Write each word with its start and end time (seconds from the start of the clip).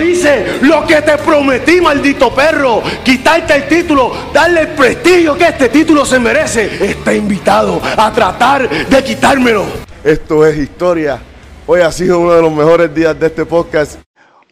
Yo 0.00 0.06
hice 0.06 0.62
lo 0.62 0.86
que 0.86 1.02
te 1.02 1.18
prometí, 1.18 1.78
maldito 1.78 2.34
perro. 2.34 2.82
Quitarte 3.04 3.54
el 3.54 3.68
título, 3.68 4.10
darle 4.32 4.62
el 4.62 4.68
prestigio 4.68 5.36
que 5.36 5.44
este 5.44 5.68
título 5.68 6.06
se 6.06 6.18
merece. 6.18 6.90
Está 6.90 7.12
invitado 7.12 7.82
a 7.98 8.10
tratar 8.10 8.66
de 8.88 9.04
quitármelo. 9.04 9.66
Esto 10.02 10.46
es 10.46 10.56
historia. 10.56 11.20
Hoy 11.66 11.82
ha 11.82 11.92
sido 11.92 12.18
uno 12.18 12.32
de 12.32 12.40
los 12.40 12.50
mejores 12.50 12.94
días 12.94 13.20
de 13.20 13.26
este 13.26 13.44
podcast. 13.44 14.00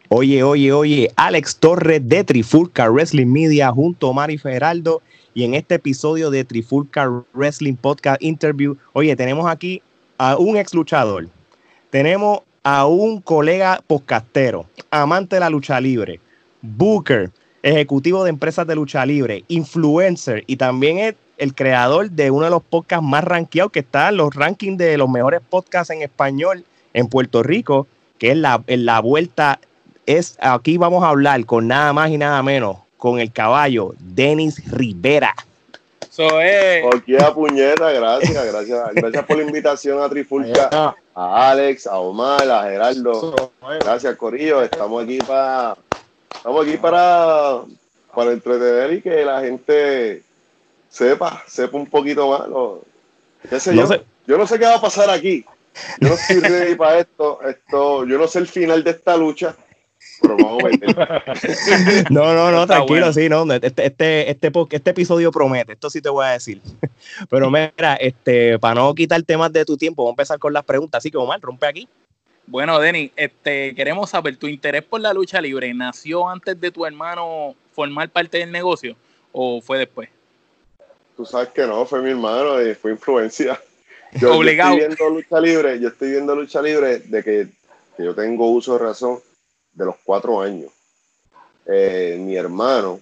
Oye, 0.09 0.43
oye, 0.43 0.71
oye, 0.71 1.11
Alex 1.15 1.55
Torres 1.55 2.07
de 2.07 2.23
Trifulca 2.23 2.87
Wrestling 2.87 3.25
Media 3.25 3.71
junto 3.71 4.11
a 4.11 4.13
Mari 4.13 4.37
Feraldo. 4.37 5.01
Y 5.33 5.45
en 5.45 5.55
este 5.55 5.75
episodio 5.75 6.29
de 6.29 6.43
Trifulca 6.43 7.09
Wrestling 7.33 7.75
Podcast 7.75 8.21
Interview, 8.21 8.77
oye, 8.93 9.15
tenemos 9.15 9.49
aquí 9.49 9.81
a 10.19 10.37
un 10.37 10.57
ex 10.57 10.75
luchador. 10.75 11.27
Tenemos 11.89 12.41
a 12.63 12.85
un 12.85 13.21
colega 13.21 13.81
podcastero, 13.85 14.65
amante 14.91 15.35
de 15.35 15.39
la 15.39 15.49
lucha 15.49 15.79
libre, 15.79 16.19
booker, 16.61 17.31
ejecutivo 17.63 18.23
de 18.23 18.29
empresas 18.29 18.67
de 18.67 18.75
lucha 18.75 19.05
libre, 19.05 19.43
influencer 19.47 20.43
y 20.47 20.57
también 20.57 20.99
es 20.99 21.15
el 21.37 21.55
creador 21.55 22.11
de 22.11 22.31
uno 22.31 22.45
de 22.45 22.51
los 22.51 22.63
podcasts 22.63 23.05
más 23.05 23.23
rankeados 23.23 23.71
que 23.71 23.79
está 23.79 24.09
en 24.09 24.17
los 24.17 24.35
rankings 24.35 24.77
de 24.77 24.97
los 24.97 25.09
mejores 25.09 25.41
podcasts 25.49 25.89
en 25.91 26.01
español 26.01 26.65
en 26.93 27.07
Puerto 27.07 27.43
Rico, 27.43 27.87
que 28.17 28.31
es 28.31 28.37
la, 28.37 28.61
en 28.67 28.85
la 28.85 28.99
vuelta. 28.99 29.59
Es, 30.05 30.37
aquí 30.41 30.77
vamos 30.77 31.03
a 31.03 31.09
hablar 31.09 31.45
con 31.45 31.67
nada 31.67 31.93
más 31.93 32.09
y 32.09 32.17
nada 32.17 32.43
menos 32.43 32.77
con 32.97 33.19
el 33.19 33.31
caballo 33.31 33.93
Denis 33.99 34.69
Rivera. 34.69 35.33
So, 36.19 36.41
eh. 36.41 36.83
a 37.21 37.33
puñeta, 37.33 37.93
gracias, 37.93 38.45
gracias. 38.45 38.93
Gracias 38.93 39.25
por 39.25 39.37
la 39.37 39.43
invitación 39.43 40.03
a 40.03 40.09
Trifulca, 40.09 40.93
a 41.15 41.49
Alex, 41.49 41.87
a 41.87 41.97
Omar, 41.97 42.41
a 42.51 42.63
Gerardo. 42.63 43.53
Gracias, 43.79 44.17
Corillo. 44.17 44.61
Estamos 44.61 45.01
aquí 45.01 45.19
para 45.19 45.77
estamos 46.35 46.67
aquí 46.67 46.75
para, 46.75 47.61
para 48.13 48.33
entretener 48.33 48.95
y 48.95 49.01
que 49.01 49.23
la 49.23 49.39
gente 49.39 50.21
sepa, 50.89 51.41
sepa 51.47 51.77
un 51.77 51.87
poquito 51.87 52.27
más. 52.27 52.49
yo? 53.73 53.87
yo 54.27 54.37
no 54.37 54.45
sé 54.45 54.59
qué 54.59 54.65
va 54.65 54.75
a 54.75 54.81
pasar 54.81 55.09
aquí. 55.09 55.45
Yo 56.01 56.09
no 56.09 56.15
estoy 56.15 56.41
ready 56.41 56.75
para 56.75 56.99
esto. 56.99 57.39
esto. 57.47 58.05
Yo 58.05 58.17
no 58.17 58.27
sé 58.27 58.39
el 58.39 58.47
final 58.47 58.83
de 58.83 58.91
esta 58.91 59.15
lucha. 59.15 59.55
no, 62.09 62.33
no, 62.33 62.51
no, 62.51 62.67
tranquilo, 62.67 63.13
sí, 63.13 63.29
no. 63.29 63.51
Este, 63.53 63.85
este, 63.85 64.29
este, 64.31 64.51
este, 64.71 64.89
episodio 64.89 65.31
promete, 65.31 65.73
esto 65.73 65.89
sí 65.89 66.01
te 66.01 66.09
voy 66.09 66.25
a 66.25 66.29
decir. 66.31 66.61
Pero 67.29 67.49
mira, 67.49 67.95
este, 67.99 68.59
para 68.59 68.75
no 68.75 68.93
quitar 68.93 69.21
temas 69.23 69.51
de 69.53 69.65
tu 69.65 69.77
tiempo, 69.77 70.03
vamos 70.03 70.13
a 70.13 70.15
empezar 70.21 70.39
con 70.39 70.53
las 70.53 70.63
preguntas. 70.65 70.99
Así 70.99 71.11
que, 71.11 71.17
Omar, 71.17 71.39
rompe 71.41 71.67
aquí. 71.67 71.87
Bueno, 72.47 72.79
Denny, 72.79 73.11
este, 73.15 73.75
queremos 73.75 74.09
saber, 74.09 74.37
¿tu 74.37 74.47
interés 74.47 74.83
por 74.83 75.01
la 75.01 75.13
lucha 75.13 75.39
libre 75.39 75.73
nació 75.73 76.27
antes 76.27 76.59
de 76.59 76.71
tu 76.71 76.85
hermano 76.85 77.55
formar 77.73 78.09
parte 78.09 78.39
del 78.39 78.51
negocio 78.51 78.95
o 79.31 79.61
fue 79.61 79.77
después? 79.77 80.09
Tú 81.15 81.25
sabes 81.25 81.49
que 81.49 81.67
no, 81.67 81.85
fue 81.85 82.01
mi 82.01 82.09
hermano 82.11 82.61
y 82.61 82.73
fue 82.73 82.91
influencia. 82.91 83.61
Yo, 84.19 84.35
Obligado. 84.35 84.73
estoy 84.73 84.87
viendo 84.87 85.09
lucha 85.11 85.39
libre, 85.39 85.79
yo 85.79 85.89
estoy 85.89 86.09
viendo 86.09 86.35
lucha 86.35 86.63
libre 86.63 86.97
de 86.97 87.23
que, 87.23 87.47
que 87.95 88.03
yo 88.03 88.15
tengo 88.15 88.49
uso 88.49 88.73
de 88.73 88.79
razón 88.85 89.19
de 89.79 89.85
los 89.85 89.95
cuatro 90.03 90.41
años. 90.41 90.71
Eh, 91.65 92.17
mi 92.19 92.35
hermano, 92.35 92.99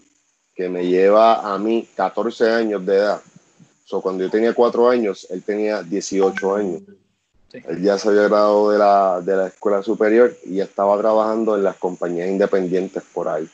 que 0.55 0.69
me 0.69 0.85
lleva 0.85 1.53
a 1.53 1.57
mí 1.57 1.88
14 1.95 2.49
años 2.51 2.85
de 2.85 2.95
edad, 2.95 3.21
so, 3.83 4.01
cuando 4.01 4.23
yo 4.23 4.29
tenía 4.29 4.53
cuatro 4.53 4.87
años, 4.87 5.27
él 5.29 5.43
tenía 5.43 5.81
18 5.81 6.55
años. 6.55 6.81
Él 7.51 7.81
ya 7.81 7.97
se 7.97 8.09
había 8.09 8.23
graduado 8.23 8.71
de 8.71 8.77
la, 8.77 9.21
de 9.21 9.35
la 9.35 9.47
escuela 9.47 9.81
superior 9.81 10.35
y 10.45 10.59
estaba 10.59 10.97
trabajando 10.99 11.55
en 11.55 11.63
las 11.63 11.77
compañías 11.77 12.27
independientes 12.29 13.01
por 13.13 13.27
ahí. 13.27 13.49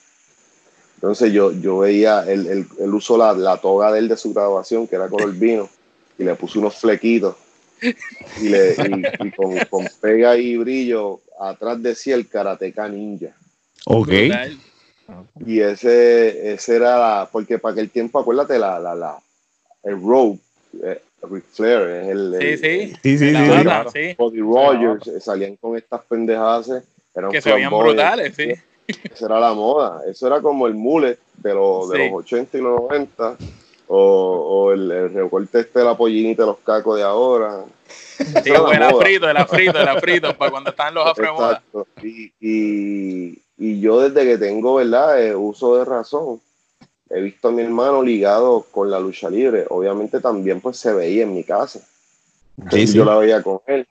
Entonces 0.95 1.31
yo, 1.31 1.51
yo 1.51 1.79
veía, 1.79 2.23
él, 2.23 2.47
él, 2.47 2.67
él 2.79 2.93
usó 2.93 3.17
la, 3.17 3.33
la, 3.33 3.57
toga 3.57 3.91
de 3.91 3.99
él 3.99 4.07
de 4.07 4.17
su 4.17 4.33
graduación, 4.33 4.87
que 4.87 4.95
era 4.95 5.07
color 5.07 5.31
vino, 5.37 5.69
y 6.17 6.23
le 6.23 6.35
puso 6.35 6.59
unos 6.59 6.75
flequitos. 6.75 7.35
Y, 8.41 8.49
le, 8.49 8.75
y, 9.19 9.31
con, 9.31 9.57
con, 9.69 9.87
pega 10.01 10.37
y 10.37 10.57
brillo 10.57 11.19
atrás 11.39 11.81
decía 11.81 12.15
el 12.15 12.27
Karateka 12.27 12.87
Ninja. 12.87 13.35
Ok. 13.85 14.09
Y 15.45 15.59
ese, 15.59 16.53
ese 16.53 16.75
era 16.75 16.97
la, 16.97 17.29
porque 17.31 17.59
para 17.59 17.73
aquel 17.73 17.89
tiempo, 17.89 18.19
acuérdate, 18.19 18.57
la, 18.57 18.79
la, 18.79 18.95
la, 18.95 19.17
el 19.83 20.01
Rogue, 20.01 20.39
eh, 20.81 21.01
Flair, 21.51 21.89
es 21.89 22.07
el, 22.09 22.35
sí, 22.39 22.57
sí. 22.57 22.93
sí, 23.03 23.17
sí, 23.17 23.35
sí, 23.93 24.15
Body 24.17 24.39
Rogers, 24.39 25.07
eh, 25.07 25.19
salían 25.19 25.55
con 25.57 25.77
estas 25.77 26.01
pendejadas, 26.05 26.69
eh, 26.69 26.81
eran 27.15 27.31
que 27.31 27.41
se 27.41 27.53
veían 27.53 27.71
brutales, 27.71 28.35
sí. 28.35 28.53
Esa 28.87 29.25
era 29.27 29.39
la 29.39 29.53
moda, 29.53 30.01
eso 30.07 30.27
era 30.27 30.41
como 30.41 30.67
el 30.67 30.73
mullet 30.73 31.17
de, 31.37 31.53
los, 31.53 31.89
de 31.89 32.09
los 32.09 32.19
80 32.19 32.57
y 32.57 32.61
los 32.61 32.81
90, 32.81 33.37
o, 33.87 33.97
o 33.97 34.71
el, 34.71 34.91
el, 34.91 35.13
recorte 35.13 35.59
este 35.59 35.79
de 35.79 35.85
la 35.85 35.97
pollinita 35.97 36.43
de 36.43 36.47
los 36.47 36.59
cacos 36.59 36.97
de 36.97 37.03
ahora. 37.03 37.63
Sí, 38.17 38.49
era 38.49 38.93
frito, 38.95 39.29
era 39.29 39.45
frito, 39.45 39.79
era 39.79 39.99
frito, 39.99 40.37
para 40.37 40.51
cuando 40.51 40.69
estaban 40.69 40.93
los 40.93 41.05
afro 41.05 41.87
y, 42.01 42.31
y, 42.39 43.39
y, 43.57 43.81
yo 43.81 43.99
desde 43.99 44.25
que 44.25 44.37
tengo, 44.37 44.75
¿verdad? 44.75 45.21
Eh, 45.21 45.35
uso 45.35 45.77
de 45.77 45.85
razón, 45.85 46.39
he 47.09 47.21
visto 47.21 47.47
a 47.47 47.51
mi 47.51 47.63
hermano 47.63 48.03
ligado 48.03 48.65
con 48.71 48.89
la 48.89 48.99
lucha 48.99 49.29
libre. 49.29 49.65
Obviamente 49.69 50.19
también 50.19 50.61
pues 50.61 50.77
se 50.77 50.93
veía 50.93 51.23
en 51.23 51.33
mi 51.33 51.43
casa. 51.43 51.79
Sí, 52.71 52.85
Yo 52.87 53.03
la 53.03 53.17
veía 53.17 53.41
con 53.41 53.59
él. 53.67 53.87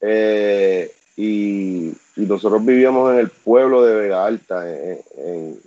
Eh, 0.00 0.90
y, 1.16 1.88
y, 1.88 2.26
nosotros 2.26 2.64
vivíamos 2.64 3.12
en 3.12 3.20
el 3.20 3.28
pueblo 3.30 3.84
de 3.84 3.94
Vega 3.94 4.26
Alta, 4.26 4.70
en, 4.70 5.00
en, 5.16 5.60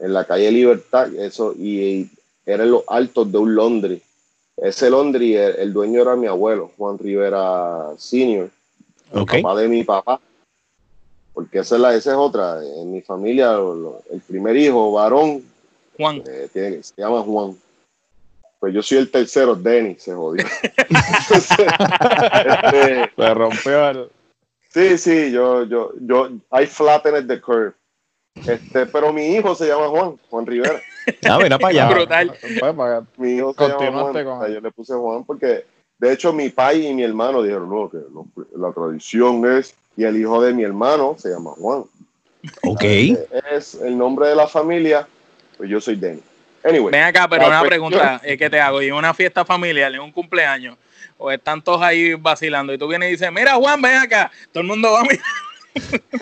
en 0.00 0.12
la 0.12 0.26
calle 0.26 0.50
Libertad, 0.50 1.14
eso, 1.14 1.54
y, 1.56 2.10
era 2.44 2.64
en 2.64 2.70
los 2.70 2.84
altos 2.88 3.30
de 3.30 3.38
un 3.38 3.54
Londres 3.54 4.02
ese 4.56 4.90
Londri, 4.90 5.34
el, 5.36 5.72
dueño 5.72 6.02
era 6.02 6.14
mi 6.14 6.26
abuelo, 6.26 6.70
Juan 6.76 6.98
Rivera 6.98 7.92
Senior, 7.96 8.50
el 9.12 9.24
papá 9.24 9.56
de 9.56 9.68
mi 9.68 9.82
papá. 9.82 10.20
Porque 11.32 11.60
esa 11.60 11.76
es, 11.76 11.80
la, 11.80 11.94
esa 11.94 12.10
es 12.10 12.16
otra. 12.16 12.60
En 12.62 12.92
mi 12.92 13.00
familia, 13.00 13.56
el 14.10 14.20
primer 14.20 14.56
hijo, 14.56 14.92
varón, 14.92 15.42
Juan. 15.96 16.22
Eh, 16.26 16.80
se 16.82 16.94
llama 16.96 17.22
Juan. 17.22 17.56
Pues 18.60 18.74
yo 18.74 18.82
soy 18.82 18.98
el 18.98 19.10
tercero, 19.10 19.56
Denny, 19.56 19.96
se 19.98 20.14
jodió. 20.14 20.44
este, 21.34 21.66
se 23.16 23.34
rompió 23.34 23.90
el... 23.90 24.10
Sí, 24.72 24.96
sí, 24.96 25.32
yo, 25.32 25.64
yo, 25.64 25.92
yo, 26.00 26.28
I 26.52 26.66
flattened 26.66 27.26
the 27.26 27.40
curve. 27.40 27.72
Este, 28.46 28.86
pero 28.86 29.12
mi 29.12 29.26
hijo 29.34 29.54
se 29.54 29.66
llama 29.66 29.88
Juan, 29.88 30.18
Juan 30.30 30.46
Rivera. 30.46 30.80
Ah, 31.28 31.38
mira 31.42 31.58
para 31.58 31.70
allá. 31.70 31.88
Brutal. 31.88 32.38
Mi 33.16 33.36
hijo 33.36 33.54
se 33.54 33.68
llama 33.68 34.02
Juan. 34.12 34.52
Yo 34.52 34.60
le 34.60 34.70
puse 34.70 34.94
Juan 34.94 35.24
porque, 35.24 35.64
de 35.98 36.12
hecho, 36.12 36.32
mi 36.32 36.48
pai 36.48 36.86
y 36.86 36.94
mi 36.94 37.02
hermano 37.02 37.42
dijeron, 37.42 37.68
no, 37.68 37.90
que 37.90 37.98
la 38.56 38.72
tradición 38.72 39.58
es, 39.58 39.74
y 39.96 40.04
el 40.04 40.16
hijo 40.20 40.42
de 40.42 40.52
mi 40.52 40.62
hermano 40.62 41.16
se 41.18 41.30
llama 41.30 41.52
Juan. 41.58 41.84
Ok. 42.64 42.84
Es 43.52 43.74
el 43.74 43.96
nombre 43.96 44.28
de 44.28 44.36
la 44.36 44.46
familia, 44.48 45.06
pues 45.56 45.70
yo 45.70 45.80
soy 45.80 45.96
Denny. 45.96 46.22
Anyway. 46.64 46.92
Ven 46.92 47.02
acá, 47.02 47.28
pero 47.28 47.46
una 47.46 47.62
pregunta 47.62 48.20
es 48.22 48.38
que 48.38 48.48
te 48.48 48.60
hago. 48.60 48.80
¿Y 48.82 48.88
en 48.88 48.94
una 48.94 49.14
fiesta 49.14 49.44
familiar, 49.44 49.92
en 49.92 50.00
un 50.00 50.12
cumpleaños, 50.12 50.76
o 51.18 51.30
están 51.30 51.62
todos 51.62 51.82
ahí 51.82 52.14
vacilando 52.14 52.72
y 52.72 52.78
tú 52.78 52.88
vienes 52.88 53.08
y 53.08 53.12
dices, 53.12 53.30
mira 53.32 53.54
Juan, 53.54 53.80
ven 53.80 53.96
acá, 53.96 54.30
todo 54.52 54.62
el 54.62 54.68
mundo 54.68 54.92
va 54.92 55.00
a 55.00 55.02
mirar. 55.02 55.24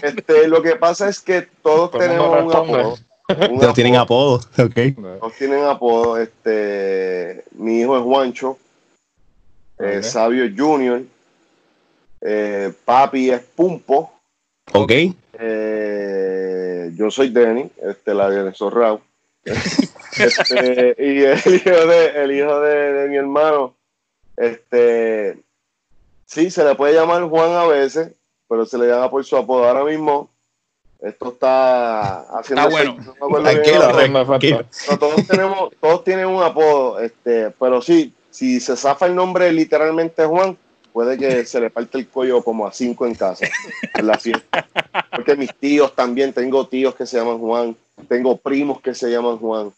Este, 0.02 0.46
lo 0.46 0.62
que 0.62 0.76
pasa 0.76 1.08
es 1.08 1.20
que 1.20 1.42
todos 1.62 1.90
tenemos 1.90 2.44
un 2.44 2.50
apodo. 2.52 2.98
Todos 3.34 3.74
tienen 3.74 3.96
apodo, 3.96 4.34
ok. 4.58 4.94
Todos 5.20 5.34
tienen 5.36 5.64
apodo. 5.64 6.18
Este, 6.18 7.44
mi 7.52 7.80
hijo 7.80 7.96
es 7.96 8.02
Juancho, 8.02 8.58
eh, 9.78 10.02
Sabio 10.02 10.50
Junior, 10.56 11.02
eh, 12.20 12.72
Papi 12.84 13.30
es 13.30 13.40
Pumpo. 13.40 14.12
Ok. 14.72 14.92
Eh, 15.32 16.92
yo 16.94 17.10
soy 17.10 17.30
Denny, 17.30 17.70
este, 17.82 18.14
la 18.14 18.30
de 18.30 18.52
Zorrao. 18.52 19.00
este, 19.44 20.96
y 20.98 21.22
el 21.22 21.54
hijo, 21.54 21.86
de, 21.86 22.06
el 22.22 22.32
hijo 22.32 22.60
de, 22.60 22.92
de 22.92 23.08
mi 23.08 23.16
hermano, 23.16 23.74
este, 24.36 25.42
sí, 26.26 26.50
se 26.50 26.64
le 26.64 26.74
puede 26.74 26.94
llamar 26.94 27.22
Juan 27.24 27.52
a 27.52 27.66
veces, 27.66 28.12
pero 28.48 28.66
se 28.66 28.78
le 28.78 28.86
llama 28.86 29.10
por 29.10 29.24
su 29.24 29.36
apodo. 29.36 29.66
Ahora 29.66 29.84
mismo, 29.84 30.28
esto 31.02 31.30
está 31.30 32.20
haciendo. 32.38 32.68
Está 32.68 33.26
bueno. 33.26 33.42
tranquilo, 33.42 33.92
todos, 34.98 35.26
tenemos, 35.26 35.70
todos 35.80 36.04
tienen 36.04 36.26
un 36.26 36.42
apodo, 36.42 37.00
este, 37.00 37.50
pero 37.58 37.80
sí, 37.80 38.12
si 38.30 38.60
se 38.60 38.76
zafa 38.76 39.06
el 39.06 39.14
nombre 39.14 39.52
literalmente 39.52 40.24
Juan, 40.24 40.56
puede 40.92 41.16
que 41.16 41.44
se 41.44 41.60
le 41.60 41.70
parte 41.70 41.98
el 41.98 42.08
cuello 42.08 42.42
como 42.42 42.66
a 42.66 42.72
cinco 42.72 43.06
en 43.06 43.14
casa, 43.14 43.46
en 43.94 44.06
la 44.06 44.18
fiesta. 44.18 44.68
Porque 45.10 45.36
mis 45.36 45.54
tíos 45.54 45.94
también, 45.94 46.32
tengo 46.32 46.66
tíos 46.66 46.94
que 46.94 47.06
se 47.06 47.18
llaman 47.18 47.38
Juan, 47.38 47.76
tengo 48.08 48.36
primos 48.36 48.80
que 48.80 48.94
se 48.94 49.10
llaman 49.10 49.38
Juan. 49.38 49.72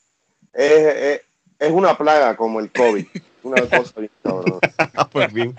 Es, 0.53 0.71
es, 0.71 1.21
es 1.59 1.71
una 1.71 1.97
plaga 1.97 2.37
como 2.37 2.61
el 2.61 2.71
COVID. 2.71 3.07
Una 3.45 3.63
cosa 3.63 3.93
Pues 5.13 5.33
bien. 5.33 5.55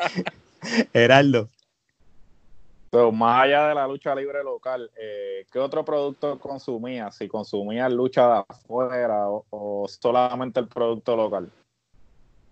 Heraldo. 2.94 3.12
más 3.12 3.44
allá 3.44 3.68
de 3.70 3.76
la 3.76 3.88
lucha 3.88 4.16
libre 4.16 4.44
local, 4.44 4.90
eh, 4.96 5.46
¿qué 5.52 5.60
otro 5.60 5.84
producto 5.84 6.40
consumías? 6.40 7.16
Si 7.16 7.28
consumías 7.28 7.92
lucha 7.92 8.28
de 8.28 8.44
afuera 8.48 9.28
o, 9.28 9.88
solamente 9.88 10.60
el 10.60 10.68
producto 10.68 11.16
local. 11.16 11.50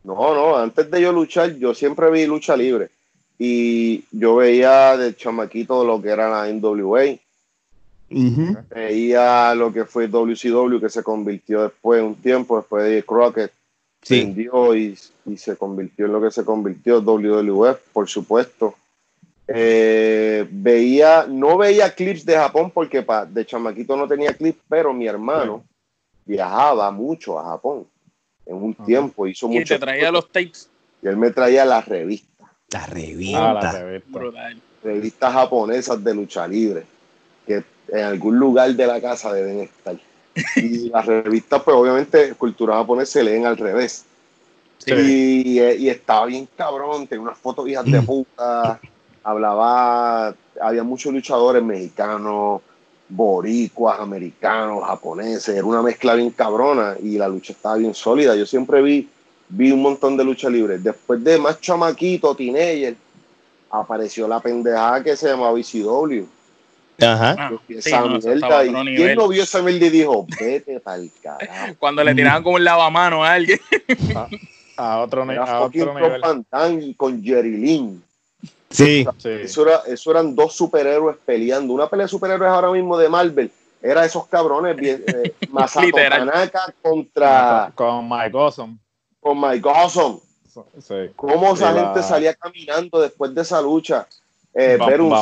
No, 0.04 0.34
no, 0.34 0.58
antes 0.58 0.90
de 0.90 1.02
yo 1.02 1.12
luchar, 1.12 1.56
yo 1.56 1.74
siempre 1.74 2.10
vi 2.10 2.26
lucha 2.26 2.56
libre. 2.56 2.90
Y 3.38 4.04
yo 4.12 4.38
veía 4.38 4.98
de 4.98 5.16
chamaquito 5.16 5.84
lo 5.84 6.02
que 6.02 6.10
era 6.10 6.30
la 6.30 6.52
NWA. 6.52 7.18
Veía 8.70 9.56
lo 9.56 9.72
que 9.72 9.86
fue 9.86 10.08
WCW, 10.08 10.80
que 10.80 10.90
se 10.90 11.04
convirtió 11.04 11.64
después, 11.64 12.04
un 12.04 12.16
tiempo 12.16 12.58
después 12.58 12.84
de 12.84 13.04
Crockett. 13.04 13.52
Vendió 14.10 14.76
y, 14.76 14.98
y 15.26 15.38
se 15.38 15.56
convirtió 15.56 16.08
en 16.08 16.14
lo 16.14 16.22
que 16.22 16.32
se 16.32 16.44
convirtió 16.44 17.02
WWF, 17.02 17.78
por 17.94 18.10
supuesto 18.10 18.76
eh, 19.54 20.48
veía, 20.50 21.26
no 21.28 21.58
veía 21.58 21.94
clips 21.94 22.26
de 22.26 22.36
Japón 22.36 22.72
porque 22.74 23.06
de 23.30 23.46
chamaquito 23.46 23.98
no 23.98 24.08
tenía 24.08 24.34
clips, 24.34 24.60
pero 24.70 24.94
mi 24.94 25.08
hermano 25.08 25.64
viajaba 26.26 26.92
mucho 26.92 27.40
a 27.40 27.46
Japón 27.46 27.86
en 28.46 28.56
un 28.56 28.74
tiempo, 28.74 29.28
hizo 29.28 29.48
mucho. 29.48 29.62
Y 29.62 29.66
te 29.66 29.80
traía 29.80 30.12
los 30.12 30.28
tapes. 30.32 30.70
Y 31.02 31.08
él 31.08 31.18
me 31.18 31.32
traía 31.32 31.66
las 31.66 31.88
revistas. 31.88 32.50
Las 32.72 32.90
revistas. 32.90 33.76
Ah, 33.76 34.50
revistas 34.84 35.34
japonesas 35.34 36.04
de 36.04 36.14
lucha 36.14 36.48
libre, 36.48 36.84
que 37.46 37.64
en 37.90 38.04
algún 38.04 38.38
lugar 38.38 38.74
de 38.74 38.88
la 38.88 39.02
casa 39.02 39.34
deben 39.34 39.60
estar. 39.60 39.98
Y 40.56 40.90
las 40.90 41.06
revistas, 41.06 41.62
pues 41.64 41.76
obviamente, 41.76 42.34
cultura 42.36 42.76
japonesa 42.76 43.14
se 43.14 43.24
leen 43.24 43.46
al 43.46 43.58
revés. 43.58 44.06
Y, 44.86 45.60
y, 45.60 45.90
estaba 45.90 46.26
bien 46.26 46.48
cabrón, 46.56 47.06
tenía 47.06 47.22
unas 47.22 47.38
fotos 47.38 47.68
hijas 47.68 47.86
de 47.86 48.02
puta 48.02 48.80
hablaba, 49.24 50.34
había 50.62 50.84
muchos 50.84 51.14
luchadores 51.14 51.64
mexicanos, 51.64 52.62
boricuas, 53.10 54.00
americanos, 54.00 54.84
japoneses, 54.86 55.50
era 55.50 55.66
una 55.66 55.82
mezcla 55.82 56.16
bien 56.16 56.32
cabrona 56.32 56.96
y 57.02 57.18
la 57.18 57.28
lucha 57.28 57.54
estaba 57.54 57.76
bien 57.76 57.94
sólida. 57.94 58.36
Yo 58.36 58.46
siempre 58.46 58.82
vi, 58.82 59.10
vi 59.50 59.72
un 59.72 59.82
montón 59.82 60.18
de 60.18 60.24
lucha 60.24 60.50
libre. 60.50 60.80
Después 60.80 61.24
de 61.24 61.38
más 61.38 61.60
chamaquito, 61.60 62.36
teenager, 62.36 62.96
apareció 63.70 64.28
la 64.28 64.40
pendejada 64.40 65.04
que 65.04 65.16
se 65.16 65.30
llamaba 65.30 65.60
ECW. 65.60 66.26
Ajá. 67.02 67.36
Ah, 67.38 67.52
esa 67.68 68.06
mierda, 68.06 68.66
y 68.66 68.96
¿Quién 68.96 69.16
no 69.16 69.28
vio 69.28 69.44
esa 69.44 69.62
mierda 69.62 69.88
y 69.88 69.90
dijo, 69.90 70.28
vete 70.40 70.80
pa'l 70.80 71.10
carajo? 71.22 71.76
Cuando 71.80 72.04
le 72.04 72.14
tiraban 72.14 72.44
como 72.44 72.58
un 72.58 72.64
lavamano 72.64 73.24
a 73.24 73.34
alguien. 73.34 73.60
a, 74.78 75.00
otro, 75.00 75.24
a 75.24 75.62
otro 75.62 75.94
nivel. 75.96 76.96
con 76.96 77.24
Jerry 77.24 77.58
Lynn. 77.58 78.04
Sí. 78.72 79.06
Eso, 79.24 79.86
eso 79.86 80.12
eran 80.12 80.36
dos 80.36 80.54
superhéroes 80.56 81.18
peleando. 81.26 81.74
Una 81.74 81.88
pelea 81.88 82.06
de 82.06 82.10
superhéroes 82.10 82.50
ahora 82.50 82.72
mismo 82.72 82.98
de 82.98 83.10
Marvel 83.10 83.52
era 83.82 84.06
esos 84.06 84.28
cabrones 84.28 84.78
eh, 84.80 85.34
Masato 85.50 85.88
Tanaka 85.92 86.74
contra 86.82 87.72
con 87.76 88.08
Mike 88.08 88.38
Awesome. 88.38 88.78
Con 89.20 89.42
Mike 89.42 89.68
Awesome. 89.68 90.20
Sí. 90.80 91.12
Cómo 91.16 91.54
esa 91.54 91.74
gente 91.74 92.04
salía 92.04 92.34
caminando 92.34 93.02
después 93.02 93.34
de 93.34 93.42
esa 93.42 93.62
lucha. 93.62 94.08
Eh, 94.54 94.78
ver 94.86 95.00
un 95.00 95.14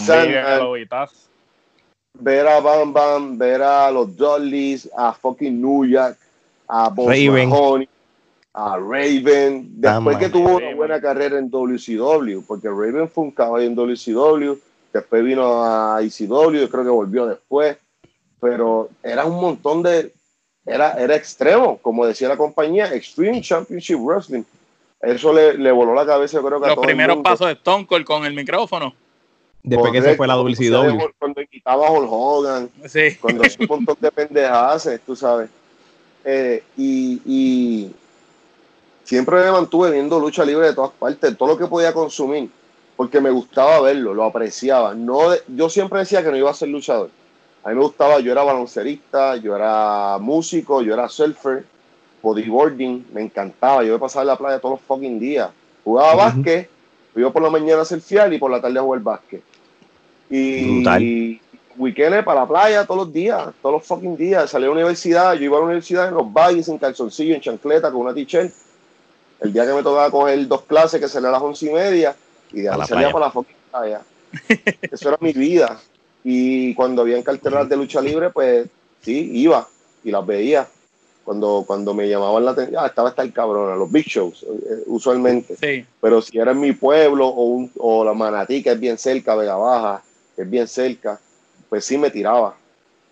ver 2.13 2.47
a 2.47 2.59
Bam 2.59 2.91
Bam, 2.91 3.37
ver 3.37 3.61
a 3.61 3.91
los 3.91 4.15
Dudleys, 4.15 4.89
a 4.97 5.13
fucking 5.13 5.61
New 5.61 5.85
York, 5.85 6.17
a 6.67 6.89
Bob 6.89 7.11
a 8.53 8.77
Raven, 8.77 9.69
después 9.79 10.17
que 10.17 10.29
tuvo 10.29 10.57
una 10.57 10.75
buena 10.75 10.99
carrera 10.99 11.37
en 11.37 11.49
WCW, 11.49 12.41
porque 12.47 12.67
Raven 12.67 13.09
fue 13.09 13.25
un 13.25 13.31
caballo 13.31 13.65
en 13.65 13.75
WCW, 13.75 14.57
después 14.91 15.23
vino 15.23 15.63
a 15.63 16.01
ICW, 16.01 16.51
yo 16.53 16.69
creo 16.69 16.83
que 16.83 16.89
volvió 16.89 17.27
después, 17.27 17.77
pero 18.41 18.89
era 19.03 19.25
un 19.25 19.39
montón 19.39 19.83
de, 19.83 20.13
era, 20.65 20.93
era 20.93 21.15
extremo, 21.15 21.77
como 21.77 22.05
decía 22.05 22.27
la 22.27 22.37
compañía, 22.37 22.93
Extreme 22.93 23.41
Championship 23.41 23.97
Wrestling. 23.99 24.43
Eso 25.01 25.31
le, 25.31 25.71
voló 25.71 25.93
la 25.93 26.05
cabeza, 26.05 26.37
yo 26.37 26.45
creo 26.45 26.59
que 26.59 26.67
Los 26.67 26.73
a 26.73 26.75
todo 26.75 26.85
primeros 26.85 27.17
pasos 27.19 27.47
de 27.47 27.53
Stone 27.53 27.85
Cold 27.87 28.03
con 28.03 28.25
el 28.25 28.33
micrófono. 28.33 28.93
Después 29.61 29.91
que 29.91 30.01
se 30.01 30.15
fue 30.15 30.27
la 30.27 30.35
WCW. 30.35 31.11
Cuando 31.17 31.41
quitaba 31.49 31.87
a 31.87 31.91
Hulk 31.91 32.09
Hogan, 32.11 32.69
cuando 33.21 33.45
hizo 33.45 33.57
un 33.61 33.67
montón 33.67 33.97
de 33.99 34.11
pendejadas, 34.11 34.89
tú 35.05 35.15
sabes. 35.15 35.49
Eh, 36.25 36.63
y 36.77 37.91
siempre 39.09 39.43
me 39.43 39.51
mantuve 39.51 39.89
viendo 39.89 40.19
lucha 40.19 40.45
libre 40.45 40.67
de 40.67 40.75
todas 40.75 40.91
partes, 40.91 41.35
todo 41.35 41.49
lo 41.49 41.57
que 41.57 41.65
podía 41.65 41.91
consumir, 41.91 42.47
porque 42.95 43.19
me 43.19 43.31
gustaba 43.31 43.81
verlo, 43.81 44.13
lo 44.13 44.23
apreciaba. 44.23 44.93
No, 44.93 45.31
yo 45.47 45.67
siempre 45.67 45.97
decía 45.97 46.23
que 46.23 46.29
no 46.29 46.37
iba 46.37 46.51
a 46.51 46.53
ser 46.53 46.69
luchador. 46.69 47.09
A 47.63 47.69
mí 47.69 47.75
me 47.75 47.81
gustaba, 47.81 48.19
yo 48.19 48.31
era 48.31 48.43
baloncerista, 48.43 49.35
yo 49.37 49.55
era 49.55 50.19
músico, 50.19 50.83
yo 50.83 50.93
era 50.93 51.09
surfer, 51.09 51.65
bodyboarding, 52.21 53.07
me 53.11 53.23
encantaba. 53.23 53.83
Yo 53.83 53.93
me 53.93 53.99
pasaba 53.99 54.21
en 54.21 54.27
la 54.27 54.37
playa 54.37 54.59
todos 54.59 54.73
los 54.73 54.81
fucking 54.81 55.19
días. 55.19 55.49
Jugaba 55.83 56.13
básquet, 56.13 56.69
iba 57.15 57.33
por 57.33 57.41
la 57.41 57.49
mañana 57.49 57.81
a 57.81 57.85
surfear 57.85 58.31
y 58.31 58.37
por 58.37 58.51
la 58.51 58.61
tarde 58.61 58.77
a 58.77 58.83
jugar 58.83 59.01
básquet. 59.01 59.41
Y, 60.29 60.87
y 60.87 61.41
weekends 61.77 62.23
para 62.23 62.41
la 62.41 62.47
playa 62.47 62.85
todos 62.85 63.07
los 63.07 63.11
días, 63.11 63.47
todos 63.59 63.73
los 63.73 63.87
fucking 63.87 64.15
días. 64.15 64.51
Salí 64.51 64.65
a 64.65 64.67
la 64.67 64.73
universidad, 64.73 65.33
yo 65.33 65.45
iba 65.45 65.57
a 65.57 65.61
la 65.61 65.65
universidad 65.65 66.09
en 66.09 66.13
los 66.13 66.31
baggies, 66.31 66.67
en 66.67 66.77
calzoncillo, 66.77 67.33
en 67.33 67.41
chancleta, 67.41 67.89
con 67.91 68.01
una 68.01 68.13
t-shirt 68.13 68.53
el 69.41 69.53
día 69.53 69.65
que 69.65 69.73
me 69.73 69.83
tocaba 69.83 70.11
coger 70.11 70.47
dos 70.47 70.63
clases, 70.63 70.99
que 70.99 71.07
salía 71.07 71.29
a 71.29 71.33
las 71.33 71.41
once 71.41 71.65
y 71.65 71.69
media, 71.71 72.15
y 72.51 72.61
de 72.61 72.69
ahí 72.69 72.79
salía 72.87 73.11
para 73.11 73.27
la 73.27 73.31
fucking 73.31 73.55
playa. 73.71 74.01
Eso 74.91 75.09
era 75.09 75.17
mi 75.21 75.33
vida. 75.33 75.79
Y 76.23 76.73
cuando 76.75 77.01
había 77.01 77.23
carteras 77.23 77.69
de 77.69 77.77
lucha 77.77 78.01
libre, 78.01 78.29
pues 78.29 78.67
sí, 79.01 79.31
iba 79.33 79.67
y 80.03 80.11
las 80.11 80.25
veía. 80.25 80.67
Cuando, 81.23 81.63
cuando 81.65 81.93
me 81.93 82.09
llamaban 82.09 82.43
la 82.43 82.51
atención, 82.51 82.81
ah, 82.81 82.87
estaba 82.87 83.09
hasta 83.09 83.21
el 83.21 83.31
cabrón, 83.31 83.77
los 83.77 83.91
big 83.91 84.07
shows, 84.07 84.43
eh, 84.43 84.83
usualmente. 84.87 85.55
Sí. 85.57 85.85
Pero 86.01 86.21
si 86.23 86.39
era 86.39 86.51
en 86.51 86.59
mi 86.59 86.71
pueblo 86.71 87.27
o, 87.27 87.45
un, 87.45 87.71
o 87.77 88.03
la 88.03 88.13
Manatí, 88.13 88.63
que 88.63 88.71
es 88.71 88.79
bien 88.79 88.97
cerca, 88.97 89.35
Vega 89.35 89.55
Baja, 89.55 90.01
que 90.35 90.41
es 90.41 90.49
bien 90.49 90.67
cerca, 90.67 91.19
pues 91.69 91.85
sí 91.85 91.99
me 91.99 92.09
tiraba, 92.09 92.55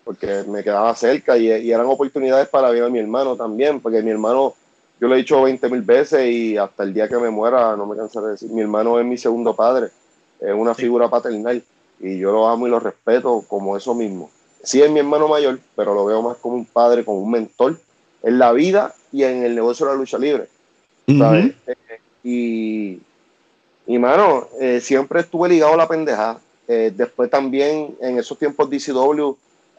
porque 0.02 0.42
me 0.48 0.64
quedaba 0.64 0.92
cerca 0.96 1.38
y, 1.38 1.46
y 1.46 1.70
eran 1.70 1.86
oportunidades 1.86 2.48
para 2.48 2.70
ver 2.70 2.82
a 2.82 2.88
mi 2.88 2.98
hermano 2.98 3.36
también, 3.36 3.80
porque 3.80 4.02
mi 4.02 4.10
hermano 4.10 4.54
yo 5.00 5.08
lo 5.08 5.14
he 5.14 5.18
dicho 5.18 5.42
20 5.42 5.68
mil 5.68 5.82
veces 5.82 6.26
y 6.26 6.56
hasta 6.56 6.82
el 6.82 6.92
día 6.92 7.08
que 7.08 7.16
me 7.18 7.30
muera 7.30 7.76
no 7.76 7.86
me 7.86 7.96
cansaré 7.96 8.26
de 8.26 8.32
decir, 8.32 8.50
mi 8.50 8.62
hermano 8.62 8.98
es 8.98 9.06
mi 9.06 9.16
segundo 9.16 9.54
padre, 9.54 9.88
es 10.40 10.52
una 10.52 10.74
figura 10.74 11.08
paternal 11.08 11.62
y 12.00 12.18
yo 12.18 12.32
lo 12.32 12.48
amo 12.48 12.66
y 12.66 12.70
lo 12.70 12.80
respeto 12.80 13.44
como 13.48 13.76
eso 13.76 13.94
mismo. 13.94 14.30
Sí 14.62 14.82
es 14.82 14.90
mi 14.90 14.98
hermano 14.98 15.28
mayor, 15.28 15.60
pero 15.76 15.94
lo 15.94 16.04
veo 16.04 16.22
más 16.22 16.36
como 16.38 16.56
un 16.56 16.64
padre, 16.64 17.04
como 17.04 17.20
un 17.20 17.30
mentor 17.30 17.78
en 18.22 18.38
la 18.38 18.52
vida 18.52 18.94
y 19.12 19.22
en 19.22 19.44
el 19.44 19.54
negocio 19.54 19.86
de 19.86 19.92
la 19.92 19.98
lucha 19.98 20.18
libre. 20.18 20.48
¿sabes? 21.16 21.54
Eh, 21.66 21.74
y, 22.24 23.00
y, 23.86 23.98
mano, 23.98 24.48
eh, 24.60 24.80
siempre 24.80 25.20
estuve 25.20 25.48
ligado 25.48 25.74
a 25.74 25.78
la 25.78 25.88
pendeja. 25.88 26.38
Eh, 26.66 26.92
después 26.94 27.30
también, 27.30 27.96
en 28.00 28.18
esos 28.18 28.38
tiempos 28.38 28.68
DCW, 28.68 29.34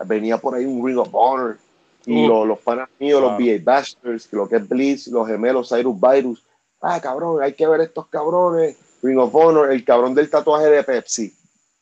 venía 0.05 0.38
por 0.38 0.55
ahí 0.55 0.65
un 0.65 0.85
Ring 0.85 0.97
of 0.97 1.09
Honor, 1.11 1.57
y 2.06 2.27
los, 2.27 2.48
los 2.48 2.60
panas 2.60 2.89
míos, 3.00 3.22
los 3.22 3.34
VA 3.34 3.60
Bashers, 3.62 4.32
lo 4.32 4.48
que 4.48 4.58
es 4.58 4.68
Blitz, 4.68 5.08
los 5.08 5.27
gemelos 5.27 5.70
Cyrus 5.70 5.96
Virus. 6.00 6.46
Ah, 6.82 7.00
cabrón, 7.01 7.41
hay 7.44 7.53
que 7.53 7.68
ver 7.68 7.82
estos 7.82 8.08
cabrones. 8.08 8.77
Ring 9.01 9.18
of 9.18 9.34
Honor, 9.34 9.72
el 9.72 9.84
cabrón 9.84 10.13
del 10.15 10.29
tatuaje 10.29 10.68
de 10.68 10.84
Pepsi. 10.84 11.34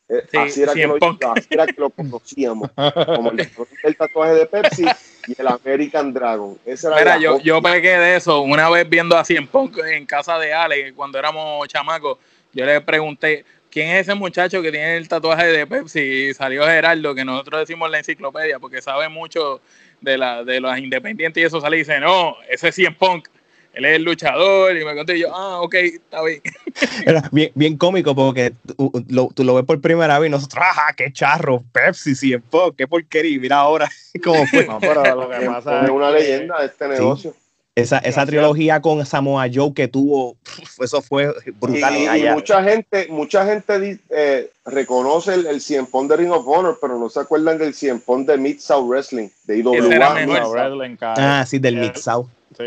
Eh, 0.10 0.24
así, 0.38 0.62
era 0.62 0.74
que 0.74 0.88
lo, 0.88 0.96
así, 0.96 1.48
era 1.50 1.66
que 1.66 1.76
lo, 1.78 1.90
conocíamos. 1.90 2.70
como 3.16 3.32
el, 3.32 3.38
del 3.84 3.98
tatuaje 3.98 4.36
de 4.36 4.46
Pepsi 4.46 4.86
y 5.28 5.36
el 5.38 5.48
American 5.48 6.14
Dragon. 6.14 6.58
Esa 6.66 6.88
era 6.90 6.98
Mira, 6.98 7.18
yo, 7.18 7.40
yo 7.40 7.62
pegué 7.62 7.98
de 7.98 8.16
eso 8.16 8.42
una 8.42 8.70
vez 8.70 8.88
viendo 8.88 9.18
a 9.18 9.26
Cien 9.26 9.48
Punk 9.48 9.80
en 9.80 10.06
casa 10.06 10.40
de 10.40 10.54
Ale, 10.54 10.94
cuando 10.94 11.20
éramos 11.20 11.68
chamacos. 11.68 12.20
Yo 12.54 12.66
le 12.66 12.80
pregunté, 12.80 13.44
¿quién 13.70 13.90
es 13.90 14.08
ese 14.08 14.16
muchacho 14.16 14.62
que 14.62 14.72
tiene 14.72 14.96
el 14.96 15.10
tatuaje 15.10 15.48
de 15.48 15.68
Pepsi? 15.68 16.00
Y 16.00 16.34
salió 16.34 16.64
Gerardo, 16.64 17.14
que 17.14 17.26
nosotros 17.26 17.60
decimos 17.62 17.92
la 17.92 17.98
enciclopedia, 17.98 18.60
porque 18.60 18.82
sabe 18.82 19.10
mucho 19.10 19.60
de, 20.01 20.18
la, 20.18 20.44
de 20.44 20.60
los 20.60 20.77
independientes 20.77 21.42
y 21.42 21.46
eso 21.46 21.62
sale 21.62 21.77
y 21.77 21.80
dice, 21.80 22.00
no, 22.00 22.36
ese 22.50 22.70
es 22.70 22.75
Cien 22.75 22.96
Punk, 22.96 23.27
él 23.74 23.86
es 23.86 23.96
el 23.96 24.04
luchador, 24.04 24.75
y 24.75 24.84
me 24.84 24.96
conté 24.96 25.20
yo, 25.20 25.36
ah, 25.36 25.62
ok, 25.62 25.75
está 25.75 26.24
bien. 26.24 26.42
Era 27.06 27.24
bien, 27.32 27.51
bien 27.54 27.77
cómico 27.77 28.16
porque 28.16 28.54
tú 28.75 28.92
lo, 29.10 29.30
tú 29.34 29.44
lo 29.44 29.56
ves 29.56 29.66
por 29.66 29.80
primera 29.80 30.18
vez 30.18 30.30
y 30.30 30.32
nosotros, 30.32 30.63
ah, 30.68 30.94
qué 30.96 31.12
charro, 31.12 31.63
Pepsi, 31.72 32.16
Cien 32.16 32.42
Punk, 32.42 32.75
qué 32.75 32.88
porquería, 32.88 33.39
mira 33.39 33.58
ahora 33.58 33.89
cómo 34.24 34.46
fue. 34.48 34.66
No, 34.66 34.80
pero 34.80 35.04
lo 35.16 35.30
que 35.30 35.46
pasa 35.46 35.84
es 35.84 35.89
una 35.89 36.12
leyenda 36.12 36.60
de 36.60 36.66
este 36.66 36.88
negocio. 36.88 37.36
Esa, 37.78 38.00
esa 38.00 38.26
trilogía 38.26 38.82
con 38.82 39.06
Samoa 39.06 39.46
Joe 39.54 39.72
que 39.72 39.88
tuvo, 39.88 40.36
eso 40.80 41.00
fue 41.00 41.32
brutal. 41.60 42.18
Y, 42.18 42.28
mucha 42.32 42.64
gente, 42.64 43.08
mucha 43.08 43.46
gente 43.46 44.00
eh, 44.10 44.50
reconoce 44.66 45.36
el, 45.36 45.46
el 45.46 45.62
cien 45.62 45.88
de 46.08 46.18
Ring 46.18 46.32
of 46.32 46.48
Honor, 46.48 46.80
pero 46.82 46.98
no 46.98 47.08
se 47.08 47.20
acuerdan 47.20 47.60
del 47.60 47.76
cien 47.76 48.02
de 48.26 48.38
Mid 48.40 48.60
South 48.60 48.88
Wrestling, 48.88 49.30
de 49.44 49.60
IWA. 49.60 50.98
Ah, 51.02 51.46
sí, 51.48 51.60
del 51.60 51.76
Mid 51.76 51.94
South. 51.94 52.26
Sí, 52.58 52.64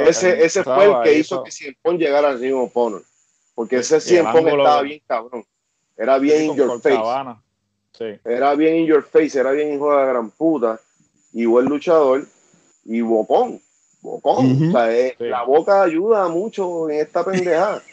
ese, 0.00 0.42
ese 0.42 0.64
fue 0.64 0.86
el 0.86 1.02
que 1.02 1.18
hizo, 1.18 1.44
que 1.44 1.50
Cien 1.50 1.76
llegara 1.98 2.30
al 2.30 2.40
Ring 2.40 2.54
of 2.54 2.74
Honor, 2.74 3.02
porque 3.54 3.76
ese 3.76 4.00
cien 4.00 4.26
estaba 4.26 4.80
bien 4.80 5.02
cabrón. 5.06 5.44
Era 5.94 6.16
bien 6.16 6.42
in 6.42 6.56
your 6.56 6.80
face. 6.80 8.18
Era 8.24 8.54
bien 8.54 8.76
in 8.76 8.86
your 8.86 9.02
face, 9.02 9.38
era 9.38 9.50
bien 9.50 9.74
hijo 9.74 9.90
de 9.90 9.96
la 9.98 10.06
gran 10.06 10.30
puta. 10.30 10.80
Y 11.34 11.44
buen 11.44 11.66
luchador. 11.66 12.26
Y 12.86 13.02
bocón. 14.04 14.58
Bocón. 14.58 14.68
o 14.68 14.72
sea, 14.72 14.92
eh, 14.94 15.16
La 15.18 15.42
boca 15.42 15.82
ayuda 15.82 16.28
mucho 16.28 16.88
en 16.90 17.00
esta 17.00 17.24
pendejada. 17.24 17.82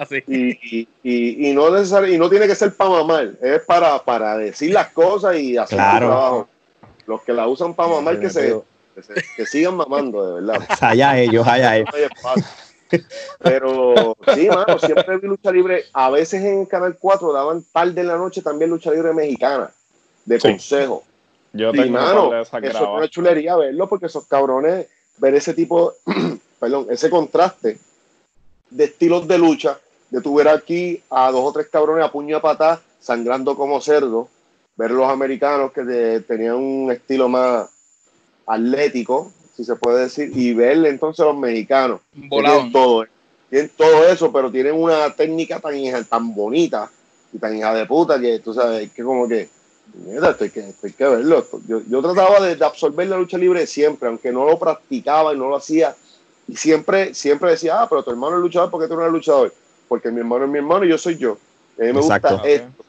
así. 0.00 0.22
Y, 0.26 0.88
y, 1.02 1.48
y, 1.50 1.54
no 1.54 1.68
y 2.06 2.18
no 2.18 2.28
tiene 2.28 2.46
que 2.46 2.54
ser 2.54 2.74
para 2.74 2.90
mamar, 2.90 3.32
es 3.40 3.62
para, 3.62 4.02
para 4.02 4.36
decir 4.36 4.72
las 4.72 4.88
cosas 4.88 5.36
y 5.36 5.56
hacer 5.56 5.78
el 5.78 5.98
trabajo. 5.98 6.48
Los 7.06 7.22
que 7.22 7.32
la 7.32 7.48
usan 7.48 7.74
para 7.74 7.88
mamar, 7.88 8.20
que 8.20 8.30
se, 8.30 8.60
que, 9.36 9.46
sigan 9.46 9.76
mamando, 9.76 10.26
de 10.26 10.40
verdad. 10.40 10.66
allá 10.80 11.18
ellos, 11.18 11.46
allá 11.46 11.76
ellos. 11.76 11.90
Pero 13.38 14.16
sí, 14.34 14.48
mano, 14.48 14.78
siempre 14.78 15.16
vi 15.18 15.28
lucha 15.28 15.50
libre. 15.50 15.84
A 15.92 16.10
veces 16.10 16.44
en 16.44 16.66
Canal 16.66 16.96
4 17.00 17.32
daban 17.32 17.64
tarde 17.72 18.00
en 18.02 18.08
la 18.08 18.18
noche 18.18 18.42
también 18.42 18.70
lucha 18.70 18.90
libre 18.92 19.12
mexicana, 19.14 19.70
de 20.24 20.38
consejo. 20.38 21.02
Yo 21.54 21.72
tengo 21.72 21.98
mano, 21.98 22.40
eso 22.40 22.58
es 22.58 22.74
una 22.80 23.08
chulería 23.08 23.56
verlo 23.56 23.88
porque 23.88 24.06
esos 24.06 24.26
cabrones, 24.26 24.86
ver 25.22 25.36
ese 25.36 25.54
tipo, 25.54 25.94
perdón, 26.58 26.88
ese 26.90 27.08
contraste 27.08 27.78
de 28.68 28.84
estilos 28.84 29.28
de 29.28 29.38
lucha, 29.38 29.78
de 30.10 30.20
tu 30.20 30.34
ver 30.34 30.48
aquí 30.48 31.00
a 31.08 31.30
dos 31.30 31.44
o 31.44 31.52
tres 31.52 31.68
cabrones 31.68 32.04
a 32.04 32.10
puño 32.10 32.36
a 32.36 32.42
patá, 32.42 32.82
sangrando 32.98 33.56
como 33.56 33.80
cerdo, 33.80 34.28
ver 34.76 34.90
los 34.90 35.08
americanos 35.08 35.70
que 35.72 36.24
tenían 36.26 36.56
un 36.56 36.90
estilo 36.90 37.28
más 37.28 37.70
atlético, 38.46 39.30
si 39.54 39.62
se 39.64 39.76
puede 39.76 40.02
decir, 40.02 40.36
y 40.36 40.54
ver 40.54 40.84
entonces 40.86 41.24
los 41.24 41.36
mexicanos. 41.36 42.00
Tienen 42.28 42.72
todo, 42.72 43.04
tienen 43.48 43.70
todo 43.76 44.04
eso, 44.08 44.32
pero 44.32 44.50
tienen 44.50 44.74
una 44.74 45.14
técnica 45.14 45.60
tan, 45.60 45.74
tan 46.06 46.34
bonita 46.34 46.90
y 47.32 47.38
tan 47.38 47.56
hija 47.56 47.72
de 47.74 47.86
puta 47.86 48.20
que 48.20 48.40
tú 48.40 48.52
sabes, 48.52 48.90
que 48.90 49.04
como 49.04 49.28
que, 49.28 49.48
mira, 49.94 50.30
esto 50.30 50.44
hay 50.44 50.50
que, 50.50 50.74
que 50.96 51.08
verlo. 51.08 51.46
Yo, 51.66 51.80
yo 51.88 52.02
trataba 52.02 52.40
de, 52.40 52.56
de, 52.56 52.64
absorber 52.64 53.08
la 53.08 53.18
lucha 53.18 53.38
libre 53.38 53.66
siempre, 53.66 54.08
aunque 54.08 54.32
no 54.32 54.44
lo 54.44 54.58
practicaba 54.58 55.34
y 55.34 55.38
no 55.38 55.48
lo 55.48 55.56
hacía. 55.56 55.94
Y 56.48 56.56
siempre, 56.56 57.14
siempre 57.14 57.50
decía, 57.50 57.82
ah, 57.82 57.88
pero 57.88 58.02
tu 58.02 58.10
hermano 58.10 58.36
es 58.36 58.42
luchador, 58.42 58.70
porque 58.70 58.88
tú 58.88 58.94
no 58.94 59.02
eres 59.02 59.12
luchador? 59.12 59.52
Porque 59.88 60.10
mi 60.10 60.20
hermano 60.20 60.44
es 60.44 60.50
mi 60.50 60.58
hermano 60.58 60.84
y 60.84 60.88
yo 60.88 60.98
soy 60.98 61.16
yo. 61.16 61.38
a 61.78 61.82
mí 61.82 61.92
me 61.92 62.00
gusta 62.00 62.42
esto 62.44 62.82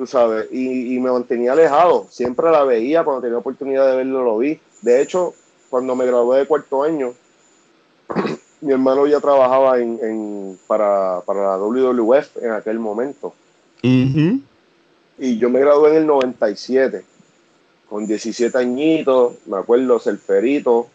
tú 0.00 0.06
sabes, 0.06 0.48
y, 0.50 0.98
me 0.98 1.12
mantenía 1.12 1.52
alejado. 1.52 2.06
Siempre 2.08 2.50
la 2.50 2.64
veía, 2.64 3.04
cuando 3.04 3.20
tenía 3.20 3.36
oportunidad 3.36 3.86
de 3.90 3.96
verlo, 3.96 4.24
lo 4.24 4.38
vi. 4.38 4.58
De 4.80 5.02
hecho, 5.02 5.34
cuando 5.68 5.94
me 5.94 6.06
gradué 6.06 6.38
de 6.38 6.46
cuarto 6.46 6.82
año, 6.82 7.12
mi 8.62 8.72
hermano 8.72 9.06
ya 9.06 9.20
trabajaba 9.20 9.78
en, 9.78 10.58
para, 10.66 11.22
la 11.26 11.58
WWF 11.58 12.38
en 12.38 12.52
aquel 12.52 12.78
momento. 12.78 13.34
Y 15.20 15.38
yo 15.38 15.50
me 15.50 15.60
gradué 15.60 15.90
en 15.90 15.96
el 15.96 16.06
97, 16.06 17.04
con 17.88 18.06
17 18.06 18.56
añitos, 18.56 19.34
me 19.46 19.58
acuerdo, 19.58 20.00
el 20.06 20.18
perito. 20.18 20.88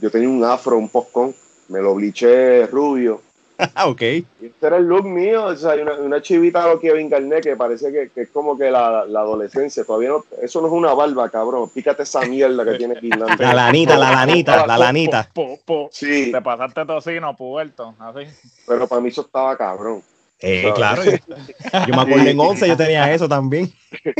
yo 0.00 0.10
tenía 0.10 0.28
un 0.28 0.44
afro, 0.44 0.78
un 0.78 0.88
postcon, 0.88 1.34
me 1.68 1.80
lo 1.80 1.94
bliché 1.94 2.66
rubio 2.66 3.20
ok. 3.86 4.02
Este 4.02 4.66
era 4.66 4.76
el 4.76 4.84
look 4.84 5.04
mío, 5.04 5.46
o 5.46 5.56
sea, 5.56 5.74
una, 5.74 5.94
una 5.94 6.22
chivita 6.22 6.66
lo 6.66 6.80
que 6.80 7.08
Garnet 7.08 7.42
que 7.42 7.56
parece 7.56 7.92
que, 7.92 8.10
que, 8.10 8.22
es 8.22 8.30
como 8.30 8.56
que 8.56 8.70
la, 8.70 9.04
la, 9.06 9.20
adolescencia. 9.20 9.84
Todavía 9.84 10.10
no, 10.10 10.24
eso 10.40 10.60
no 10.60 10.66
es 10.68 10.72
una 10.72 10.94
barba, 10.94 11.28
cabrón. 11.30 11.70
Pícate 11.70 12.02
esa 12.02 12.22
mierda 12.22 12.64
que 12.64 12.74
tiene 12.74 12.96
Finlandia. 12.96 13.36
La 13.38 13.54
lanita, 13.66 13.96
la 13.96 14.10
lanita, 14.10 14.66
la 14.66 14.78
lanita. 14.78 15.28
sí. 15.90 16.32
Te 16.32 16.40
pasaste 16.40 16.84
tocino, 16.84 17.36
puerto, 17.36 17.94
así. 17.98 18.26
Pero 18.66 18.86
para 18.88 19.00
mí 19.00 19.08
eso 19.08 19.22
estaba 19.22 19.56
cabrón. 19.56 20.02
Eh, 20.42 20.72
claro. 20.74 21.02
Yo 21.86 21.94
me 21.94 22.02
acuerdo 22.02 22.26
en 22.26 22.40
11 22.40 22.68
yo 22.68 22.76
tenía 22.76 23.12
eso 23.12 23.28
también. 23.28 23.72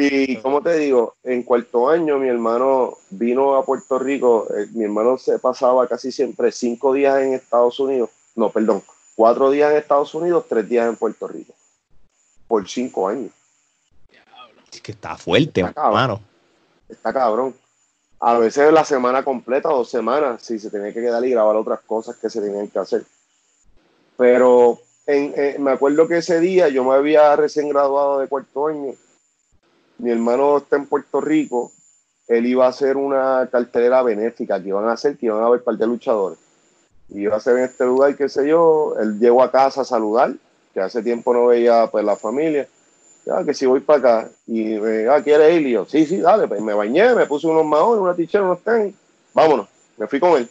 Y 0.00 0.36
como 0.36 0.62
te 0.62 0.76
digo, 0.76 1.16
en 1.24 1.42
cuarto 1.42 1.88
año 1.88 2.18
mi 2.18 2.28
hermano 2.28 2.98
vino 3.10 3.56
a 3.56 3.64
Puerto 3.64 3.98
Rico. 3.98 4.46
Eh, 4.56 4.68
mi 4.72 4.84
hermano 4.84 5.18
se 5.18 5.40
pasaba 5.40 5.88
casi 5.88 6.12
siempre 6.12 6.52
cinco 6.52 6.92
días 6.92 7.20
en 7.20 7.32
Estados 7.32 7.80
Unidos 7.80 8.08
no, 8.38 8.50
perdón, 8.50 8.84
cuatro 9.16 9.50
días 9.50 9.72
en 9.72 9.78
Estados 9.78 10.14
Unidos, 10.14 10.46
tres 10.48 10.68
días 10.68 10.88
en 10.88 10.94
Puerto 10.94 11.26
Rico. 11.26 11.52
Por 12.46 12.68
cinco 12.68 13.08
años. 13.08 13.32
Es 14.72 14.80
que 14.80 14.92
está 14.92 15.16
fuerte, 15.16 15.60
está 15.60 15.86
hermano. 15.86 16.20
Está 16.88 17.12
cabrón. 17.12 17.52
A 18.20 18.38
veces 18.38 18.72
la 18.72 18.84
semana 18.84 19.24
completa, 19.24 19.70
dos 19.70 19.90
semanas, 19.90 20.42
si 20.42 20.60
se 20.60 20.70
tenía 20.70 20.92
que 20.92 21.00
quedar 21.00 21.24
y 21.24 21.30
grabar 21.30 21.56
otras 21.56 21.80
cosas 21.80 22.16
que 22.16 22.30
se 22.30 22.40
tenían 22.40 22.68
que 22.68 22.78
hacer. 22.78 23.04
Pero 24.16 24.78
me 25.58 25.70
acuerdo 25.70 26.06
que 26.06 26.18
ese 26.18 26.40
día 26.40 26.68
yo 26.68 26.84
me 26.84 26.94
había 26.94 27.34
recién 27.36 27.68
graduado 27.68 28.20
de 28.20 28.28
cuarto 28.28 28.68
año. 28.68 28.94
Mi 29.98 30.10
hermano 30.10 30.58
está 30.58 30.76
en 30.76 30.86
Puerto 30.86 31.20
Rico. 31.20 31.72
Él 32.28 32.46
iba 32.46 32.66
a 32.66 32.70
hacer 32.70 32.96
una 32.96 33.48
cartelera 33.50 34.02
benéfica 34.02 34.62
que 34.62 34.68
iban 34.68 34.86
a 34.86 34.92
hacer, 34.92 35.16
que 35.16 35.26
iban 35.26 35.42
a 35.42 35.46
haber 35.46 35.64
par 35.64 35.76
de 35.76 35.86
luchadores 35.86 36.38
y 37.08 37.22
iba 37.22 37.36
a 37.36 37.40
ser 37.40 37.58
en 37.58 37.64
este 37.64 37.84
lugar, 37.84 38.16
qué 38.16 38.28
sé 38.28 38.46
yo, 38.46 38.94
él 39.00 39.18
llegó 39.18 39.42
a 39.42 39.50
casa 39.50 39.80
a 39.80 39.84
saludar, 39.84 40.34
que 40.74 40.80
hace 40.80 41.02
tiempo 41.02 41.32
no 41.32 41.46
veía 41.46 41.86
pues 41.90 42.04
la 42.04 42.16
familia, 42.16 42.68
ya 43.24 43.44
que 43.44 43.54
si 43.54 43.66
voy 43.66 43.80
para 43.80 43.98
acá, 43.98 44.30
y 44.46 44.78
me 44.78 45.08
ah, 45.08 45.22
¿quieres 45.22 45.54
ir? 45.54 45.66
Y 45.66 45.72
yo, 45.72 45.86
sí, 45.86 46.06
sí, 46.06 46.18
dale, 46.18 46.46
pues 46.46 46.60
me 46.60 46.74
bañé, 46.74 47.14
me 47.14 47.26
puse 47.26 47.46
unos 47.46 47.64
maones, 47.64 48.02
una 48.02 48.14
tichera, 48.14 48.44
unos 48.44 48.62
tenis, 48.62 48.94
vámonos, 49.32 49.68
me 49.96 50.06
fui 50.06 50.20
con 50.20 50.38
él, 50.38 50.48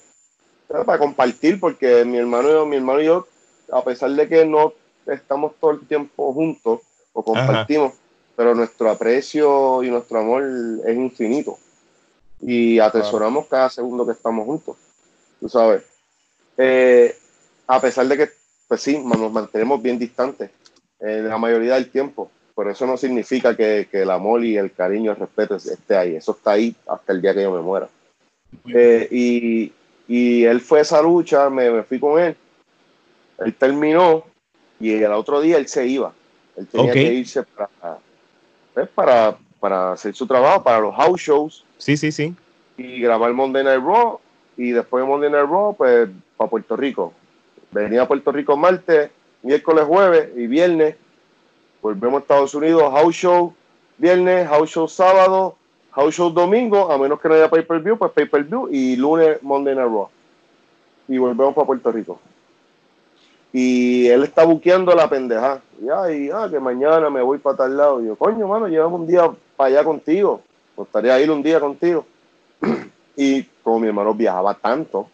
para 0.67 0.97
compartir, 0.97 1.59
porque 1.59 2.03
mi 2.03 2.17
hermano 2.17 2.63
y 2.63 2.67
mi 2.67 2.77
hermano 2.77 3.01
y 3.01 3.05
yo, 3.05 3.27
a 3.71 3.83
pesar 3.83 4.11
de 4.11 4.27
que 4.27 4.45
no 4.45 4.73
estamos 5.05 5.53
todo 5.59 5.71
el 5.71 5.87
tiempo 5.87 6.33
juntos, 6.33 6.81
o 7.13 7.23
compartimos, 7.23 7.93
pero 8.35 8.53
nuestro 8.53 8.89
aprecio 8.91 9.81
y 9.83 9.89
nuestro 9.89 10.19
amor 10.19 10.43
es 10.85 10.95
infinito, 10.95 11.57
y 12.41 12.79
atesoramos 12.79 13.47
cada 13.47 13.69
segundo 13.69 14.05
que 14.05 14.11
estamos 14.11 14.45
juntos, 14.45 14.77
tú 15.39 15.49
sabes. 15.49 15.83
Eh, 16.57 17.15
a 17.67 17.79
pesar 17.81 18.07
de 18.07 18.17
que, 18.17 18.29
pues 18.67 18.81
sí, 18.81 18.97
nos 18.99 19.31
mantenemos 19.31 19.81
bien 19.81 19.99
distantes 19.99 20.51
eh, 20.99 21.21
la 21.23 21.37
mayoría 21.37 21.75
del 21.75 21.89
tiempo, 21.89 22.31
pero 22.55 22.71
eso 22.71 22.87
no 22.87 22.97
significa 22.97 23.55
que, 23.55 23.87
el 23.91 24.09
amor 24.09 24.43
y 24.43 24.57
el 24.57 24.71
cariño, 24.71 25.11
el 25.11 25.17
respeto 25.17 25.57
esté 25.57 25.95
ahí. 25.95 26.15
Eso 26.15 26.31
está 26.31 26.51
ahí 26.51 26.75
hasta 26.87 27.13
el 27.13 27.21
día 27.21 27.35
que 27.35 27.43
yo 27.43 27.51
me 27.51 27.61
muera. 27.61 27.87
Eh, 28.73 29.07
y, 29.11 29.71
y, 30.07 30.43
él 30.43 30.59
fue 30.59 30.79
a 30.79 30.81
esa 30.81 30.99
lucha, 31.01 31.51
me, 31.51 31.83
fui 31.83 31.99
con 31.99 32.19
él. 32.19 32.35
Él 33.39 33.53
terminó 33.53 34.23
y 34.79 34.93
el 34.93 35.11
otro 35.11 35.41
día 35.41 35.57
él 35.57 35.67
se 35.67 35.87
iba. 35.87 36.13
Él 36.55 36.67
tenía 36.67 36.91
que 36.91 37.13
irse 37.13 37.43
para, 37.43 37.99
pues, 38.73 38.89
para, 38.89 39.37
para 39.59 39.91
hacer 39.93 40.15
su 40.15 40.25
trabajo, 40.25 40.63
para 40.63 40.79
los 40.79 40.95
house 40.95 41.21
shows. 41.21 41.65
Sí, 41.77 41.97
sí, 41.97 42.11
sí. 42.11 42.35
Y 42.77 42.99
grabar 42.99 43.31
Monday 43.33 43.63
Night 43.63 43.83
Raw. 43.83 44.19
Y 44.55 44.71
después 44.71 45.03
de 45.03 45.09
Monday 45.09 45.29
Night 45.29 45.47
Raw, 45.47 45.75
pues 45.75 46.09
para 46.35 46.49
Puerto 46.49 46.75
Rico. 46.75 47.13
Venía 47.71 48.03
a 48.03 48.07
Puerto 48.07 48.31
Rico 48.31 48.57
martes, 48.57 49.11
miércoles, 49.43 49.85
jueves 49.85 50.29
y 50.35 50.47
viernes. 50.47 50.95
Volvemos 51.81 52.19
a 52.19 52.21
Estados 52.21 52.55
Unidos, 52.55 52.91
house 52.91 53.15
show 53.15 53.53
viernes, 53.97 54.47
house 54.47 54.69
show 54.69 54.87
sábado, 54.87 55.55
house 55.91 56.15
show 56.15 56.29
domingo, 56.29 56.91
a 56.91 56.97
menos 56.97 57.19
que 57.19 57.27
no 57.27 57.35
haya 57.35 57.49
pay 57.49 57.63
per 57.63 57.79
view, 57.79 57.97
pues 57.97 58.11
pay 58.11 58.25
per 58.25 58.43
view 58.43 58.69
y 58.71 58.95
lunes 58.95 59.41
Monday 59.41 59.75
Night 59.75 59.87
Raw. 59.87 60.09
Y 61.07 61.17
volvemos 61.17 61.53
para 61.53 61.65
Puerto 61.65 61.91
Rico. 61.91 62.19
Y 63.53 64.07
él 64.07 64.23
está 64.23 64.43
buqueando 64.43 64.93
la 64.93 65.09
pendeja. 65.09 65.61
Ya, 65.81 66.11
y 66.11 66.29
ah, 66.29 66.47
que 66.49 66.59
mañana 66.59 67.09
me 67.09 67.21
voy 67.21 67.37
para 67.37 67.57
tal 67.57 67.77
lado. 67.77 68.01
Y 68.01 68.07
yo, 68.07 68.15
coño, 68.15 68.47
mano, 68.47 68.67
llevamos 68.67 69.01
un 69.01 69.07
día 69.07 69.29
para 69.55 69.69
allá 69.69 69.83
contigo. 69.83 70.41
Me 70.75 70.83
gustaría 70.83 71.19
ir 71.19 71.31
un 71.31 71.41
día 71.41 71.59
contigo. 71.59 72.05
y 73.15 73.43
como 73.63 73.79
mi 73.79 73.87
hermano 73.87 74.13
viajaba 74.13 74.53
tanto, 74.53 75.09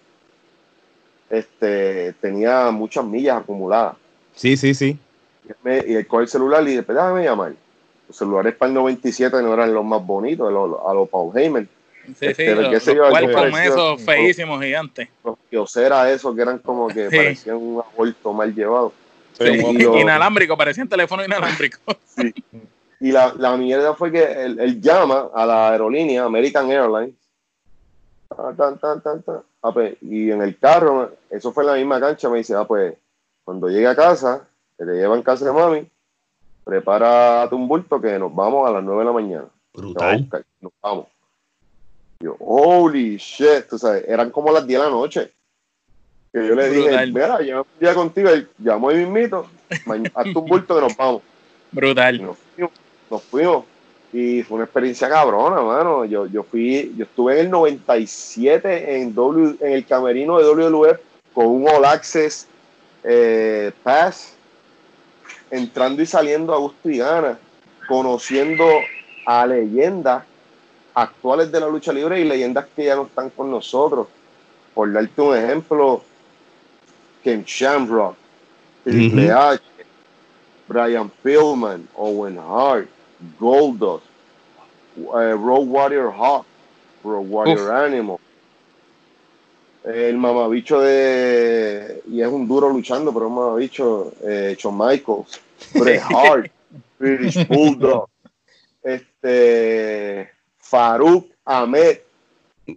este, 1.29 2.13
tenía 2.13 2.69
muchas 2.71 3.05
millas 3.05 3.37
acumuladas. 3.37 3.95
Sí, 4.35 4.57
sí, 4.57 4.73
sí. 4.73 4.97
Y, 5.65 5.93
él 5.93 6.07
coge 6.07 6.23
el 6.23 6.29
celular 6.29 6.63
y 6.63 6.77
dice, 6.77 6.93
déjame 6.93 7.23
llamar. 7.23 7.53
Los 8.07 8.17
celulares 8.17 8.55
para 8.55 8.69
el 8.69 8.75
97 8.75 9.41
no 9.41 9.53
eran 9.53 9.73
los 9.73 9.85
más 9.85 10.05
bonitos, 10.05 10.47
a 10.47 10.93
los 10.93 11.09
Paul 11.09 11.35
Heyman. 11.35 11.67
Sí, 12.19 12.33
sí, 12.33 12.45
los, 12.47 12.85
los 12.85 13.59
esos 13.59 14.01
feísimos, 14.01 14.61
gigantes. 14.61 15.07
Los 15.23 15.37
kiosera 15.49 16.11
esos 16.11 16.35
que 16.35 16.41
eran 16.41 16.59
como 16.59 16.87
que 16.87 17.05
parecían 17.05 17.55
un 17.55 17.81
aborto 17.81 18.33
mal 18.33 18.53
llevado. 18.53 18.93
inalámbrico, 19.39 20.57
parecían 20.57 20.87
teléfono 20.87 21.23
inalámbrico. 21.23 21.79
Sí. 22.05 22.31
Y 22.99 23.11
la, 23.11 23.33
la 23.37 23.57
mierda 23.57 23.95
fue 23.95 24.11
que 24.11 24.23
él, 24.23 24.59
él, 24.59 24.79
llama 24.79 25.29
a 25.33 25.45
la 25.45 25.71
aerolínea 25.71 26.23
American 26.23 26.71
Airlines. 26.71 27.15
Tan, 28.55 28.77
tan, 28.79 29.01
tan, 29.01 29.23
Ah, 29.61 29.71
pues, 29.73 29.95
y 30.01 30.29
en 30.29 30.41
el 30.41 30.57
carro, 30.57 31.11
eso 31.29 31.51
fue 31.51 31.63
en 31.63 31.69
la 31.69 31.75
misma 31.75 31.99
cancha, 31.99 32.29
me 32.29 32.37
dice, 32.37 32.53
ah, 32.55 32.65
pues, 32.65 32.95
cuando 33.43 33.67
llegue 33.67 33.87
a 33.87 33.95
casa, 33.95 34.47
que 34.77 34.85
te 34.85 34.93
llevan 34.93 35.21
casa 35.21 35.45
de 35.45 35.51
mami, 35.51 35.87
prepara 36.63 37.47
tu 37.49 37.57
bulto 37.57 37.99
que 37.99 38.17
nos 38.19 38.33
vamos 38.33 38.67
a 38.69 38.73
las 38.73 38.83
9 38.83 38.99
de 38.99 39.05
la 39.05 39.11
mañana. 39.11 39.45
Brutal. 39.73 40.29
nos 40.61 40.71
vamos. 40.81 41.07
Yo, 42.23 42.37
holy 42.39 43.17
shit, 43.17 43.67
tú 43.69 43.77
sabes, 43.77 44.05
eran 44.07 44.31
como 44.31 44.51
las 44.51 44.65
10 44.65 44.79
de 44.79 44.85
la 44.85 44.91
noche. 44.91 45.31
Que 46.31 46.47
yo 46.47 46.55
le 46.55 46.69
dije, 46.69 47.07
mira, 47.07 47.39
llevo 47.39 47.61
un 47.61 47.79
día 47.79 47.93
contigo, 47.93 48.29
llamó 48.57 48.91
y 48.91 48.95
mismito, 48.95 49.45
haz 50.15 50.33
tu 50.33 50.41
bulto 50.41 50.75
que 50.75 50.81
nos 50.81 50.95
vamos. 50.95 51.21
Brutal. 51.71 52.21
Nos 53.09 53.23
fuimos, 53.23 53.65
Y 54.13 54.41
fue 54.43 54.55
una 54.55 54.63
experiencia 54.63 55.09
cabrona, 55.09 55.61
mano. 55.61 56.05
Yo, 56.05 56.25
yo 56.27 56.43
fui, 56.43 56.93
yo 56.97 57.03
estuve 57.03 57.33
en 57.33 57.39
el 57.45 57.51
97 57.51 59.01
en, 59.01 59.13
w, 59.13 59.57
en 59.59 59.73
el 59.73 59.85
camerino 59.85 60.39
de 60.39 60.45
WWF 60.45 60.99
con 61.33 61.47
un 61.47 61.67
All 61.67 61.85
Access 61.85 62.47
eh, 63.03 63.71
Pass, 63.83 64.33
entrando 65.51 66.01
y 66.01 66.05
saliendo 66.05 66.53
a 66.53 66.57
gusto 66.57 66.89
y 66.89 66.99
gana, 66.99 67.37
conociendo 67.87 68.65
a 69.25 69.45
leyendas 69.45 70.23
actuales 70.93 71.51
de 71.51 71.59
la 71.59 71.67
lucha 71.67 71.91
libre 71.91 72.19
y 72.19 72.25
leyendas 72.25 72.67
que 72.75 72.85
ya 72.85 72.95
no 72.95 73.03
están 73.03 73.29
con 73.29 73.49
nosotros. 73.49 74.07
Por 74.73 74.91
darte 74.91 75.21
un 75.21 75.37
ejemplo, 75.37 76.03
Ken 77.23 77.43
Shamrock, 77.43 78.15
Triple 78.83 79.31
H, 79.31 79.61
Brian 80.67 81.11
Pillman, 81.21 81.87
Owen 81.95 82.39
Hart, 82.39 82.87
Goldust, 83.39 84.05
uh, 84.97 85.35
Road 85.37 85.67
Warrior 85.67 86.11
Hawk, 86.11 86.45
Road 87.03 87.25
Warrior 87.27 87.71
Animal, 87.71 88.17
el 89.83 90.17
mamabicho 90.17 90.79
de. 90.81 92.01
Y 92.09 92.21
es 92.21 92.27
un 92.27 92.47
duro 92.47 92.69
luchando, 92.69 93.13
pero 93.13 93.27
un 93.27 93.35
mamabicho. 93.35 94.13
Eh, 94.23 94.55
Shawn 94.57 94.77
Michaels, 94.77 95.41
Bret 95.73 96.01
Hart, 96.09 96.51
British 96.97 97.47
Bulldog, 97.47 98.07
este. 98.83 100.31
Farouk 100.73 101.27
Ahmed. 101.45 101.99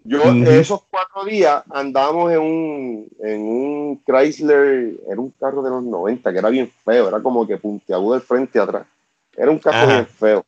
Yo, 0.04 0.20
esos 0.22 0.82
cuatro 0.90 1.24
días 1.24 1.62
andábamos 1.70 2.30
en 2.30 2.40
un, 2.40 3.08
en 3.20 3.40
un 3.40 4.02
Chrysler, 4.04 4.96
era 5.08 5.18
un 5.18 5.30
carro 5.30 5.62
de 5.62 5.70
los 5.70 5.82
90, 5.82 6.30
que 6.30 6.38
era 6.38 6.50
bien 6.50 6.70
feo, 6.84 7.08
era 7.08 7.20
como 7.20 7.46
que 7.46 7.56
puntiagudo 7.56 8.14
del 8.14 8.22
frente 8.22 8.58
y 8.58 8.60
atrás. 8.60 8.84
Era 9.34 9.50
un 9.50 9.58
carro 9.58 9.86
bien 9.86 10.06
feo. 10.06 10.44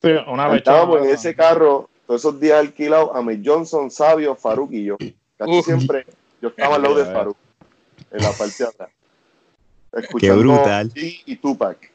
Sí, 0.00 0.10
una 0.28 0.48
vez 0.48 0.58
Estábamos 0.58 1.02
en 1.02 1.10
ese 1.10 1.34
carro 1.34 1.90
todos 2.06 2.22
esos 2.22 2.40
días 2.40 2.60
alquilados, 2.60 3.10
a 3.12 3.22
Johnson, 3.44 3.90
Sabio, 3.90 4.34
Farouk 4.34 4.72
y 4.72 4.84
yo. 4.84 4.96
Casi 5.36 5.62
siempre 5.64 6.06
yo 6.40 6.48
estaba 6.48 6.76
al 6.76 6.82
lado 6.82 6.94
de 6.94 7.04
Farouk, 7.04 7.36
en 8.10 8.22
la 8.22 8.30
parte 8.30 8.54
de 8.58 8.68
atrás. 8.68 8.90
Qué 10.18 10.30
brutal. 10.32 10.92
Y, 10.94 11.36
Tupac. 11.36 11.90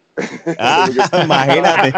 Ah, 0.60 0.89
imagínate. 1.24 1.93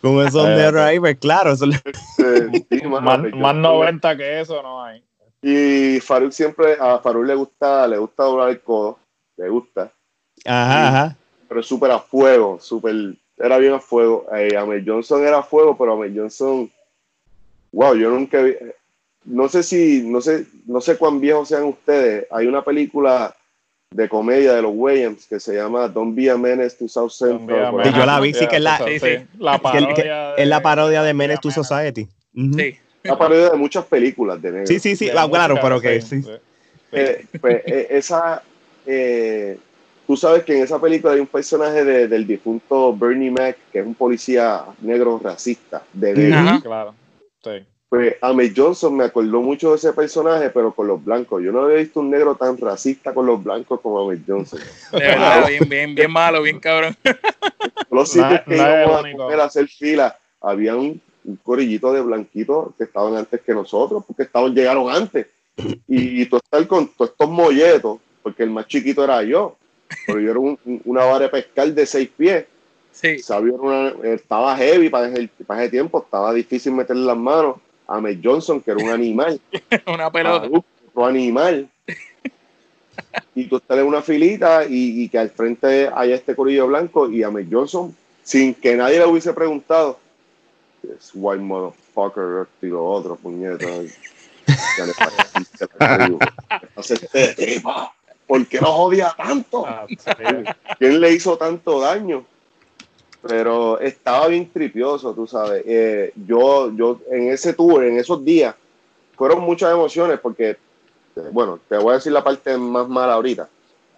Con 0.00 0.26
esos 0.26 0.46
de 0.46 0.70
driver, 0.70 1.00
pues, 1.00 1.18
claro. 1.18 1.52
Eso 1.52 1.66
este, 1.66 2.88
más, 2.88 3.20
más 3.34 3.54
90 3.54 4.16
que 4.16 4.40
eso 4.40 4.62
no 4.62 4.82
hay. 4.82 5.02
Y 5.42 6.00
Farouk 6.00 6.32
siempre, 6.32 6.76
a 6.80 6.98
Farouk 6.98 7.26
le 7.26 7.34
gusta, 7.34 7.86
le 7.86 7.98
gusta 7.98 8.24
doblar 8.24 8.48
el 8.48 8.60
codo, 8.60 8.98
le 9.36 9.48
gusta. 9.48 9.92
Ajá, 10.44 10.88
ajá. 10.88 11.16
Pero 11.48 11.62
súper 11.62 11.90
a 11.90 11.98
fuego, 11.98 12.58
súper, 12.60 13.14
era 13.36 13.58
bien 13.58 13.74
a 13.74 13.80
fuego. 13.80 14.26
Eh, 14.34 14.56
Amel 14.56 14.84
Johnson 14.86 15.22
era 15.22 15.38
a 15.38 15.42
fuego, 15.42 15.76
pero 15.76 15.92
Amel 15.92 16.14
Johnson, 16.16 16.70
wow, 17.72 17.94
yo 17.94 18.10
nunca 18.10 18.40
vi, 18.40 18.54
no 19.24 19.48
sé 19.48 19.62
si, 19.62 20.02
no 20.02 20.20
sé, 20.20 20.46
no 20.66 20.80
sé 20.80 20.96
cuán 20.96 21.20
viejos 21.20 21.48
sean 21.48 21.64
ustedes. 21.64 22.26
Hay 22.30 22.46
una 22.46 22.62
película 22.64 23.34
de 23.94 24.08
comedia 24.08 24.54
de 24.54 24.62
los 24.62 24.72
Williams 24.74 25.24
que 25.26 25.38
se 25.38 25.54
llama 25.54 25.86
Don't 25.86 26.16
Be 26.16 26.28
a 26.28 26.36
Menace 26.36 26.76
to 26.76 26.88
South 26.88 27.12
Central. 27.12 27.72
Yo 27.94 28.04
la 28.04 28.18
vi, 28.18 28.34
sí, 28.34 28.44
que 28.48 28.56
es 28.56 28.62
la, 28.62 28.84
la 29.38 29.58
parodia, 29.58 30.34
es 30.34 30.48
la 30.48 30.60
parodia 30.60 31.02
de 31.04 31.14
Menace 31.14 31.38
to 31.40 31.50
Society. 31.52 32.08
Sí. 32.34 32.76
La 33.04 33.16
parodia 33.16 33.50
de 33.50 33.56
muchas 33.56 33.84
películas 33.84 34.42
de 34.42 34.50
negro. 34.50 34.66
Sí, 34.66 34.80
sí, 34.80 34.96
sí, 34.96 35.10
ah, 35.10 35.28
claro, 35.30 35.56
pero 35.62 35.80
que 35.80 36.00
sí. 36.00 36.24
Eh, 36.90 37.24
pues, 37.40 37.62
eh, 37.66 37.86
esa, 37.90 38.42
eh, 38.84 39.58
tú 40.08 40.16
sabes 40.16 40.42
que 40.42 40.56
en 40.56 40.64
esa 40.64 40.80
película 40.80 41.12
hay 41.12 41.20
un 41.20 41.28
personaje 41.28 41.84
de, 41.84 42.08
del 42.08 42.26
difunto 42.26 42.96
Bernie 42.96 43.30
Mac, 43.30 43.56
que 43.72 43.78
es 43.78 43.86
un 43.86 43.94
policía 43.94 44.64
negro 44.80 45.20
racista. 45.22 45.84
De 45.92 46.14
negro. 46.14 46.60
Claro, 46.62 46.94
sí 47.44 47.64
pues 47.94 48.16
Ame 48.22 48.52
Johnson 48.54 48.96
me 48.96 49.04
acordó 49.04 49.40
mucho 49.40 49.70
de 49.70 49.76
ese 49.76 49.92
personaje, 49.92 50.50
pero 50.50 50.74
con 50.74 50.88
los 50.88 51.04
blancos. 51.04 51.40
Yo 51.44 51.52
no 51.52 51.62
había 51.62 51.76
visto 51.76 52.00
un 52.00 52.10
negro 52.10 52.34
tan 52.34 52.58
racista 52.58 53.14
con 53.14 53.24
los 53.24 53.42
blancos 53.44 53.80
como 53.80 54.00
Ame 54.00 54.20
Johnson. 54.26 54.58
De 54.90 54.98
verdad, 54.98 55.46
bien, 55.46 55.68
bien, 55.68 55.94
bien 55.94 56.10
malo, 56.10 56.42
bien 56.42 56.58
cabrón. 56.58 56.96
Los 57.92 58.10
sitios 58.10 58.40
que 58.48 58.56
íbamos 58.56 59.40
a, 59.40 59.44
hacer 59.44 59.68
fila, 59.68 60.18
había 60.40 60.74
un, 60.74 61.00
corillito 61.44 61.92
de 61.92 62.00
blanquitos 62.00 62.74
que 62.76 62.82
estaban 62.82 63.14
antes 63.14 63.40
que 63.42 63.54
nosotros, 63.54 64.02
porque 64.04 64.24
estaban, 64.24 64.52
llegaron 64.52 64.90
antes. 64.90 65.28
Y, 65.86 66.22
y 66.22 66.26
tú 66.26 66.38
estás 66.38 66.66
con 66.66 66.88
todos 66.88 67.12
estos 67.12 67.30
molletos, 67.30 68.00
porque 68.24 68.42
el 68.42 68.50
más 68.50 68.66
chiquito 68.66 69.04
era 69.04 69.22
yo, 69.22 69.56
pero 70.04 70.18
yo 70.18 70.30
era 70.32 70.40
una 70.84 71.04
vara 71.04 71.26
de 71.26 71.28
pescar 71.28 71.72
de 71.72 71.86
seis 71.86 72.10
pies. 72.16 72.44
Sí. 72.90 73.20
Sabía, 73.20 73.54
estaba 74.02 74.56
heavy 74.56 74.88
para 74.88 75.06
ese, 75.06 75.28
para 75.46 75.62
ese 75.62 75.70
tiempo, 75.70 76.02
estaba 76.02 76.32
difícil 76.32 76.72
meterle 76.72 77.06
las 77.06 77.16
manos 77.16 77.58
a 77.86 78.00
Mel 78.00 78.20
Johnson, 78.22 78.60
que 78.60 78.70
era 78.70 78.82
un 78.82 78.90
animal. 78.90 79.40
una 79.86 80.10
pelota. 80.10 80.48
Otro 80.50 81.06
animal. 81.06 81.68
y 83.34 83.46
tú 83.46 83.56
estás 83.56 83.78
en 83.78 83.86
una 83.86 84.02
filita 84.02 84.64
y, 84.68 85.08
que 85.08 85.18
al 85.18 85.30
frente 85.30 85.90
haya 85.94 86.14
este 86.14 86.34
corillo 86.34 86.66
blanco 86.66 87.10
y 87.10 87.22
a 87.22 87.30
Mel 87.30 87.48
Johnson, 87.50 87.94
sin 88.22 88.54
que 88.54 88.76
nadie 88.76 88.98
le 88.98 89.06
hubiese 89.06 89.32
preguntado, 89.32 89.98
es 90.82 91.10
white 91.14 91.42
motherfucker, 91.42 92.46
y 92.62 92.66
lo 92.66 92.84
otro, 92.84 93.16
puñeta. 93.16 93.66
¿Por 98.26 98.46
qué 98.46 98.58
lo 98.58 98.72
jodía 98.72 99.14
tanto? 99.16 99.66
Ah, 99.66 99.86
¿Quién 100.78 101.00
le 101.00 101.12
hizo 101.12 101.36
tanto 101.36 101.80
daño? 101.80 102.24
Pero 103.26 103.80
estaba 103.80 104.28
bien 104.28 104.50
tripioso, 104.50 105.14
tú 105.14 105.26
sabes. 105.26 105.62
Eh, 105.66 106.12
yo, 106.26 106.70
yo 106.76 107.00
en 107.10 107.30
ese 107.30 107.54
tour, 107.54 107.84
en 107.84 107.98
esos 107.98 108.24
días, 108.24 108.54
fueron 109.16 109.40
muchas 109.40 109.72
emociones 109.72 110.18
porque, 110.20 110.56
bueno, 111.32 111.58
te 111.68 111.76
voy 111.78 111.92
a 111.92 111.94
decir 111.96 112.12
la 112.12 112.24
parte 112.24 112.56
más 112.58 112.88
mala 112.88 113.14
ahorita, 113.14 113.48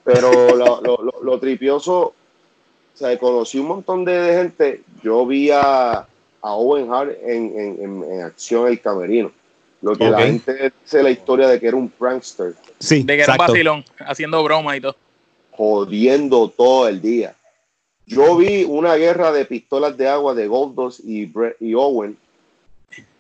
pero 0.05 0.31
lo, 0.55 0.81
lo, 0.83 1.23
lo, 1.23 1.41
tripioso, 1.41 1.99
o 1.99 2.15
sea, 2.95 3.19
conocí 3.19 3.59
un 3.59 3.69
montón 3.69 4.05
de, 4.05 4.35
gente. 4.35 4.83
Yo 5.03 5.27
vi 5.27 5.51
a, 5.51 5.93
a 5.99 6.53
Owen 6.53 6.93
Hart 6.93 7.17
en, 7.23 7.59
en, 7.59 8.05
en, 8.05 8.21
acción 8.23 8.69
el 8.69 8.81
camerino. 8.81 9.33
Lo 9.83 9.95
que 9.97 10.09
la 10.09 10.23
gente 10.23 10.73
dice 10.83 11.03
la 11.03 11.11
historia 11.11 11.49
de 11.49 11.61
que 11.61 11.67
era 11.69 11.77
un 11.77 11.89
prankster. 11.89 12.55
Sí, 12.79 13.03
de 13.03 13.17
que 13.17 13.23
era 13.23 13.33
un 13.33 13.39
vacilón, 13.39 13.85
haciendo 13.99 14.43
broma 14.43 14.77
y 14.77 14.81
todo. 14.81 14.97
Jodiendo 15.51 16.49
todo 16.49 16.89
el 16.89 17.01
día. 17.01 17.35
Yo 18.07 18.37
vi 18.37 18.65
una 18.65 18.95
guerra 18.95 19.33
de 19.33 19.45
pistolas 19.45 19.97
de 19.97 20.09
agua 20.09 20.35
de 20.35 20.47
Goldos 20.47 21.01
y, 21.01 21.33
y 21.61 21.75
Owen 21.75 22.17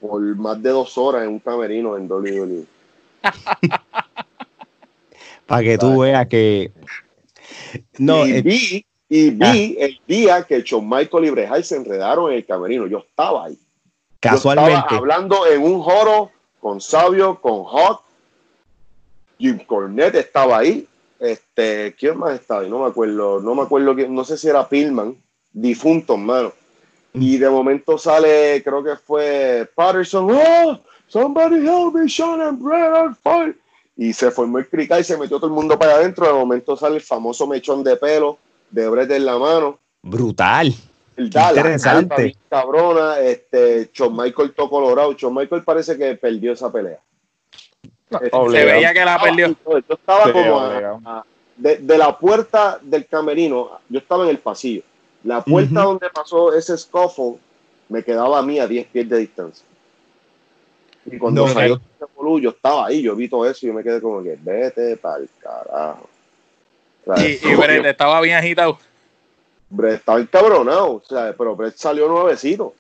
por 0.01 0.21
más 0.37 0.63
de 0.63 0.71
dos 0.71 0.97
horas 0.97 1.25
en 1.25 1.31
un 1.31 1.41
camerino 1.41 1.97
en 1.97 2.11
WWE. 2.11 2.65
Para 5.47 5.63
que 5.63 5.79
tú 5.79 6.01
veas 6.01 6.27
que. 6.27 6.73
No, 7.99 8.27
y 8.27 8.43
vi, 8.43 8.87
y 9.09 9.31
vi 9.31 9.77
ah. 9.81 9.85
el 9.85 10.01
día 10.07 10.43
que 10.43 10.63
Shawn 10.63 10.89
Michael 10.89 11.25
y 11.25 11.31
Bret 11.31 11.63
se 11.63 11.77
enredaron 11.77 12.31
en 12.31 12.39
el 12.39 12.47
camerino. 12.47 12.87
Yo 12.87 12.99
estaba 12.99 13.47
ahí. 13.47 13.59
Casualmente. 14.21 14.95
hablando 14.95 15.47
en 15.47 15.63
un 15.63 15.81
joro 15.83 16.31
con 16.61 16.81
Sabio, 16.81 17.41
con 17.41 17.65
Hot. 17.65 18.01
Jim 19.39 19.59
Cornette 19.67 20.17
estaba 20.17 20.59
ahí. 20.59 20.89
Este, 21.19 21.95
¿quién 21.99 22.19
más 22.19 22.35
estaba? 22.35 22.63
No 22.65 22.81
me 22.81 22.87
acuerdo, 22.87 23.41
no 23.41 23.55
me 23.55 23.63
acuerdo, 23.63 23.95
no 23.95 24.25
sé 24.25 24.37
si 24.37 24.49
era 24.49 24.69
Pillman, 24.69 25.17
difunto, 25.53 26.15
hermano. 26.15 26.53
Y 27.15 27.39
de 27.39 27.49
momento 27.49 27.97
sale, 27.97 28.63
creo 28.63 28.85
que 28.85 28.97
fue 28.97 29.69
Patterson, 29.75 30.29
oh, 30.31 30.79
somebody 31.07 31.67
help 31.67 31.95
me, 31.95 32.09
Sean 32.09 32.43
and 32.43 32.63
Brad 32.63 33.17
are 33.25 33.55
Y 33.97 34.13
se 34.13 34.31
formó 34.31 34.59
el 34.59 34.69
crical 34.69 35.01
y 35.01 35.05
se 35.05 35.17
metió 35.17 35.39
todo 35.39 35.47
el 35.47 35.55
mundo 35.55 35.79
para 35.79 35.95
adentro. 35.95 36.27
De 36.27 36.33
momento 36.35 36.77
sale 36.77 36.97
el 36.97 37.03
famoso 37.03 37.47
mechón 37.47 37.83
de 37.83 37.97
pelo 37.97 38.39
de 38.71 38.89
Brett 38.89 39.11
en 39.13 39.25
la 39.25 39.39
mano. 39.39 39.79
Brutal. 40.03 40.75
Interesante. 41.17 42.37
cabrona, 42.51 43.19
este, 43.21 43.91
John 43.97 44.15
Michael 44.15 44.53
tocó 44.55 44.83
colorado. 44.83 45.17
John 45.19 45.35
Michael 45.35 45.65
parece 45.65 45.97
que 45.97 46.15
perdió 46.17 46.53
esa 46.53 46.71
pelea. 46.71 47.01
Este, 48.11 48.31
se 48.31 48.65
veía 48.65 48.93
que 48.93 49.05
la 49.05 49.21
perdió. 49.21 49.57
Yo 49.67 49.95
estaba 49.95 50.33
como 50.33 51.25
de, 51.57 51.99
la 51.99 52.17
puerta 52.17 52.79
del 52.81 53.07
camerino, 53.07 53.81
yo 53.89 53.99
estaba 53.99 54.25
en 54.25 54.31
el 54.31 54.39
pasillo. 54.39 54.83
La 55.25 55.43
puerta 55.43 55.83
donde 55.83 56.09
pasó 56.11 56.55
ese 56.55 56.77
scuffle 56.77 57.37
me 57.89 58.03
quedaba 58.03 58.39
a 58.39 58.43
mí 58.43 58.59
a 58.59 58.67
10 58.67 58.87
pies 58.89 59.09
de 59.09 59.19
distancia. 59.19 59.65
Y 61.05 61.19
cuando 61.19 61.49
salió 61.49 61.75
el... 61.75 62.43
yo 62.43 62.51
estaba 62.51 62.87
ahí, 62.87 63.03
yo 63.03 63.15
vi 63.17 63.29
todo 63.29 63.49
eso 63.49 63.65
y 63.65 63.69
yo 63.69 63.75
me 63.75 63.83
quedé 63.83 64.01
como 64.01 64.23
que 64.23 64.37
vete 64.41 64.97
para 64.97 65.19
el 65.19 65.29
carajo. 65.41 66.09
y, 67.17 67.49
y 67.49 67.55
Brett 67.55 67.87
estaba 67.87 68.21
bien 68.21 68.37
agitado. 68.37 68.79
Brett 69.69 69.97
estaba 69.97 70.21
encabronado, 70.21 70.95
o 70.95 71.03
sea, 71.09 71.35
pero 71.37 71.57
Brett 71.57 71.77
salió 71.77 72.09
nuevecito. 72.09 72.75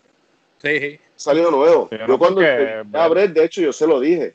Sí, 0.62 1.01
Salió 1.17 1.51
nuevo. 1.51 1.89
yo 2.07 2.19
cuando 2.19 2.43
a 2.43 3.09
Brett, 3.09 3.33
de 3.33 3.45
hecho, 3.45 3.61
yo 3.61 3.73
se 3.73 3.87
lo 3.87 4.01
dije 4.01 4.35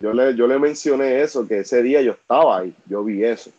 yo 0.00 0.12
le, 0.12 0.34
yo 0.36 0.46
le 0.46 0.58
mencioné 0.58 1.22
eso, 1.22 1.46
que 1.46 1.60
ese 1.60 1.82
día 1.82 2.02
yo 2.02 2.12
estaba 2.12 2.58
ahí, 2.58 2.74
yo 2.86 3.02
vi 3.04 3.24
eso. 3.24 3.50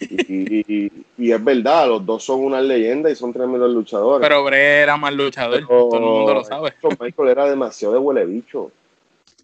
Y, 0.00 1.30
es 1.32 1.44
verdad, 1.44 1.88
los 1.88 2.04
dos 2.04 2.24
son 2.24 2.40
una 2.44 2.60
leyenda 2.60 3.10
y 3.10 3.16
son 3.16 3.32
tremendos 3.32 3.70
luchadores. 3.72 4.26
Pero 4.26 4.44
Bray 4.44 4.82
era 4.82 4.96
más 4.96 5.12
luchador, 5.12 5.66
todo 5.66 5.94
el 5.94 6.00
mundo 6.00 6.34
lo 6.34 6.44
sabe. 6.44 6.72
Michael 7.00 7.28
era 7.28 7.48
demasiado 7.48 7.94
de 7.94 8.00
huele 8.00 8.24
bicho. 8.24 8.70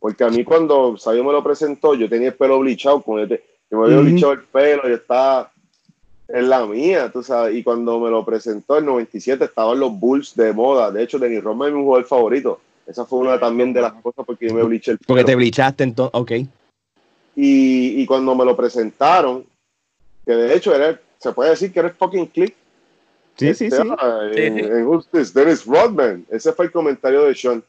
Porque 0.00 0.24
a 0.24 0.28
mí 0.28 0.44
cuando 0.44 0.96
Sabio 0.98 1.24
me 1.24 1.32
lo 1.32 1.42
presentó, 1.42 1.94
yo 1.94 2.08
tenía 2.08 2.28
el 2.28 2.34
pelo 2.34 2.58
blichado, 2.58 3.00
con 3.00 3.20
este, 3.20 3.42
yo 3.70 3.78
me 3.78 3.86
había 3.86 4.00
blichado 4.00 4.32
el 4.32 4.42
pelo, 4.42 4.88
yo 4.88 4.96
estaba 4.96 5.50
en 6.28 6.48
la 6.48 6.66
mía, 6.66 7.10
tú 7.10 7.22
sabes. 7.22 7.56
Y 7.56 7.62
cuando 7.62 7.98
me 7.98 8.10
lo 8.10 8.24
presentó 8.24 8.78
en 8.78 8.86
97 8.86 9.44
estaban 9.44 9.80
los 9.80 9.98
Bulls 9.98 10.34
de 10.36 10.52
moda. 10.52 10.90
De 10.90 11.02
hecho, 11.02 11.18
Denis 11.18 11.42
Roma 11.42 11.68
es 11.68 11.74
mi 11.74 11.82
jugador 11.82 12.06
favorito. 12.06 12.60
Esa 12.86 13.04
fue 13.04 13.20
una 13.20 13.38
también 13.38 13.72
de 13.72 13.80
las 13.80 13.94
cosas 13.94 14.24
porque 14.26 14.48
yo 14.48 14.54
me 14.54 14.62
bliché 14.62 14.92
el 14.92 14.98
pelo. 14.98 15.06
Porque 15.06 15.24
te 15.24 15.34
blichaste 15.34 15.84
entonces, 15.84 16.10
ok. 16.14 16.32
Y, 17.36 18.02
y 18.02 18.06
cuando 18.06 18.34
me 18.34 18.44
lo 18.44 18.56
presentaron, 18.56 19.44
que 20.24 20.32
de 20.32 20.54
hecho 20.54 20.74
era, 20.74 21.00
se 21.18 21.32
puede 21.32 21.50
decir 21.50 21.72
que 21.72 21.78
era 21.80 21.88
el 21.88 21.94
fucking 21.94 22.26
click. 22.26 22.54
Sí, 23.36 23.52
sí, 23.54 23.66
este, 23.66 23.82
sí. 23.82 23.88
Ah, 23.98 24.28
en, 24.32 24.58
en 24.58 24.86
Justice, 24.86 25.32
Dennis 25.38 25.64
Rodman. 25.64 26.24
Ese 26.30 26.52
fue 26.52 26.66
el 26.66 26.72
comentario 26.72 27.24
de 27.24 27.34
Sean. 27.34 27.64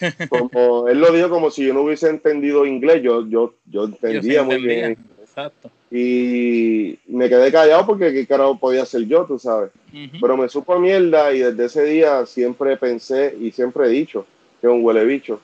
Como 0.28 0.88
él 0.88 1.00
lo 1.00 1.12
dijo 1.12 1.28
como 1.28 1.50
si 1.50 1.66
yo 1.66 1.74
no 1.74 1.82
hubiese 1.82 2.08
entendido 2.08 2.64
inglés, 2.64 3.02
yo, 3.02 3.26
yo, 3.26 3.54
yo 3.66 3.84
entendía 3.84 4.42
muy 4.42 4.62
bien. 4.62 4.96
Exacto. 5.20 5.70
Y 5.94 6.98
me 7.06 7.28
quedé 7.28 7.52
callado 7.52 7.84
porque 7.84 8.14
qué 8.14 8.26
carajo 8.26 8.58
podía 8.58 8.86
ser 8.86 9.02
yo, 9.02 9.26
tú 9.26 9.38
sabes. 9.38 9.70
Pero 10.18 10.38
me 10.38 10.48
supo 10.48 10.78
mierda 10.78 11.30
y 11.34 11.40
desde 11.40 11.66
ese 11.66 11.84
día 11.84 12.24
siempre 12.24 12.78
pensé 12.78 13.36
y 13.38 13.52
siempre 13.52 13.84
he 13.86 13.90
dicho 13.90 14.26
que 14.58 14.68
es 14.68 14.72
un 14.72 14.82
huele 14.82 15.04
bicho. 15.04 15.38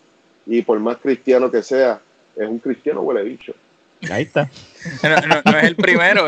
Y 0.47 0.63
por 0.63 0.81
más 0.81 0.97
cristiano 0.97 1.51
que 1.51 1.63
sea, 1.63 2.01
es 2.35 2.49
un 2.49 2.61
cristiano 2.61 3.03
huele 3.03 3.25
bicho. 3.25 3.53
Ahí 4.11 4.23
está. 4.23 4.51
No, 5.03 5.59
es 5.59 5.65
el 5.65 5.77
primero, 5.77 6.27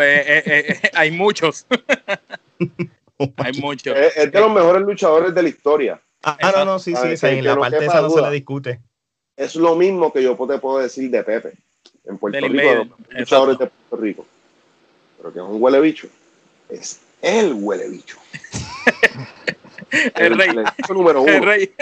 hay 0.93 1.11
muchos. 1.13 1.67
hay 3.37 3.53
muchos. 3.59 3.97
Es, 3.97 4.31
de 4.31 4.39
los 4.39 4.53
mejores 4.53 4.83
luchadores 4.83 5.35
de 5.35 5.43
la 5.43 5.49
historia. 5.49 5.99
Ah, 6.23 6.37
no, 6.55 6.67
no, 6.67 6.79
sí, 6.79 6.95
sí, 6.95 7.27
en 7.27 7.45
la 7.47 7.57
parte 7.57 7.87
esa 7.87 8.03
no 8.03 8.11
se 8.11 8.21
le 8.21 8.31
discute. 8.33 8.81
Es 9.35 9.57
lo 9.57 9.77
mismo 9.77 10.13
que 10.13 10.23
yo 10.23 10.37
te 10.37 10.59
puedo 10.59 10.81
decir 10.81 11.11
de 11.11 11.25
Pepe 11.25 11.55
en 12.05 12.19
Puerto 12.19 12.47
Rico, 12.47 12.75
los 12.75 12.89
luchadores 13.11 13.59
de 13.59 13.67
Puerto 13.67 13.97
Rico. 14.05 14.27
Pero 15.17 15.33
que 15.33 15.39
es 15.39 15.45
un 15.45 15.63
huele 15.63 15.81
bicho. 15.81 16.09
Es 16.69 17.01
el 17.23 17.53
huele 17.55 17.89
bicho. 17.89 18.19
el, 20.15 20.39
rey. 20.39 20.49
El 20.49 20.95
número 20.95 21.23
uno. 21.23 21.33
El 21.33 21.45
rey. 21.45 21.75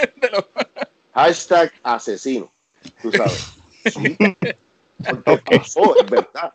Hashtag 1.13 1.71
asesino. 1.83 2.51
Tú 3.01 3.11
sabes. 3.11 3.53
Sí. 3.85 4.17
Porque 5.25 5.57
pasó, 5.57 5.95
es 5.99 6.09
verdad. 6.09 6.53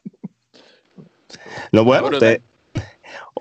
Lo 1.72 1.84
bueno, 1.84 2.08
usted, 2.08 2.40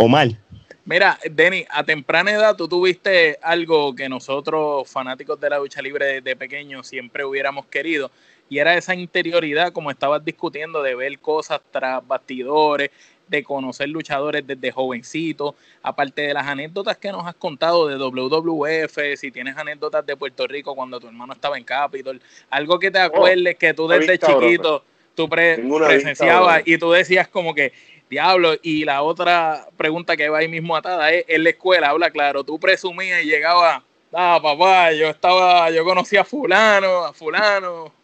mal 0.10 0.40
Mira, 0.86 1.18
Denny, 1.32 1.66
a 1.70 1.84
temprana 1.86 2.32
edad 2.32 2.58
tú 2.58 2.68
tuviste 2.68 3.40
algo 3.42 3.96
que 3.96 4.10
nosotros, 4.10 4.90
fanáticos 4.90 5.40
de 5.40 5.50
la 5.50 5.60
lucha 5.60 5.82
libre 5.82 6.20
de, 6.20 6.36
pequeños, 6.36 6.88
siempre 6.88 7.24
hubiéramos 7.24 7.68
querido, 7.68 8.12
y 8.50 8.60
era 8.60 8.76
esa 8.76 8.96
interioridad, 8.96 9.72
como 9.72 9.92
estabas 9.92 10.24
discutiendo, 10.24 10.84
de 10.84 10.96
ver 10.96 11.20
cosas 11.20 11.62
tras 11.72 12.06
bastidores, 12.06 12.92
de 13.28 13.44
conocer 13.44 13.90
luchadores 13.90 14.46
desde 14.46 14.72
jovencito, 14.72 15.56
aparte 15.82 16.24
de 16.24 16.34
las 16.34 16.46
anécdotas 16.46 16.98
que 16.98 17.12
nos 17.12 17.26
has 17.26 17.36
contado 17.36 17.88
de 17.88 17.98
WWF, 17.98 19.18
si 19.18 19.32
tienes 19.32 19.58
anécdotas 19.58 20.06
de 20.06 20.16
Puerto 20.16 20.46
Rico 20.46 20.76
cuando 20.76 21.00
tu 21.00 21.08
hermano 21.08 21.34
estaba 21.34 21.58
en 21.58 21.64
Capitol, 21.64 22.22
algo 22.50 22.78
que 22.78 22.92
te 22.92 23.00
oh, 23.00 23.04
acuerdes 23.04 23.56
que 23.56 23.74
tú 23.74 23.88
desde 23.88 24.20
chiquito 24.20 24.84
tú 25.16 25.30
presenciabas 25.30 26.64
y 26.66 26.78
tú 26.78 26.92
decías 26.92 27.28
como 27.28 27.54
que, 27.54 27.72
diablo, 28.10 28.56
y 28.62 28.86
la 28.86 29.04
otra 29.04 29.68
pregunta 29.78 30.18
que 30.18 30.30
va 30.30 30.40
ahí 30.40 30.48
mismo 30.48 30.76
atada 30.76 31.12
es, 31.12 31.26
en 31.28 31.44
la 31.44 31.52
escuela, 31.52 31.90
habla 31.90 32.12
claro, 32.12 32.44
tú 32.44 32.60
presumías 32.60 33.24
y 33.24 33.28
llegaba, 33.28 33.84
ah, 34.12 34.40
papá, 34.42 34.92
yo 34.92 35.08
estaba, 35.08 35.70
yo 35.72 35.84
conocía 35.84 36.22
a 36.22 36.26
fulano, 36.26 37.06
a 37.06 37.14
fulano. 37.14 38.03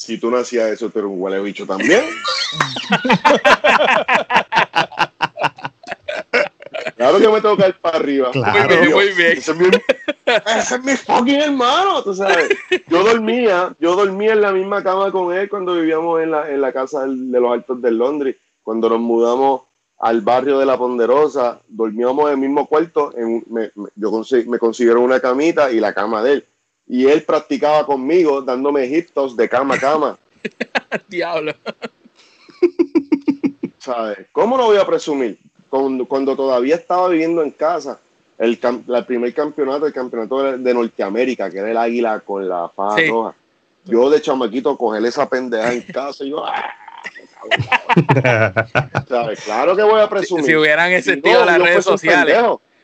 Si 0.00 0.16
tú 0.16 0.30
no 0.30 0.38
hacías 0.38 0.70
eso, 0.70 0.88
tú 0.88 0.98
eres 0.98 1.10
un 1.10 1.20
huele 1.20 1.42
bicho 1.42 1.66
también. 1.66 2.02
Claro 6.96 7.18
que 7.18 7.28
me 7.28 7.40
tengo 7.40 7.56
que 7.56 7.68
ir 7.68 7.74
para 7.80 7.98
arriba. 7.98 8.30
Muy 8.34 8.68
bien, 8.68 8.92
muy 8.92 9.08
bien. 9.12 9.32
Ese 9.38 9.52
es, 9.52 10.84
mi, 10.84 10.96
fucking 10.96 11.40
hermano, 11.40 12.02
tú 12.02 12.14
sabes. 12.14 12.48
Yo 12.88 13.02
dormía, 13.02 13.74
yo 13.78 13.96
dormía 13.96 14.32
en 14.32 14.42
la 14.42 14.52
misma 14.52 14.82
cama 14.82 15.10
con 15.10 15.34
él 15.34 15.48
cuando 15.48 15.74
vivíamos 15.74 16.20
en 16.20 16.30
la, 16.30 16.50
en 16.50 16.60
la 16.60 16.72
casa 16.72 17.06
de 17.06 17.40
los 17.40 17.52
Altos 17.52 17.80
de 17.80 17.90
Londres. 17.90 18.36
Cuando 18.62 18.88
nos 18.90 19.00
mudamos 19.00 19.62
al 19.98 20.20
barrio 20.20 20.58
de 20.58 20.66
La 20.66 20.78
Ponderosa, 20.78 21.60
dormíamos 21.68 22.26
en 22.26 22.32
el 22.32 22.38
mismo 22.38 22.66
cuarto. 22.66 23.14
En, 23.16 23.44
me, 23.48 23.70
yo 23.96 24.22
me 24.46 24.58
consiguieron 24.58 25.02
una 25.02 25.20
camita 25.20 25.72
y 25.72 25.80
la 25.80 25.94
cama 25.94 26.22
de 26.22 26.32
él. 26.34 26.46
Y 26.92 27.06
él 27.06 27.22
practicaba 27.22 27.86
conmigo, 27.86 28.42
dándome 28.42 28.84
hitos 28.84 29.36
de 29.36 29.48
cama 29.48 29.76
a 29.76 29.78
cama. 29.78 30.18
Diablo. 31.08 31.54
¿Sabes? 33.78 34.26
¿Cómo 34.32 34.56
no 34.56 34.64
voy 34.64 34.76
a 34.76 34.84
presumir? 34.84 35.38
cuando, 35.68 36.34
todavía 36.34 36.74
estaba 36.74 37.08
viviendo 37.08 37.44
en 37.44 37.52
casa, 37.52 38.00
el, 38.38 38.58
primer 39.06 39.32
campeonato, 39.32 39.86
el 39.86 39.92
campeonato 39.92 40.58
de, 40.58 40.74
Norteamérica, 40.74 41.48
que 41.48 41.58
era 41.58 41.70
el 41.70 41.76
águila 41.76 42.18
con 42.18 42.48
la 42.48 42.68
faja 42.68 42.96
roja. 43.08 43.36
Yo 43.84 44.10
de 44.10 44.20
chamaquito 44.20 44.76
coger 44.76 45.04
esa 45.06 45.28
pendeja 45.28 45.72
en 45.72 45.82
casa 45.82 46.24
y 46.24 46.30
yo... 46.30 46.44
¡ah! 46.44 46.74
Claro 49.44 49.76
que 49.76 49.82
voy 49.82 50.00
a 50.00 50.08
presumir. 50.08 50.44
Si, 50.44 50.56
hubieran 50.56 50.90
existido 50.90 51.44
las 51.44 51.58
redes 51.58 51.84
sociales. 51.84 52.36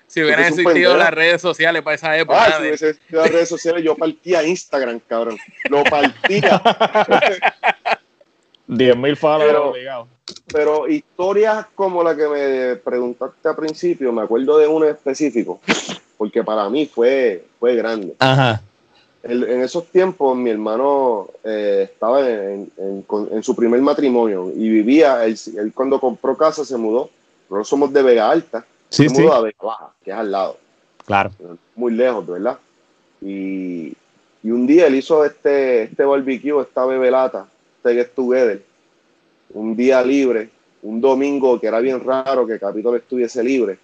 Si 0.07 0.23
hubieran 0.23 0.47
existido 0.47 0.97
las 0.97 1.11
redes 1.11 1.43
sociales 1.43 1.83
para 1.83 1.97
esa 1.97 2.17
época. 2.17 2.45
Ah, 2.45 2.53
si 2.57 2.63
hubiese 2.63 2.91
existido 2.91 3.23
las 3.23 3.31
redes 3.33 3.49
sociales, 3.49 3.85
yo 3.85 3.97
partía 3.97 4.43
Instagram, 4.45 5.01
cabrón. 5.07 5.37
Lo 5.69 5.83
partía. 5.85 6.63
10 8.69 8.97
mil 8.99 9.17
followers 9.17 9.59
obligados. 9.59 10.09
Pero 10.53 10.89
historias 10.89 11.67
como 11.75 12.03
la 12.03 12.17
que 12.17 12.29
me 12.29 12.77
preguntaste 12.77 13.49
al 13.49 13.57
principio, 13.57 14.13
me 14.13 14.23
acuerdo 14.23 14.59
de 14.59 14.67
uno 14.67 14.87
específico, 14.87 15.61
porque 16.17 16.43
para 16.43 16.69
mí 16.69 16.87
fue, 16.87 17.45
fue 17.61 17.77
grande. 17.77 18.15
Ajá. 18.19 18.61
en 19.23 19.63
esos 19.63 19.87
tiempos 19.87 20.37
mi 20.37 20.51
hermano 20.51 21.29
eh, 21.45 21.89
estaba 21.93 22.29
en, 22.29 22.71
su 23.43 23.55
primer 23.55 23.81
matrimonio 23.83 24.53
y 24.55 24.69
vivía, 24.69 25.25
él, 25.25 25.39
cuando 25.75 26.01
compró 26.01 26.37
casa 26.37 26.65
se 26.65 26.77
mudó, 26.77 27.11
nosotros 27.49 27.69
somos 27.69 27.93
de 27.93 28.03
Vega 28.03 28.31
Alta, 28.31 28.65
se 28.89 29.09
mudó 29.09 29.35
a 29.35 29.41
Vega 29.41 29.59
Baja, 29.63 29.91
que 30.05 30.11
es 30.11 30.17
al 30.17 30.31
lado. 30.31 30.59
Claro. 31.05 31.31
Muy 31.75 31.93
lejos, 31.93 32.27
¿verdad? 32.27 32.59
Y, 33.21 33.95
y 34.43 34.51
un 34.51 34.67
día 34.67 34.87
él 34.87 34.95
hizo 34.95 35.25
este, 35.25 35.85
este 35.85 36.05
barbecue, 36.05 36.61
esta 36.63 36.85
bebelata, 36.85 37.49
este 37.79 37.95
get 37.95 38.11
together, 38.15 38.63
un 39.51 39.77
día 39.77 40.03
libre, 40.03 40.51
un 40.83 41.01
domingo 41.01 41.61
que 41.61 41.67
era 41.67 41.81
bien 41.81 42.03
raro 42.05 42.47
que 42.47 42.59
Capitol 42.59 42.97
estuviese 42.97 43.43
libre, 43.43 43.79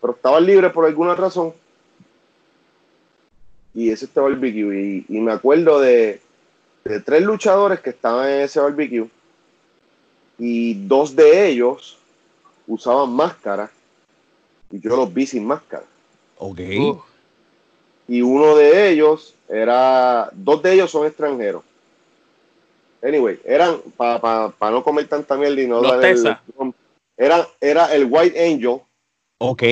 pero 0.00 0.14
estaba 0.14 0.40
libre 0.40 0.70
por 0.70 0.86
alguna 0.86 1.14
razón. 1.14 1.52
Y 3.74 3.90
ese 3.90 4.06
este 4.06 4.20
barbecue. 4.20 5.04
Y, 5.08 5.20
me 5.20 5.32
acuerdo 5.32 5.80
de, 5.80 6.20
de, 6.84 7.00
tres 7.00 7.22
luchadores 7.22 7.80
que 7.80 7.90
estaban 7.90 8.28
en 8.28 8.40
ese 8.42 8.60
barbecue. 8.60 9.08
Y 10.38 10.74
dos 10.86 11.14
de 11.14 11.48
ellos 11.48 11.98
usaban 12.66 13.12
máscara. 13.12 13.70
Y 14.70 14.80
yo 14.80 14.96
los 14.96 15.12
vi 15.12 15.26
sin 15.26 15.46
máscara. 15.46 15.84
Ok. 16.38 16.60
Y 18.08 18.22
uno 18.22 18.56
de 18.56 18.90
ellos 18.90 19.34
era. 19.48 20.30
Dos 20.32 20.62
de 20.62 20.74
ellos 20.74 20.90
son 20.90 21.06
extranjeros. 21.06 21.62
Anyway, 23.02 23.40
eran, 23.44 23.78
para 23.96 24.52
no 24.70 24.84
comer 24.84 25.08
tanta 25.08 25.36
mierda 25.36 25.62
y 25.62 25.66
no 25.66 25.82
era, 27.16 27.46
era 27.60 27.94
el 27.94 28.06
White 28.10 28.38
Angel. 28.38 28.80
Ok. 29.38 29.62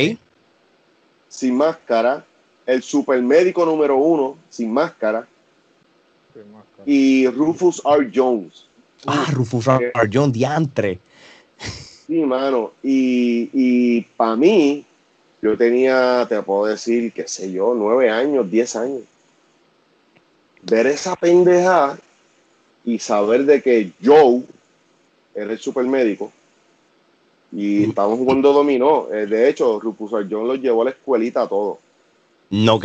Sin 1.28 1.56
máscara. 1.56 2.24
El 2.66 2.82
supermédico 2.82 3.64
número 3.64 3.96
uno, 3.96 4.36
sin 4.50 4.72
máscara. 4.72 5.26
Y 6.84 7.26
Rufus 7.28 7.82
R. 7.84 8.10
Jones. 8.14 8.66
Ah, 9.06 9.26
Rufus 9.32 9.66
R. 9.66 9.92
Jones, 10.12 10.34
diantre. 10.34 10.98
Sí, 11.58 12.20
mano. 12.20 12.72
Y, 12.82 13.48
y 13.52 14.02
para 14.16 14.36
mí, 14.36 14.84
yo 15.40 15.56
tenía, 15.56 16.26
te 16.28 16.42
puedo 16.42 16.66
decir, 16.66 17.12
qué 17.12 17.28
sé 17.28 17.50
yo, 17.52 17.74
nueve 17.74 18.10
años, 18.10 18.50
diez 18.50 18.74
años. 18.76 19.02
Ver 20.62 20.86
esa 20.86 21.14
pendeja 21.16 21.98
y 22.84 22.98
saber 22.98 23.44
de 23.44 23.62
que 23.62 23.92
Joe 24.02 24.42
era 25.34 25.52
el 25.52 25.58
supermédico 25.58 26.32
y 27.52 27.86
mm. 27.86 27.90
estábamos 27.90 28.18
jugando 28.18 28.52
dominó. 28.52 29.08
Eh, 29.12 29.26
de 29.26 29.48
hecho, 29.48 29.80
Rufus 29.80 30.10
John 30.10 30.46
los 30.46 30.60
llevó 30.60 30.82
a 30.82 30.86
la 30.86 30.90
escuelita 30.90 31.42
a 31.42 31.48
todos. 31.48 31.78
Ok. 32.70 32.84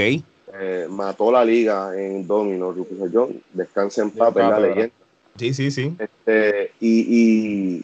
Eh, 0.55 0.87
mató 0.89 1.31
la 1.31 1.43
liga 1.43 1.91
en 1.99 2.25
domino, 2.25 2.71
Rufus 2.71 3.09
John. 3.11 3.41
Descansa 3.53 4.03
en 4.03 4.11
paz, 4.11 4.35
la 4.35 4.59
leyenda. 4.59 4.93
Sí, 5.37 5.53
sí, 5.53 5.71
sí. 5.71 5.95
Este, 5.97 6.71
y, 6.79 7.81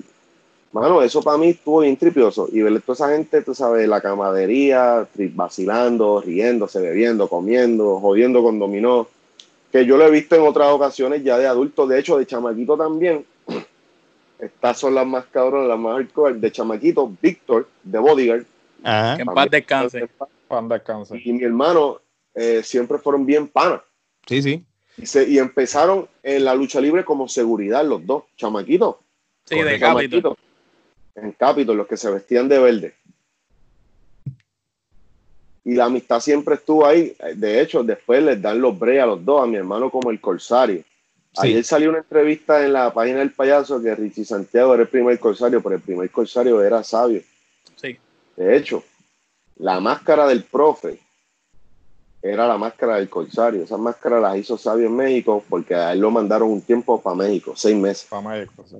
Mano, 0.71 1.01
eso 1.01 1.21
para 1.23 1.37
mí 1.37 1.49
estuvo 1.49 1.81
bien 1.81 1.97
tripioso. 1.97 2.47
Y 2.51 2.61
ver 2.61 2.81
toda 2.81 2.93
esa 2.93 3.09
gente, 3.09 3.41
tú 3.41 3.55
sabes, 3.55 3.87
la 3.87 4.01
camadería, 4.01 5.07
vacilando, 5.33 6.21
riéndose, 6.21 6.79
bebiendo, 6.79 7.27
comiendo, 7.27 7.99
jodiendo 7.99 8.43
con 8.43 8.59
dominó. 8.59 9.07
Que 9.71 9.85
yo 9.85 9.97
lo 9.97 10.05
he 10.05 10.11
visto 10.11 10.35
en 10.35 10.43
otras 10.43 10.69
ocasiones 10.69 11.23
ya 11.23 11.37
de 11.37 11.47
adulto, 11.47 11.87
de 11.87 11.99
hecho, 11.99 12.17
de 12.17 12.27
chamaquito 12.27 12.77
también. 12.77 13.25
Estas 14.39 14.77
son 14.77 14.93
las 14.93 15.07
más 15.07 15.25
cabronas, 15.25 15.67
las 15.67 15.79
más 15.79 15.95
hardcore. 15.95 16.35
De 16.35 16.51
chamaquito, 16.51 17.11
Víctor, 17.19 17.67
de 17.83 17.97
Bodyguard. 17.97 18.45
Que 18.83 19.21
en 19.21 19.25
paz 19.25 19.49
descanse. 19.49 20.07
Y 21.23 21.33
mi 21.33 21.43
hermano 21.43 21.99
eh, 22.35 22.61
siempre 22.63 22.99
fueron 22.99 23.25
bien 23.25 23.47
panas. 23.47 23.81
Sí, 24.27 24.41
sí. 24.41 24.63
Y, 24.97 25.33
y 25.33 25.39
empezaron 25.39 26.07
en 26.21 26.45
la 26.45 26.53
lucha 26.53 26.79
libre 26.79 27.03
como 27.03 27.27
seguridad 27.27 27.83
los 27.83 28.05
dos, 28.05 28.25
chamaquitos. 28.37 28.97
Sí, 29.45 29.61
de 29.61 29.79
Capitol 29.79 30.37
en 31.23 31.31
Capitol, 31.33 31.77
los 31.77 31.87
que 31.87 31.97
se 31.97 32.09
vestían 32.09 32.47
de 32.47 32.59
verde. 32.59 32.93
Y 35.65 35.75
la 35.75 35.85
amistad 35.85 36.19
siempre 36.19 36.55
estuvo 36.55 36.85
ahí. 36.85 37.15
De 37.35 37.61
hecho, 37.61 37.83
después 37.83 38.23
les 38.23 38.41
dan 38.41 38.59
los 38.59 38.77
bre 38.77 39.01
a 39.01 39.05
los 39.05 39.23
dos, 39.23 39.43
a 39.43 39.47
mi 39.47 39.55
hermano 39.57 39.89
como 39.91 40.09
el 40.09 40.19
Corsario. 40.19 40.83
Ayer 41.37 41.63
salió 41.63 41.89
una 41.89 41.99
entrevista 41.99 42.65
en 42.65 42.73
la 42.73 42.91
página 42.93 43.19
del 43.19 43.31
payaso 43.31 43.81
que 43.81 43.93
Richie 43.93 44.25
Santiago 44.25 44.73
era 44.73 44.83
el 44.83 44.89
primer 44.89 45.19
Corsario, 45.19 45.61
pero 45.61 45.75
el 45.75 45.81
primer 45.81 46.09
Corsario 46.09 46.61
era 46.63 46.83
sabio. 46.83 47.21
Sí. 47.75 47.97
De 48.35 48.57
hecho, 48.57 48.83
la 49.57 49.79
máscara 49.79 50.27
del 50.27 50.43
profe 50.43 50.99
era 52.21 52.47
la 52.47 52.57
máscara 52.57 52.95
del 52.95 53.09
Corsario. 53.09 53.63
Esa 53.63 53.77
máscara 53.77 54.19
las 54.19 54.37
hizo 54.37 54.57
Sabio 54.57 54.87
en 54.87 54.95
México 54.95 55.43
porque 55.47 55.75
a 55.75 55.93
él 55.93 55.99
lo 55.99 56.11
mandaron 56.11 56.49
un 56.49 56.61
tiempo 56.61 57.01
para 57.01 57.15
México, 57.15 57.53
seis 57.55 57.75
meses. 57.75 58.07
Para 58.09 58.29
México, 58.29 58.65
sí. 58.67 58.77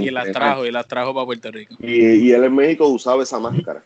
Y 0.00 0.10
las 0.10 0.32
trajo, 0.32 0.64
y 0.64 0.70
las 0.70 0.86
trajo 0.86 1.12
para 1.12 1.26
Puerto 1.26 1.50
Rico. 1.50 1.74
Y, 1.80 2.30
él 2.30 2.44
en 2.44 2.54
México 2.54 2.86
usaba 2.86 3.22
esa 3.22 3.38
máscara. 3.38 3.82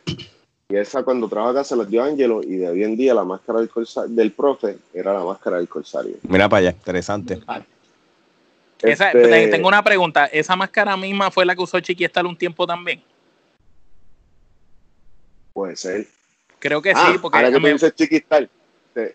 Y 0.69 0.77
esa 0.77 1.03
cuando 1.03 1.29
trabaja 1.29 1.51
acá 1.51 1.65
se 1.65 1.77
la 1.77 1.85
dio 1.85 2.03
a 2.03 2.07
Angelo 2.07 2.41
y 2.43 2.57
de 2.57 2.69
hoy 2.69 2.85
en 2.85 2.97
día 2.97 3.15
la 3.15 3.25
máscara 3.25 3.61
del, 3.61 3.71
del 4.09 4.33
profe 4.33 4.79
era 4.95 5.13
la 5.13 5.25
máscara 5.25 5.57
del 5.57 5.69
Corsario. 5.69 6.17
Mira 6.23 6.49
para 6.49 6.61
allá, 6.61 6.71
interesante. 6.71 7.41
Este 8.81 9.49
tengo 9.49 9.69
una 9.69 9.83
pregunta. 9.83 10.27
¿Esa 10.27 10.57
máscara 10.57 10.97
misma 10.97 11.31
fue 11.31 11.45
la 11.45 11.55
que 11.55 11.63
usó 11.63 11.79
Chiquistal 11.81 12.27
un 12.27 12.37
tiempo 12.37 12.67
también? 12.67 13.03
Puede 15.53 15.77
ser. 15.77 16.07
Creo 16.59 16.81
que 16.81 16.93
ah, 16.93 17.11
sí. 17.13 17.19
Porque 17.21 17.39
ahora 17.39 17.53
que 17.53 17.61
me 17.61 17.73
dices 17.73 17.95
Chiquistal, 17.95 18.49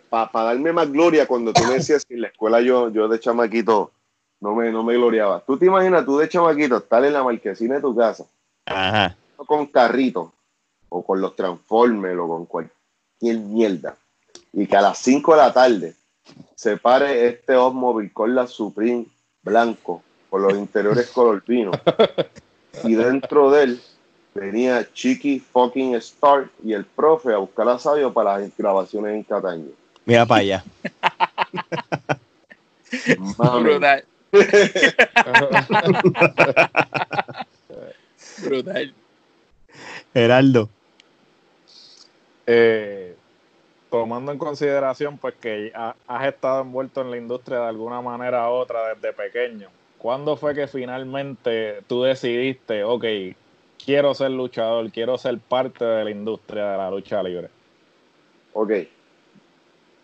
para 0.09 0.29
darme 0.33 0.73
más 0.73 0.91
gloria 0.91 1.27
cuando 1.27 1.53
tú 1.53 1.63
me 1.65 1.73
decías 1.75 2.05
que 2.05 2.15
en 2.15 2.21
la 2.21 2.27
escuela 2.27 2.61
yo, 2.61 2.89
yo 2.89 3.07
de 3.07 3.19
chamaquito 3.19 3.91
no 4.39 4.55
me, 4.55 4.71
no 4.71 4.83
me 4.83 4.95
gloriaba. 4.95 5.41
Tú 5.41 5.57
te 5.57 5.65
imaginas, 5.65 6.05
tú 6.05 6.17
de 6.17 6.29
chamaquito, 6.29 6.77
estar 6.77 7.03
en 7.03 7.13
la 7.13 7.23
marquesina 7.23 7.75
de 7.75 7.81
tu 7.81 7.95
casa, 7.95 8.25
Ajá. 8.65 9.15
con 9.35 9.65
carrito, 9.67 10.33
o 10.89 11.03
con 11.03 11.21
los 11.21 11.35
Transformers, 11.35 12.19
o 12.19 12.27
con 12.27 12.45
cualquier 12.45 13.39
mierda, 13.39 13.95
y 14.53 14.67
que 14.67 14.77
a 14.77 14.81
las 14.81 14.99
5 14.99 15.33
de 15.33 15.37
la 15.37 15.53
tarde 15.53 15.95
se 16.55 16.77
pare 16.77 17.27
este 17.27 17.55
Osmobile 17.55 18.11
con 18.13 18.35
la 18.35 18.47
Supreme 18.47 19.05
blanco, 19.41 20.03
con 20.29 20.43
los 20.43 20.53
interiores 20.53 21.09
color 21.09 21.43
vino, 21.45 21.71
y 22.83 22.95
dentro 22.95 23.51
de 23.51 23.63
él 23.63 23.81
venía 24.37 24.87
Chiqui 24.93 25.39
fucking 25.39 25.95
Star 25.95 26.49
y 26.63 26.73
el 26.73 26.85
profe 26.85 27.33
a 27.33 27.37
buscar 27.37 27.67
a 27.69 27.79
Sabio 27.79 28.13
para 28.13 28.37
las 28.37 28.55
grabaciones 28.55 29.15
en 29.15 29.23
Cataño. 29.23 29.71
Mira 30.05 30.25
para 30.25 30.41
allá. 30.41 30.63
Brutal. 38.43 38.93
Geraldo. 40.13 40.69
Eh, 42.45 43.15
tomando 43.89 44.31
en 44.31 44.37
consideración 44.37 45.17
pues 45.17 45.33
que 45.35 45.73
has 45.73 46.25
estado 46.25 46.61
envuelto 46.61 47.01
en 47.01 47.11
la 47.11 47.17
industria 47.17 47.59
de 47.59 47.67
alguna 47.67 48.01
manera 48.01 48.49
u 48.49 48.53
otra 48.53 48.93
desde 48.93 49.11
pequeño, 49.13 49.69
¿cuándo 49.97 50.37
fue 50.37 50.53
que 50.53 50.67
finalmente 50.67 51.81
tú 51.87 52.03
decidiste, 52.03 52.83
ok, 52.83 53.03
quiero 53.87 54.13
ser 54.13 54.31
luchador, 54.31 54.91
quiero 54.91 55.17
ser 55.17 55.39
parte 55.39 55.85
de 55.85 56.03
la 56.03 56.11
industria 56.11 56.71
de 56.71 56.77
la 56.77 56.91
lucha 56.91 57.23
libre? 57.23 57.47
Ok. 58.51 58.71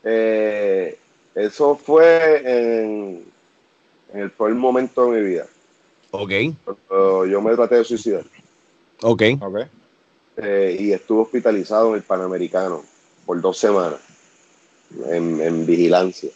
Eh, 0.05 0.97
eso 1.35 1.75
fue 1.75 2.37
en, 2.45 3.25
en 4.13 4.19
el 4.21 4.31
peor 4.31 4.55
momento 4.55 5.11
de 5.11 5.19
mi 5.19 5.27
vida. 5.27 5.45
Ok. 6.11 6.31
yo 7.29 7.41
me 7.41 7.53
traté 7.55 7.75
de 7.75 7.83
suicidar. 7.83 8.23
Ok. 9.01 9.21
okay. 9.41 9.67
Eh, 10.37 10.77
y 10.79 10.93
estuve 10.93 11.23
hospitalizado 11.23 11.89
en 11.89 11.95
el 11.95 12.03
Panamericano 12.03 12.83
por 13.25 13.41
dos 13.41 13.57
semanas 13.57 13.99
en, 15.09 15.65
vigilancia 15.65 16.29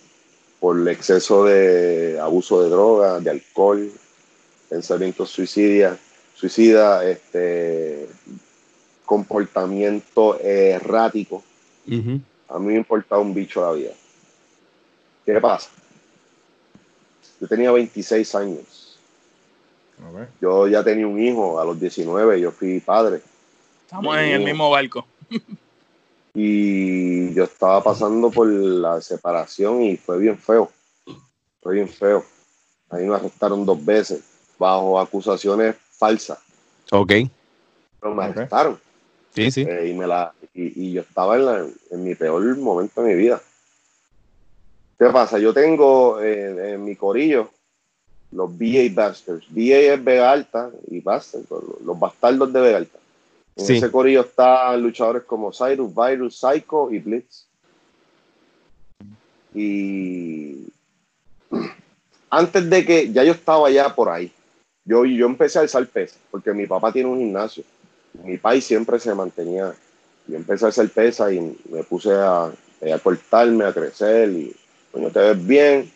por 0.60 0.78
el 0.78 0.88
exceso 0.90 1.46
de 1.46 2.20
abuso 2.20 2.62
de 2.62 2.70
drogas, 2.70 3.24
de 3.24 3.30
alcohol, 3.30 3.90
pensamientos 4.70 5.30
suicidia, 5.30 5.98
suicida, 6.38 7.04
este, 7.10 8.08
comportamiento 9.06 10.40
errático. 10.40 11.44
A 12.50 12.60
mí 12.60 12.68
me 12.68 12.76
importaba 12.76 13.22
un 13.22 13.34
bicho 13.34 13.62
la 13.62 13.72
vida. 13.72 13.92
¿Qué 15.26 15.40
pasa? 15.42 15.70
Yo 17.42 17.48
tenía 17.48 17.72
26 17.72 18.36
años. 18.36 19.00
Yo 20.40 20.68
ya 20.68 20.84
tenía 20.84 21.08
un 21.08 21.20
hijo 21.20 21.60
a 21.60 21.66
los 21.66 21.80
19, 21.80 22.40
yo 22.40 22.52
fui 22.52 22.80
padre. 22.80 23.22
Estamos 23.86 24.18
en 24.18 24.26
el 24.26 24.44
mismo 24.44 24.70
barco. 24.70 25.08
y 26.36 27.34
yo 27.34 27.46
estaba 27.46 27.84
pasando 27.84 28.30
por 28.30 28.48
la 28.48 29.02
separación 29.02 29.82
y 29.82 29.98
fue 29.98 30.20
bien 30.20 30.38
feo. 30.38 30.72
Fue 31.62 31.76
bien 31.76 31.90
feo. 31.90 32.24
Ahí 32.90 33.06
me 33.06 33.16
arrestaron 33.16 33.66
dos 33.66 33.84
veces 33.84 34.22
bajo 34.60 35.00
acusaciones 35.00 35.76
falsas. 35.98 36.40
Ok. 36.92 37.14
Pero 38.00 38.16
me 38.16 38.24
arrestaron. 38.24 38.80
Sí, 39.34 39.52
sí. 39.52 39.66
Eh, 39.68 39.90
y, 39.90 39.94
me 39.94 40.08
la, 40.08 40.34
y, 40.54 40.94
yo 40.94 41.02
estaba 41.02 41.36
en, 41.36 41.46
la, 41.46 41.66
en 41.92 42.04
mi 42.04 42.16
peor 42.16 42.58
momento 42.58 43.02
de 43.02 43.14
mi 43.14 43.16
vida. 43.16 43.42
¿Qué 44.98 45.06
pasa? 45.08 45.38
Yo 45.38 45.54
tengo 45.54 46.20
eh, 46.22 46.74
en 46.74 46.84
mi 46.84 46.96
corillo 46.96 47.52
los 48.32 48.58
BA 48.58 48.90
Bastards. 48.92 49.46
BA 49.50 49.94
es 49.94 50.04
Vega 50.04 50.32
Alta 50.32 50.72
y 50.90 51.00
Bastards, 51.02 51.48
los 51.84 52.00
bastardos 52.00 52.52
de 52.52 52.62
Vega 52.62 52.78
Alta. 52.78 53.00
En 53.56 53.76
ese 53.76 53.92
corillo 53.92 54.22
están 54.22 54.82
luchadores 54.82 55.24
como 55.24 55.52
Cyrus, 55.52 55.92
Virus, 55.94 56.40
Psycho 56.40 56.92
y 56.92 57.00
Blitz. 57.00 57.46
Y 59.54 60.68
antes 62.30 62.70
de 62.70 62.86
que 62.86 63.12
ya 63.12 63.24
yo 63.24 63.32
estaba 63.32 63.70
ya 63.72 63.94
por 63.94 64.10
ahí, 64.10 64.32
yo, 64.88 65.06
yo 65.06 65.26
empecé 65.26 65.60
a 65.60 65.62
alzar 65.62 65.86
pesas, 65.88 66.20
porque 66.32 66.54
mi 66.54 66.66
papá 66.66 66.92
tiene 66.92 67.10
un 67.10 67.20
gimnasio. 67.20 67.64
Mi 68.24 68.38
país 68.38 68.64
siempre 68.64 69.00
se 69.00 69.14
mantenía. 69.14 69.74
Yo 70.28 70.36
empecé 70.36 70.66
a 70.66 70.70
hacer 70.70 70.90
pesas 70.90 71.32
y 71.34 71.40
me 71.70 71.84
puse 71.84 72.12
a, 72.14 72.46
a 72.46 73.00
cortarme, 73.04 73.66
a 73.66 73.74
crecer 73.74 74.30
y 74.30 74.56
coño, 74.92 75.10
te 75.12 75.20
ves 75.20 75.46
bien. 75.46 75.92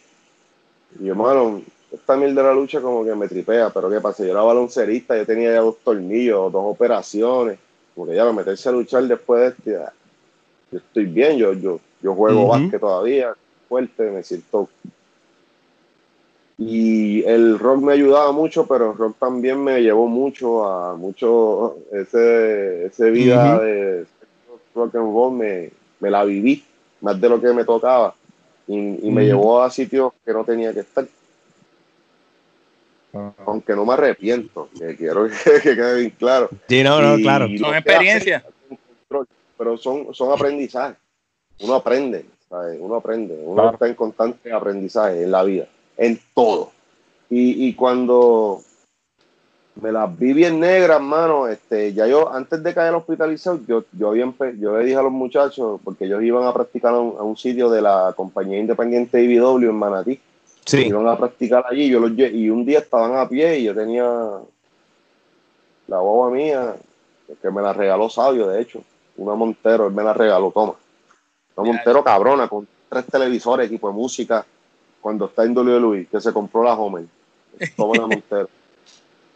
Y 0.99 1.05
yo, 1.05 1.15
mano, 1.15 1.61
esta 1.91 2.15
mierda 2.15 2.41
de 2.41 2.47
la 2.49 2.53
lucha 2.53 2.81
como 2.81 3.03
que 3.03 3.15
me 3.15 3.27
tripea, 3.27 3.69
pero 3.69 3.89
¿qué 3.89 3.99
pasa? 3.99 4.23
Yo 4.23 4.31
era 4.31 4.41
baloncerista, 4.41 5.17
yo 5.17 5.25
tenía 5.25 5.53
ya 5.53 5.61
dos 5.61 5.77
tornillos, 5.83 6.51
dos 6.51 6.63
operaciones, 6.65 7.59
porque 7.95 8.15
ya 8.15 8.25
lo 8.25 8.33
meterse 8.33 8.69
a 8.69 8.71
luchar 8.73 9.03
después 9.03 9.41
de 9.41 9.47
este, 9.47 9.91
yo 10.71 10.77
estoy 10.77 11.05
bien, 11.05 11.37
yo, 11.37 11.53
yo, 11.53 11.79
yo 12.01 12.15
juego 12.15 12.47
básquet 12.47 12.79
todavía, 12.79 13.33
fuerte, 13.67 14.09
me 14.09 14.23
siento. 14.23 14.69
Y 16.63 17.23
el 17.23 17.57
rock 17.57 17.81
me 17.81 17.93
ayudaba 17.93 18.31
mucho, 18.31 18.67
pero 18.67 18.91
el 18.91 18.97
rock 18.97 19.17
también 19.17 19.63
me 19.63 19.81
llevó 19.81 20.07
mucho 20.07 20.65
a 20.65 20.95
mucho, 20.95 21.77
ese, 21.91 22.85
ese 22.85 23.09
vida 23.09 23.59
de 23.59 24.05
rock 24.75 24.95
and 24.95 25.13
roll 25.13 25.33
me, 25.33 25.71
me 25.99 26.11
la 26.11 26.23
viví, 26.23 26.63
más 27.01 27.19
de 27.19 27.29
lo 27.29 27.41
que 27.41 27.51
me 27.51 27.65
tocaba 27.65 28.13
y, 28.67 29.11
me 29.11 29.25
llevó 29.25 29.61
a 29.61 29.69
sitios 29.69 30.13
que 30.23 30.33
no 30.33 30.43
tenía 30.43 30.73
que 30.73 30.81
estar. 30.81 31.05
Aunque 33.45 33.75
no 33.75 33.85
me 33.85 33.93
arrepiento, 33.93 34.69
que 34.77 34.95
quiero 34.95 35.27
que, 35.43 35.61
quede 35.61 35.99
bien 35.99 36.13
claro. 36.17 36.49
Sí, 36.67 36.81
no, 36.81 37.01
no, 37.01 37.21
claro. 37.21 37.47
Son 37.59 37.75
experiencias. 37.75 38.43
Pero 39.57 39.77
son, 39.77 40.13
son 40.13 40.31
aprendizajes. 40.31 40.97
Uno 41.59 41.75
aprende, 41.75 42.25
Uno 42.79 42.95
aprende. 42.95 43.37
Uno 43.43 43.71
está 43.71 43.87
en 43.87 43.95
constante 43.95 44.51
aprendizaje 44.51 45.23
en 45.23 45.31
la 45.31 45.43
vida, 45.43 45.67
en 45.97 46.19
todo. 46.33 46.71
Y, 47.29 47.67
y 47.67 47.73
cuando 47.73 48.61
me 49.75 49.91
las 49.91 50.17
vi 50.17 50.33
bien 50.33 50.59
negras, 50.59 51.01
mano. 51.01 51.47
Este, 51.47 51.93
ya 51.93 52.07
yo, 52.07 52.31
antes 52.33 52.61
de 52.61 52.73
caer 52.73 52.93
hospitalizado, 52.93 53.59
yo, 53.67 53.83
yo, 53.91 54.09
había 54.09 54.31
yo 54.59 54.77
le 54.77 54.85
dije 54.85 54.97
a 54.97 55.03
los 55.03 55.11
muchachos, 55.11 55.79
porque 55.83 56.05
ellos 56.05 56.23
iban 56.23 56.45
a 56.45 56.53
practicar 56.53 56.93
a 56.93 56.99
un, 56.99 57.37
sitio 57.37 57.69
de 57.69 57.81
la 57.81 58.13
compañía 58.15 58.59
independiente 58.59 59.23
IBW 59.23 59.69
en 59.69 59.75
Manatí. 59.75 60.19
Sí. 60.65 60.87
Iban 60.87 61.07
a 61.07 61.17
practicar 61.17 61.65
allí, 61.69 61.89
yo 61.89 61.99
los, 61.99 62.11
y 62.17 62.49
un 62.49 62.65
día 62.65 62.79
estaban 62.79 63.15
a 63.15 63.27
pie 63.27 63.59
y 63.59 63.63
yo 63.63 63.73
tenía 63.73 64.05
la 65.87 65.99
guagua 65.99 66.29
mía, 66.29 66.75
que 67.41 67.49
me 67.49 67.61
la 67.61 67.73
regaló 67.73 68.09
Sabio, 68.09 68.47
de 68.47 68.61
hecho, 68.61 68.83
una 69.17 69.33
Montero, 69.33 69.87
él 69.87 69.93
me 69.93 70.03
la 70.03 70.13
regaló, 70.13 70.51
toma. 70.51 70.73
Una 71.55 71.67
Montero 71.73 72.03
cabrona, 72.03 72.47
con 72.47 72.67
tres 72.87 73.05
televisores, 73.07 73.67
equipo 73.67 73.87
de 73.87 73.95
música, 73.95 74.45
cuando 75.01 75.25
está 75.25 75.43
en 75.43 75.53
Luis, 75.53 76.07
que 76.09 76.21
se 76.21 76.31
compró 76.31 76.63
la 76.63 76.73
Homer. 76.73 77.05
Toma 77.75 77.97
la 77.97 78.07
Montero. 78.07 78.49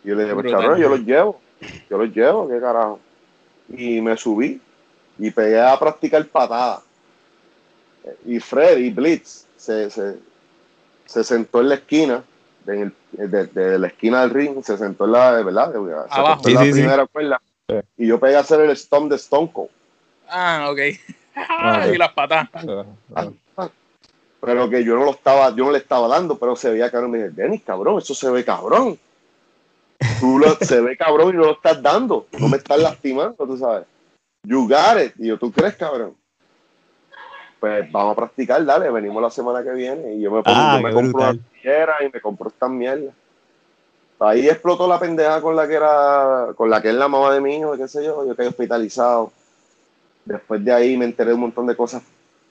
Y 0.04 0.10
yo 0.10 0.16
le 0.16 0.24
dije, 0.24 0.36
pues 0.36 0.52
cabrón, 0.52 0.80
yo 0.80 0.90
los 0.90 1.00
llevo, 1.02 1.42
yo 1.90 1.98
los 1.98 2.16
llevo, 2.16 2.48
qué 2.48 2.60
carajo. 2.60 3.00
Y 3.70 4.00
me 4.02 4.16
subí 4.16 4.62
y 5.18 5.32
pegué 5.32 5.60
a 5.60 5.78
practicar 5.78 6.26
patada. 6.28 6.82
Y 8.26 8.40
Freddy 8.40 8.92
Blitz 8.92 9.48
se, 9.58 9.90
se, 9.90 10.18
se 11.06 11.24
sentó 11.24 11.62
en 11.62 11.70
la 11.70 11.76
esquina 11.76 12.24
de, 12.66 12.92
de, 13.12 13.80
la 13.80 13.88
esquina 13.88 14.22
del 14.22 14.30
ring, 14.32 14.64
se 14.64 14.78
sentó 14.78 15.06
en 15.06 15.12
la, 15.12 15.32
¿verdad? 15.44 15.72
Se 15.72 16.50
en 16.50 16.56
la 16.56 16.62
primera 16.62 17.08
cuerda. 17.08 17.42
Y 17.98 18.08
yo 18.08 18.20
pegué 18.20 18.36
a 18.36 18.42
hacer 18.42 18.62
el 18.62 18.76
stomp 18.76 19.10
de 19.10 19.16
Stone 19.16 19.50
Cold. 19.52 19.70
Ah, 20.30 20.70
ok. 20.72 20.80
Ah, 21.38 21.86
y 21.94 21.98
las 21.98 22.14
patas. 22.14 22.48
Pero 24.46 24.70
que 24.70 24.84
yo 24.84 24.96
no 24.96 25.06
lo 25.06 25.12
estaba, 25.12 25.50
yo 25.56 25.66
no 25.66 25.72
le 25.72 25.80
estaba 25.80 26.08
dando, 26.08 26.38
pero 26.38 26.56
se 26.56 26.70
veía 26.70 26.92
cabrón. 26.92 27.12
Me 27.12 27.18
dije, 27.18 27.30
Denis, 27.32 27.64
cabrón, 27.64 27.98
eso 27.98 28.14
se 28.14 28.30
ve 28.30 28.46
cabrón. 28.46 28.98
Tú 30.20 30.38
lo, 30.38 30.56
se 30.62 30.82
ve 30.82 30.96
cabrón 30.96 31.34
y 31.34 31.38
no 31.38 31.46
lo 31.46 31.54
estás 31.54 31.82
dando. 31.82 32.28
No 32.40 32.48
me 32.48 32.58
estás 32.58 32.80
lastimando, 32.80 33.36
tú 33.46 33.58
sabes. 33.58 33.86
You 34.44 34.68
got 34.68 35.02
it. 35.04 35.14
Y 35.18 35.28
yo, 35.28 35.40
¿tú 35.40 35.52
crees, 35.52 35.76
cabrón? 35.76 36.16
Pues 37.60 37.92
vamos 37.92 38.14
a 38.14 38.16
practicar, 38.16 38.64
dale, 38.64 38.92
venimos 38.92 39.20
la 39.20 39.32
semana 39.32 39.64
que 39.64 39.72
viene. 39.72 40.14
Y 40.14 40.22
yo 40.22 40.30
me, 40.30 40.44
pongo, 40.44 40.58
ah, 40.58 40.80
me 40.84 40.94
compro 40.94 41.22
una 41.22 41.40
y 42.02 42.10
me 42.14 42.22
compro 42.22 42.50
esta 42.50 42.68
mierda. 42.68 43.12
Ahí 44.20 44.48
explotó 44.48 44.88
la 44.88 45.00
pendeja 45.00 45.42
con 45.42 45.56
la 45.56 45.68
que 45.68 45.74
era, 45.74 46.50
con 46.56 46.70
la 46.70 46.82
que 46.82 46.90
es 46.90 46.96
la 46.96 47.08
mamá 47.08 47.34
de 47.34 47.42
mi 47.42 47.58
hijo, 47.58 47.76
qué 47.76 47.88
sé 47.88 48.06
yo, 48.06 48.26
yo 48.26 48.36
quedé 48.36 48.48
hospitalizado. 48.48 49.32
Después 50.24 50.64
de 50.64 50.72
ahí 50.72 50.96
me 50.96 51.06
enteré 51.06 51.30
de 51.30 51.36
un 51.36 51.42
montón 51.42 51.66
de 51.66 51.76
cosas 51.76 52.04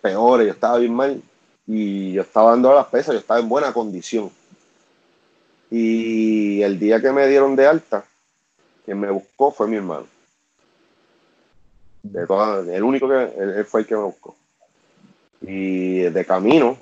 peores, 0.02 0.46
yo 0.46 0.52
estaba 0.52 0.78
bien 0.78 0.94
mal 0.94 1.22
y 1.66 2.12
yo 2.12 2.22
estaba 2.22 2.50
dando 2.50 2.74
las 2.74 2.86
pesas, 2.86 3.14
yo 3.14 3.20
estaba 3.20 3.40
en 3.40 3.48
buena 3.48 3.72
condición. 3.72 4.30
Y 5.70 6.62
el 6.62 6.78
día 6.78 7.00
que 7.00 7.10
me 7.10 7.26
dieron 7.26 7.56
de 7.56 7.66
alta, 7.66 8.04
quien 8.84 9.00
me 9.00 9.10
buscó 9.10 9.50
fue 9.50 9.66
mi 9.66 9.76
hermano. 9.76 10.06
De 12.02 12.26
el 12.76 12.82
único 12.82 13.08
que 13.08 13.32
él 13.38 13.64
fue 13.64 13.80
el 13.80 13.86
que 13.86 13.96
me 13.96 14.02
buscó. 14.02 14.36
Y 15.40 16.00
de 16.00 16.24
camino, 16.24 16.76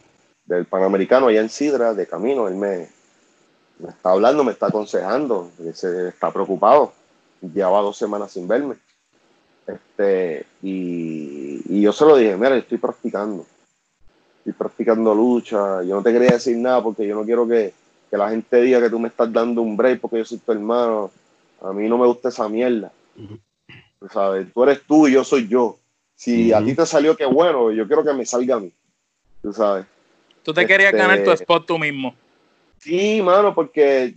del 0.45 0.67
Panamericano 0.67 1.29
allá 1.29 1.41
en 1.41 1.49
Sidra, 1.49 1.95
de 1.95 2.07
camino, 2.07 2.49
él 2.49 2.57
me, 2.57 2.89
está 3.89 4.11
hablando, 4.11 4.45
me 4.45 4.53
está 4.53 4.67
aconsejando, 4.67 5.51
se 5.75 6.09
está 6.09 6.33
preocupado. 6.33 6.93
Llevaba 7.41 7.81
dos 7.81 7.97
semanas 7.97 8.33
sin 8.33 8.47
verme. 8.47 8.77
Este, 9.67 10.45
y, 10.63 11.81
yo 11.81 11.93
se 11.93 12.05
lo 12.05 12.17
dije, 12.17 12.37
mira, 12.37 12.57
estoy 12.57 12.79
practicando. 12.79 13.47
Estoy 14.43 14.55
practicando 14.55 15.15
lucha. 15.15 15.83
Yo 15.85 15.95
no 15.95 16.03
te 16.03 16.13
quería 16.13 16.33
decir 16.33 16.57
nada 16.57 16.83
porque 16.83 17.07
yo 17.07 17.15
no 17.15 17.25
quiero 17.25 17.47
que, 17.47 17.73
que 18.11 18.17
la 18.17 18.29
gente 18.29 18.61
diga 18.61 18.81
que 18.81 18.91
tú 18.91 18.99
me 18.99 19.09
estás 19.09 19.33
dando 19.33 19.63
un 19.63 19.77
break 19.77 20.01
porque 20.01 20.19
yo 20.19 20.25
soy 20.25 20.39
tu 20.39 20.51
hermano. 20.51 21.13
A 21.61 21.73
mí 21.73 21.89
no 21.89 21.97
me 21.97 22.07
gusta 22.07 22.29
esa 22.29 22.49
mierda. 22.49 22.91
Tú 24.01 24.09
sabes, 24.13 24.53
tú 24.53 24.65
eres 24.65 24.83
tú 24.83 25.07
y 25.07 25.13
yo 25.13 25.23
soy 25.23 25.47
yo. 25.47 25.79
Si 26.17 26.53
a 26.53 26.65
ti 26.65 26.75
te 26.75 26.87
salió, 26.87 27.17
qué 27.17 27.25
bueno, 27.25 27.71
yo 27.71 27.87
quiero 27.87 28.05
que 28.05 28.13
me 28.13 28.27
salga 28.27 28.57
a 28.57 28.61
mí. 28.61 28.73
Tú 29.43 29.53
sabes. 29.53 29.87
Tú 30.43 30.53
te 30.53 30.67
querías 30.67 30.93
ganar 30.93 31.23
tu 31.23 31.31
este, 31.31 31.45
spot 31.45 31.67
tú 31.67 31.79
mismo. 31.79 32.15
Sí, 32.79 33.23
mano, 33.23 33.55
porque 33.55 34.15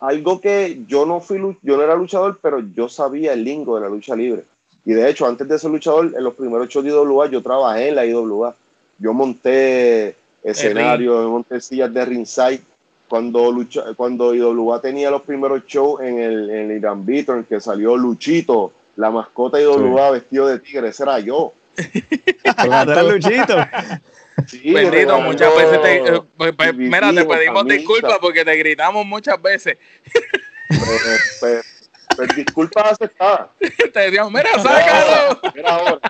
algo 0.00 0.40
que 0.40 0.82
yo 0.88 1.06
no 1.06 1.20
fui, 1.20 1.38
yo 1.62 1.76
no 1.76 1.82
era 1.82 1.94
luchador, 1.94 2.38
pero 2.42 2.60
yo 2.60 2.88
sabía 2.88 3.32
el 3.32 3.44
lingo 3.44 3.76
de 3.76 3.82
la 3.82 3.88
lucha 3.88 4.16
libre. 4.16 4.44
Y 4.84 4.92
de 4.92 5.08
hecho, 5.08 5.26
antes 5.26 5.48
de 5.48 5.58
ser 5.58 5.70
luchador, 5.70 6.12
en 6.16 6.22
los 6.22 6.34
primeros 6.34 6.68
shows 6.68 6.84
de 6.84 6.90
IWA, 6.90 7.30
yo 7.30 7.42
trabajé 7.42 7.88
en 7.88 7.94
la 7.94 8.04
IWA. 8.04 8.54
Yo 8.98 9.12
monté 9.12 10.16
escenarios, 10.42 11.28
monté 11.28 11.60
sillas 11.60 11.92
de 11.92 12.04
ringside. 12.04 12.62
Cuando, 13.08 13.52
lucha, 13.52 13.82
cuando 13.96 14.34
IWA 14.34 14.80
tenía 14.80 15.10
los 15.10 15.22
primeros 15.22 15.64
shows 15.66 16.00
en 16.00 16.18
el, 16.18 16.50
en 16.50 16.70
el 16.70 16.76
Irán 16.78 17.04
en 17.06 17.44
que 17.44 17.60
salió 17.60 17.96
Luchito, 17.96 18.72
la 18.96 19.10
mascota 19.10 19.60
IWA 19.60 20.10
vestido 20.10 20.48
de 20.48 20.58
tigre, 20.58 20.88
ese 20.88 21.02
era 21.02 21.20
yo. 21.20 21.52
Luchito. 23.02 23.56
Bendito, 24.64 25.20
muchas 25.20 25.54
veces 25.56 25.82
te, 25.82 25.96
eh, 25.96 26.22
pues, 26.36 26.52
pues, 26.56 26.74
mira, 26.74 27.12
te 27.12 27.24
pedimos 27.24 27.64
disculpas 27.66 28.18
porque 28.20 28.44
te 28.44 28.56
gritamos 28.56 29.06
muchas 29.06 29.40
veces. 29.40 29.78
Pues, 30.68 31.36
pues, 31.40 31.90
pues 32.16 32.36
disculpas 32.36 32.92
aceptadas. 32.92 33.48
te 33.58 34.00
decíamos, 34.00 34.32
mira, 34.32 34.50
sácalo. 34.60 35.40
Mira 35.54 35.70
ahora. 35.70 36.00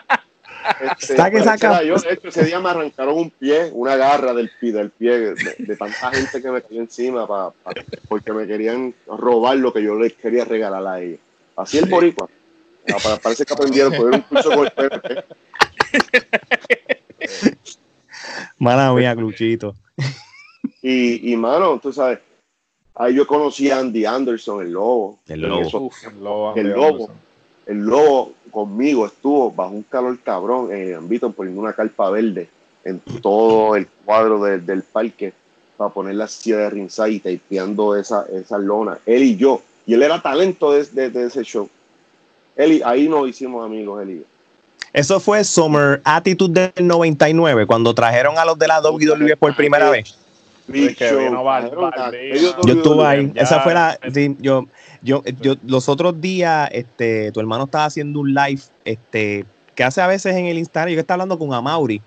Este, 0.81 1.17
saque, 1.17 1.43
saca. 1.43 1.83
Yo, 1.83 1.97
de 1.97 2.15
hecho, 2.15 2.29
ese 2.29 2.45
día 2.45 2.61
me 2.61 2.71
arrancaron 2.71 3.19
un 3.19 3.31
pie, 3.31 3.71
una 3.73 3.97
garra 3.97 4.33
del 4.33 4.51
pie, 4.61 4.73
del 4.73 4.91
pie 4.91 5.35
de, 5.35 5.77
tanta 5.77 6.11
gente 6.11 6.41
que 6.41 6.51
me 6.51 6.63
cayó 6.63 6.81
encima 6.81 7.27
pa, 7.27 7.53
porque 8.09 8.33
me 8.33 8.47
querían 8.47 8.95
robar 9.07 9.57
lo 9.57 9.73
que 9.73 9.83
yo 9.83 9.97
les 9.97 10.15
quería 10.15 10.45
regalar 10.45 10.87
a 10.87 11.01
ellos. 11.01 11.21
Así 11.57 11.79
el 11.79 11.87
boricua. 11.87 12.29
Ah, 12.89 13.19
parece 13.23 13.45
que 13.45 13.55
aprendieron 13.55 13.93
por 13.95 14.15
un 14.15 14.21
curso 14.23 14.51
con 14.51 14.67
el. 14.67 15.25
Mala 18.59 18.93
mía, 18.93 19.15
Cluchito. 19.15 19.75
Y, 20.83 21.33
y, 21.33 21.37
mano, 21.37 21.79
tú 21.79 21.93
sabes, 21.93 22.19
ahí 22.95 23.15
yo 23.15 23.27
conocí 23.27 23.71
a 23.71 23.79
Andy 23.79 24.05
Anderson, 24.05 24.67
el 24.67 24.73
lobo. 24.73 25.21
El 25.27 25.41
lobo. 25.43 25.91
el 26.07 26.21
lobo. 26.21 26.57
El 26.57 26.71
lobo 26.71 27.11
conmigo 28.51 29.07
estuvo 29.07 29.51
bajo 29.51 29.71
un 29.71 29.83
calor 29.83 30.19
cabrón 30.21 30.73
en 30.73 30.89
el 30.89 30.95
ámbito 30.95 31.31
poniendo 31.33 31.61
una 31.61 31.73
carpa 31.73 32.11
verde 32.11 32.49
en 32.85 33.01
todo 33.23 33.75
el 33.77 33.87
cuadro 34.05 34.43
del 34.43 34.83
parque 34.83 35.33
para 35.77 35.91
poner 35.91 36.15
la 36.15 36.29
silla 36.29 36.59
de 36.59 36.71
ringside 36.71 37.33
y 37.33 37.39
tapeando 37.39 37.97
esa, 37.97 38.27
esa 38.33 38.59
lona. 38.59 38.99
Él 39.07 39.23
y 39.23 39.37
yo. 39.37 39.63
Y 39.87 39.95
él 39.95 40.03
era 40.03 40.23
talento 40.23 40.73
de, 40.73 41.11
de, 41.11 41.27
ese 41.27 41.43
show. 41.43 41.69
Él 42.57 42.75
y, 42.75 42.83
ahí 42.83 43.09
nos 43.09 43.29
hicimos 43.29 43.65
amigos, 43.65 44.03
él 44.03 44.11
y 44.11 44.19
yo. 44.19 44.25
Eso 44.93 45.19
fue 45.19 45.43
Summer 45.43 46.01
Attitude 46.05 46.73
del 46.77 46.87
99, 46.87 47.67
cuando 47.67 47.93
trajeron 47.95 48.39
a 48.39 48.45
los 48.45 48.59
de 48.59 48.69
la 48.69 48.81
WWE 48.81 49.37
por 49.37 49.57
primera 49.57 49.91
vez. 49.91 50.17
Yo 52.65 52.75
estuve 52.75 53.07
ahí. 53.07 53.33
Esa 53.35 53.61
fue 53.61 53.75
la. 53.75 53.99
yo, 54.41 54.67
yo, 55.03 55.23
yo, 55.41 55.55
los 55.67 55.89
otros 55.89 56.21
días, 56.21 56.69
este, 56.73 57.33
tu 57.33 57.41
hermano 57.41 57.65
estaba 57.65 57.87
haciendo 57.87 58.21
un 58.21 58.33
live, 58.33 58.63
este, 58.85 59.45
que 59.75 59.85
hace 59.85 60.01
a 60.01 60.07
veces 60.07 60.35
en 60.37 60.47
el 60.47 60.59
Instagram. 60.59 60.95
Yo 60.95 61.01
estaba 61.01 61.23
hablando 61.23 61.39
con 61.39 61.53
Amauri. 61.53 62.01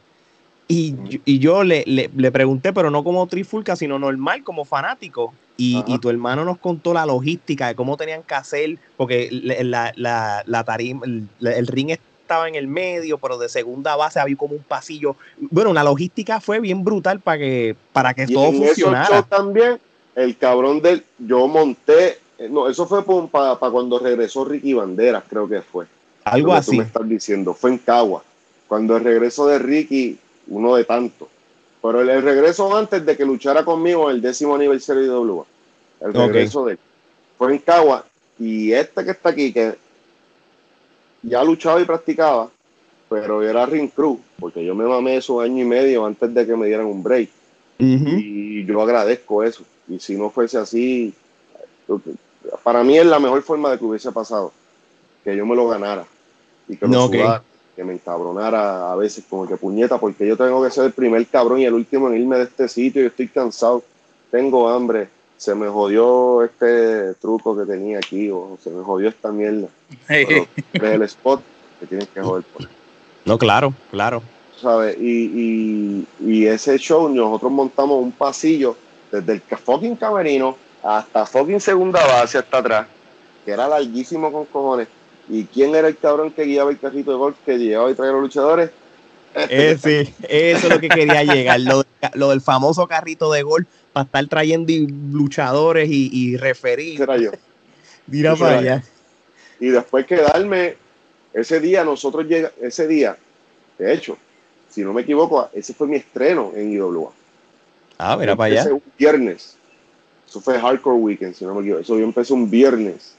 Y, 0.70 0.96
y 1.24 1.40
yo 1.40 1.64
le, 1.64 1.86
le, 1.86 2.32
pregunté, 2.32 2.74
pero 2.74 2.92
no 2.92 3.02
como 3.02 3.26
trifulca, 3.28 3.78
sino 3.78 3.98
normal, 4.00 4.44
como 4.44 4.66
fanático. 4.66 5.34
Y, 5.56 5.82
y, 5.88 5.98
tu 6.00 6.10
hermano 6.10 6.44
nos 6.44 6.58
contó 6.58 6.94
la 6.94 7.06
logística 7.06 7.68
de 7.68 7.76
cómo 7.76 7.96
tenían 7.96 8.22
que 8.22 8.36
hacer, 8.36 8.78
porque 8.96 9.30
la, 9.32 9.94
la, 9.96 10.44
la 10.46 10.64
tarima, 10.66 11.06
el, 11.06 11.28
el 11.40 11.68
ring 11.68 11.98
estaba 12.28 12.50
en 12.50 12.56
el 12.56 12.68
medio, 12.68 13.18
pero 13.18 13.38
de 13.38 13.48
segunda 13.48 13.96
base 13.96 14.20
había 14.20 14.36
como 14.36 14.56
un 14.56 14.64
pasillo. 14.64 15.16
Bueno, 15.38 15.74
la 15.74 15.84
logística 15.84 16.42
fue 16.42 16.60
bien 16.60 16.84
brutal 16.84 17.22
para 17.22 17.38
que, 17.38 17.76
para 17.94 18.14
que 18.14 18.28
todo 18.28 18.52
funcionara. 18.52 19.24
también, 19.24 19.80
el 20.14 20.38
cabrón 20.38 20.82
del. 20.82 21.06
Yo 21.18 21.48
monté. 21.48 22.20
Eh, 22.38 22.50
no, 22.50 22.68
eso 22.68 22.86
fue 22.86 23.04
para 23.30 23.56
cuando 23.56 23.98
regresó 23.98 24.44
Ricky 24.44 24.74
Banderas, 24.74 25.24
creo 25.30 25.48
que 25.48 25.62
fue. 25.62 25.86
Algo 26.26 26.54
así. 26.54 26.72
Tú 26.72 26.78
me 26.78 26.84
estás 26.84 27.08
diciendo, 27.08 27.54
fue 27.54 27.72
en 27.72 27.78
Cagua. 27.78 28.22
Cuando 28.68 28.98
el 28.98 29.06
regreso 29.06 29.48
de 29.48 29.60
Ricky, 29.60 30.20
uno 30.48 30.76
de 30.76 30.84
tanto. 30.84 31.30
Pero 31.82 32.02
el, 32.02 32.22
regreso 32.22 32.76
antes 32.76 33.06
de 33.06 33.16
que 33.16 33.24
luchara 33.24 33.64
conmigo 33.64 34.10
en 34.10 34.18
el 34.18 34.22
décimo 34.22 34.56
aniversario 34.56 35.04
de 35.04 35.18
WA. 35.18 35.46
El 36.02 36.14
regreso 36.14 36.66
de 36.66 36.78
Fue 37.38 37.54
en 37.54 37.60
Cagua. 37.60 38.06
Y 38.38 38.74
este 38.74 39.06
que 39.06 39.12
está 39.12 39.30
aquí, 39.30 39.54
que 39.54 39.76
ya 41.24 41.44
luchaba 41.44 41.82
y 41.82 41.86
practicaba, 41.86 42.50
pero 43.10 43.42
era 43.42 43.66
ring 43.66 43.90
crew, 43.90 44.20
porque 44.40 44.64
yo 44.64 44.76
me 44.76 44.86
mamé 44.86 45.18
esos 45.18 45.42
años 45.42 45.60
y 45.60 45.66
medio 45.66 46.06
antes 46.06 46.34
de 46.34 46.46
que 46.46 46.56
me 46.56 46.68
dieran 46.68 46.86
un 46.86 47.04
break. 47.04 47.30
Y 47.80 48.66
yo 48.66 48.82
agradezco 48.82 49.44
eso. 49.44 49.64
Y 49.88 50.00
si 50.00 50.16
no 50.16 50.30
fuese 50.30 50.58
así, 50.58 51.14
para 52.64 52.84
mí 52.84 52.98
es 52.98 53.06
la 53.06 53.20
mejor 53.20 53.42
forma 53.44 53.72
de 53.72 53.78
que 53.78 53.86
hubiese 53.86 54.12
pasado, 54.12 54.52
que 55.24 55.36
yo 55.36 55.46
me 55.46 55.56
lo 55.56 55.68
ganara 55.68 56.06
y 56.68 56.76
que 56.76 56.88
no, 56.88 57.10
que 57.10 57.84
me 57.84 57.94
encabronara 57.94 58.92
a 58.92 58.96
veces 58.96 59.24
como 59.30 59.48
que 59.48 59.56
puñeta, 59.56 60.00
porque 60.00 60.28
yo 60.28 60.36
tengo 60.36 60.64
que 60.64 60.72
ser 60.72 60.86
el 60.86 60.94
primer 60.94 61.26
cabrón 61.28 61.60
y 61.60 61.66
el 61.66 61.76
último 61.76 62.10
en 62.10 62.22
irme 62.22 62.38
de 62.38 62.44
este 62.46 62.68
sitio, 62.68 63.04
yo 63.04 63.08
estoy 63.10 63.28
cansado, 63.28 63.84
tengo 64.32 64.68
hambre, 64.68 65.08
se 65.38 65.54
me 65.56 65.68
jodió 65.68 66.44
este 66.44 67.14
truco 67.16 67.58
que 67.58 67.66
tenía 67.66 68.00
aquí, 68.00 68.30
o 68.30 68.58
se 68.64 68.70
me 68.70 68.84
jodió 68.84 69.10
esta 69.10 69.32
mierda. 69.32 69.68
Hey. 70.08 70.48
el 70.74 71.02
spot 71.04 71.42
que 71.80 71.86
tienes 71.86 72.08
que 72.10 72.22
joder 72.22 72.44
por. 72.44 72.68
No, 73.26 73.38
claro, 73.38 73.74
claro. 73.92 74.24
¿Sabes? 74.60 74.98
Y, 75.00 76.06
y, 76.20 76.48
ese 76.48 76.78
show 76.80 77.08
nosotros 77.10 77.52
montamos 77.52 78.02
un 78.02 78.12
pasillo 78.12 78.76
desde 79.12 79.34
el 79.34 79.42
fucking 79.42 79.96
camerino 79.96 80.58
hasta 80.82 81.26
fucking 81.26 81.60
segunda 81.60 82.04
base 82.06 82.40
hasta 82.40 82.58
atrás. 82.58 82.88
que 83.46 83.52
era 83.52 83.68
larguísimo 83.68 84.32
con 84.32 84.46
cojones. 84.46 84.88
¿Y 85.30 85.44
quién 85.44 85.76
era 85.76 85.88
el 85.90 85.98
cabrón 85.98 86.32
que 86.32 86.44
guiaba 86.44 86.72
el 86.72 86.80
carrito 86.80 87.12
de 87.12 87.18
golf 87.18 87.36
que 87.46 87.58
llevaba 87.58 87.92
y 87.92 87.96
traía 87.96 88.12
a 88.12 88.14
los 88.14 88.24
luchadores? 88.24 88.72
Eh, 89.36 89.78
sí, 89.82 90.14
eso 90.28 90.68
es 90.68 90.74
lo 90.74 90.80
que 90.80 90.90
quería 90.90 91.24
llegar, 91.24 91.60
lo, 91.60 92.30
del 92.30 92.42
famoso 92.42 92.88
carrito 92.88 93.32
de 93.32 93.44
golf 93.44 93.68
para 93.98 94.06
estar 94.06 94.28
trayendo 94.28 94.72
luchadores 95.12 95.90
y, 95.90 96.10
y 96.12 96.38
referir. 96.38 97.02
Era 97.02 97.18
yo. 97.18 97.32
Mira 98.08 98.36
para 98.36 98.60
allá. 98.60 98.84
Y 99.60 99.68
después 99.70 100.06
quedarme, 100.06 100.76
ese 101.34 101.60
día 101.60 101.84
nosotros 101.84 102.26
llega, 102.28 102.52
ese 102.62 102.88
día, 102.88 103.18
de 103.78 103.94
hecho, 103.94 104.18
si 104.70 104.84
no 104.84 104.94
me 104.94 105.02
equivoco, 105.02 105.50
ese 105.54 105.74
fue 105.74 105.88
mi 105.88 105.98
estreno 105.98 106.52
en 106.56 106.72
IWA. 106.72 107.12
Ah, 107.98 108.16
mira 108.16 108.36
para 108.36 108.62
allá. 108.62 108.74
un 108.74 108.84
viernes. 108.98 109.58
Eso 110.28 110.42
fue 110.42 110.60
Hardcore 110.60 110.98
Weekend, 110.98 111.34
si 111.34 111.46
no 111.46 111.56
me 111.56 111.62
equivoco. 111.62 111.82
Eso 111.82 111.98
yo 111.98 112.04
empecé 112.04 112.34
un 112.34 112.50
viernes. 112.50 113.16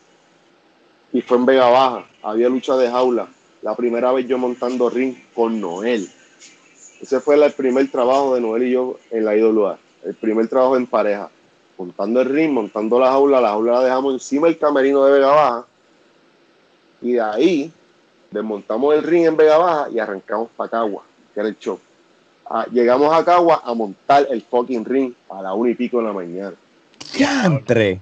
Y 1.13 1.23
fue 1.23 1.39
en 1.39 1.47
Vega 1.47 1.69
Baja. 1.69 2.07
Había 2.23 2.49
lucha 2.49 2.77
de 2.77 2.89
jaula. 2.89 3.29
La 3.63 3.75
primera 3.75 4.13
vez 4.13 4.27
yo 4.29 4.39
montando 4.39 4.89
ring 4.89 5.17
con 5.35 5.61
Noel. 5.61 6.09
Ese 7.01 7.21
fue 7.21 7.35
el 7.35 7.53
primer 7.53 7.91
trabajo 7.91 8.35
de 8.35 8.41
Noel 8.41 8.63
y 8.65 8.71
yo 8.73 8.99
en 9.11 9.25
la 9.25 9.37
IWA. 9.37 9.79
El 10.09 10.15
primer 10.15 10.49
trabajo 10.49 10.75
en 10.75 10.87
pareja. 10.87 11.29
Montando 11.77 12.23
el 12.23 12.31
ring, 12.31 12.51
montando 12.51 12.99
la 12.99 13.11
jaula. 13.11 13.43
La 13.43 13.51
jaula 13.51 13.73
la 13.73 13.85
dejamos 13.85 14.15
encima 14.15 14.47
del 14.47 14.57
camerino 14.57 15.05
de 15.05 15.13
Vega 15.13 15.29
Baja. 15.29 15.67
Y 17.03 17.13
de 17.13 17.21
ahí 17.21 17.73
desmontamos 18.31 18.95
el 18.95 19.03
ring 19.03 19.27
en 19.27 19.37
Vega 19.37 19.59
Baja 19.59 19.91
y 19.91 19.99
arrancamos 19.99 20.49
para 20.57 20.71
Cagua, 20.71 21.03
que 21.35 21.41
era 21.41 21.49
el 21.51 21.59
show. 21.59 21.79
Ah, 22.47 22.67
llegamos 22.73 23.13
a 23.13 23.23
Cagua 23.23 23.61
a 23.63 23.75
montar 23.75 24.27
el 24.31 24.41
fucking 24.41 24.87
ring 24.87 25.13
a 25.29 25.43
la 25.43 25.53
una 25.53 25.71
y 25.71 25.75
pico 25.75 25.99
de 25.99 26.05
la 26.05 26.15
mañana. 26.15 26.55
¡Yantre! 27.19 28.01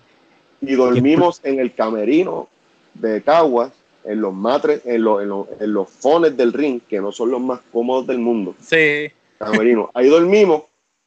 Y 0.61 0.75
dormimos 0.77 1.41
en 1.43 1.59
el 1.59 1.75
camerino 1.75 2.49
de 2.95 3.21
Caguas, 3.21 3.73
en 4.05 4.21
los 4.21 4.33
matres, 4.33 4.81
en, 4.87 5.05
en, 5.05 5.73
los 5.73 5.91
fones 5.91 6.37
del 6.37 6.53
ring, 6.53 6.81
que 6.89 7.01
no 7.01 7.11
son 7.11 7.33
los 7.33 7.41
más 7.41 7.59
cómodos 7.73 8.07
del 8.07 8.21
mundo. 8.21 8.55
Sí. 8.61 9.11
Camerino. 9.39 9.91
Ahí 9.93 10.09
dormimos, 10.09 10.61
un 10.61 10.67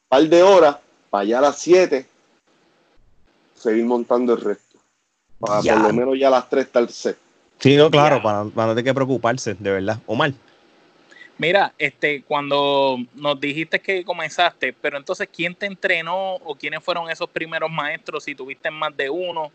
par 0.10 0.24
de 0.24 0.44
horas, 0.44 0.76
para 1.10 1.22
allá 1.24 1.38
a 1.40 1.42
las 1.42 1.60
7, 1.60 2.06
seguir 3.56 3.86
montando 3.86 4.34
el 4.34 4.42
resto. 4.42 4.78
Para 5.40 5.62
por 5.62 5.82
lo 5.82 5.94
menos 5.94 6.20
ya 6.20 6.28
a 6.28 6.32
las 6.32 6.50
3 6.50 6.66
estar 6.66 6.90
set. 6.90 7.18
Sí, 7.60 7.76
no, 7.76 7.92
claro, 7.92 8.22
para, 8.22 8.46
para, 8.46 8.68
no 8.68 8.74
tener 8.74 8.86
que 8.86 8.94
preocuparse, 8.94 9.56
de 9.60 9.72
verdad. 9.72 10.00
Omar. 10.06 10.32
Mira, 11.38 11.74
este, 11.78 12.24
cuando 12.24 12.98
nos 13.16 13.40
dijiste 13.40 13.80
que 13.80 14.04
comenzaste, 14.04 14.74
pero 14.74 14.98
entonces, 14.98 15.30
¿quién 15.34 15.56
te 15.56 15.66
entrenó 15.66 16.36
o 16.36 16.56
quiénes 16.56 16.84
fueron 16.84 17.10
esos 17.10 17.30
primeros 17.30 17.72
maestros? 17.72 18.26
Si 18.26 18.36
tuviste 18.36 18.70
más 18.70 18.96
de 18.96 19.10
uno. 19.10 19.52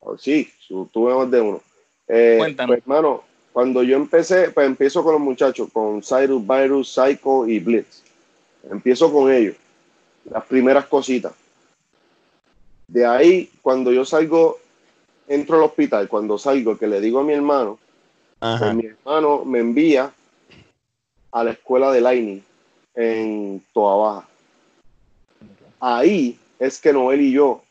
Oh, 0.00 0.18
sí, 0.18 0.52
tuve 0.68 1.14
más 1.14 1.30
de 1.30 1.40
uno. 1.40 1.62
Eh, 2.08 2.36
Cuéntanos. 2.38 2.68
Pues, 2.68 2.82
hermano, 2.82 3.24
cuando 3.52 3.82
yo 3.82 3.96
empecé, 3.96 4.50
pues 4.50 4.66
empiezo 4.66 5.02
con 5.02 5.14
los 5.14 5.22
muchachos, 5.22 5.68
con 5.72 6.02
Cyrus, 6.02 6.46
Virus, 6.46 6.92
Psycho 6.92 7.46
y 7.46 7.58
Blitz. 7.58 8.02
Empiezo 8.70 9.12
con 9.12 9.32
ellos, 9.32 9.56
las 10.24 10.44
primeras 10.44 10.86
cositas. 10.86 11.32
De 12.88 13.06
ahí, 13.06 13.50
cuando 13.62 13.92
yo 13.92 14.04
salgo 14.04 14.58
entro 15.28 15.56
al 15.56 15.62
hospital, 15.62 16.08
cuando 16.08 16.38
salgo, 16.38 16.76
que 16.76 16.86
le 16.86 17.00
digo 17.00 17.20
a 17.20 17.24
mi 17.24 17.32
hermano, 17.32 17.78
pues 18.38 18.74
mi 18.74 18.86
hermano 18.86 19.44
me 19.44 19.60
envía 19.60 20.12
a 21.30 21.44
la 21.44 21.52
escuela 21.52 21.90
de 21.92 22.00
Lightning 22.00 22.42
en 22.94 23.62
Toa 23.72 23.96
Baja. 23.96 24.28
Ahí 25.80 26.38
es 26.58 26.80
que 26.80 26.92
Noel 26.92 27.20
y 27.22 27.32
yo 27.32 27.62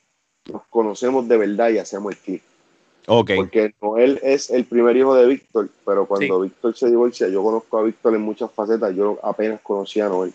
nos 0.51 0.63
conocemos 0.69 1.27
de 1.27 1.37
verdad 1.37 1.69
y 1.69 1.77
hacemos 1.77 2.13
el 2.13 2.19
clic. 2.19 2.43
Okay. 3.07 3.37
Porque 3.37 3.73
Noel 3.81 4.19
es 4.23 4.49
el 4.49 4.65
primer 4.65 4.95
hijo 4.97 5.15
de 5.15 5.27
Víctor, 5.27 5.69
pero 5.85 6.05
cuando 6.05 6.41
Víctor 6.41 6.75
se 6.75 6.89
divorcia, 6.89 7.27
yo 7.29 7.43
conozco 7.43 7.77
a 7.77 7.83
Víctor 7.83 8.15
en 8.15 8.21
muchas 8.21 8.51
facetas, 8.51 8.95
yo 8.95 9.19
apenas 9.23 9.61
conocía 9.61 10.05
a 10.05 10.09
Noel. 10.09 10.33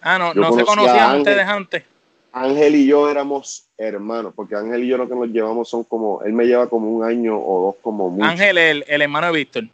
Ah, 0.00 0.18
no, 0.18 0.34
no 0.34 0.52
se 0.52 0.64
conocían 0.64 1.18
ustedes 1.18 1.46
antes. 1.46 1.84
Ángel 2.32 2.76
y 2.76 2.86
yo 2.86 3.10
éramos 3.10 3.64
hermanos, 3.76 4.32
porque 4.34 4.54
Ángel 4.54 4.84
y 4.84 4.88
yo 4.88 4.96
lo 4.96 5.08
que 5.08 5.14
nos 5.14 5.28
llevamos 5.28 5.68
son 5.68 5.84
como, 5.84 6.22
él 6.22 6.32
me 6.32 6.44
lleva 6.44 6.68
como 6.68 6.90
un 6.90 7.04
año 7.04 7.38
o 7.38 7.66
dos 7.66 7.76
como 7.82 8.10
mucho. 8.10 8.28
Ángel, 8.28 8.58
el, 8.58 8.84
el 8.86 9.02
hermano 9.02 9.28
de 9.28 9.32
Víctor. 9.32 9.64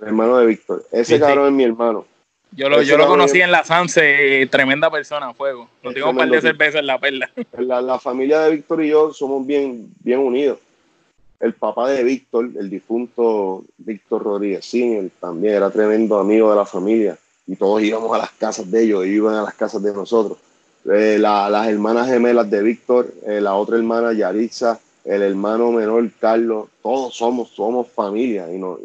El 0.00 0.08
hermano 0.08 0.38
de 0.38 0.46
Víctor. 0.46 0.84
Ese 0.92 1.18
cabrón 1.18 1.46
es 1.46 1.52
mi 1.52 1.64
hermano. 1.64 2.06
Yo 2.56 2.68
lo, 2.68 2.82
yo 2.82 2.96
lo 2.96 3.08
conocí 3.08 3.40
en 3.40 3.50
la 3.50 3.64
Sanse, 3.64 4.46
tremenda 4.50 4.88
persona, 4.88 5.34
fuego. 5.34 5.68
Nos 5.82 5.92
dimos 5.92 6.10
un 6.10 6.16
par 6.18 6.28
de 6.28 6.40
cervezas 6.40 6.80
en 6.80 6.86
la 6.86 6.98
perla. 6.98 7.28
La, 7.58 7.80
la, 7.80 7.98
familia 7.98 8.40
de 8.42 8.52
Víctor 8.52 8.84
y 8.84 8.90
yo 8.90 9.12
somos 9.12 9.44
bien, 9.44 9.92
bien 10.00 10.20
unidos. 10.20 10.58
El 11.40 11.54
papá 11.54 11.90
de 11.90 12.04
Víctor, 12.04 12.50
el 12.56 12.70
difunto 12.70 13.64
Víctor 13.78 14.22
Rodríguez 14.22 14.64
Senior, 14.64 15.10
también 15.20 15.54
era 15.54 15.70
tremendo 15.70 16.18
amigo 16.18 16.50
de 16.50 16.56
la 16.56 16.64
familia. 16.64 17.18
Y 17.46 17.56
todos 17.56 17.82
íbamos 17.82 18.14
a 18.14 18.18
las 18.18 18.30
casas 18.32 18.70
de 18.70 18.84
ellos, 18.84 19.06
iban 19.06 19.34
a 19.34 19.42
las 19.42 19.54
casas 19.54 19.82
de 19.82 19.92
nosotros. 19.92 20.38
Eh, 20.90 21.18
las 21.18 21.68
hermanas 21.68 22.08
gemelas 22.08 22.50
de 22.50 22.62
Víctor, 22.62 23.12
eh, 23.26 23.40
la 23.40 23.54
otra 23.54 23.76
hermana 23.76 24.12
Yaritza, 24.12 24.78
el 25.04 25.22
hermano 25.22 25.70
menor 25.72 26.10
Carlos, 26.18 26.68
todos 26.82 27.14
somos, 27.14 27.50
somos 27.50 27.88
familia. 27.88 28.52
Y 28.52 28.58
no, 28.58 28.78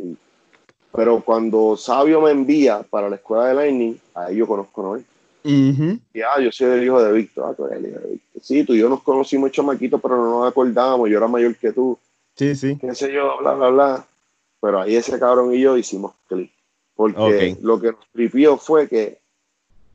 pero 0.91 1.21
cuando 1.21 1.77
Sabio 1.77 2.21
me 2.21 2.31
envía 2.31 2.83
para 2.89 3.09
la 3.09 3.15
escuela 3.17 3.45
de 3.47 3.53
Lightning, 3.53 3.99
ahí 4.15 4.37
yo 4.37 4.47
conozco 4.47 4.81
a 4.81 4.83
Noel. 4.85 5.05
Y 5.43 6.21
ah, 6.21 6.39
yo 6.41 6.51
soy 6.51 6.71
el 6.71 6.83
hijo 6.83 7.01
de 7.01 7.11
Víctor. 7.13 7.45
Ah, 7.49 7.53
tú 7.55 7.65
eres 7.65 7.79
el 7.79 7.89
hijo 7.89 7.99
de 7.99 8.09
Víctor. 8.11 8.41
Sí, 8.43 8.63
tú 8.63 8.73
y 8.73 8.79
yo 8.79 8.89
nos 8.89 9.01
conocimos 9.03 9.51
chamaquitos, 9.51 10.01
pero 10.01 10.17
no 10.17 10.39
nos 10.39 10.51
acordábamos. 10.51 11.09
Yo 11.09 11.17
era 11.17 11.27
mayor 11.27 11.55
que 11.55 11.71
tú. 11.71 11.97
Sí, 12.35 12.55
sí. 12.55 12.77
Qué 12.79 12.93
sé 12.95 13.11
yo, 13.13 13.37
bla, 13.39 13.53
bla, 13.53 13.69
bla. 13.69 14.05
Pero 14.61 14.81
ahí 14.81 14.95
ese 14.95 15.17
cabrón 15.19 15.53
y 15.53 15.61
yo 15.61 15.77
hicimos 15.77 16.13
clic. 16.27 16.51
Porque 16.99 17.55
lo 17.61 17.79
que 17.79 17.93
nos 17.93 18.11
tripió 18.11 18.57
fue 18.57 18.89
que 18.89 19.21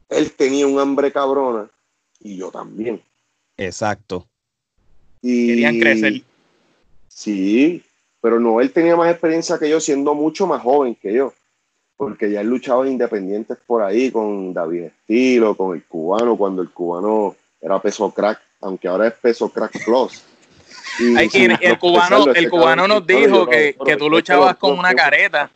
él 0.09 0.33
tenía 0.33 0.67
un 0.67 0.79
hambre 0.79 1.13
cabrona 1.13 1.69
y 2.19 2.39
yo 2.39 2.51
también. 2.51 3.03
Exacto. 3.59 4.27
Y, 5.21 5.49
Querían 5.49 5.81
crecer. 5.81 6.23
Sí, 7.09 7.83
pero 8.23 8.41
no, 8.41 8.59
él 8.59 8.73
tenía 8.73 8.97
más 8.97 9.11
experiencia 9.11 9.59
que 9.59 9.69
yo 9.69 9.81
siendo 9.81 10.15
mucho 10.15 10.47
más 10.47 10.63
joven 10.63 10.95
que 10.95 11.13
yo, 11.13 11.35
porque 11.99 12.31
ya 12.31 12.41
él 12.41 12.47
luchaba 12.47 12.89
independientes 12.89 13.59
por 13.67 13.83
ahí 13.83 14.11
con 14.11 14.55
David 14.55 14.85
Estilo, 14.85 15.55
con 15.55 15.77
el 15.77 15.85
cubano, 15.85 16.39
cuando 16.39 16.63
el 16.63 16.71
cubano 16.71 17.37
era 17.61 17.83
peso 17.83 18.11
crack, 18.13 18.41
aunque 18.63 18.89
ahora 18.89 19.09
es 19.09 19.13
peso 19.13 19.51
crack 19.51 19.85
plus. 19.85 20.23
el, 21.01 21.79
cubano, 21.79 22.33
el 22.33 22.49
cubano 22.49 22.89
nos 22.89 23.07
dijo 23.07 23.47
que, 23.47 23.77
que 23.85 23.97
tú 23.99 24.09
luchabas 24.09 24.57
con 24.57 24.79
una 24.79 24.95
careta, 24.95 25.51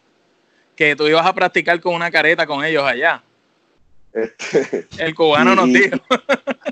que 0.79 0.95
tú 0.95 1.09
ibas 1.09 1.27
a 1.27 1.35
practicar 1.35 1.81
con 1.81 1.93
una 1.93 2.09
careta 2.09 2.47
con 2.47 2.65
ellos 2.65 2.85
allá. 2.85 3.21
Este, 4.13 4.87
el 4.99 5.13
cubano 5.13 5.57
nos 5.57 5.67
dijo. 5.67 5.97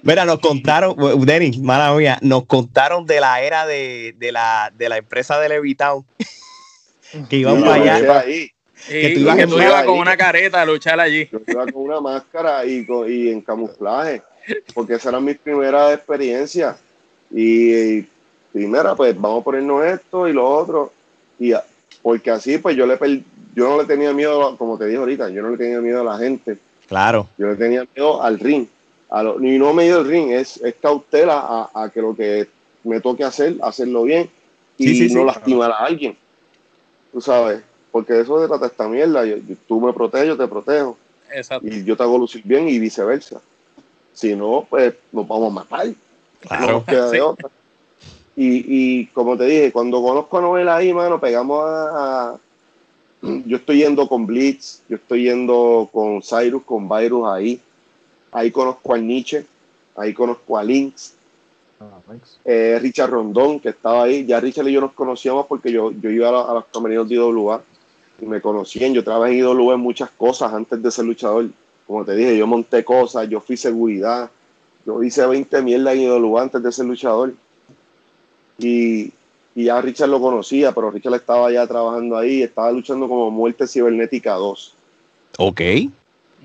Mira, 0.04 0.24
nos 0.24 0.38
contaron, 0.38 0.94
Denis, 1.26 1.58
mala 1.58 1.92
mía, 1.92 2.16
nos 2.22 2.46
contaron 2.46 3.04
de 3.04 3.18
la 3.18 3.42
era 3.42 3.66
de, 3.66 4.14
la, 4.30 4.72
de 4.78 4.88
la 4.88 4.98
empresa 4.98 5.40
de 5.40 5.48
Levitown. 5.48 6.06
que 7.28 7.36
iban 7.36 7.60
para 7.62 7.74
allá. 7.74 8.22
que 8.22 9.12
tú 9.14 9.20
ibas, 9.58 9.84
con 9.84 9.98
una 9.98 10.16
careta 10.16 10.62
a 10.62 10.64
luchar 10.64 11.00
allí. 11.00 11.28
Yo 11.32 11.40
iba 11.44 11.66
con 11.66 11.82
una 11.82 12.00
máscara 12.00 12.64
y, 12.64 12.86
y 13.08 13.30
en 13.30 13.40
camuflaje, 13.40 14.22
porque 14.72 14.94
esa 14.94 15.08
era 15.08 15.18
mi 15.18 15.34
primera 15.34 15.92
experiencia. 15.92 16.76
Y, 17.32 18.02
primera, 18.52 18.94
pues 18.94 19.20
vamos 19.20 19.40
a 19.40 19.44
ponernos 19.44 19.84
esto 19.84 20.28
y 20.28 20.32
lo 20.32 20.48
otro. 20.48 20.92
Y 21.40 21.52
porque 22.02 22.30
así, 22.30 22.58
pues 22.58 22.76
yo 22.76 22.86
le 22.86 22.96
yo 23.56 23.68
no 23.68 23.78
le 23.78 23.84
tenía 23.86 24.12
miedo, 24.12 24.56
como 24.56 24.78
te 24.78 24.86
dije 24.86 24.98
ahorita, 24.98 25.30
yo 25.30 25.42
no 25.42 25.50
le 25.50 25.56
tenía 25.56 25.80
miedo 25.80 26.02
a 26.02 26.04
la 26.04 26.18
gente 26.18 26.58
Claro. 26.86 27.28
Yo 27.36 27.48
le 27.48 27.56
tenía 27.56 27.86
miedo 27.94 28.22
al 28.22 28.38
ring. 28.38 28.66
A 29.10 29.22
lo, 29.22 29.40
y 29.40 29.58
no 29.58 29.72
medio 29.72 30.00
el 30.00 30.06
ring, 30.06 30.30
es, 30.30 30.56
es 30.58 30.74
cautela 30.76 31.68
a, 31.72 31.90
que 31.90 32.00
lo 32.00 32.14
que 32.14 32.48
me 32.84 33.00
toque 33.00 33.24
hacer, 33.24 33.56
hacerlo 33.62 34.02
bien 34.02 34.28
y 34.78 35.08
no 35.14 35.24
lastimar 35.24 35.70
a 35.70 35.78
alguien. 35.78 36.16
Tú 37.12 37.20
sabes, 37.20 37.62
porque 37.92 38.20
eso 38.20 38.40
de 38.40 38.48
trata 38.48 38.66
esta 38.66 38.88
mierda. 38.88 39.22
tú 39.68 39.80
me 39.80 39.92
proteges, 39.92 40.28
yo 40.28 40.36
te 40.36 40.48
protejo. 40.48 40.98
Exacto. 41.32 41.66
Y 41.66 41.84
yo 41.84 41.96
te 41.96 42.02
hago 42.02 42.18
lucir 42.18 42.42
bien 42.44 42.68
y 42.68 42.78
viceversa. 42.78 43.40
Si 44.12 44.34
no, 44.34 44.66
pues 44.68 44.94
nos 45.12 45.26
vamos 45.26 45.52
a 45.52 45.54
matar. 45.54 45.86
Claro. 46.40 46.84
Y, 48.34 49.00
y 49.00 49.06
como 49.06 49.36
te 49.36 49.44
dije, 49.44 49.72
cuando 49.72 50.02
conozco 50.02 50.38
a 50.38 50.40
Noel 50.42 50.68
ahí, 50.68 50.92
mano, 50.92 51.20
pegamos 51.20 51.64
a 51.64 52.36
yo 53.44 53.56
estoy 53.56 53.78
yendo 53.78 54.08
con 54.08 54.26
Blitz, 54.26 54.82
yo 54.88 54.96
estoy 54.96 55.24
yendo 55.24 55.88
con 55.92 56.22
Cyrus, 56.22 56.62
con 56.64 56.88
Virus 56.88 57.28
ahí. 57.28 57.60
Ahí 58.32 58.50
conozco 58.50 58.94
a 58.94 58.98
Nietzsche, 58.98 59.46
ahí 59.96 60.12
conozco 60.12 60.58
a 60.58 60.64
Lynx. 60.64 61.14
Ah, 61.80 62.00
eh, 62.44 62.78
Richard 62.80 63.10
Rondón, 63.10 63.60
que 63.60 63.70
estaba 63.70 64.04
ahí. 64.04 64.24
Ya 64.24 64.40
Richard 64.40 64.68
y 64.68 64.72
yo 64.72 64.80
nos 64.80 64.92
conocíamos 64.92 65.46
porque 65.46 65.70
yo, 65.70 65.90
yo 65.92 66.10
iba 66.10 66.28
a, 66.28 66.54
los 66.54 66.64
camerinos 66.66 67.08
de 67.08 67.16
IWA 67.16 67.62
y 68.20 68.26
me 68.26 68.40
conocían. 68.40 68.94
Yo 68.94 69.04
trabajé 69.04 69.32
en 69.32 69.38
IWA 69.38 69.74
en 69.74 69.80
muchas 69.80 70.10
cosas 70.10 70.52
antes 70.52 70.82
de 70.82 70.90
ser 70.90 71.04
luchador. 71.04 71.48
Como 71.86 72.04
te 72.04 72.16
dije, 72.16 72.36
yo 72.36 72.46
monté 72.46 72.84
cosas, 72.84 73.28
yo 73.28 73.40
fui 73.40 73.56
seguridad. 73.56 74.30
Yo 74.84 75.02
hice 75.02 75.26
20 75.26 75.62
mierda 75.62 75.92
en 75.92 76.00
IWA 76.02 76.42
antes 76.42 76.62
de 76.62 76.72
ser 76.72 76.86
luchador. 76.86 77.34
Y 78.58 79.12
y 79.56 79.64
ya 79.64 79.80
Richard 79.80 80.10
lo 80.10 80.20
conocía, 80.20 80.72
pero 80.72 80.90
Richard 80.90 81.14
estaba 81.14 81.50
ya 81.50 81.66
trabajando 81.66 82.18
ahí, 82.18 82.42
estaba 82.42 82.70
luchando 82.70 83.08
como 83.08 83.30
Muerte 83.30 83.66
Cibernética 83.66 84.34
2. 84.34 84.74
Ok. 85.38 85.60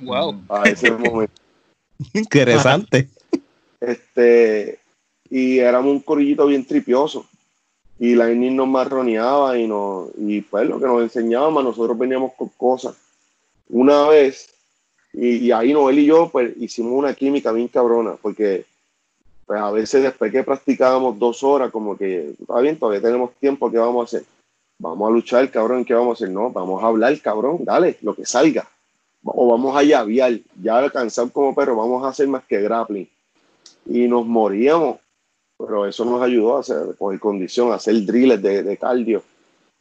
Wow. 0.02 0.42
A 0.48 0.64
ese 0.64 0.92
momento. 0.92 1.34
Interesante. 2.14 3.08
Este, 3.82 4.78
y 5.28 5.58
éramos 5.58 5.92
un 5.92 6.02
corillito 6.02 6.46
bien 6.46 6.64
tripioso. 6.64 7.26
Y 7.98 8.14
la 8.14 8.26
Lightning 8.26 8.56
nos 8.56 8.68
marroneaba 8.68 9.58
y, 9.58 9.68
nos, 9.68 10.10
y 10.20 10.42
pues 10.42 10.70
lo 10.70 10.80
que 10.80 10.86
nos 10.86 11.02
enseñaba, 11.02 11.50
nosotros 11.64 11.98
veníamos 11.98 12.34
con 12.38 12.50
cosas. 12.50 12.96
Una 13.70 14.08
vez, 14.08 14.54
y, 15.14 15.38
y, 15.38 15.52
ahí 15.52 15.74
Noel 15.74 15.98
y 15.98 16.06
yo 16.06 16.30
pues 16.32 16.54
hicimos 16.60 16.92
una 16.92 17.16
química 17.16 17.52
bien 17.52 17.70
cabrona, 17.70 18.18
porque 18.22 18.66
pues 19.52 19.62
a 19.62 19.70
veces 19.70 20.02
después 20.02 20.32
que 20.32 20.44
practicábamos 20.44 21.20
dos 21.20 21.44
horas, 21.44 21.70
como 21.72 21.98
que, 21.98 22.36
está 22.40 22.62
bien, 22.62 22.80
todavía 22.80 23.02
tenemos 23.02 23.34
tiempo, 23.34 23.70
¿qué 23.70 23.80
vamos 23.80 24.02
a 24.02 24.06
hacer? 24.06 24.26
Vamos 24.80 25.10
a 25.10 25.12
luchar, 25.12 25.52
cabrón, 25.52 25.84
¿qué 25.84 25.94
vamos 25.94 26.12
a 26.12 26.24
hacer? 26.24 26.34
No, 26.34 26.52
vamos 26.52 26.82
a 26.82 26.88
hablar, 26.88 27.20
cabrón, 27.20 27.58
dale, 27.66 27.98
lo 28.02 28.16
que 28.16 28.26
salga. 28.26 28.66
O 29.26 29.52
vamos 29.52 29.76
a 29.76 29.84
llavear, 29.84 30.40
ya 30.56 30.78
alcanzar 30.78 31.30
como 31.34 31.54
perro, 31.54 31.76
vamos 31.76 32.02
a 32.06 32.08
hacer 32.08 32.30
más 32.30 32.46
que 32.46 32.62
grappling. 32.62 33.10
Y 33.88 34.08
nos 34.08 34.26
moríamos, 34.26 35.00
pero 35.58 35.86
eso 35.86 36.06
nos 36.06 36.22
ayudó 36.22 36.56
a 36.56 36.62
hacer, 36.62 36.96
coger 36.98 37.20
condición, 37.20 37.74
a 37.74 37.76
hacer 37.76 38.06
drills 38.06 38.42
de, 38.42 38.64
de 38.64 38.78
cardio. 38.78 39.22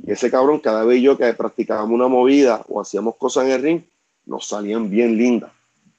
Y 0.05 0.11
ese 0.11 0.33
cabrón, 0.33 0.59
cada 0.59 0.83
vez 0.83 1.01
yo 1.01 1.16
que 1.16 1.33
practicábamos 1.33 1.95
una 1.95 2.09
movida 2.09 2.64
o 2.68 2.81
hacíamos 2.81 3.14
cosas 3.14 3.45
en 3.45 3.51
el 3.53 3.62
ring, 3.62 3.83
nos 4.27 4.49
salían 4.49 4.91
bien 4.91 5.16
lindas. 5.16 5.53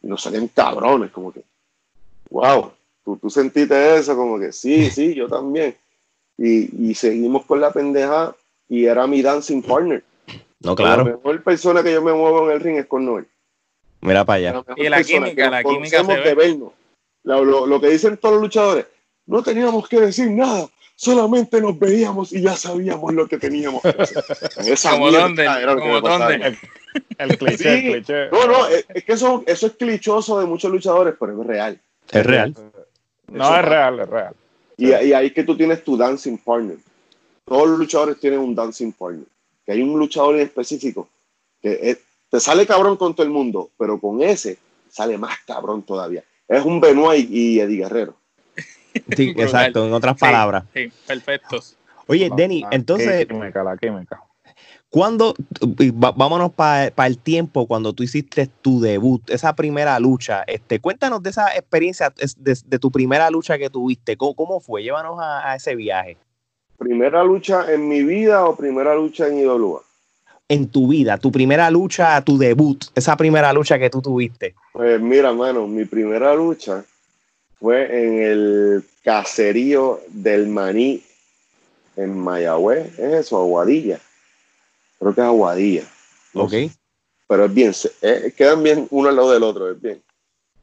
Y 0.04 0.08
nos 0.08 0.22
salían 0.22 0.50
cabrones, 0.50 1.10
como 1.12 1.32
que, 1.32 1.46
wow, 2.30 2.72
tú, 3.04 3.18
tú 3.18 3.30
sentiste 3.30 3.98
eso, 3.98 4.16
como 4.16 4.40
que 4.40 4.52
sí, 4.52 4.90
sí, 4.92 5.14
yo 5.14 5.28
también. 5.28 5.76
Y, 6.38 6.90
y 6.90 6.96
seguimos 6.96 7.46
con 7.46 7.62
la 7.62 7.72
pendeja 7.72 8.36
y 8.68 8.86
era 8.86 9.06
mi 9.06 9.22
dancing 9.22 9.62
partner. 9.62 10.04
No, 10.62 10.76
claro. 10.76 11.04
La 11.04 11.12
mejor 11.12 11.44
persona 11.44 11.84
que 11.84 11.94
yo 11.94 12.02
me 12.02 12.14
muevo 12.14 12.46
en 12.50 12.56
el 12.56 12.62
ring 12.62 12.78
es 12.78 12.86
con 12.86 13.06
Noel. 13.06 13.28
Mira 14.02 14.26
para 14.26 14.38
allá. 14.38 14.64
Y 14.78 14.90
la 14.90 15.04
química, 15.04 15.50
la 15.50 15.64
química 15.64 16.04
se 16.04 16.14
de 16.14 16.34
vernos. 16.36 16.72
Lo, 17.24 17.44
lo, 17.44 17.68
lo, 17.68 17.80
que 17.80 17.90
dicen 17.90 18.18
todos 18.18 18.36
los 18.36 18.44
luchadores, 18.44 18.86
no 19.28 19.44
teníamos 19.44 19.88
que 19.88 20.00
decir 20.00 20.32
nada, 20.32 20.68
solamente 20.96 21.62
nos 21.62 21.78
veíamos 21.78 22.34
y 22.34 22.42
ya 22.42 22.56
sabíamos 22.56 23.14
lo 23.14 23.28
que 23.28 23.38
teníamos 23.38 23.82
que 23.84 23.90
hacer. 23.90 24.24
Esa 24.68 24.92
como 24.92 25.12
dónde, 25.12 25.46
como 25.80 26.02
dónde. 26.02 26.36
El, 26.36 26.58
el 27.18 27.38
cliché, 27.38 27.58
Sí. 27.58 27.88
el 27.88 27.92
cliché. 27.94 28.30
No, 28.32 28.48
no, 28.48 28.68
es, 28.68 28.86
es 28.90 29.04
que 29.04 29.14
eso, 29.14 29.44
eso 29.46 29.68
es 29.68 29.74
clichoso 29.74 30.40
de 30.40 30.48
muchos 30.48 30.72
luchadores, 30.72 31.14
pero 31.20 31.40
es 31.40 31.48
real. 31.48 31.82
Es 32.12 32.26
real. 32.26 32.56
No, 33.32 33.56
es 33.56 33.66
real, 33.66 34.00
es 34.00 34.10
real. 34.10 34.34
Y, 34.78 34.88
y 34.90 35.14
ahí 35.14 35.32
que 35.32 35.44
tú 35.44 35.56
tienes 35.56 35.84
tu 35.84 35.96
dancing 35.98 36.38
partner. 36.38 36.78
Todos 37.46 37.70
los 37.70 37.80
luchadores 37.80 38.20
tienen 38.20 38.40
un 38.40 38.56
dancing 38.56 38.92
partner. 38.92 39.26
Que 39.66 39.74
hay 39.74 39.82
un 39.82 39.98
luchador 39.98 40.36
en 40.36 40.42
específico 40.42 41.08
que 41.62 41.80
es- 41.82 42.00
te 42.30 42.40
sale 42.40 42.66
cabrón 42.66 42.96
con 42.98 43.14
todo 43.14 43.26
el 43.26 43.32
mundo, 43.32 43.70
pero 43.78 44.00
con 44.00 44.22
ese 44.24 44.58
sale 44.90 45.18
más 45.18 45.38
cabrón 45.46 45.84
todavía. 45.84 46.24
Es 46.48 46.64
un 46.64 46.80
Benoit 46.80 47.30
y, 47.30 47.56
y 47.56 47.60
Eddie 47.60 47.78
Guerrero. 47.84 48.16
Sí, 49.16 49.34
exacto, 49.38 49.86
en 49.86 49.94
otras 49.94 50.16
Sí, 50.16 50.20
palabras. 50.22 50.64
Sí, 50.74 50.92
perfectos. 51.06 51.78
Oye, 52.08 52.30
Denny, 52.36 52.62
la 52.62 52.70
entonces, 52.72 53.26
química, 53.26 53.64
la 53.64 53.78
química. 53.78 54.22
¿Cuándo, 54.92 55.34
va- 56.04 56.12
vámonos 56.12 56.52
para 56.52 56.92
el 57.08 57.18
tiempo 57.18 57.66
cuando 57.66 57.94
tú 57.94 58.04
hiciste 58.04 58.48
tu 58.62 58.80
debut, 58.80 59.28
esa 59.32 59.56
primera 59.56 60.00
lucha? 60.00 60.44
Este, 60.46 60.80
cuéntanos 60.80 61.24
de 61.24 61.32
esa 61.32 61.48
experiencia, 61.56 62.14
de, 62.38 62.58
de 62.64 62.78
tu 62.80 62.92
primera 62.92 63.32
lucha 63.32 63.58
que 63.58 63.72
tuviste. 63.72 64.16
¿Cómo, 64.18 64.36
cómo 64.36 64.60
fue? 64.60 64.84
Llévanos 64.84 65.18
a, 65.20 65.50
a 65.52 65.56
ese 65.56 65.76
viaje. 65.76 66.18
¿Primera 66.78 67.24
lucha 67.24 67.72
en 67.74 67.88
mi 67.88 68.04
vida 68.04 68.46
o 68.46 68.56
primera 68.56 68.94
lucha 68.94 69.28
en 69.28 69.40
IWA? 69.40 69.82
En 70.50 70.68
tu 70.68 70.88
vida, 70.90 71.18
tu 71.18 71.32
primera 71.32 71.72
lucha, 71.72 72.22
tu 72.22 72.38
debut, 72.38 72.84
esa 72.94 73.16
primera 73.16 73.54
lucha 73.54 73.80
que 73.80 73.90
tú 73.90 74.02
tuviste. 74.02 74.54
Pues 74.74 75.00
mira, 75.00 75.32
mano, 75.32 75.66
mi 75.66 75.86
primera 75.86 76.36
lucha 76.36 76.84
fue 77.60 77.86
en 78.06 78.22
el 78.22 78.84
caserío 79.04 80.02
del 80.10 80.48
Maní 80.48 81.02
en 81.96 82.18
Mayagüez. 82.18 83.00
¿Es 83.00 83.14
eso? 83.14 83.38
Aguadilla. 83.38 84.00
Creo 85.02 85.16
que 85.16 85.22
es 85.22 85.28
Aguadilla. 85.28 85.84
No 86.36 86.44
Ok. 86.44 86.52
sé, 86.52 86.72
pero 87.28 87.46
es 87.46 87.54
bien, 87.54 87.74
eh, 88.04 88.34
quedan 88.38 88.62
bien 88.62 88.88
uno 88.92 89.10
al 89.10 89.16
lado 89.16 89.32
del 89.32 89.42
otro, 89.42 89.72
es 89.72 89.82
bien. 89.82 90.00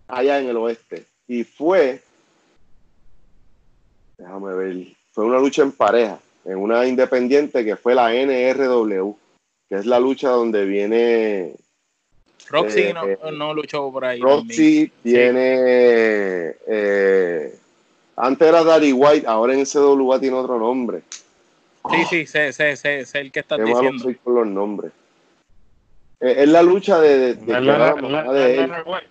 Allá 0.06 0.38
en 0.38 0.48
el 0.48 0.56
oeste. 0.56 1.04
Y 1.26 1.42
fue, 1.42 2.00
déjame 4.16 4.54
ver, 4.54 4.86
fue 5.10 5.24
una 5.24 5.40
lucha 5.40 5.62
en 5.62 5.72
pareja, 5.72 6.20
en 6.44 6.56
una 6.56 6.86
independiente 6.86 7.64
que 7.64 7.74
fue 7.74 7.96
la 7.96 8.14
NRW, 8.14 9.12
que 9.68 9.74
es 9.74 9.86
la 9.86 9.98
lucha 9.98 10.28
donde 10.28 10.64
viene 10.64 11.56
Roxy 12.48 12.80
Eh, 12.80 12.94
no, 12.94 13.08
eh, 13.08 13.18
no 13.32 13.52
luchó 13.54 13.90
por 13.90 14.04
ahí. 14.04 14.20
Roxy, 14.20 14.92
tiene, 15.02 16.54
eh, 16.64 17.58
antes 18.14 18.48
era 18.48 18.62
Daddy 18.62 18.92
White, 18.92 19.26
ahora 19.26 19.52
en 19.54 19.64
CWA 19.64 20.20
tiene 20.20 20.36
otro 20.36 20.60
nombre. 20.60 21.02
Sí, 21.90 22.04
sí, 22.10 22.26
sé, 22.26 22.52
sé, 22.52 22.76
sé, 22.76 23.04
sé 23.06 23.18
el 23.20 23.32
que 23.32 23.40
estás 23.40 23.58
Qué 23.58 23.64
malo 23.64 23.78
diciendo. 23.80 24.02
soy 24.02 24.14
con 24.16 24.34
los 24.34 24.46
nombres. 24.46 24.92
Eh, 26.20 26.34
es 26.38 26.48
la 26.48 26.62
lucha 26.62 27.00
de, 27.00 27.18
de, 27.18 27.34
de 27.34 27.60
Leonard- 27.60 27.94
White. 28.02 28.08
Leonard 28.08 28.34
Leonard 28.34 28.86
White. 28.86 29.06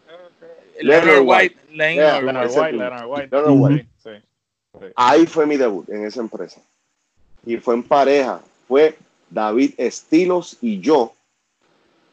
Leonard 0.80 1.22
White. 1.26 1.56
Leonard 1.72 3.06
White. 3.08 3.28
Leonard 3.32 3.52
White. 3.58 3.88
Sí, 4.04 4.10
sí. 4.80 4.86
Ahí 4.96 5.26
fue 5.26 5.46
mi 5.46 5.58
debut 5.58 5.90
en 5.90 6.06
esa 6.06 6.20
empresa. 6.22 6.62
Y 7.46 7.58
fue 7.58 7.74
en 7.76 7.84
pareja. 7.84 8.42
Fue 8.68 8.96
David 9.30 9.74
Estilos 9.78 10.58
y 10.62 10.80
yo, 10.82 11.14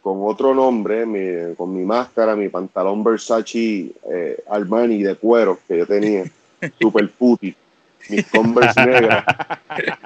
con 0.00 0.18
otro 0.22 0.54
nombre, 0.54 1.04
mi- 1.06 1.54
con 1.56 1.74
mi 1.76 1.82
máscara, 1.84 2.36
mi 2.36 2.48
pantalón 2.48 3.02
Versace 3.02 3.90
eh, 4.10 4.42
Armani 4.48 5.02
de 5.02 5.16
cuero 5.16 5.58
que 5.66 5.78
yo 5.78 5.86
tenía, 5.86 6.24
super 6.80 7.10
puti, 7.10 7.54
mis 8.08 8.26
Converse 8.30 8.80
negras, 8.86 9.24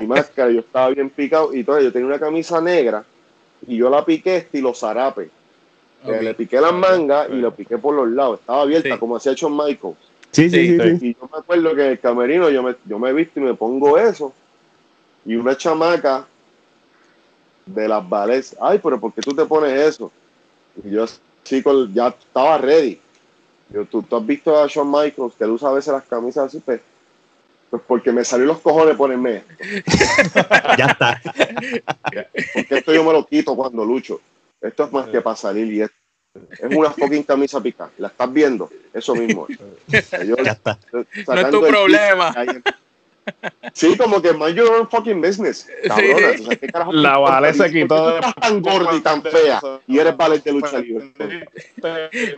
mi 0.00 0.06
máscara, 0.06 0.50
yo 0.50 0.60
estaba 0.60 0.88
bien 0.90 1.10
picado 1.10 1.54
y 1.54 1.64
todo, 1.64 1.80
yo 1.80 1.92
tenía 1.92 2.06
una 2.06 2.18
camisa 2.18 2.60
negra 2.60 3.04
y 3.66 3.76
yo 3.76 3.90
la 3.90 4.04
piqué 4.04 4.36
estilo 4.36 4.74
zarape. 4.74 5.30
Eh. 6.04 6.22
Le 6.22 6.34
piqué 6.34 6.60
las 6.60 6.72
mangas 6.72 7.28
y 7.30 7.36
lo 7.36 7.52
piqué 7.52 7.76
por 7.76 7.94
los 7.94 8.08
lados, 8.08 8.40
estaba 8.40 8.62
abierta 8.62 8.94
Sí. 8.94 8.98
como 8.98 9.16
hacía. 9.16 9.34
Sí, 9.36 9.48
sí, 10.30 10.50
sí. 10.50 10.50
Sí, 10.50 10.98
sí. 10.98 11.06
Y 11.08 11.14
yo 11.14 11.28
me 11.32 11.38
acuerdo 11.38 11.74
que 11.74 11.84
en 11.86 11.90
el 11.92 11.98
camerino 11.98 12.50
yo 12.50 12.62
me, 12.62 12.76
yo 12.84 12.98
me 12.98 13.12
visto 13.12 13.40
y 13.40 13.42
me 13.42 13.54
pongo 13.54 13.98
eso. 13.98 14.32
Y 15.24 15.34
una 15.34 15.56
chamaca 15.56 16.26
de 17.66 17.88
las 17.88 18.08
ballets, 18.08 18.56
ay, 18.60 18.78
pero 18.82 18.98
¿por 19.00 19.12
qué 19.12 19.20
tú 19.20 19.34
te 19.34 19.44
pones 19.44 19.72
eso? 19.72 20.10
Y 20.84 20.90
yo, 20.90 21.04
chico, 21.44 21.86
ya 21.92 22.08
estaba 22.08 22.58
ready. 22.58 22.98
Yo, 23.70 23.84
¿tú, 23.84 24.02
tú 24.02 24.16
has 24.16 24.24
visto 24.24 24.56
a 24.56 24.66
Shawn 24.66 24.90
Michaels, 24.90 25.34
que 25.36 25.44
él 25.44 25.50
usa 25.50 25.68
a 25.68 25.72
veces 25.72 25.92
las 25.92 26.04
camisas 26.04 26.46
así, 26.46 26.60
pues, 26.60 26.80
pues 27.70 27.82
porque 27.86 28.12
me 28.12 28.24
salió 28.24 28.46
los 28.46 28.60
cojones 28.60 28.96
ponerme 28.96 29.36
esto. 29.36 29.54
Ya 30.78 30.86
está. 30.86 31.20
Porque 32.54 32.74
esto 32.76 32.92
yo 32.94 33.04
me 33.04 33.12
lo 33.12 33.26
quito 33.26 33.54
cuando 33.56 33.84
lucho. 33.84 34.20
Esto 34.60 34.84
es 34.84 34.92
más 34.92 35.08
que 35.08 35.20
para 35.20 35.36
salir 35.36 35.72
y 35.72 35.82
es, 35.82 35.90
es 36.58 36.74
una 36.76 36.90
fucking 36.90 37.22
camisa 37.22 37.60
picada. 37.60 37.90
¿La 37.98 38.08
estás 38.08 38.32
viendo? 38.32 38.70
Eso 38.92 39.14
mismo. 39.14 39.46
Yo- 39.48 40.36
Ya 40.42 40.52
está. 40.52 40.78
No 40.92 41.00
es 41.40 41.50
tu 41.50 41.60
problema. 41.66 42.34
Sí, 43.74 43.94
como 43.98 44.22
que 44.22 44.32
mind 44.32 44.56
your 44.56 44.72
own 44.72 44.88
fucking 44.88 45.20
business. 45.20 45.68
Cabrona, 45.86 46.32
Sí. 46.34 46.42
o 46.42 46.46
sea, 46.46 46.56
¿qué 46.56 46.66
carajo 46.68 46.92
La? 46.94 47.18
Vale 47.18 47.52
se 47.52 47.58
¿Por 47.58 47.66
qué 47.72 47.82
quitó 47.82 48.08
de- 48.08 48.14
estás 48.14 48.34
tan 48.36 48.62
gorda 48.62 48.94
y 48.96 49.00
tan 49.02 49.22
fea 49.22 49.60
y 49.86 49.98
eres 49.98 50.16
ballet 50.16 50.42
de 50.42 50.52
lucha 50.52 50.78
libre. 50.78 51.12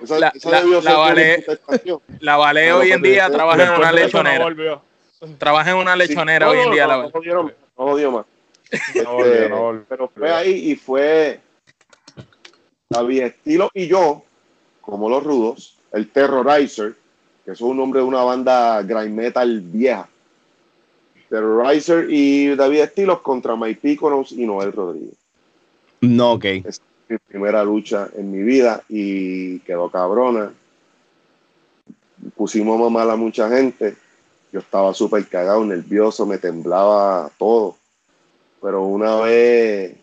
Esa, 0.03 0.19
La- 0.19 0.29
esa 0.35 0.51
la- 0.51 0.61
debió 0.63 0.81
la 0.83 0.97
Vale-. 0.97 1.45
La 2.19 2.37
Vale 2.37 2.73
hoy 2.73 2.91
en 2.91 3.03
día 3.03 3.31
trabaja 3.31 3.63
en 3.63 3.71
una 3.81 3.93
lechonera. 3.93 4.49
Trabaja 5.39 5.71
en 5.71 5.77
una 5.77 5.97
lechonera 5.97 6.51
Sí. 6.51 6.57
hoy 6.57 6.65
en 6.67 6.73
día. 6.73 6.87
no, 6.87 6.89
la 6.89 6.97
no 6.97 7.03
más, 7.03 7.13
no 7.13 7.85
jodió 7.85 8.11
más. 8.13 8.27
No 9.05 9.13
volvió, 9.15 9.73
Este. 9.73 9.85
Pero 9.89 10.09
fue 10.09 10.33
ahí 10.33 10.71
y 10.71 10.77
fue 10.77 11.41
David 12.89 13.23
Estilo 13.23 13.71
y 13.75 13.87
yo, 13.89 14.23
como 14.81 15.09
los 15.11 15.23
rudos, 15.23 15.77
el 15.93 16.09
Terrorizer, 16.09 16.95
que 17.45 17.53
es 17.53 17.61
un 17.61 17.77
nombre 17.77 18.01
de 18.01 18.07
una 18.07 18.23
banda 18.23 18.83
grind 18.83 19.15
metal 19.15 19.61
vieja. 19.61 20.09
Terrorizer 21.29 22.07
y 22.11 22.55
David 22.57 22.81
Estilos 22.81 23.21
contra 23.21 23.55
Mike 23.57 23.81
Piconos 23.81 24.33
y 24.33 24.47
Noel 24.47 24.73
Rodríguez. 24.73 25.15
No, 26.01 26.33
ok. 26.33 26.45
Mi 27.09 27.19
primera 27.19 27.63
lucha 27.65 28.09
en 28.17 28.31
mi 28.33 28.43
vida 28.43 28.83
y 28.89 29.59
quedó 29.61 29.91
cabrona. 29.91 30.53
Pusimos 32.37 32.79
a 32.79 32.83
mamar 32.85 33.11
a 33.11 33.17
mucha 33.17 33.49
gente. 33.49 33.97
Yo 34.53 34.61
estaba 34.61 34.93
súper 34.95 35.27
cagado, 35.29 35.65
nervioso, 35.65 36.27
me 36.27 36.39
temblaba 36.39 37.31
todo. 37.39 37.77
Pero 38.61 38.83
una 38.85 39.17
vez 39.17 39.97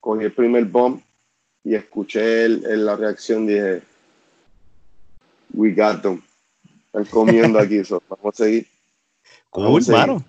cogí 0.00 0.24
el 0.24 0.32
primer 0.32 0.64
bomb 0.66 1.00
y 1.64 1.74
escuché 1.74 2.44
el- 2.44 2.64
el- 2.66 2.86
la 2.86 2.96
reacción, 2.96 3.46
dije, 3.46 3.82
we 5.52 5.72
got 5.72 6.02
them. 6.02 6.22
Están 6.86 7.04
comiendo 7.06 7.58
aquí, 7.58 7.84
so, 7.84 8.02
vamos 8.08 8.40
a 8.40 8.44
seguir. 8.44 8.66
Cool, 9.50 9.64
Vamos 9.64 9.82
a 9.82 9.84
seguir. 9.86 10.00
mano. 10.00 10.24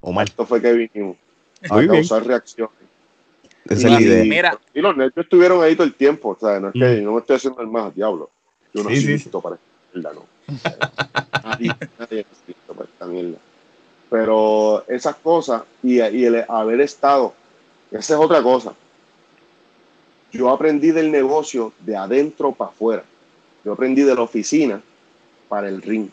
Omar. 0.00 0.28
Esto 0.28 0.46
fue 0.46 0.62
que 0.62 0.72
vinimos 0.72 1.16
a 1.68 1.84
causar 1.86 2.24
reacciones. 2.24 2.72
Esa 3.64 3.88
es 3.88 3.92
la 3.92 4.00
idea. 4.00 4.24
Mira. 4.24 4.60
Y 4.72 4.80
los 4.80 4.96
nervios 4.96 5.26
estuvieron 5.26 5.62
ahí 5.62 5.74
todo 5.74 5.86
el 5.86 5.94
tiempo. 5.94 6.30
O 6.30 6.38
sea, 6.38 6.60
no 6.60 6.68
es 6.68 6.72
que 6.74 7.00
mm. 7.00 7.04
no 7.04 7.12
me 7.14 7.20
estoy 7.20 7.36
haciendo 7.36 7.60
el 7.60 7.66
más, 7.66 7.94
diablo. 7.94 8.30
Yo 8.72 8.84
no 8.84 8.90
sí, 8.90 8.96
soy 9.00 9.12
listo 9.14 9.40
para 9.40 9.58
mierda, 9.92 10.12
no. 10.14 10.24
nadie 12.10 12.26
es 12.30 12.48
listo 12.48 12.74
para 12.74 12.88
esta 12.88 13.06
mierda. 13.06 13.38
Pero 14.10 14.84
esas 14.88 15.16
cosas 15.16 15.62
y, 15.82 15.96
y 15.96 16.24
el 16.24 16.44
haber 16.48 16.80
estado, 16.80 17.34
esa 17.90 18.14
es 18.14 18.20
otra 18.20 18.42
cosa. 18.42 18.72
Yo 20.32 20.50
aprendí 20.50 20.90
del 20.90 21.10
negocio 21.10 21.72
de 21.80 21.96
adentro 21.96 22.52
para 22.52 22.70
afuera. 22.70 23.04
Yo 23.64 23.72
aprendí 23.72 24.02
de 24.02 24.14
la 24.14 24.22
oficina 24.22 24.80
para 25.48 25.68
el 25.68 25.82
ring. 25.82 26.08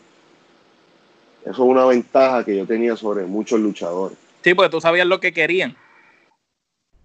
Eso 1.42 1.52
es 1.52 1.58
una 1.58 1.84
ventaja 1.84 2.44
que 2.44 2.56
yo 2.56 2.66
tenía 2.66 2.96
sobre 2.96 3.24
muchos 3.24 3.60
luchadores. 3.60 4.18
Sí, 4.42 4.54
porque 4.54 4.70
tú 4.70 4.80
sabías 4.80 5.06
lo 5.06 5.20
que 5.20 5.32
querían. 5.32 5.76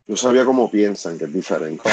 Yo 0.08 0.18
sabía 0.18 0.44
cómo 0.46 0.70
piensan, 0.70 1.18
que 1.18 1.26
es 1.26 1.34
diferente. 1.34 1.88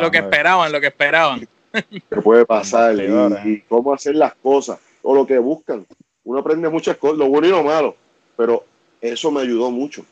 lo 0.00 0.10
que 0.10 0.18
esperaban, 0.18 0.72
lo 0.72 0.80
que 0.80 0.88
esperaban. 0.88 1.48
¿Qué 1.72 2.16
puede 2.22 2.44
pasar? 2.44 2.96
y, 3.44 3.60
cómo 3.62 3.94
hacer 3.94 4.16
las 4.16 4.34
cosas, 4.34 4.78
o 5.02 5.14
lo 5.14 5.26
que 5.26 5.38
buscan. 5.38 5.86
Uno 6.24 6.40
aprende 6.40 6.68
muchas 6.68 6.96
cosas, 6.96 7.18
lo 7.18 7.28
bueno 7.28 7.46
y 7.46 7.50
lo 7.50 7.62
malo, 7.62 7.96
pero 8.36 8.64
eso 9.00 9.30
me 9.30 9.40
ayudó 9.40 9.70
mucho. 9.70 10.04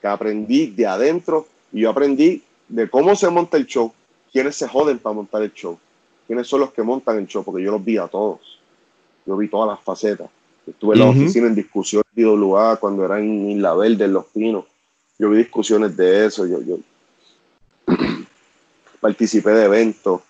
Que 0.00 0.08
aprendí 0.08 0.66
de 0.66 0.86
adentro 0.86 1.46
y 1.72 1.80
yo 1.80 1.90
aprendí 1.90 2.42
de 2.68 2.88
cómo 2.88 3.14
se 3.14 3.28
monta 3.30 3.56
el 3.56 3.66
show, 3.66 3.92
quiénes 4.32 4.56
se 4.56 4.68
joden 4.68 4.98
para 4.98 5.14
montar 5.14 5.42
el 5.42 5.52
show, 5.52 5.78
quiénes 6.26 6.46
son 6.46 6.60
los 6.60 6.72
que 6.72 6.82
montan 6.82 7.18
el 7.18 7.26
show, 7.26 7.44
porque 7.44 7.62
yo 7.62 7.72
los 7.72 7.84
vi 7.84 7.96
a 7.98 8.08
todos. 8.08 8.58
Yo 9.24 9.36
vi 9.36 9.48
todas 9.48 9.68
las 9.68 9.84
facetas. 9.84 10.28
Estuve 10.66 10.94
en 10.94 11.00
la 11.00 11.06
oficina 11.06 11.46
en 11.46 11.54
discusiones 11.54 12.06
de 12.12 12.22
IWA 12.22 12.76
cuando 12.76 13.04
era 13.04 13.18
en 13.18 13.50
Isla 13.50 13.74
Verde, 13.74 14.04
en 14.04 14.12
Los 14.12 14.26
Pinos. 14.26 14.64
Yo 15.18 15.30
vi 15.30 15.38
discusiones 15.38 15.96
de 15.96 16.26
eso. 16.26 16.46
Yo, 16.46 16.60
yo 16.62 16.78
participé 19.00 19.50
de 19.50 19.64
eventos. 19.64 20.20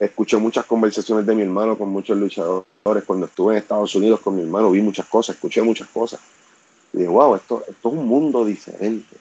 Escuché 0.00 0.38
muchas 0.38 0.64
conversaciones 0.64 1.26
de 1.26 1.34
mi 1.34 1.42
hermano 1.42 1.76
con 1.76 1.90
muchos 1.90 2.16
luchadores. 2.16 3.04
Cuando 3.06 3.26
estuve 3.26 3.52
en 3.52 3.58
Estados 3.58 3.94
Unidos 3.94 4.20
con 4.20 4.34
mi 4.34 4.40
hermano, 4.40 4.70
vi 4.70 4.80
muchas 4.80 5.04
cosas, 5.04 5.36
escuché 5.36 5.60
muchas 5.60 5.88
cosas. 5.88 6.18
Y 6.94 6.98
dije, 6.98 7.10
wow, 7.10 7.34
esto, 7.34 7.62
esto 7.68 7.88
es 7.90 7.94
un 7.94 8.06
mundo 8.06 8.42
diferente. 8.46 9.14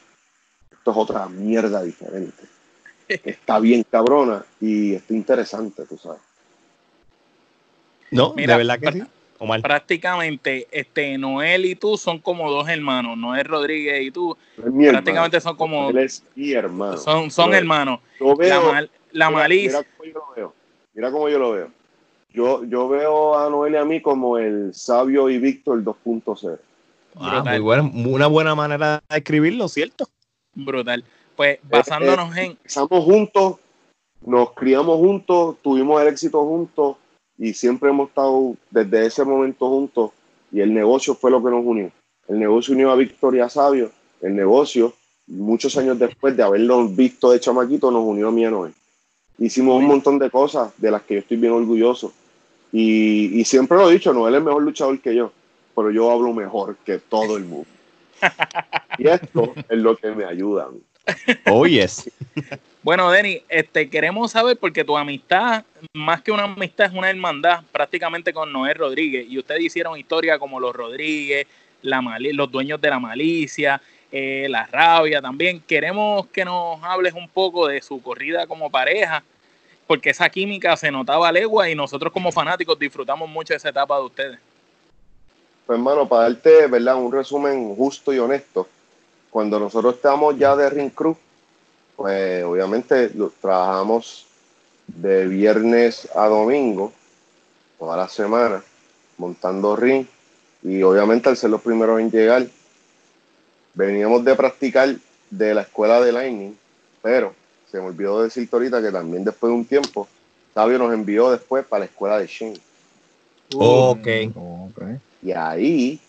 Esto 0.71 0.91
es 0.91 0.97
otra 0.97 1.27
mierda 1.27 1.83
diferente. 1.83 2.43
Está 3.09 3.59
bien 3.59 3.83
cabrona 3.91 4.45
y 4.61 4.93
está 4.93 5.13
interesante, 5.13 5.83
tú 5.85 5.97
sabes. 5.97 6.21
No, 8.11 8.33
de 8.33 8.45
verdad 8.45 8.79
que 8.79 8.91
sí. 8.91 9.03
Prácticamente, 9.61 10.67
este, 10.69 11.17
Noel 11.17 11.65
y 11.65 11.75
tú 11.75 11.97
son 11.97 12.19
como 12.19 12.51
dos 12.51 12.69
hermanos. 12.69 13.17
Noel 13.17 13.45
Rodríguez 13.45 14.01
y 14.01 14.11
tú 14.11 14.37
prácticamente 14.55 15.41
son 15.41 15.55
como. 15.55 15.89
Él 15.89 15.97
es 15.97 16.23
mi 16.35 16.51
hermano. 16.51 16.97
Son, 16.97 17.31
son 17.31 17.53
hermanos. 17.53 17.99
la, 19.11 19.29
malicia. 19.29 19.85
Mira 20.03 20.51
cómo 21.11 21.29
yo 21.29 21.39
lo 21.39 21.51
veo. 21.51 21.71
yo 22.29 22.63
Yo, 22.65 22.89
veo 22.89 23.37
a 23.37 23.49
Noel 23.49 23.73
y 23.73 23.77
a 23.77 23.85
mí 23.85 24.01
como 24.01 24.37
el 24.37 24.73
sabio 24.73 25.29
y 25.29 25.37
Víctor 25.37 25.83
2.0. 25.83 26.59
Ah, 27.15 27.43
muy 27.45 27.59
buena, 27.59 27.83
una 27.83 28.27
buena 28.27 28.55
manera 28.55 29.01
de 29.09 29.17
escribirlo, 29.17 29.67
¿cierto? 29.67 30.07
Brutal. 30.53 31.03
Pues 31.35 31.55
eh, 31.55 31.61
basándonos 31.63 32.35
eh, 32.37 32.43
en. 32.43 32.51
Empezamos 32.51 33.03
juntos, 33.03 33.55
nos 34.21 34.53
criamos 34.53 34.97
juntos, 34.97 35.57
tuvimos 35.61 36.01
el 36.01 36.09
éxito 36.09 36.43
juntos 36.43 36.97
y 37.37 37.53
siempre 37.53 37.89
hemos 37.89 38.09
estado 38.09 38.55
desde 38.69 39.05
ese 39.05 39.23
momento 39.23 39.69
juntos 39.69 40.11
y 40.51 40.59
el 40.61 40.73
negocio 40.73 41.15
fue 41.15 41.31
lo 41.31 41.43
que 41.43 41.49
nos 41.49 41.65
unió. 41.65 41.91
El 42.27 42.39
negocio 42.39 42.73
unió 42.73 42.91
a 42.91 42.95
Victoria 42.95 43.49
Sabio, 43.49 43.91
el 44.21 44.35
negocio, 44.35 44.93
muchos 45.27 45.77
años 45.77 45.97
después 45.97 46.35
de 46.35 46.43
haberlo 46.43 46.87
visto 46.87 47.31
de 47.31 47.39
chamaquito, 47.39 47.89
nos 47.89 48.03
unió 48.03 48.27
a 48.27 48.31
mí 48.31 48.45
a 48.45 48.51
Noel. 48.51 48.73
Hicimos 49.39 49.77
un 49.77 49.87
montón 49.87 50.19
de 50.19 50.29
cosas 50.29 50.71
de 50.77 50.91
las 50.91 51.01
que 51.03 51.15
yo 51.15 51.19
estoy 51.21 51.37
bien 51.37 51.53
orgulloso. 51.53 52.13
Y, 52.71 53.39
y 53.39 53.45
siempre 53.45 53.77
lo 53.77 53.89
he 53.89 53.93
dicho, 53.93 54.13
Noel 54.13 54.35
es 54.35 54.43
mejor 54.43 54.61
luchador 54.61 54.99
que 54.99 55.15
yo, 55.15 55.31
pero 55.75 55.91
yo 55.91 56.11
hablo 56.11 56.33
mejor 56.33 56.75
que 56.85 56.99
todo 56.99 57.37
el 57.37 57.45
mundo. 57.45 57.67
y 58.97 59.07
esto 59.07 59.53
es 59.69 59.77
lo 59.77 59.95
que 59.95 60.11
me 60.11 60.25
ayuda. 60.25 60.67
Oh, 61.47 61.65
yes. 61.65 62.09
Bueno, 62.83 63.09
Denny, 63.11 63.41
este, 63.49 63.89
queremos 63.89 64.31
saber 64.31 64.57
porque 64.57 64.83
tu 64.83 64.97
amistad, 64.97 65.63
más 65.93 66.21
que 66.21 66.31
una 66.31 66.43
amistad, 66.43 66.87
es 66.87 66.93
una 66.93 67.09
hermandad 67.09 67.63
prácticamente 67.71 68.31
con 68.31 68.51
Noé 68.51 68.73
Rodríguez. 68.73 69.25
Y 69.29 69.37
ustedes 69.37 69.61
hicieron 69.61 69.97
historia 69.97 70.39
como 70.39 70.59
los 70.59 70.75
Rodríguez, 70.75 71.47
la 71.81 72.01
los 72.33 72.51
dueños 72.51 72.79
de 72.79 72.89
la 72.89 72.99
malicia, 72.99 73.81
eh, 74.11 74.47
la 74.49 74.65
rabia 74.65 75.21
también. 75.21 75.61
Queremos 75.61 76.27
que 76.27 76.45
nos 76.45 76.83
hables 76.83 77.13
un 77.13 77.29
poco 77.29 77.67
de 77.67 77.81
su 77.81 78.01
corrida 78.01 78.47
como 78.47 78.69
pareja, 78.69 79.23
porque 79.87 80.11
esa 80.11 80.29
química 80.29 80.75
se 80.77 80.91
notaba 80.91 81.31
legua 81.31 81.69
y 81.69 81.75
nosotros 81.75 82.11
como 82.11 82.31
fanáticos 82.31 82.77
disfrutamos 82.77 83.29
mucho 83.29 83.53
de 83.53 83.57
esa 83.57 83.69
etapa 83.69 83.97
de 83.97 84.05
ustedes. 84.05 84.39
Pues 85.65 85.77
hermano, 85.77 86.07
para 86.07 86.23
darte 86.23 86.67
¿verdad? 86.67 86.95
un 86.95 87.11
resumen 87.11 87.75
justo 87.75 88.11
y 88.11 88.19
honesto, 88.19 88.67
cuando 89.29 89.59
nosotros 89.59 89.95
estamos 89.95 90.37
ya 90.37 90.55
de 90.55 90.69
Ring 90.69 90.89
Cruz, 90.89 91.17
pues 91.95 92.43
obviamente 92.43 93.11
trabajamos 93.41 94.25
de 94.87 95.27
viernes 95.27 96.09
a 96.15 96.27
domingo, 96.27 96.91
toda 97.77 97.97
la 97.97 98.07
semana, 98.07 98.63
montando 99.17 99.75
ring. 99.75 100.05
Y 100.63 100.81
obviamente 100.81 101.29
al 101.29 101.37
ser 101.37 101.49
los 101.49 101.61
primeros 101.61 101.99
en 101.99 102.11
llegar, 102.11 102.47
veníamos 103.73 104.23
de 104.23 104.35
practicar 104.35 104.95
de 105.29 105.53
la 105.53 105.61
escuela 105.61 106.01
de 106.01 106.11
Lightning, 106.11 106.55
pero 107.01 107.33
se 107.71 107.79
me 107.79 107.85
olvidó 107.85 108.23
decirte 108.23 108.55
ahorita 108.55 108.81
que 108.81 108.91
también 108.91 109.23
después 109.23 109.51
de 109.51 109.57
un 109.57 109.65
tiempo, 109.65 110.07
Sabio 110.53 110.79
nos 110.79 110.93
envió 110.93 111.31
después 111.31 111.65
para 111.65 111.81
la 111.81 111.85
escuela 111.85 112.19
de 112.19 112.27
Shane. 112.27 112.59
ok. 114.35 114.81
Y 115.21 115.31
ahí 115.31 115.99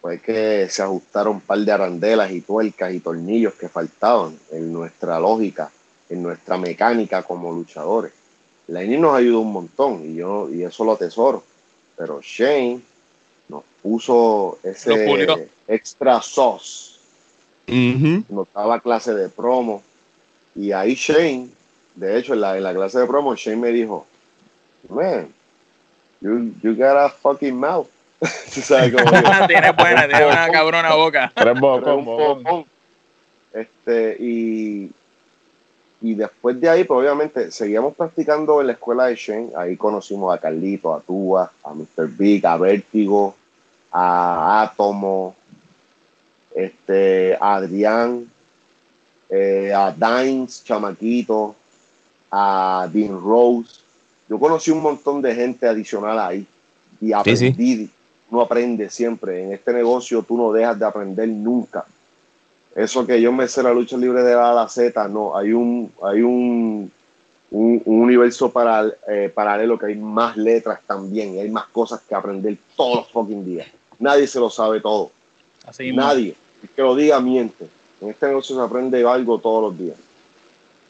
fue 0.00 0.20
que 0.20 0.68
se 0.68 0.82
ajustaron 0.82 1.36
un 1.36 1.40
par 1.40 1.58
de 1.58 1.72
arandelas 1.72 2.30
y 2.30 2.40
tuercas 2.40 2.92
y 2.92 3.00
tornillos 3.00 3.54
que 3.54 3.68
faltaban 3.68 4.36
en 4.50 4.72
nuestra 4.72 5.18
lógica, 5.18 5.70
en 6.08 6.22
nuestra 6.22 6.56
mecánica 6.56 7.22
como 7.22 7.52
luchadores. 7.52 8.12
Lenny 8.66 8.96
nos 8.96 9.16
ayudó 9.16 9.40
un 9.40 9.52
montón 9.52 10.04
y 10.04 10.16
yo 10.16 10.48
y 10.50 10.62
eso 10.62 10.84
lo 10.84 10.92
atesoro. 10.92 11.42
Pero 11.96 12.20
Shane 12.20 12.82
nos 13.54 13.64
puso 13.82 14.58
ese 14.64 15.48
extra 15.68 16.20
sauce. 16.20 16.98
Nos 18.28 18.48
daba 18.52 18.80
clase 18.80 19.14
de 19.14 19.28
promo. 19.28 19.82
Y 20.56 20.72
ahí 20.72 20.94
Shane, 20.94 21.48
de 21.94 22.18
hecho, 22.18 22.34
en 22.34 22.40
la, 22.40 22.56
en 22.56 22.64
la 22.64 22.74
clase 22.74 22.98
de 22.98 23.06
promo, 23.06 23.34
Shane 23.36 23.56
me 23.56 23.68
dijo, 23.70 24.06
man, 24.88 25.28
you, 26.20 26.52
you 26.62 26.74
got 26.74 26.96
a 26.96 27.08
fucking 27.08 27.54
mouth. 27.58 27.86
tiene 29.46 29.72
buena, 29.72 30.08
tiene 30.08 30.26
una 30.26 30.48
cabrona 30.50 30.94
boca. 30.94 31.32
Este, 33.52 34.16
y, 34.18 34.90
y 36.00 36.14
después 36.14 36.60
de 36.60 36.68
ahí, 36.68 36.84
pues 36.84 36.98
obviamente, 36.98 37.52
seguíamos 37.52 37.94
practicando 37.94 38.60
en 38.60 38.66
la 38.66 38.72
escuela 38.72 39.06
de 39.06 39.14
Shane. 39.14 39.50
Ahí 39.56 39.76
conocimos 39.76 40.34
a 40.34 40.38
Carlito, 40.38 40.92
a 40.92 41.00
Tua, 41.00 41.52
a 41.62 41.72
Mr. 41.72 42.08
Big, 42.08 42.44
a 42.46 42.56
Vértigo, 42.56 43.36
a 43.96 44.62
Atomo, 44.62 45.36
este, 46.52 47.36
a 47.40 47.54
Adrián, 47.54 48.28
eh, 49.30 49.72
a 49.72 49.92
Dines, 49.92 50.64
Chamaquito, 50.64 51.54
a 52.30 52.88
Dean 52.92 53.20
Rose. 53.20 53.80
Yo 54.28 54.38
conocí 54.40 54.72
un 54.72 54.82
montón 54.82 55.22
de 55.22 55.32
gente 55.32 55.68
adicional 55.68 56.18
ahí 56.18 56.46
y 57.00 57.12
aprendí 57.12 57.88
uno 58.30 58.40
aprende 58.40 58.90
siempre. 58.90 59.44
En 59.44 59.52
este 59.52 59.72
negocio 59.72 60.24
tú 60.24 60.36
no 60.36 60.52
dejas 60.52 60.76
de 60.76 60.86
aprender 60.86 61.28
nunca. 61.28 61.84
Eso 62.74 63.06
que 63.06 63.20
yo 63.20 63.30
me 63.30 63.46
sé 63.46 63.62
la 63.62 63.72
lucha 63.72 63.96
libre 63.96 64.24
de 64.24 64.34
la 64.34 64.50
A 64.50 64.54
la 64.54 64.68
Z, 64.68 65.06
no. 65.06 65.36
Hay 65.36 65.52
un, 65.52 65.92
hay 66.02 66.22
un, 66.22 66.90
un, 67.52 67.82
universo 67.84 68.50
para, 68.50 68.86
eh, 69.06 69.30
paralelo 69.32 69.78
que 69.78 69.86
hay 69.86 69.94
más 69.94 70.36
letras 70.36 70.80
también. 70.84 71.36
Y 71.36 71.40
hay 71.40 71.50
más 71.50 71.66
cosas 71.66 72.00
que 72.00 72.14
aprender 72.14 72.56
todos 72.76 72.96
los 72.96 73.08
fucking 73.12 73.44
días. 73.44 73.68
Nadie 73.98 74.26
se 74.26 74.40
lo 74.40 74.50
sabe 74.50 74.80
todo. 74.80 75.10
Así 75.66 75.92
Nadie. 75.92 76.36
que 76.74 76.82
lo 76.82 76.94
diga 76.94 77.20
miente. 77.20 77.68
En 78.00 78.10
este 78.10 78.26
negocio 78.26 78.56
se 78.56 78.62
aprende 78.62 79.04
algo 79.06 79.38
todos 79.38 79.70
los 79.70 79.78
días. 79.78 79.96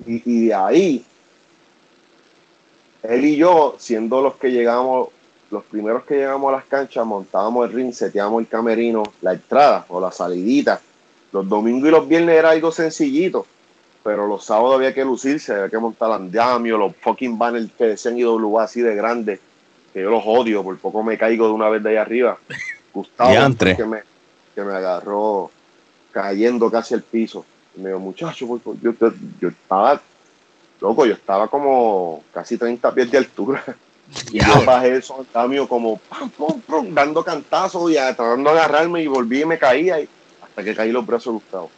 Y, 0.07 0.23
y 0.25 0.47
de 0.47 0.55
ahí, 0.55 1.05
él 3.03 3.25
y 3.25 3.37
yo, 3.37 3.77
siendo 3.79 4.21
los 4.21 4.37
que 4.37 4.51
llegamos 4.51 5.09
los 5.55 5.65
primeros 5.65 6.05
que 6.05 6.17
llegamos 6.17 6.53
a 6.53 6.57
las 6.57 6.65
canchas 6.65 7.07
montábamos 7.07 7.69
el 7.69 7.73
ring, 7.73 7.93
seteábamos 7.93 8.41
el 8.41 8.49
camerino, 8.49 9.05
la 9.23 9.35
entrada 9.35 9.87
o 9.89 10.01
la 10.01 10.11
salidita. 10.11 10.81
Los 11.33 11.49
domingos 11.49 11.89
y 11.89 11.93
los 11.93 12.09
viernes 12.09 12.37
era 12.37 12.51
algo 12.51 12.73
sencillito, 12.73 13.47
pero 14.03 14.27
los 14.27 14.45
sábados 14.45 14.77
había 14.77 14.93
que 14.93 15.05
lucirse, 15.05 15.53
había 15.53 15.69
que 15.69 15.79
montar 15.79 16.11
andamio, 16.11 16.77
los 16.77 16.97
fucking 16.97 17.39
banners 17.39 17.71
que 17.79 17.85
decían 17.85 18.19
IWA 18.19 18.65
así 18.65 18.81
de 18.81 18.95
grandes, 18.95 19.41
que 19.93 20.03
yo 20.03 20.11
los 20.11 20.25
odio, 20.27 20.63
por 20.63 20.77
poco 20.79 21.03
me 21.03 21.17
caigo 21.17 21.47
de 21.47 21.53
una 21.53 21.69
vez 21.69 21.83
de 21.83 21.91
ahí 21.91 21.97
arriba. 21.97 22.39
Gustavo, 22.95 23.57
que 23.59 23.85
me, 23.85 24.03
que 24.55 24.63
me 24.63 24.73
agarró 24.73 25.51
cayendo 26.13 26.71
casi 26.71 26.95
al 26.95 27.03
piso. 27.03 27.45
Y 27.77 27.81
me 27.81 27.89
dijo, 27.89 27.99
muchacho, 27.99 28.61
yo, 28.81 28.95
yo, 29.41 29.49
estaba, 29.49 30.01
loco, 30.81 31.05
yo 31.05 31.15
estaba 31.15 31.49
como 31.49 32.23
casi 32.33 32.57
30 32.57 32.95
pies 32.95 33.11
de 33.11 33.19
altura. 33.19 33.63
Y 34.31 34.39
yo 34.39 34.63
bajé 34.67 34.97
el 34.97 35.03
cambio 35.33 35.67
como 35.67 35.97
pam, 35.97 36.31
pam, 36.67 36.95
dando 36.95 37.25
cantazos 37.25 37.91
y 37.91 37.95
tratando 37.95 38.53
de 38.53 38.61
agarrarme 38.61 39.03
y 39.03 39.07
volví 39.07 39.41
y 39.41 39.45
me 39.47 39.59
caía 39.59 39.99
y, 39.99 40.07
hasta 40.43 40.63
que 40.63 40.75
caí 40.75 40.93
los 40.93 41.07
brazos 41.07 41.33
de 41.33 41.33
Gustavo. 41.33 41.71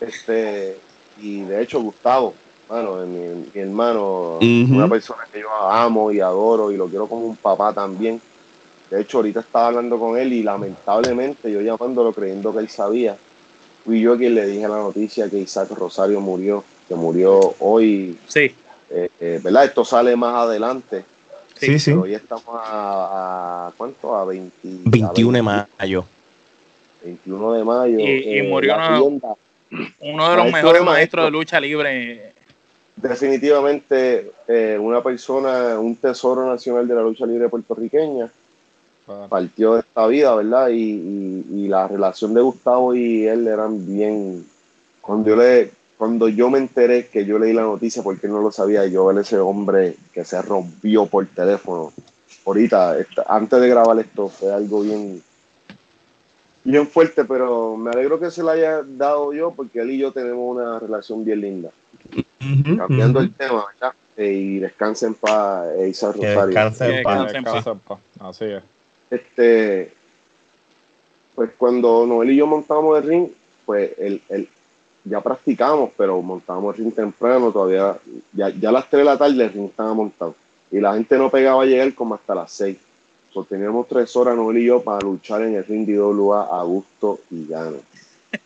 Este, 0.00 0.78
y 1.18 1.42
de 1.42 1.62
hecho, 1.62 1.82
Gustavo, 1.82 2.34
bueno, 2.66 3.04
mi, 3.06 3.50
hermano, 3.54 4.38
una 4.40 4.88
persona 4.88 5.28
que 5.30 5.40
yo 5.40 5.50
amo 5.52 6.10
y 6.10 6.20
adoro 6.20 6.72
y 6.72 6.78
lo 6.78 6.88
quiero 6.88 7.06
como 7.06 7.26
un 7.26 7.36
papá 7.36 7.74
también. 7.74 8.22
De 8.90 9.00
hecho, 9.00 9.18
ahorita 9.18 9.40
estaba 9.40 9.68
hablando 9.68 9.98
con 10.00 10.18
él 10.18 10.32
y 10.32 10.42
lamentablemente 10.42 11.50
yo 11.50 11.60
llamándolo 11.60 12.12
creyendo 12.12 12.52
que 12.52 12.58
él 12.58 12.68
sabía, 12.68 13.16
fui 13.84 14.00
yo 14.00 14.18
quien 14.18 14.34
le 14.34 14.46
dije 14.46 14.62
la 14.62 14.78
noticia 14.78 15.30
que 15.30 15.38
Isaac 15.38 15.70
Rosario 15.70 16.20
murió, 16.20 16.64
que 16.88 16.96
murió 16.96 17.54
hoy. 17.60 18.18
Sí. 18.26 18.52
Eh, 18.90 19.08
eh, 19.20 19.40
¿Verdad? 19.42 19.66
Esto 19.66 19.84
sale 19.84 20.16
más 20.16 20.34
adelante. 20.34 21.04
Sí, 21.54 21.78
sí. 21.78 21.92
Hoy 21.92 22.14
estamos 22.14 22.44
a, 22.48 23.70
¿cuánto? 23.76 24.16
A 24.16 24.24
20, 24.24 24.58
21 24.62 25.36
de 25.36 25.42
mayo. 25.42 26.04
21 27.04 27.52
de 27.52 27.64
mayo. 27.64 27.98
Y, 28.00 28.38
eh, 28.38 28.42
murió 28.42 28.74
uno 30.00 30.30
de 30.30 30.36
los 30.36 30.52
mejores 30.52 30.82
maestros 30.82 31.26
de 31.26 31.30
lucha 31.30 31.60
libre. 31.60 32.32
Definitivamente 32.96 34.32
una 34.80 35.00
persona, 35.00 35.78
un 35.78 35.94
tesoro 35.94 36.44
nacional 36.50 36.88
de 36.88 36.94
la 36.96 37.02
lucha 37.02 37.24
libre 37.24 37.48
puertorriqueña 37.48 38.28
partió 39.28 39.74
de 39.74 39.80
esta 39.80 40.06
vida, 40.06 40.34
¿verdad? 40.34 40.68
Y, 40.70 41.68
la 41.68 41.86
relación 41.86 42.34
de 42.34 42.40
Gustavo 42.40 42.96
y 42.96 43.28
él 43.28 43.46
eran 43.46 43.86
bien. 43.86 44.44
Cuando 45.00 45.30
yo, 45.30 45.36
le, 45.36 45.70
cuando 45.96 46.28
yo 46.28 46.50
me 46.50 46.58
enteré 46.58 47.06
que 47.06 47.24
yo 47.24 47.38
leí 47.38 47.52
la 47.52 47.62
noticia, 47.62 48.02
porque 48.02 48.26
no 48.26 48.40
lo 48.40 48.50
sabía, 48.50 48.86
yo 48.86 49.06
ver 49.06 49.18
ese 49.18 49.38
hombre 49.38 49.96
que 50.12 50.24
se 50.24 50.42
rompió 50.42 51.06
por 51.06 51.26
teléfono. 51.26 51.92
Ahorita, 52.44 52.96
antes 53.28 53.60
de 53.60 53.68
grabar 53.68 54.00
esto, 54.00 54.28
fue 54.28 54.52
algo 54.52 54.80
bien, 54.80 55.22
bien 56.64 56.88
fuerte, 56.88 57.24
pero 57.24 57.76
me 57.76 57.90
alegro 57.90 58.18
que 58.18 58.32
se 58.32 58.42
lo 58.42 58.50
haya 58.50 58.82
dado 58.82 59.32
yo, 59.32 59.52
porque 59.52 59.80
él 59.80 59.92
y 59.92 59.98
yo 59.98 60.10
tenemos 60.10 60.56
una 60.56 60.80
relación 60.80 61.24
bien 61.24 61.40
linda. 61.40 61.70
Cambiando 62.76 63.20
el 63.20 63.32
tema, 63.32 63.66
¿verdad? 63.72 63.94
Eh, 64.16 64.32
y 64.32 64.58
descansen 64.58 65.14
para 65.14 65.66
paz, 65.66 65.88
Isa 65.88 66.12
Rosario. 66.12 66.46
Descansen 66.46 66.94
en 66.96 67.44
paz. 67.44 67.98
Así 68.18 68.46
es 68.46 68.62
este, 69.10 69.92
pues 71.34 71.50
cuando 71.58 72.06
Noel 72.06 72.30
y 72.30 72.36
yo 72.36 72.46
montamos 72.46 72.98
el 72.98 73.08
ring, 73.08 73.28
pues 73.66 73.92
el, 73.98 74.22
el, 74.28 74.48
ya 75.04 75.20
practicamos, 75.20 75.90
pero 75.96 76.20
montábamos 76.22 76.76
el 76.76 76.84
ring 76.84 76.94
temprano, 76.94 77.50
todavía, 77.50 77.96
ya, 78.32 78.50
ya 78.50 78.68
a 78.68 78.72
las 78.72 78.88
3 78.88 79.00
de 79.00 79.04
la 79.04 79.18
tarde 79.18 79.44
el 79.44 79.52
ring 79.52 79.66
estaba 79.66 79.94
montado. 79.94 80.34
Y 80.70 80.78
la 80.80 80.94
gente 80.94 81.18
no 81.18 81.30
pegaba 81.30 81.62
a 81.62 81.66
llegar 81.66 81.92
como 81.94 82.14
hasta 82.14 82.34
las 82.34 82.52
6. 82.52 82.76
So, 83.32 83.44
teníamos 83.44 83.86
tres 83.86 84.14
horas, 84.16 84.36
Noel 84.36 84.58
y 84.58 84.66
yo, 84.66 84.82
para 84.82 85.00
luchar 85.00 85.42
en 85.42 85.54
el 85.54 85.64
ring 85.64 85.86
de 85.86 85.92
IWA 85.92 86.48
a 86.50 86.62
gusto 86.64 87.20
y 87.30 87.46
gano. 87.46 87.76
Y 88.32 88.36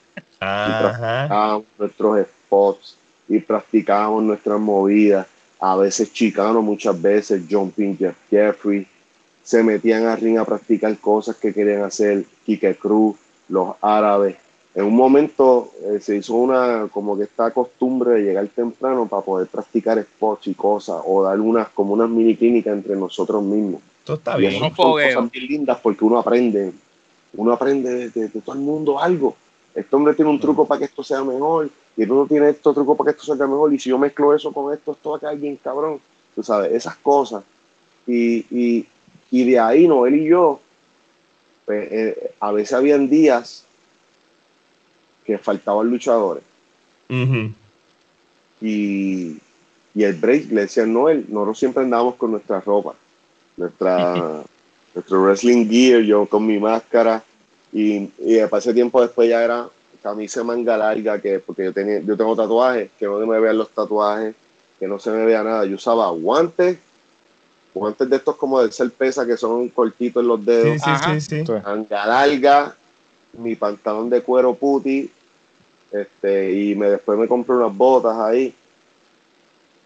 practicábamos 0.41 1.65
nuestros 1.79 2.27
spots 2.27 2.99
y 3.29 3.39
practicábamos 3.39 4.23
nuestras 4.25 4.61
movidas. 4.61 5.27
A 5.59 5.77
veces 5.77 6.13
chicano, 6.13 6.61
muchas 6.61 7.01
veces 7.01 7.43
Jumping 7.51 7.97
Jeff 7.97 8.17
Jeffrey, 8.31 8.87
se 9.45 9.63
metían 9.63 10.07
a 10.07 10.17
ring 10.17 10.39
a 10.39 10.45
practicar 10.45 10.97
cosas 10.99 11.37
que 11.37 11.53
querían 11.53 11.83
hacer, 11.83 12.25
Kike 12.47 12.77
Cruz, 12.77 13.17
los 13.49 13.77
árabes. 13.83 14.37
En 14.75 14.87
un 14.87 14.97
momento 14.97 15.71
eh, 15.85 16.01
se 16.01 16.17
hizo 16.17 16.35
una, 16.35 16.89
como 16.91 17.17
que 17.17 17.25
esta 17.25 17.53
costumbre 17.53 18.13
de 18.15 18.23
llegar 18.23 18.49
temprano 18.49 19.07
para 19.07 19.23
poder 19.23 19.47
practicar 19.47 20.03
spots 20.03 20.49
y 20.49 20.55
cosas, 20.55 20.97
o 21.05 21.23
dar 21.23 21.39
unas, 21.39 21.69
como 21.69 21.93
unas 21.93 22.09
mini 22.09 22.35
clínicas 22.37 22.73
entre 22.73 22.97
nosotros 22.97 23.45
mismos. 23.45 23.83
Esto 24.01 24.15
está 24.15 24.37
bien. 24.37 24.59
son 24.59 24.71
cosas 24.71 25.31
bien 25.31 25.47
lindas 25.47 25.79
porque 25.81 26.05
uno 26.05 26.19
aprende, 26.19 26.73
uno 27.35 27.53
aprende 27.53 28.09
de, 28.09 28.29
todo 28.29 28.55
el 28.55 28.63
mundo 28.63 28.99
algo. 28.99 29.37
Este 29.75 29.95
hombre 29.95 30.15
tiene 30.15 30.31
un 30.31 30.41
truco 30.41 30.67
para 30.67 30.79
que 30.79 30.87
esto 30.87 31.05
sea 31.05 31.23
mejor, 31.23 31.71
y 31.97 32.03
el 32.03 32.11
otro 32.11 32.27
tiene 32.27 32.49
esto 32.49 32.73
truco 32.73 32.97
para 32.97 33.13
que 33.13 33.19
esto 33.21 33.37
sea 33.37 33.47
mejor, 33.47 33.73
y 33.73 33.79
si 33.79 33.91
yo 33.91 33.99
mezclo 33.99 34.35
eso 34.35 34.53
con 34.53 34.73
esto, 34.73 34.93
esto 34.93 35.11
va 35.11 35.17
a 35.19 35.21
caer 35.21 35.39
bien 35.39 35.57
cabrón. 35.63 36.01
Tú 36.35 36.43
sabes, 36.43 36.73
esas 36.73 36.97
cosas. 36.97 37.45
Y, 38.07 38.39
y, 38.51 38.87
y 39.31 39.51
de 39.51 39.59
ahí 39.59 39.89
Noel 39.89 40.17
y 40.17 40.27
yo, 40.27 40.61
pues, 41.65 41.89
eh, 41.91 42.31
a 42.41 42.53
veces 42.53 42.73
habían 42.75 43.09
días 43.09 43.65
que 45.25 45.39
faltaban 45.39 45.89
luchadores. 45.89 46.45
y, 48.61 49.39
el 49.95 50.15
break 50.15 50.51
le 50.51 50.63
decía 50.63 50.85
Noel, 50.87 51.25
nosotros 51.29 51.59
siempre 51.59 51.83
andábamos 51.85 52.17
con 52.17 52.33
nuestra 52.33 52.61
ropa, 52.61 52.95
nuestra, 53.57 54.43
nuestro 54.95 55.23
wrestling 55.23 55.67
gear, 55.69 56.03
yo 56.03 56.27
con 56.27 56.47
mi 56.47 56.59
máscara. 56.59 57.23
Y, 57.73 58.11
y 58.19 58.37
ese 58.37 58.75
tiempo 58.75 59.01
después 59.01 59.29
ya 59.29 59.43
era 59.43 59.69
camisa 60.03 60.45
manga 60.45 60.77
larga, 60.77 61.21
que 61.21 61.41
porque 61.41 61.65
yo 61.65 61.73
tenía, 61.73 62.01
yo 62.01 62.17
tengo 62.17 62.37
tatuajes, 62.37 62.91
que 62.99 63.07
no 63.07 63.19
me 63.27 63.41
vean 63.41 63.57
los 63.57 63.71
tatuajes, 63.71 64.35
que 64.79 64.87
no 64.87 64.99
se 64.99 65.11
me 65.11 65.25
vea 65.25 65.43
nada. 65.43 65.65
Yo 65.65 65.77
usaba 65.77 66.11
guantes 66.11 66.79
guantes 67.75 68.09
de 68.09 68.17
estos 68.17 68.37
como 68.37 68.63
de 68.63 68.71
ser 68.73 68.91
pesa 68.93 69.27
que 69.27 69.37
son 69.37 69.69
cortitos 69.69 70.23
en 70.23 70.29
los 70.29 70.45
dedos. 70.45 70.81
Sí, 70.81 71.21
sí, 71.21 71.45
sí, 71.45 71.53
larga, 71.91 72.75
mi 73.37 73.57
pantalón 73.57 74.09
de 74.09 74.23
cuero 74.23 74.55
puti, 74.55 75.11
este, 75.91 76.53
y 76.53 76.75
me, 76.75 76.89
después 76.91 77.19
me 77.19 77.29
compré 77.29 77.57
unas 77.57 77.77
botas 77.77 78.17
ahí. 78.19 78.55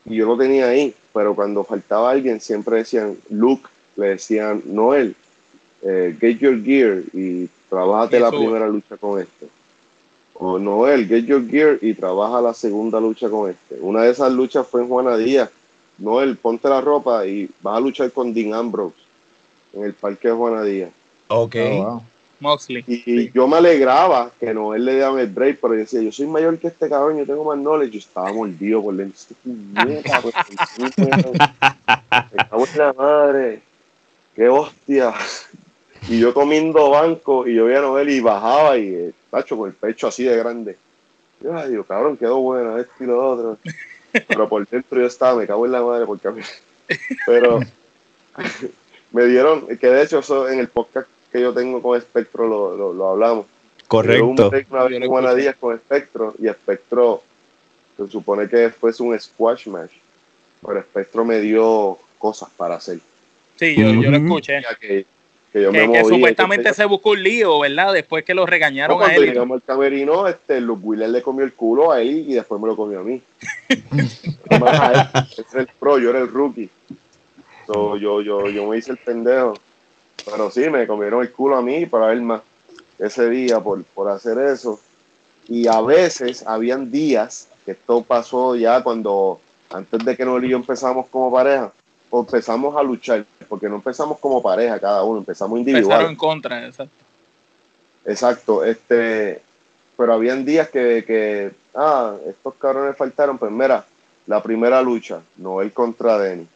Y 0.04 0.16
yo 0.16 0.26
lo 0.26 0.36
tenía 0.36 0.68
ahí, 0.68 0.94
pero 1.12 1.34
cuando 1.34 1.64
faltaba 1.64 2.10
alguien 2.10 2.40
siempre 2.40 2.76
decían 2.76 3.16
Luke, 3.30 3.68
le 3.96 4.10
decían 4.10 4.62
Noel, 4.66 5.16
eh, 5.82 6.16
get 6.20 6.38
your 6.38 6.62
gear 6.62 7.02
y 7.12 7.48
trabajate 7.68 8.20
la 8.20 8.30
primera 8.30 8.68
lucha 8.68 8.96
con 8.96 9.20
este. 9.20 9.48
O 10.34 10.58
Noel, 10.58 11.08
get 11.08 11.24
your 11.24 11.46
gear 11.46 11.78
y 11.82 11.94
trabaja 11.94 12.40
la 12.40 12.54
segunda 12.54 13.00
lucha 13.00 13.28
con 13.28 13.50
este. 13.50 13.76
Una 13.80 14.02
de 14.02 14.10
esas 14.10 14.32
luchas 14.32 14.66
fue 14.66 14.82
en 14.82 14.88
Juana 14.88 15.16
Díaz, 15.16 15.50
Noel, 15.98 16.36
ponte 16.36 16.68
la 16.68 16.80
ropa 16.80 17.26
y 17.26 17.50
vas 17.60 17.76
a 17.76 17.80
luchar 17.80 18.12
con 18.12 18.32
Dean 18.32 18.54
Ambrose 18.54 18.96
en 19.72 19.84
el 19.84 19.94
Parque 19.94 20.28
de 20.28 20.34
Juana 20.34 20.62
Díaz. 20.62 20.90
Ok. 21.28 21.56
Oh, 21.72 22.02
Moxley. 22.40 22.84
Y, 22.86 23.32
yo 23.32 23.48
me 23.48 23.56
alegraba 23.56 24.30
que 24.38 24.54
Noel 24.54 24.84
le 24.84 24.94
dieran 24.94 25.18
el 25.18 25.26
break, 25.26 25.58
pero 25.60 25.74
yo 25.74 25.80
decía, 25.80 26.00
yo 26.00 26.12
soy 26.12 26.28
mayor 26.28 26.56
que 26.58 26.68
este 26.68 26.88
cabrón, 26.88 27.18
yo 27.18 27.26
tengo 27.26 27.44
más 27.44 27.58
knowledge. 27.58 27.92
Yo 27.92 27.98
estaba 27.98 28.32
mordido 28.32 28.82
por 28.82 28.94
dentro. 28.94 29.36
me 29.42 30.02
cago 30.02 30.30
en 32.64 32.78
la 32.78 32.92
madre. 32.92 33.60
Qué 34.36 34.48
hostia. 34.48 35.12
Y 36.08 36.20
yo 36.20 36.32
comiendo 36.32 36.90
banco 36.90 37.46
y 37.46 37.56
yo 37.56 37.64
veía 37.64 37.80
a 37.80 37.82
Noel 37.82 38.08
y 38.08 38.20
bajaba 38.20 38.78
y, 38.78 39.12
tacho, 39.30 39.58
con 39.58 39.68
el 39.68 39.74
pecho 39.74 40.06
así 40.06 40.22
de 40.22 40.36
grande. 40.36 40.76
Yo 41.40 41.68
digo, 41.68 41.82
cabrón, 41.84 42.16
quedó 42.16 42.38
bueno 42.38 42.78
esto 42.78 42.92
y 43.00 43.06
lo 43.06 43.32
otro 43.32 43.58
pero 44.26 44.48
por 44.48 44.66
dentro 44.66 45.00
yo 45.00 45.06
estaba, 45.06 45.38
me 45.38 45.46
cago 45.46 45.66
en 45.66 45.72
la 45.72 45.82
madre, 45.82 46.06
porque 46.06 46.28
a 46.28 46.30
mí, 46.30 46.42
pero 47.26 47.60
me 49.12 49.26
dieron, 49.26 49.66
que 49.66 49.86
de 49.86 50.02
hecho 50.02 50.18
eso 50.18 50.48
en 50.48 50.58
el 50.58 50.68
podcast 50.68 51.08
que 51.32 51.40
yo 51.40 51.52
tengo 51.52 51.82
con 51.82 51.96
Espectro 51.96 52.48
lo, 52.48 52.94
lo, 52.94 53.10
hablamos. 53.10 53.46
Correcto. 53.86 54.50
Una 54.70 55.06
Juana 55.06 55.34
Díaz 55.34 55.56
con 55.58 55.74
Espectro 55.74 56.34
y 56.38 56.48
Espectro 56.48 57.22
se 57.96 58.08
supone 58.08 58.48
que 58.48 58.70
fuese 58.70 59.02
un 59.02 59.18
squash 59.18 59.66
match, 59.66 59.92
pero 60.64 60.78
Espectro 60.78 61.24
me 61.24 61.40
dio 61.40 61.98
cosas 62.18 62.48
para 62.56 62.76
hacer. 62.76 63.00
Sí, 63.56 63.74
yo, 63.76 63.88
yo 63.90 64.10
lo 64.10 64.16
escuché. 64.18 64.62
Que, 64.80 65.04
que, 65.52 66.04
supuestamente 66.06 66.74
se 66.74 66.84
buscó 66.84 67.10
un 67.10 67.22
lío, 67.22 67.60
¿verdad? 67.60 67.92
Después 67.92 68.24
que 68.24 68.34
lo 68.34 68.46
regañaron 68.46 69.02
a 69.02 69.06
él. 69.06 69.14
Cuando 69.14 69.32
llegamos 69.32 69.54
al 69.56 69.62
camerino, 69.62 70.28
este, 70.28 70.60
Luke 70.60 70.82
Wheeler 70.84 71.10
le 71.10 71.22
comió 71.22 71.44
el 71.44 71.52
culo 71.52 71.92
a 71.92 72.00
él 72.00 72.24
y 72.28 72.34
después 72.34 72.60
me 72.60 72.68
lo 72.68 72.76
comió 72.76 73.00
a 73.00 73.02
mí. 73.02 73.22
Ese 73.68 75.42
es 75.42 75.54
el 75.54 75.68
pro, 75.78 75.98
yo 75.98 76.10
era 76.10 76.20
el 76.20 76.28
rookie. 76.28 76.68
yo, 77.66 77.96
yo, 77.96 78.48
yo 78.48 78.66
me 78.66 78.78
hice 78.78 78.92
el 78.92 78.98
pendejo. 78.98 79.54
Pero 80.24 80.50
sí, 80.50 80.68
me 80.68 80.86
comieron 80.86 81.22
el 81.22 81.32
culo 81.32 81.56
a 81.56 81.62
mí 81.62 81.86
para 81.86 82.06
ver 82.06 82.20
más 82.20 82.42
ese 82.98 83.28
día 83.30 83.60
por, 83.60 83.82
por 83.84 84.10
hacer 84.10 84.38
eso. 84.38 84.80
Y 85.48 85.66
a 85.66 85.80
veces, 85.80 86.46
habían 86.46 86.90
días, 86.90 87.48
que 87.64 87.72
esto 87.72 88.02
pasó 88.02 88.54
ya 88.56 88.82
cuando, 88.82 89.40
antes 89.70 90.04
de 90.04 90.16
que 90.16 90.24
Noel 90.24 90.44
y 90.44 90.50
yo 90.50 90.56
empezamos 90.56 91.06
como 91.06 91.32
pareja, 91.32 91.72
empezamos 92.12 92.76
a 92.76 92.82
luchar, 92.82 93.24
porque 93.48 93.68
no 93.68 93.76
empezamos 93.76 94.18
como 94.18 94.42
pareja 94.42 94.78
cada 94.78 95.02
uno, 95.02 95.18
empezamos 95.18 95.58
individual. 95.58 95.84
Empezaron 95.84 96.10
en 96.10 96.16
contra, 96.16 96.66
exacto. 96.66 97.04
Exacto, 98.04 98.64
este, 98.64 99.42
pero 99.96 100.14
habían 100.14 100.44
días 100.44 100.68
que, 100.70 101.04
que, 101.06 101.52
ah, 101.74 102.14
estos 102.26 102.54
cabrones 102.54 102.96
faltaron, 102.96 103.36
pues 103.36 103.52
mira, 103.52 103.84
la 104.26 104.42
primera 104.42 104.80
lucha, 104.82 105.20
Noel 105.36 105.72
contra 105.72 106.18
Denny. 106.18 106.46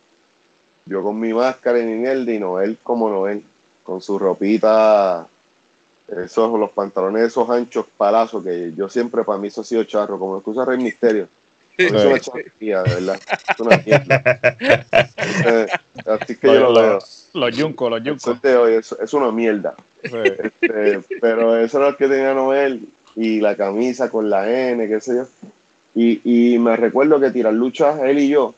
Yo 0.87 1.03
con 1.03 1.19
mi 1.21 1.33
máscara 1.33 1.79
y 1.79 1.85
mi 1.85 1.95
mierda 1.95 2.33
y 2.33 2.39
Noel 2.39 2.79
como 2.83 3.09
Noel, 3.09 3.45
con 3.85 4.01
su 4.01 4.19
ropita 4.19 5.29
esos, 6.09 6.59
los 6.59 6.71
pantalones 6.71 7.23
esos 7.25 7.49
anchos 7.49 7.87
palazos 7.97 8.45
que 8.45 8.73
yo 8.75 8.89
siempre 8.89 9.25
para 9.25 9.39
mí 9.39 9.49
eso 9.49 9.63
ha 9.63 9.65
sido 9.65 9.85
charro, 9.85 10.19
como 10.19 10.35
los 10.35 10.45
que 10.45 10.51
usa 10.51 10.65
Rey 10.65 10.79
Misterio. 10.79 11.29
Es 11.87 12.29
una 12.29 12.83
de 12.83 12.95
verdad. 12.95 13.21
Es 13.49 13.61
una 13.61 13.83
mierda. 13.85 14.23
Eh, 15.45 15.67
así 16.07 16.37
que 16.37 16.47
yo 16.47 16.61
lo 16.61 16.75
veo. 16.75 16.99
Los 17.35 17.57
yuncos, 17.57 17.91
los 17.91 18.03
yuncos. 18.03 18.37
Es, 18.69 18.93
es, 18.93 19.15
una 19.15 19.31
mierda. 19.31 19.75
Este, 20.03 21.01
pero 21.21 21.57
eso 21.57 21.79
era 21.79 21.91
lo 21.91 21.97
que 21.97 22.09
tenía 22.09 22.35
Noel 22.35 22.89
y 23.17 23.41
la 23.41 23.57
camisa 23.57 24.11
con 24.11 24.29
la 24.29 24.51
N, 24.51 24.87
qué 24.87 25.01
sé 25.01 25.17
yo. 25.17 25.27
Y, 25.95 26.55
y 26.55 26.59
me 26.59 26.77
recuerdo 26.77 27.21
que 27.21 27.31
tirar 27.31 27.55
luchas 27.55 28.01
él 28.03 28.19
y 28.19 28.29
yo 28.29 28.55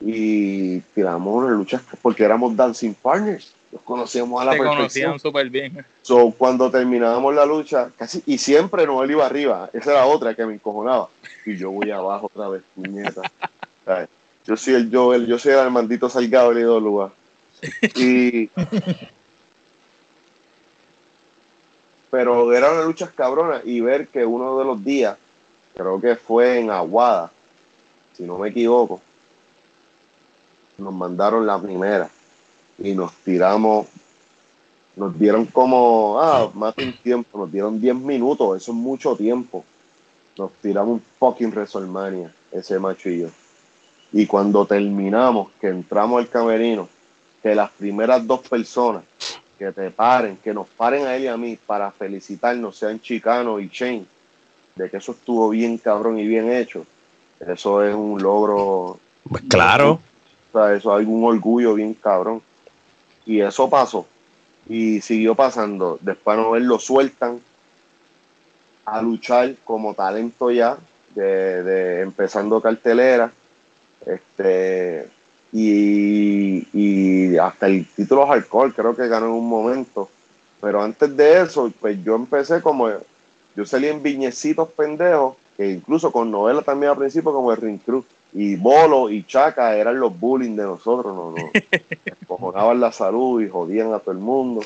y 0.00 0.80
tiramos 0.94 1.44
unas 1.44 1.56
luchas 1.56 1.82
porque 2.02 2.24
éramos 2.24 2.56
dancing 2.56 2.94
partners. 2.94 3.52
Nos 3.76 3.84
conocíamos 3.84 4.40
a 4.40 4.44
la 4.46 4.52
Se 4.52 4.58
conocían 4.58 5.18
súper 5.20 5.50
bien. 5.50 5.84
So, 6.00 6.30
cuando 6.30 6.70
terminábamos 6.70 7.34
la 7.34 7.44
lucha, 7.44 7.90
casi, 7.94 8.22
y 8.24 8.38
siempre 8.38 8.86
Noel 8.86 9.10
iba 9.10 9.26
arriba, 9.26 9.68
esa 9.74 9.90
era 9.90 10.06
otra 10.06 10.34
que 10.34 10.46
me 10.46 10.54
encojonaba. 10.54 11.10
Y 11.44 11.58
yo 11.58 11.70
voy 11.70 11.90
abajo 11.90 12.30
otra 12.32 12.48
vez, 12.48 12.62
puñeta. 12.74 13.20
Yo 14.46 14.56
soy 14.56 14.74
el 14.74 14.90
Joel, 14.90 15.26
yo 15.26 15.38
soy 15.38 15.52
el 15.52 15.58
Armandito 15.58 16.08
Salgado 16.08 16.54
del 16.54 16.64
lugar. 16.64 17.10
Y. 17.96 18.48
Pero 22.10 22.54
eran 22.54 22.82
luchas 22.86 23.10
cabronas 23.10 23.60
y 23.66 23.82
ver 23.82 24.08
que 24.08 24.24
uno 24.24 24.58
de 24.58 24.64
los 24.64 24.82
días, 24.82 25.18
creo 25.74 26.00
que 26.00 26.16
fue 26.16 26.60
en 26.60 26.70
Aguada, 26.70 27.30
si 28.16 28.22
no 28.22 28.38
me 28.38 28.48
equivoco, 28.48 29.02
nos 30.78 30.94
mandaron 30.94 31.46
la 31.46 31.60
primera 31.60 32.08
y 32.78 32.94
nos 32.94 33.12
tiramos, 33.16 33.86
nos 34.96 35.18
dieron 35.18 35.46
como, 35.46 36.20
ah, 36.20 36.50
más 36.54 36.74
de 36.76 36.86
un 36.86 36.96
tiempo, 36.98 37.38
nos 37.38 37.52
dieron 37.52 37.80
10 37.80 37.96
minutos, 37.96 38.62
eso 38.62 38.72
es 38.72 38.76
mucho 38.76 39.16
tiempo. 39.16 39.64
Nos 40.36 40.52
tiramos 40.62 40.94
un 40.94 41.02
fucking 41.18 41.50
WrestleMania, 41.50 42.32
ese 42.52 42.78
macho 42.78 43.08
y 43.08 43.20
yo. 43.20 43.28
Y 44.12 44.26
cuando 44.26 44.66
terminamos, 44.66 45.48
que 45.60 45.68
entramos 45.68 46.20
al 46.20 46.28
camerino, 46.28 46.88
que 47.42 47.54
las 47.54 47.70
primeras 47.70 48.26
dos 48.26 48.40
personas 48.40 49.02
que 49.58 49.72
te 49.72 49.90
paren, 49.90 50.36
que 50.36 50.52
nos 50.52 50.68
paren 50.68 51.06
a 51.06 51.16
él 51.16 51.24
y 51.24 51.28
a 51.28 51.36
mí 51.36 51.58
para 51.66 51.90
felicitarnos, 51.90 52.76
sean 52.76 53.00
Chicano 53.00 53.58
y 53.58 53.68
Shane, 53.68 54.04
de 54.74 54.90
que 54.90 54.98
eso 54.98 55.12
estuvo 55.12 55.48
bien 55.48 55.78
cabrón 55.78 56.18
y 56.18 56.26
bien 56.26 56.52
hecho, 56.52 56.84
eso 57.40 57.82
es 57.82 57.94
un 57.94 58.22
logro. 58.22 58.98
Pues 59.28 59.42
claro 59.48 60.00
eso 60.64 60.94
hay 60.94 61.04
un 61.04 61.24
orgullo 61.24 61.74
bien 61.74 61.94
cabrón. 61.94 62.42
Y 63.26 63.40
eso 63.40 63.68
pasó. 63.68 64.06
Y 64.68 65.00
siguió 65.00 65.34
pasando. 65.34 65.98
Después 66.00 66.38
no 66.38 66.56
lo 66.56 66.78
sueltan 66.78 67.40
a 68.84 69.02
luchar 69.02 69.54
como 69.64 69.94
talento 69.94 70.50
ya, 70.50 70.78
de, 71.14 72.00
empezando 72.00 72.60
cartelera. 72.60 73.32
Este, 74.04 75.08
y, 75.52 76.66
y, 76.72 77.36
hasta 77.36 77.66
el 77.66 77.86
título 77.88 78.26
hardcore 78.26 78.72
creo 78.72 78.94
que 78.94 79.08
ganó 79.08 79.26
en 79.26 79.32
un 79.32 79.48
momento. 79.48 80.08
Pero 80.60 80.82
antes 80.82 81.16
de 81.16 81.42
eso, 81.42 81.72
pues 81.80 82.02
yo 82.04 82.14
empecé 82.14 82.62
como, 82.62 82.88
yo 83.56 83.66
salí 83.66 83.88
en 83.88 84.02
viñecitos 84.02 84.68
pendejos, 84.70 85.36
que 85.56 85.70
incluso 85.70 86.12
con 86.12 86.30
novela 86.30 86.62
también 86.62 86.92
al 86.92 86.98
principio 86.98 87.32
como 87.32 87.52
el 87.52 87.58
Ring 87.58 87.78
Cruz 87.78 88.04
y 88.38 88.54
Bolo 88.54 89.08
y 89.08 89.24
Chaca 89.24 89.74
eran 89.74 89.98
los 89.98 90.20
bullying 90.20 90.56
de 90.56 90.64
nosotros, 90.64 91.16
no, 91.16 91.30
no. 91.30 91.50
Cojonaban 92.28 92.78
la 92.78 92.92
salud 92.92 93.40
y 93.40 93.48
jodían 93.48 93.94
a 93.94 93.98
todo 93.98 94.12
el 94.12 94.18
mundo. 94.18 94.62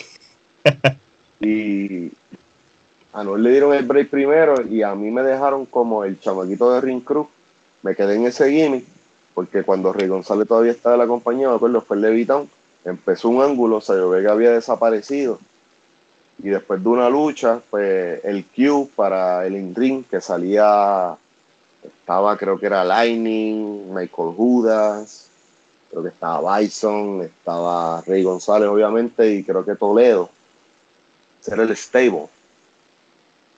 Y 1.43 2.12
a 3.14 3.25
Noel 3.25 3.43
le 3.43 3.51
dieron 3.51 3.73
el 3.73 3.87
break 3.87 4.11
primero 4.11 4.61
y 4.61 4.83
a 4.83 4.95
mí 4.95 5.11
me 5.11 5.23
dejaron 5.23 5.64
como 5.64 6.05
el 6.05 6.21
chamaquito 6.21 6.71
de 6.75 6.83
Ring 6.83 7.01
Cruz. 7.01 7.29
Me 7.83 7.97
quedé 7.97 8.16
en 8.16 8.27
ese 8.27 8.51
gimmick 8.51 8.85
porque 9.33 9.62
cuando 9.62 9.91
Rey 9.91 10.07
González 10.07 10.47
todavía 10.47 10.73
estaba 10.73 10.97
en 10.97 11.01
la 11.01 11.07
compañía, 11.07 11.49
me 11.49 11.55
acuerdo, 11.55 11.81
fue 11.81 11.97
el 11.97 12.03
Levitown, 12.03 12.47
empezó 12.85 13.31
un 13.31 13.41
ángulo, 13.41 13.81
Sayo 13.81 14.11
Vega 14.11 14.33
había 14.33 14.51
desaparecido. 14.51 15.39
Y 16.43 16.51
después 16.51 16.83
de 16.83 16.89
una 16.91 17.09
lucha, 17.09 17.62
pues 17.71 18.23
el 18.23 18.45
Q 18.45 18.91
para 18.95 19.47
el 19.47 19.57
in-ring 19.57 20.05
que 20.05 20.21
salía 20.21 21.16
estaba, 21.83 22.37
creo 22.37 22.59
que 22.59 22.66
era 22.66 22.85
Lightning, 22.85 23.93
Michael 23.93 24.35
Judas, 24.37 25.28
creo 25.91 26.03
que 26.03 26.09
estaba 26.09 26.59
Bison, 26.59 27.22
estaba 27.22 28.03
Rey 28.07 28.22
González, 28.22 28.68
obviamente, 28.68 29.33
y 29.33 29.43
creo 29.43 29.64
que 29.64 29.74
Toledo. 29.74 30.31
Ese 31.41 31.55
era 31.55 31.62
el 31.62 31.76
stable. 31.76 32.26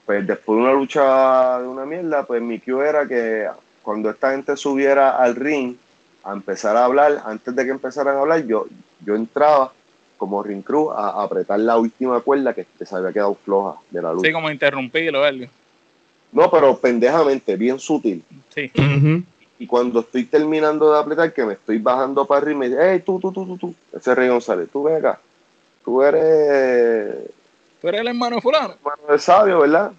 Pues 0.07 0.27
después 0.27 0.57
de 0.57 0.63
una 0.63 0.73
lucha 0.73 1.61
de 1.61 1.69
una 1.69 1.85
mierda, 1.85 2.25
pues 2.25 2.43
mi 2.43 2.59
cue 2.59 2.89
era 2.89 3.07
que 3.07 3.49
cuando 3.83 4.11
esta 4.11 4.33
gente 4.33 4.57
subiera 4.57 5.17
al 5.17 5.35
ring 5.37 5.77
a 6.25 6.33
empezar 6.33 6.77
a 6.77 6.85
hablar, 6.85 7.23
antes 7.25 7.55
de 7.55 7.65
que 7.65 7.71
empezaran 7.71 8.17
a 8.17 8.21
hablar, 8.21 8.47
yo, 8.47 8.67
yo 9.05 9.15
entraba 9.15 9.73
como 10.17 10.43
ring 10.43 10.63
crew 10.63 10.91
a, 10.91 11.23
apretar 11.23 11.59
la 11.59 11.77
última 11.79 12.21
cuerda 12.21 12.55
que 12.55 12.67
se 12.81 12.95
había 12.95 13.13
quedado 13.13 13.35
floja 13.35 13.81
de 13.91 14.03
la 14.03 14.13
lucha. 14.13 14.29
Sí, 14.29 14.33
como 14.33 14.51
interrumpirlo, 14.51 15.25
algo. 15.25 15.47
No, 16.33 16.51
pero 16.51 16.77
pendejamente, 16.79 17.57
bien 17.57 17.79
sutil. 17.79 18.25
Sí. 18.55 18.73
Y 19.59 19.67
cuando 19.67 20.01
estoy 20.01 20.25
terminando 20.25 20.93
de 20.93 20.99
apretar, 20.99 21.33
que 21.33 21.45
me 21.45 21.53
estoy 21.53 21.79
bajando 21.79 22.27
para 22.27 22.41
arriba, 22.41 22.59
me 22.59 22.69
dice, 22.69 22.81
hey, 22.83 23.03
tú, 23.05 23.21
tú, 23.21 23.31
tú, 23.31 23.47
tú, 23.47 23.59
tú. 23.59 23.75
Ese 23.97 24.15
Rey 24.15 24.29
González, 24.29 24.69
tú 24.73 24.83
ven 24.83 24.97
acá. 24.97 25.21
Tú 25.85 26.03
eres. 26.03 27.15
Tú 27.81 27.89
eres 27.89 28.01
el 28.01 28.09
hermano 28.09 28.41
fulano. 28.41 28.75
Hermano 28.75 29.03
de 29.13 29.19
sabio, 29.19 29.61
¿verdad? 29.61 29.93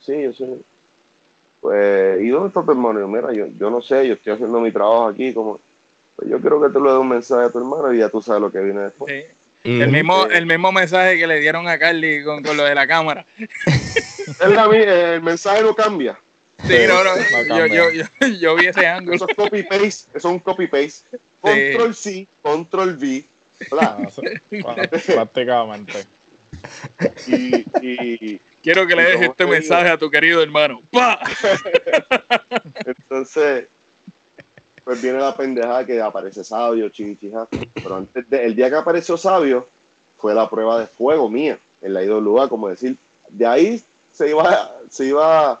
sí, 0.00 0.22
yo 0.22 0.32
sé. 0.32 0.46
Pues, 1.60 2.22
¿y 2.22 2.28
dónde 2.28 2.48
está 2.48 2.62
tu 2.62 2.70
hermano? 2.70 3.00
yo, 3.00 3.08
mira, 3.08 3.32
yo, 3.32 3.46
yo 3.58 3.70
no 3.70 3.82
sé, 3.82 4.06
yo 4.06 4.14
estoy 4.14 4.34
haciendo 4.34 4.60
mi 4.60 4.70
trabajo 4.70 5.08
aquí, 5.08 5.34
como. 5.34 5.58
Pues 6.16 6.28
yo 6.28 6.38
creo 6.40 6.60
que 6.60 6.68
tú 6.68 6.84
le 6.84 6.90
des 6.90 6.98
un 7.00 7.08
mensaje 7.08 7.46
a 7.46 7.50
tu 7.50 7.58
hermano 7.58 7.92
y 7.94 7.98
ya 7.98 8.10
tú 8.10 8.20
sabes 8.20 8.42
lo 8.42 8.52
que 8.52 8.60
viene 8.60 8.82
después. 8.82 9.26
Sí. 9.62 9.80
El, 9.80 9.90
mismo, 9.90 10.26
el 10.26 10.46
mismo 10.46 10.72
mensaje 10.72 11.18
que 11.18 11.26
le 11.26 11.40
dieron 11.40 11.68
a 11.68 11.78
Carly 11.78 12.24
con, 12.24 12.42
con 12.42 12.56
lo 12.56 12.64
de 12.64 12.74
la 12.74 12.86
cámara. 12.86 13.26
el 14.40 15.22
mensaje 15.22 15.62
no 15.62 15.74
cambia. 15.74 16.18
Sí, 16.66 16.76
no, 16.86 17.02
no. 17.02 17.10
Yo, 17.56 17.66
yo, 17.66 17.90
yo, 17.90 18.26
yo, 18.26 18.56
vi 18.56 18.66
ese 18.66 18.86
ángulo. 18.86 19.16
Eso 19.16 19.26
es 19.28 19.36
copy 19.36 19.62
paste. 19.62 19.88
Eso 19.88 20.08
es 20.14 20.24
un 20.24 20.38
copy 20.38 20.66
paste. 20.66 21.18
Control 21.40 21.94
C, 21.94 22.26
control 22.42 22.96
V. 22.96 23.24
Ah, 23.80 23.98
prácticamente. 25.06 26.06
Y, 27.26 27.64
y, 27.82 28.40
Quiero 28.62 28.86
que 28.86 28.94
le 28.94 29.04
dejes 29.04 29.30
este 29.30 29.46
mensaje 29.46 29.88
a 29.88 29.96
tu 29.96 30.10
querido 30.10 30.42
hermano. 30.42 30.82
¡Pa! 30.90 31.18
Entonces, 32.84 33.66
pues 34.84 35.00
viene 35.00 35.18
la 35.18 35.34
pendejada 35.34 35.86
que 35.86 36.00
aparece 36.00 36.44
Sabio, 36.44 36.90
chichija. 36.90 37.48
Pero 37.74 37.96
antes 37.96 38.28
de, 38.28 38.44
el 38.44 38.54
día 38.54 38.68
que 38.68 38.76
apareció 38.76 39.16
Sabio, 39.16 39.66
fue 40.18 40.34
la 40.34 40.48
prueba 40.50 40.78
de 40.78 40.86
fuego 40.86 41.30
mía 41.30 41.58
en 41.80 41.94
la 41.94 42.04
IWA, 42.04 42.48
como 42.48 42.68
decir, 42.68 42.96
de 43.30 43.46
ahí 43.46 43.82
se 44.20 44.28
iba, 44.28 44.76
se 44.90 45.06
iba 45.06 45.60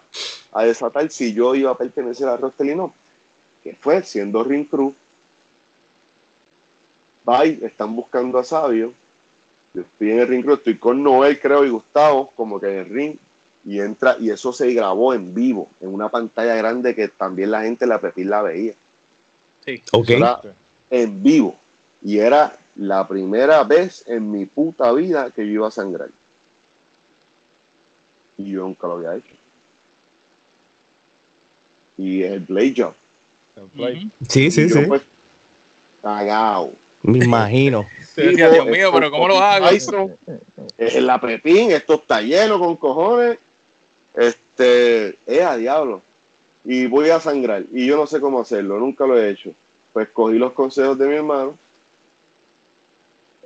a 0.52 0.64
desatar 0.64 1.10
si 1.10 1.32
yo 1.32 1.54
iba 1.54 1.70
a 1.70 1.78
pertenecer 1.78 2.28
a 2.28 2.36
Rostelino, 2.36 2.92
que 3.64 3.74
fue 3.74 4.02
siendo 4.02 4.44
Ring 4.44 4.66
Crew. 4.66 4.94
Bye, 7.24 7.58
están 7.62 7.96
buscando 7.96 8.38
a 8.38 8.44
Sabio. 8.44 8.92
Yo 9.72 9.80
estoy 9.80 10.10
en 10.10 10.18
el 10.18 10.28
Ring 10.28 10.42
Crew, 10.42 10.56
estoy 10.56 10.76
con 10.76 11.02
Noel, 11.02 11.40
creo, 11.40 11.64
y 11.64 11.70
Gustavo, 11.70 12.32
como 12.36 12.60
que 12.60 12.66
en 12.66 12.78
el 12.80 12.88
ring. 12.90 13.16
Y 13.64 13.80
entra, 13.80 14.16
y 14.20 14.28
eso 14.28 14.52
se 14.52 14.70
grabó 14.74 15.14
en 15.14 15.34
vivo, 15.34 15.68
en 15.80 15.94
una 15.94 16.10
pantalla 16.10 16.54
grande 16.54 16.94
que 16.94 17.08
también 17.08 17.52
la 17.52 17.62
gente 17.62 17.86
la 17.86 17.98
Pepín 17.98 18.28
la 18.28 18.42
veía. 18.42 18.74
Sí. 19.64 19.82
Ok. 19.92 20.10
en 20.90 21.22
vivo. 21.22 21.56
Y 22.02 22.18
era 22.18 22.58
la 22.76 23.08
primera 23.08 23.64
vez 23.64 24.04
en 24.06 24.30
mi 24.30 24.44
puta 24.44 24.92
vida 24.92 25.30
que 25.30 25.46
yo 25.46 25.52
iba 25.52 25.68
a 25.68 25.70
sangrar 25.70 26.10
y 28.44 28.52
yo 28.52 28.62
nunca 28.62 28.86
lo 28.86 28.94
había 28.94 29.16
hecho. 29.16 29.34
Y 31.98 32.22
el 32.22 32.42
play 32.42 32.74
job. 32.76 32.94
Sí, 34.28 34.50
sí, 34.50 34.68
sí. 34.68 34.80
Pues, 34.86 35.02
cagao. 36.02 36.72
Me 37.02 37.24
imagino. 37.24 37.86
Sí, 38.10 38.34
Dios 38.34 38.66
mío, 38.66 38.90
pero 38.92 39.10
¿cómo 39.10 39.28
lo 39.28 39.38
hago? 39.38 39.68
Es 39.68 41.00
la 41.00 41.20
pepín, 41.20 41.70
esto 41.70 41.94
está 41.94 42.20
lleno 42.20 42.58
con 42.58 42.76
cojones. 42.76 43.38
Este, 44.14 45.16
es 45.26 45.42
a 45.42 45.56
diablo. 45.56 46.02
Y 46.64 46.86
voy 46.86 47.08
a 47.08 47.20
sangrar. 47.20 47.64
Y 47.72 47.86
yo 47.86 47.96
no 47.96 48.06
sé 48.06 48.20
cómo 48.20 48.40
hacerlo, 48.40 48.78
nunca 48.78 49.06
lo 49.06 49.16
he 49.16 49.30
hecho. 49.30 49.52
Pues 49.92 50.08
cogí 50.08 50.38
los 50.38 50.52
consejos 50.52 50.98
de 50.98 51.06
mi 51.06 51.14
hermano. 51.14 51.56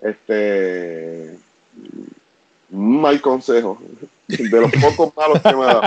Este, 0.03 1.37
mal 2.71 3.21
consejo 3.21 3.79
de 4.29 4.61
los 4.61 4.73
pocos 4.73 5.15
malos 5.17 5.41
que 5.43 5.55
me 5.55 5.63
ha 5.63 5.67
dado. 5.67 5.83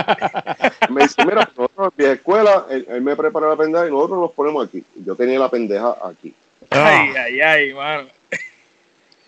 Me 0.90 1.02
dice, 1.02 1.24
mira, 1.24 1.50
nosotros 1.56 1.92
en 1.98 2.10
escuela, 2.12 2.66
él, 2.70 3.02
me 3.02 3.16
prepara 3.16 3.48
la 3.48 3.56
pendeja 3.56 3.86
y 3.86 3.90
nosotros 3.90 4.20
nos 4.20 4.32
ponemos 4.32 4.66
aquí. 4.66 4.82
Yo 5.04 5.14
tenía 5.14 5.38
la 5.38 5.50
pendeja 5.50 5.96
aquí. 6.02 6.32
Ay, 6.70 7.10
ay, 7.16 7.40
ay, 7.40 7.74
mano. 7.74 8.08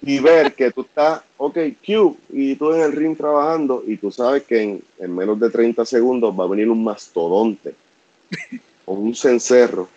y 0.02 0.18
ver 0.20 0.54
que 0.54 0.70
tú 0.70 0.82
estás, 0.82 1.22
ok, 1.36 1.58
Q, 1.84 2.16
y 2.30 2.54
tú 2.56 2.72
en 2.72 2.82
el 2.82 2.92
ring 2.92 3.16
trabajando, 3.16 3.82
y 3.86 3.96
tú 3.96 4.10
sabes 4.10 4.44
que 4.44 4.62
en, 4.62 4.82
en 4.98 5.14
menos 5.14 5.38
de 5.38 5.50
30 5.50 5.84
segundos 5.84 6.34
va 6.38 6.44
a 6.44 6.48
venir 6.48 6.68
un 6.68 6.82
mastodonte 6.82 7.74
con 8.84 8.98
un 8.98 9.14
cencerro 9.14 9.88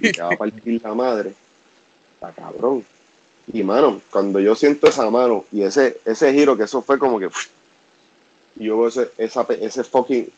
y 0.00 0.12
te 0.12 0.22
va 0.22 0.32
a 0.32 0.36
partir 0.36 0.80
la 0.82 0.94
madre. 0.94 1.32
Está 2.14 2.32
cabrón. 2.32 2.84
Y 3.52 3.62
mano, 3.62 4.00
cuando 4.10 4.40
yo 4.40 4.54
siento 4.54 4.88
esa 4.88 5.08
mano 5.10 5.44
y 5.52 5.62
ese, 5.62 6.00
ese 6.04 6.32
giro, 6.32 6.56
que 6.56 6.64
eso 6.64 6.82
fue 6.82 6.98
como 6.98 7.18
que. 7.18 7.28
Y 8.58 8.64
yo 8.64 8.78
veo 8.78 8.88
ese, 8.88 9.10
esa, 9.18 9.46
ese 9.60 9.84
fucking. 9.84 10.28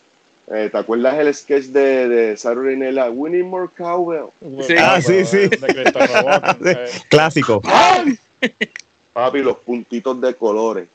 Eh, 0.51 0.71
¿Te 0.73 0.79
acuerdas 0.79 1.19
el 1.19 1.35
sketch 1.35 1.67
de, 1.67 2.09
de 2.09 2.37
Saturday 2.37 2.77
Night 2.77 2.95
Live? 2.95 3.11
We 3.11 3.31
need 3.31 3.45
more 3.45 3.69
cowbell. 3.77 4.31
Sí. 4.67 4.75
Ah, 4.79 5.01
sí, 5.01 5.25
sí. 5.25 5.51
Clásico. 7.09 7.61
Papi, 9.13 9.39
los 9.41 9.59
puntitos 9.59 10.21
de 10.21 10.35
colores. 10.35 10.89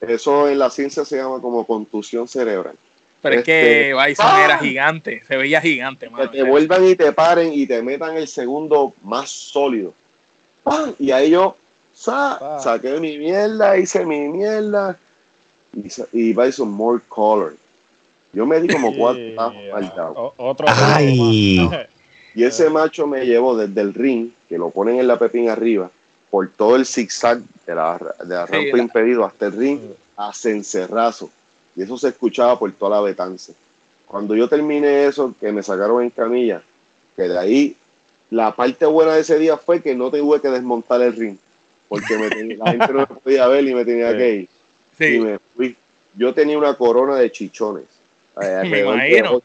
Eso 0.00 0.48
en 0.48 0.58
la 0.58 0.70
ciencia 0.70 1.04
se 1.04 1.16
llama 1.16 1.40
como 1.40 1.64
contusión 1.64 2.26
cerebral. 2.26 2.74
Pero 3.20 3.36
es 3.36 3.44
que 3.44 3.90
este, 3.90 4.08
Bison 4.08 4.40
era 4.44 4.58
gigante, 4.58 5.22
se 5.26 5.36
veía 5.36 5.60
gigante. 5.60 6.08
Que 6.08 6.28
te 6.28 6.42
vuelvan 6.44 6.84
y 6.84 6.94
te 6.94 7.12
paren 7.12 7.52
y 7.52 7.66
te 7.66 7.82
metan 7.82 8.16
el 8.16 8.28
segundo 8.28 8.94
más 9.02 9.30
sólido. 9.30 9.92
Y 10.98 11.10
ahí 11.10 11.30
yo 11.30 11.56
saqué 11.92 13.00
mi 13.00 13.18
mierda, 13.18 13.76
hice 13.76 14.04
mi 14.04 14.28
mierda 14.28 14.96
y, 15.72 15.88
y 16.12 16.32
Bison 16.32 16.70
more 16.70 17.00
color. 17.08 17.56
Yo 18.32 18.46
me 18.46 18.60
di 18.60 18.68
como 18.72 18.94
cuatro 18.94 19.22
yeah. 19.22 20.12
Otro 20.36 20.66
Ay. 20.68 21.68
Y 22.34 22.44
ese 22.44 22.70
macho 22.70 23.06
me 23.06 23.24
llevó 23.24 23.56
desde 23.56 23.80
el 23.80 23.92
ring, 23.92 24.30
que 24.48 24.58
lo 24.58 24.70
ponen 24.70 25.00
en 25.00 25.08
la 25.08 25.18
pepín 25.18 25.48
arriba, 25.48 25.90
por 26.30 26.48
todo 26.48 26.76
el 26.76 26.86
zigzag 26.86 27.40
de 27.66 27.74
la, 27.74 27.98
de 28.22 28.32
la 28.32 28.46
rampa 28.46 28.78
impedido 28.78 29.24
hasta 29.24 29.46
el 29.46 29.52
ring, 29.52 29.80
a 30.16 30.32
cencerrazo. 30.32 31.30
Y 31.74 31.82
eso 31.82 31.98
se 31.98 32.08
escuchaba 32.08 32.56
por 32.56 32.70
toda 32.70 32.96
la 32.96 33.00
betance. 33.00 33.54
Cuando 34.06 34.36
yo 34.36 34.48
terminé 34.48 35.06
eso, 35.06 35.34
que 35.40 35.50
me 35.50 35.64
sacaron 35.64 36.02
en 36.02 36.10
camilla, 36.10 36.62
que 37.16 37.22
de 37.22 37.38
ahí 37.38 37.76
la 38.30 38.54
parte 38.54 38.86
buena 38.86 39.14
de 39.14 39.22
ese 39.22 39.38
día 39.38 39.56
fue 39.56 39.82
que 39.82 39.96
no 39.96 40.10
tuve 40.10 40.40
que 40.40 40.48
desmontar 40.48 41.02
el 41.02 41.16
ring, 41.16 41.36
porque 41.88 42.16
la 42.56 42.70
gente 42.70 42.92
no 42.92 43.00
me 43.00 43.06
podía 43.06 43.48
ver 43.48 43.66
y 43.66 43.74
me 43.74 43.84
tenía 43.84 44.16
que 44.16 44.34
ir. 44.34 44.48
Y 45.00 45.18
me 45.20 45.38
fui. 45.38 45.76
Yo 46.14 46.34
tenía 46.34 46.58
una 46.58 46.74
corona 46.74 47.16
de 47.16 47.30
chichones. 47.30 47.84
Me 48.36 48.80
imagino. 48.80 49.42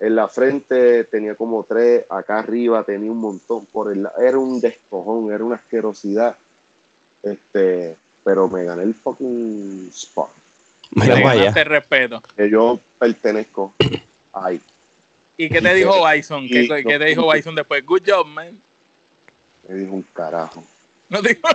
En 0.00 0.16
la 0.16 0.26
frente 0.26 1.04
tenía 1.04 1.36
como 1.36 1.62
tres, 1.62 2.04
acá 2.10 2.40
arriba 2.40 2.82
tenía 2.82 3.12
un 3.12 3.18
montón, 3.18 3.64
por 3.66 3.92
el 3.92 4.08
era 4.18 4.38
un 4.38 4.60
despojón, 4.60 5.32
era 5.32 5.44
una 5.44 5.54
asquerosidad. 5.54 6.36
Este, 7.22 7.96
pero 8.24 8.48
me 8.48 8.64
gané 8.64 8.82
el 8.82 8.94
fucking 8.94 9.88
spot. 9.94 10.30
Te 10.94 11.64
respeto. 11.64 12.22
Que 12.36 12.50
yo 12.50 12.80
pertenezco 12.98 13.72
ahí. 14.32 14.60
¿Y 15.36 15.48
qué 15.48 15.60
te 15.60 15.74
dijo 15.74 16.08
Bison? 16.08 16.48
¿Qué, 16.48 16.68
¿qué 16.68 16.98
te 16.98 17.04
dijo 17.04 17.32
Bison 17.32 17.54
después? 17.54 17.84
Good 17.84 18.02
job, 18.06 18.26
man. 18.26 18.60
Me 19.68 19.74
dijo 19.76 19.94
un 19.94 20.02
carajo. 20.12 20.62
No 21.08 21.22
te 21.22 21.30
dijo 21.30 21.48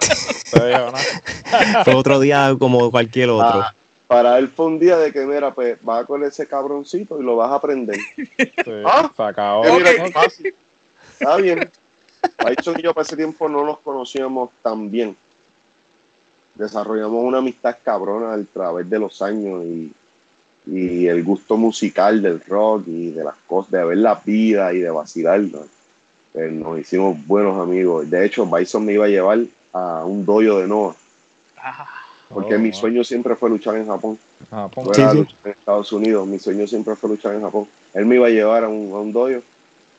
nada. 0.54 1.84
Fue 1.84 1.95
otro 1.95 2.20
día 2.20 2.56
como 2.58 2.91
cualquier 2.91 3.30
otro. 3.30 3.62
Ah, 3.62 3.74
para 4.08 4.38
él 4.39 4.47
fue 4.50 4.66
un 4.66 4.80
día 4.80 4.97
de 4.97 5.12
que, 5.12 5.26
mira, 5.26 5.54
pues 5.54 5.78
vas 5.84 6.06
con 6.06 6.24
ese 6.24 6.47
cabroncito 6.47 7.20
y 7.20 7.24
lo 7.24 7.36
vas 7.36 7.52
a 7.52 7.56
aprender. 7.56 8.00
¿Ah? 8.86 9.12
Okay. 9.16 10.54
Está 11.12 11.38
bien. 11.38 11.70
Bison 12.45 12.80
y 12.80 12.82
yo 12.82 12.93
para 12.93 13.06
ese 13.06 13.16
tiempo 13.16 13.47
no 13.47 13.66
nos 13.66 13.80
conocíamos 13.80 14.50
tan 14.64 14.89
bien. 14.89 15.16
Desarrollamos 16.56 17.24
una 17.24 17.38
amistad 17.38 17.78
cabrona 17.84 18.34
a 18.34 18.43
través 18.52 18.89
de 18.89 19.00
los 19.00 19.22
años 19.22 19.64
y 19.64 19.93
y 20.72 21.08
el 21.08 21.24
gusto 21.24 21.58
musical 21.58 22.22
del 22.22 22.41
rock 22.41 22.88
y 22.88 23.12
de 23.12 23.24
las 23.24 23.36
cosas, 23.47 23.72
de 23.72 23.84
ver 23.84 23.97
la 23.97 24.16
vida 24.24 24.74
y 24.74 24.80
de 24.80 24.89
vacilar. 24.89 25.41
Pues 26.34 26.51
nos 26.51 26.80
hicimos 26.80 27.17
buenos 27.25 27.57
amigos. 27.57 28.09
De 28.09 28.25
hecho, 28.25 28.45
Bison 28.45 28.86
me 28.86 28.93
iba 28.93 29.05
a 29.05 29.09
llevar 29.09 29.39
a 29.73 30.05
un 30.05 30.25
doyo 30.25 30.59
de 30.59 30.67
Noah. 30.67 30.95
Ah. 31.61 31.86
porque 32.30 32.57
mi 32.57 32.69
oh, 32.69 32.73
sueño 32.73 33.03
siempre 33.03 33.36
fue 33.36 33.49
luchar 33.49 33.75
en 33.75 33.88
Japón. 33.88 34.17
en 34.51 35.27
Estados 35.43 35.91
Unidos. 35.91 36.27
Mi 36.27 36.39
sueño 36.39 36.65
siempre 36.67 36.95
fue 36.95 37.09
luchar 37.09 37.36
en 37.36 37.41
Japón. 37.41 37.67
Él 37.93 38.05
me 38.05 38.15
iba 38.15 38.27
a 38.27 38.30
llevar 38.30 38.63
a 38.63 38.69
un, 38.69 38.91
a 38.93 38.99
un 38.99 39.11
doyo 39.11 39.41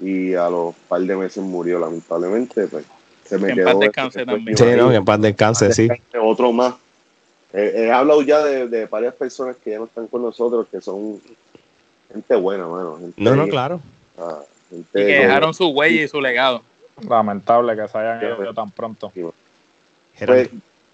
y 0.00 0.34
a 0.34 0.48
los 0.48 0.74
par 0.88 1.02
de 1.02 1.16
meses 1.16 1.42
murió, 1.42 1.78
lamentablemente. 1.78 2.66
Pues, 2.68 2.86
se 3.24 3.36
me 3.36 3.52
quedó. 3.54 3.68
En 3.68 3.74
paz 3.74 3.80
descanse 3.80 4.24
también. 4.24 4.56
Sí, 4.56 4.64
no, 4.76 4.92
en 4.92 5.04
paz 5.04 5.20
descanse, 5.20 5.72
sí. 5.74 5.88
Otro 6.18 6.52
más 6.52 6.74
he 7.52 7.90
hablado 7.90 8.22
ya 8.22 8.42
de, 8.44 8.86
varias 8.86 9.14
personas 9.14 9.56
que 9.62 9.70
ya 9.70 9.78
no 9.78 9.84
están 9.84 10.06
con 10.06 10.22
nosotros, 10.22 10.66
que 10.70 10.80
son 10.80 11.20
gente 12.12 12.36
buena, 12.36 12.66
mano. 12.66 12.98
no, 13.16 13.36
no, 13.36 13.48
claro. 13.48 13.80
Y 14.70 14.82
que 14.92 14.98
dejaron 14.98 15.54
su 15.54 15.68
huella 15.68 16.02
y 16.02 16.08
su 16.08 16.20
legado. 16.20 16.62
Lamentable 17.08 17.76
que 17.76 17.88
se 17.88 17.98
hayan 17.98 18.22
ido 18.22 18.54
tan 18.54 18.70
pronto. 18.70 19.12
Pues, 20.26 20.50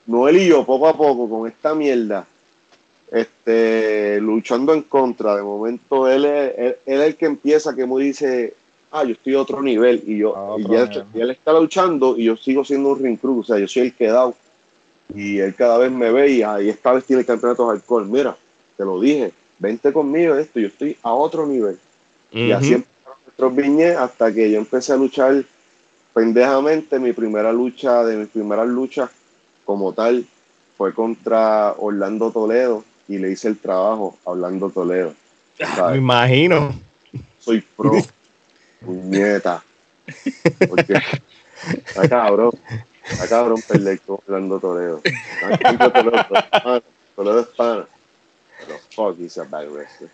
Noel 0.06 0.36
y 0.36 0.48
yo, 0.48 0.64
poco 0.64 0.88
a 0.88 0.96
poco, 0.96 1.28
con 1.28 1.48
esta 1.48 1.74
mierda, 1.74 2.26
este, 3.10 4.20
luchando 4.20 4.72
en 4.72 4.82
contra, 4.82 5.34
de 5.36 5.42
momento 5.42 6.08
él 6.08 6.24
es, 6.24 6.76
él, 6.86 7.00
el 7.00 7.16
que 7.16 7.26
empieza, 7.26 7.74
que 7.74 7.86
me 7.86 8.02
dice, 8.02 8.54
ah, 8.92 9.02
yo 9.02 9.12
estoy 9.12 9.34
a 9.34 9.40
otro 9.40 9.62
nivel, 9.62 10.02
y 10.06 10.18
yo, 10.18 10.56
y, 10.58 11.20
él 11.20 11.30
está 11.30 11.52
luchando, 11.52 12.16
y 12.16 12.24
yo 12.24 12.36
sigo 12.36 12.64
siendo 12.64 12.90
un 12.90 13.02
ring 13.02 13.18
crew, 13.18 13.40
o 13.40 13.44
sea, 13.44 13.58
yo 13.58 13.66
soy 13.66 13.82
el 13.82 13.94
quedado 13.94 14.36
y 15.14 15.38
él 15.38 15.54
cada 15.54 15.78
vez 15.78 15.90
me 15.90 16.10
ve 16.10 16.30
y, 16.30 16.42
ahí 16.42 16.68
esta 16.68 16.92
vez 16.92 17.04
tiene 17.04 17.20
el 17.20 17.26
campeonato 17.26 17.66
de 17.66 17.76
alcohol. 17.76 18.06
Mira, 18.08 18.36
te 18.76 18.84
lo 18.84 19.00
dije, 19.00 19.32
vente 19.58 19.92
conmigo 19.92 20.34
esto, 20.36 20.58
yo 20.58 20.68
estoy 20.68 20.96
a 21.02 21.12
otro 21.12 21.46
nivel. 21.46 21.78
Y 22.32 22.50
así 22.50 22.84
viñes 23.38 23.96
hasta 23.96 24.32
que 24.32 24.50
yo 24.50 24.58
empecé 24.58 24.92
a 24.92 24.96
luchar 24.96 25.44
pendejamente. 26.14 26.98
Mi 26.98 27.12
primera 27.12 27.52
lucha, 27.52 28.04
de 28.04 28.16
mis 28.16 28.28
primeras 28.28 28.66
luchas 28.66 29.10
como 29.64 29.92
tal, 29.92 30.26
fue 30.76 30.94
contra 30.94 31.72
Orlando 31.78 32.30
Toledo 32.30 32.84
y 33.08 33.18
le 33.18 33.30
hice 33.30 33.48
el 33.48 33.58
trabajo 33.58 34.16
a 34.24 34.30
Orlando 34.30 34.70
Toledo. 34.70 35.14
Me 35.90 35.96
imagino. 35.96 36.74
Soy 37.38 37.64
pro, 37.76 37.92
puñeta. 38.80 39.62
Porque, 40.68 41.00
está 41.86 42.08
cabrón. 42.08 42.52
Está 43.08 43.28
cabrón 43.28 43.62
perder 43.66 44.00
con 44.00 44.18
Orlando 44.26 44.58
Toledo. 44.58 45.00
Toledo 47.14 47.40
es 47.40 47.46
pana. 47.48 47.86
Pero 48.58 48.78
fuck, 48.94 49.18
he's 49.18 49.38
a 49.38 49.44
bad 49.44 49.68
wrestler. 49.68 50.10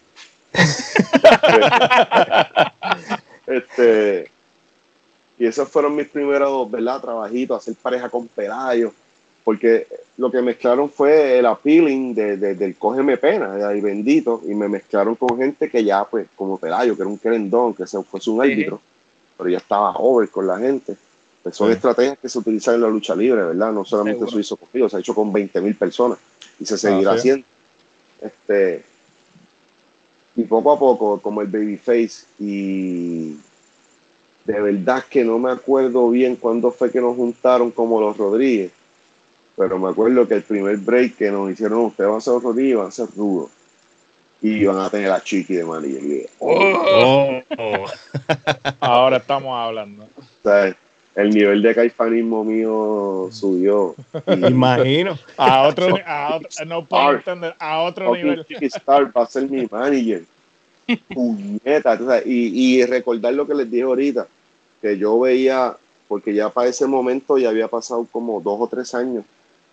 este, 3.46 4.30
y 5.38 5.46
esos 5.46 5.68
fueron 5.68 5.96
mis 5.96 6.08
primeros, 6.08 6.70
¿verdad? 6.70 7.00
Trabajitos, 7.00 7.62
hacer 7.62 7.74
pareja 7.74 8.08
con 8.08 8.28
Pelayo. 8.28 8.92
Porque 9.44 9.88
lo 10.18 10.30
que 10.30 10.40
mezclaron 10.40 10.88
fue 10.88 11.38
el 11.38 11.46
appealing 11.46 12.14
de, 12.14 12.36
de, 12.36 12.54
del 12.54 12.76
cógeme 12.76 13.16
pena, 13.16 13.56
de 13.56 13.64
ahí 13.64 13.80
bendito, 13.80 14.40
y 14.46 14.54
me 14.54 14.68
mezclaron 14.68 15.16
con 15.16 15.36
gente 15.36 15.68
que 15.68 15.82
ya, 15.82 16.04
pues, 16.04 16.28
como 16.36 16.58
Pelayo, 16.58 16.94
que 16.94 17.02
era 17.02 17.10
un 17.10 17.18
querendón, 17.18 17.74
que 17.74 17.86
se 17.86 18.00
fue 18.04 18.20
un 18.28 18.40
árbitro, 18.40 18.80
pero 19.36 19.50
ya 19.50 19.58
estaba 19.58 19.96
over 19.96 20.28
con 20.28 20.46
la 20.46 20.58
gente. 20.58 20.96
Pues 21.42 21.56
son 21.56 21.72
estrategias 21.72 22.18
que 22.20 22.28
se 22.28 22.38
utilizan 22.38 22.76
en 22.76 22.82
la 22.82 22.88
lucha 22.88 23.16
libre, 23.16 23.42
¿verdad? 23.42 23.72
No 23.72 23.84
solamente 23.84 24.28
se 24.28 24.38
hizo 24.38 24.56
conmigo, 24.56 24.88
se 24.88 24.96
ha 24.96 25.00
hecho 25.00 25.12
con 25.12 25.32
20.000 25.32 25.76
personas 25.76 26.18
y 26.60 26.64
se 26.64 26.78
seguirá 26.78 27.10
ah, 27.10 27.14
haciendo. 27.14 27.44
Este, 28.20 28.84
y 30.36 30.44
poco 30.44 30.72
a 30.72 30.78
poco, 30.78 31.20
como 31.20 31.42
el 31.42 31.48
Babyface, 31.48 32.26
y 32.38 33.36
de 34.44 34.60
verdad 34.60 35.04
que 35.08 35.24
no 35.24 35.38
me 35.38 35.50
acuerdo 35.50 36.10
bien 36.10 36.36
cuándo 36.36 36.70
fue 36.70 36.90
que 36.90 37.00
nos 37.00 37.16
juntaron 37.16 37.70
como 37.70 38.00
los 38.00 38.16
Rodríguez, 38.16 38.72
pero 39.56 39.78
me 39.78 39.90
acuerdo 39.90 40.26
que 40.26 40.34
el 40.34 40.42
primer 40.42 40.78
break 40.78 41.16
que 41.16 41.30
nos 41.30 41.50
hicieron, 41.50 41.80
ustedes 41.80 42.08
van 42.08 42.18
a 42.18 42.20
ser 42.20 42.34
los 42.34 42.42
Rodríguez, 42.42 42.76
van 42.76 42.86
a 42.86 42.90
ser 42.90 43.08
rudos. 43.16 43.50
Y 44.44 44.64
van 44.64 44.78
a 44.78 44.90
tener 44.90 45.08
a 45.08 45.22
Chiqui 45.22 45.54
de 45.54 45.64
manilla. 45.64 46.26
Oh. 46.40 47.40
Oh. 47.56 47.84
Ahora 48.80 49.18
estamos 49.18 49.56
hablando. 49.56 50.08
¿Sabes? 50.42 50.74
El 51.14 51.30
nivel 51.30 51.62
de 51.62 51.74
caifanismo 51.74 52.44
mío 52.44 53.28
subió. 53.30 53.94
Imagino. 54.48 55.18
A 55.36 55.62
otro, 55.68 55.96
a 56.06 56.36
otro 56.36 56.64
no 56.66 56.84
puedo 56.84 57.12
entender, 57.12 57.54
a 57.58 57.80
otro 57.82 58.14
nivel. 58.14 58.46
Star 58.60 59.16
va 59.16 59.22
a 59.22 59.26
ser 59.26 59.48
mi 59.48 59.66
manager. 59.70 60.24
Puñeta. 61.14 61.98
y, 62.24 62.76
y 62.76 62.86
recordar 62.86 63.34
lo 63.34 63.46
que 63.46 63.54
les 63.54 63.70
dije 63.70 63.82
ahorita, 63.82 64.26
que 64.80 64.98
yo 64.98 65.20
veía, 65.20 65.76
porque 66.08 66.34
ya 66.34 66.48
para 66.48 66.68
ese 66.68 66.86
momento 66.86 67.38
ya 67.38 67.50
había 67.50 67.68
pasado 67.68 68.06
como 68.10 68.40
dos 68.40 68.60
o 68.60 68.66
tres 68.66 68.94
años 68.94 69.24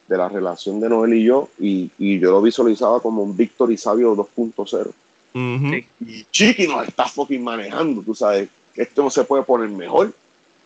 de 0.07 0.17
la 0.17 0.27
relación 0.27 0.79
de 0.79 0.89
Noel 0.89 1.13
y 1.13 1.23
yo, 1.23 1.49
y, 1.59 1.89
y 1.97 2.19
yo 2.19 2.31
lo 2.31 2.41
visualizaba 2.41 2.99
como 2.99 3.23
un 3.23 3.37
Víctor 3.37 3.71
y 3.71 3.77
Sabio 3.77 4.15
2.0. 4.15 4.91
Y 6.01 6.23
Chiqui 6.31 6.67
nos 6.67 6.87
está 6.87 7.05
fucking 7.05 7.43
manejando, 7.43 8.01
tú 8.01 8.15
sabes, 8.15 8.49
esto 8.75 9.03
no 9.03 9.09
se 9.09 9.23
puede 9.23 9.43
poner 9.43 9.69
mejor 9.69 10.11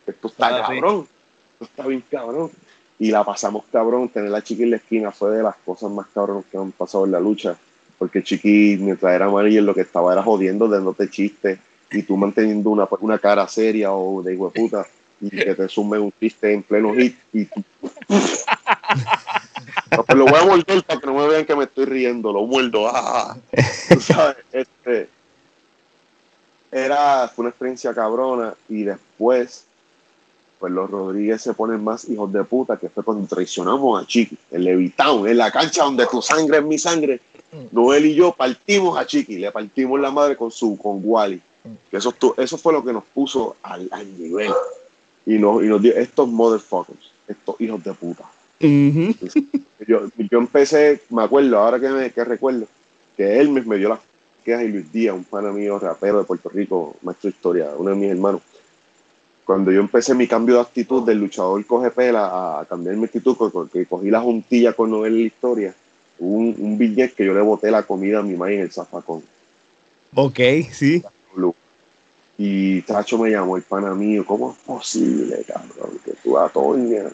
esto 0.08 0.28
está 0.28 0.62
cabrón, 0.62 1.08
esto 1.54 1.66
está 1.66 1.88
bien 1.88 2.04
cabrón. 2.10 2.52
y 3.00 3.12
la 3.12 3.24
pasamos 3.24 3.64
cabrón. 3.72 4.10
Tener 4.10 4.34
a 4.34 4.42
Chiqui 4.44 4.64
en 4.64 4.72
la 4.72 4.78
esquina 4.78 5.12
fue 5.12 5.32
de 5.32 5.44
las 5.44 5.56
cosas 5.58 5.92
más 5.92 6.08
cabronas 6.14 6.46
que 6.52 6.58
han 6.58 6.72
pasado 6.72 7.06
en 7.06 7.12
la 7.12 7.20
lucha. 7.20 7.58
Porque 7.98 8.24
Chiqui, 8.24 8.78
mientras 8.80 9.14
era 9.14 9.30
manager, 9.30 9.64
lo 9.64 9.74
que 9.74 9.82
estaba 9.82 10.14
era 10.14 10.24
jodiendo, 10.24 10.68
dándote 10.68 11.10
chistes 11.10 11.60
y 11.92 12.04
tú 12.04 12.18
manteniendo 12.18 12.70
una, 12.70 12.88
una 13.00 13.20
cara 13.20 13.48
seria 13.48 13.94
o 13.94 14.22
de 14.24 14.36
puta 14.36 14.86
y 15.22 15.30
que 15.30 15.56
te 15.56 15.70
sume 15.70 15.98
un 16.00 16.12
chiste 16.20 16.52
en 16.52 16.64
pleno 16.64 16.94
hit 16.94 17.18
y 17.32 17.46
tú... 17.46 17.64
Pero 20.08 20.20
lo 20.20 20.26
voy 20.26 20.40
a 20.40 20.46
morder 20.46 20.84
para 20.84 21.00
que 21.00 21.08
no 21.08 21.14
me 21.14 21.28
vean 21.28 21.46
que 21.46 21.56
me 21.56 21.64
estoy 21.66 21.86
riendo, 21.86 22.34
lo 22.34 22.46
muerdo. 22.46 22.88
Ah, 22.88 23.38
sabes, 24.00 24.38
este, 24.52 25.08
era, 26.72 27.28
fue 27.30 27.44
una 27.44 27.50
experiencia 27.50 27.94
cabrona 27.94 28.56
y 28.68 28.84
después 28.84 29.66
pues 30.64 30.72
los 30.72 30.90
Rodríguez 30.90 31.42
se 31.42 31.54
ponen 31.54 31.84
más 31.84 32.08
hijos 32.08 32.32
de 32.32 32.42
puta, 32.46 32.78
que 32.78 32.88
fue 32.88 33.04
cuando 33.04 33.28
traicionamos 33.28 34.02
a 34.02 34.08
Chiqui, 34.08 34.38
en 34.50 34.64
Levitown, 34.64 35.28
en 35.28 35.38
la 35.38 35.52
cancha 35.52 35.84
donde 35.84 36.06
tu 36.06 36.22
sangre 36.22 36.60
es 36.60 36.64
mi 36.64 36.78
sangre. 36.78 37.20
Noel 37.74 38.06
y 38.06 38.16
yo 38.16 38.32
partimos 38.32 38.98
a 38.98 39.06
Chiqui, 39.06 39.40
le 39.40 39.52
partimos 39.52 40.00
la 40.00 40.10
madre 40.10 40.38
con 40.38 40.52
su 40.52 40.78
con 40.78 41.02
Wally. 41.04 41.42
Eso, 41.92 42.16
eso 42.38 42.58
fue 42.58 42.72
lo 42.72 42.82
que 42.82 42.94
nos 42.94 43.04
puso 43.04 43.58
al, 43.62 43.90
nivel. 44.18 44.54
Y 45.26 45.34
nos, 45.34 45.62
y 45.62 45.68
nos 45.68 45.82
dio 45.82 45.94
estos 45.98 46.30
motherfuckers, 46.30 47.12
estos 47.28 47.60
hijos 47.60 47.84
de 47.84 47.94
puta. 47.94 48.24
yo, 49.86 50.08
yo, 50.18 50.38
empecé, 50.40 51.02
me 51.10 51.24
acuerdo, 51.24 51.60
ahora 51.60 51.78
que, 51.78 51.90
me, 51.90 52.10
que 52.10 52.24
recuerdo, 52.24 52.68
que 53.18 53.38
él 53.38 53.50
me, 53.50 53.78
dio 53.78 53.90
las 53.90 54.00
quejas 54.46 54.64
y 54.64 54.70
Luis 54.70 54.94
Díaz, 54.94 55.14
un 55.14 55.26
pana 55.26 55.52
mío 55.52 55.78
rapero 55.78 56.20
de 56.20 56.24
Puerto 56.24 56.48
Rico, 56.48 56.96
maestro 57.02 57.30
de 57.30 57.36
historia, 57.36 57.72
uno 57.78 57.90
de 57.90 57.98
mis 57.98 58.12
hermanos. 58.12 58.42
Cuando 59.46 59.72
yo 59.72 59.82
empecé 59.82 60.14
mi 60.14 60.28
cambio 60.28 60.56
de 60.56 60.62
actitud 60.62 61.06
del 61.06 61.20
luchador 61.20 61.66
coge 61.66 61.92
pela 61.92 62.60
a 62.60 62.66
cambiar 62.66 62.96
mi 62.96 63.06
actitud, 63.06 63.36
porque 63.36 63.86
cogí 63.86 64.10
la 64.10 64.22
juntilla 64.22 64.74
con 64.74 64.90
Noel 64.90 65.16
la 65.16 65.26
historia, 65.26 65.76
un, 66.20 66.56
un 66.58 66.78
billete 66.78 67.14
que 67.14 67.26
yo 67.26 67.34
le 67.34 67.42
boté 67.42 67.70
la 67.70 67.84
comida 67.84 68.20
a 68.20 68.24
mi 68.24 68.36
madre 68.36 68.56
en 68.56 68.62
el 68.62 68.72
zafacón. 68.72 69.24
Ok, 70.16 70.40
sí. 70.72 71.04
Y 72.38 72.82
Tacho 72.82 73.18
me 73.18 73.30
llamó 73.30 73.58
el 73.58 73.64
pana 73.64 73.94
mío, 73.94 74.26
¿cómo 74.26 74.52
es 74.52 74.58
posible, 74.66 75.44
cabrón, 75.48 76.00
que 76.04 76.14
tú 76.24 76.38
a 76.38 76.50
Toña? 76.50 77.12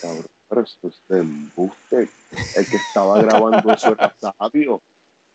cabrón, 0.00 0.26
pero 0.48 0.62
esto 0.62 0.88
es 0.88 0.94
de 1.08 1.20
embuste. 1.20 2.08
El 2.56 2.66
que 2.66 2.76
estaba 2.76 3.20
grabando 3.20 3.72
eso 3.72 3.92
era 3.92 4.14
Sabio. 4.18 4.80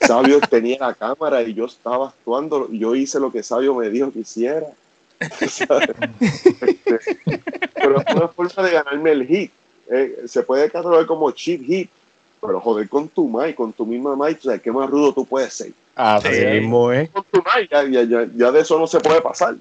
Sabio 0.01 0.39
tenía 0.41 0.77
la 0.79 0.93
cámara 0.95 1.43
y 1.43 1.53
yo 1.53 1.65
estaba 1.65 2.09
actuando, 2.09 2.67
y 2.71 2.79
yo 2.79 2.95
hice 2.95 3.19
lo 3.19 3.31
que 3.31 3.43
Sabio 3.43 3.75
me 3.75 3.89
dijo 3.89 4.11
que 4.11 4.19
hiciera. 4.19 4.67
Este, 6.19 7.41
pero 7.75 8.01
es 8.01 8.15
una 8.15 8.27
forma 8.27 8.63
de 8.63 8.71
ganarme 8.71 9.11
el 9.11 9.27
hit. 9.27 9.51
Eh, 9.91 10.23
se 10.25 10.43
puede 10.43 10.69
catalogar 10.71 11.05
como 11.05 11.31
cheap 11.31 11.61
hit, 11.65 11.89
pero 12.39 12.59
joder 12.59 12.87
con 12.87 13.09
tu 13.09 13.27
Mike, 13.27 13.55
con 13.55 13.73
tu 13.73 13.85
misma 13.85 14.15
Mike, 14.15 14.39
o 14.39 14.51
sea, 14.51 14.57
¿qué 14.59 14.71
más 14.71 14.89
rudo 14.89 15.13
tú 15.13 15.25
puedes 15.25 15.53
ser? 15.53 15.71
Así 15.95 16.29
mismo 16.29 16.91
es. 16.91 17.09
Ya, 17.69 17.83
ya, 17.83 18.27
ya, 18.35 18.51
de 18.51 18.59
eso 18.59 18.79
no 18.79 18.87
se 18.87 18.99
puede 18.99 19.21
pasar. 19.21 19.55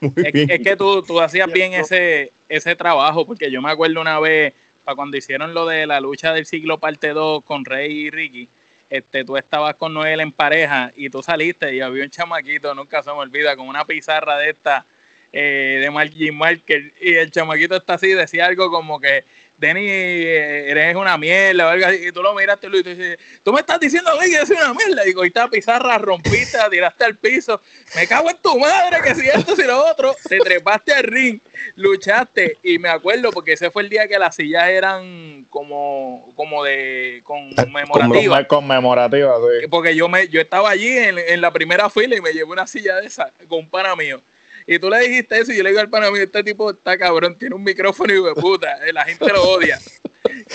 Es, 0.00 0.60
que 0.60 0.76
tú, 0.76 1.02
tú 1.02 1.20
hacías 1.20 1.50
bien 1.50 1.72
ese, 1.72 2.32
ese 2.48 2.76
trabajo, 2.76 3.24
porque 3.24 3.50
yo 3.50 3.62
me 3.62 3.70
acuerdo 3.70 4.00
una 4.00 4.20
vez, 4.20 4.52
para 4.84 4.96
cuando 4.96 5.16
hicieron 5.16 5.54
lo 5.54 5.66
de 5.66 5.86
la 5.86 6.00
lucha 6.00 6.32
del 6.32 6.46
siglo 6.46 6.78
parte 6.78 7.10
2 7.10 7.44
con 7.44 7.64
Rey 7.64 7.92
y 7.92 8.10
Ricky, 8.10 8.48
este, 8.90 9.24
tú 9.24 9.36
estabas 9.36 9.76
con 9.76 9.94
Noel 9.94 10.20
en 10.20 10.32
pareja 10.32 10.92
y 10.96 11.08
tú 11.08 11.22
saliste 11.22 11.74
y 11.74 11.80
había 11.80 12.02
un 12.02 12.10
chamaquito, 12.10 12.74
nunca 12.74 13.02
se 13.02 13.10
me 13.10 13.16
olvida, 13.16 13.56
con 13.56 13.68
una 13.68 13.84
pizarra 13.84 14.36
de 14.36 14.50
esta 14.50 14.84
eh, 15.32 15.78
de 15.80 15.90
Margin 15.92 16.36
Marker 16.36 16.92
y 17.00 17.14
el 17.14 17.30
chamaquito 17.30 17.76
está 17.76 17.94
así, 17.94 18.08
decía 18.08 18.46
algo 18.46 18.68
como 18.68 18.98
que 18.98 19.24
Denny, 19.60 19.86
eh, 19.86 20.70
eres 20.70 20.96
una 20.96 21.18
mierda, 21.18 21.66
o 21.66 21.68
algo 21.68 21.86
así, 21.86 22.06
y 22.08 22.12
tú 22.12 22.22
lo 22.22 22.34
miraste 22.34 22.66
y 22.68 22.82
dices, 22.82 23.18
tú 23.44 23.52
me 23.52 23.60
estás 23.60 23.78
diciendo 23.78 24.10
a 24.10 24.14
mí 24.14 24.30
que 24.30 24.36
eres 24.36 24.50
una 24.50 24.72
mierda, 24.72 25.06
y 25.06 25.12
cogiste 25.12 25.38
la 25.38 25.48
pizarra, 25.48 25.98
rompiste, 25.98 26.56
tiraste 26.70 27.04
al 27.04 27.16
piso, 27.16 27.60
me 27.94 28.06
cago 28.06 28.30
en 28.30 28.38
tu 28.38 28.58
madre, 28.58 29.02
que 29.04 29.14
si 29.14 29.28
esto, 29.28 29.54
si 29.54 29.64
lo 29.64 29.84
otro, 29.84 30.16
te 30.26 30.38
trepaste 30.38 30.94
al 30.94 31.02
ring, 31.04 31.40
luchaste, 31.76 32.56
y 32.62 32.78
me 32.78 32.88
acuerdo 32.88 33.30
porque 33.32 33.52
ese 33.52 33.70
fue 33.70 33.82
el 33.82 33.90
día 33.90 34.08
que 34.08 34.18
las 34.18 34.34
sillas 34.34 34.66
eran 34.70 35.44
como, 35.50 36.32
como 36.36 36.64
de 36.64 37.20
conmemorativas. 37.24 38.46
Conmemorativas, 38.46 39.36
sí. 39.60 39.66
Porque 39.68 39.94
yo, 39.94 40.08
me, 40.08 40.26
yo 40.28 40.40
estaba 40.40 40.70
allí 40.70 40.88
en, 40.88 41.18
en 41.18 41.40
la 41.42 41.52
primera 41.52 41.90
fila 41.90 42.16
y 42.16 42.22
me 42.22 42.32
llevé 42.32 42.50
una 42.50 42.66
silla 42.66 42.96
de 42.96 43.06
esa 43.06 43.30
con 43.46 43.58
un 43.58 43.68
pana 43.68 43.94
mío. 43.94 44.22
Y 44.66 44.78
tú 44.78 44.90
le 44.90 45.00
dijiste 45.00 45.40
eso 45.40 45.52
y 45.52 45.56
yo 45.56 45.62
le 45.62 45.70
digo 45.70 45.80
al 45.80 45.88
pana 45.88 46.10
mío, 46.10 46.22
este 46.22 46.42
tipo 46.42 46.70
está 46.70 46.96
cabrón, 46.96 47.36
tiene 47.36 47.54
un 47.54 47.62
micrófono 47.62 48.12
y 48.12 48.22
de 48.22 48.34
puta, 48.34 48.86
eh, 48.86 48.92
la 48.92 49.04
gente 49.04 49.32
lo 49.32 49.42
odia. 49.42 49.78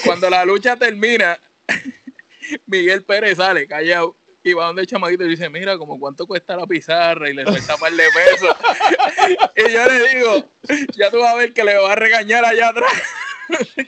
Cuando 0.06 0.30
la 0.30 0.46
lucha 0.46 0.76
termina, 0.76 1.40
Miguel 2.66 3.04
Pérez 3.04 3.38
sale 3.38 3.68
callado 3.68 4.16
y 4.44 4.54
va 4.54 4.68
donde 4.68 4.84
el 4.84 4.88
chamaquito 4.88 5.26
y 5.26 5.30
dice, 5.30 5.50
mira, 5.50 5.76
como 5.76 6.00
cuánto 6.00 6.28
cuesta 6.28 6.56
la 6.56 6.68
pizarra 6.68 7.30
y 7.30 7.34
le 7.34 7.46
suelta 7.46 7.78
par 7.78 7.92
de 7.92 8.04
pesos. 8.14 8.56
y 9.56 9.72
yo 9.72 9.86
le 9.88 10.10
digo, 10.10 10.52
ya 10.96 11.10
tú 11.10 11.20
vas 11.20 11.34
a 11.34 11.38
ver 11.38 11.52
que 11.52 11.64
le 11.64 11.76
va 11.76 11.94
a 11.94 11.96
regañar 11.96 12.46
allá 12.46 12.70
atrás. 12.70 12.94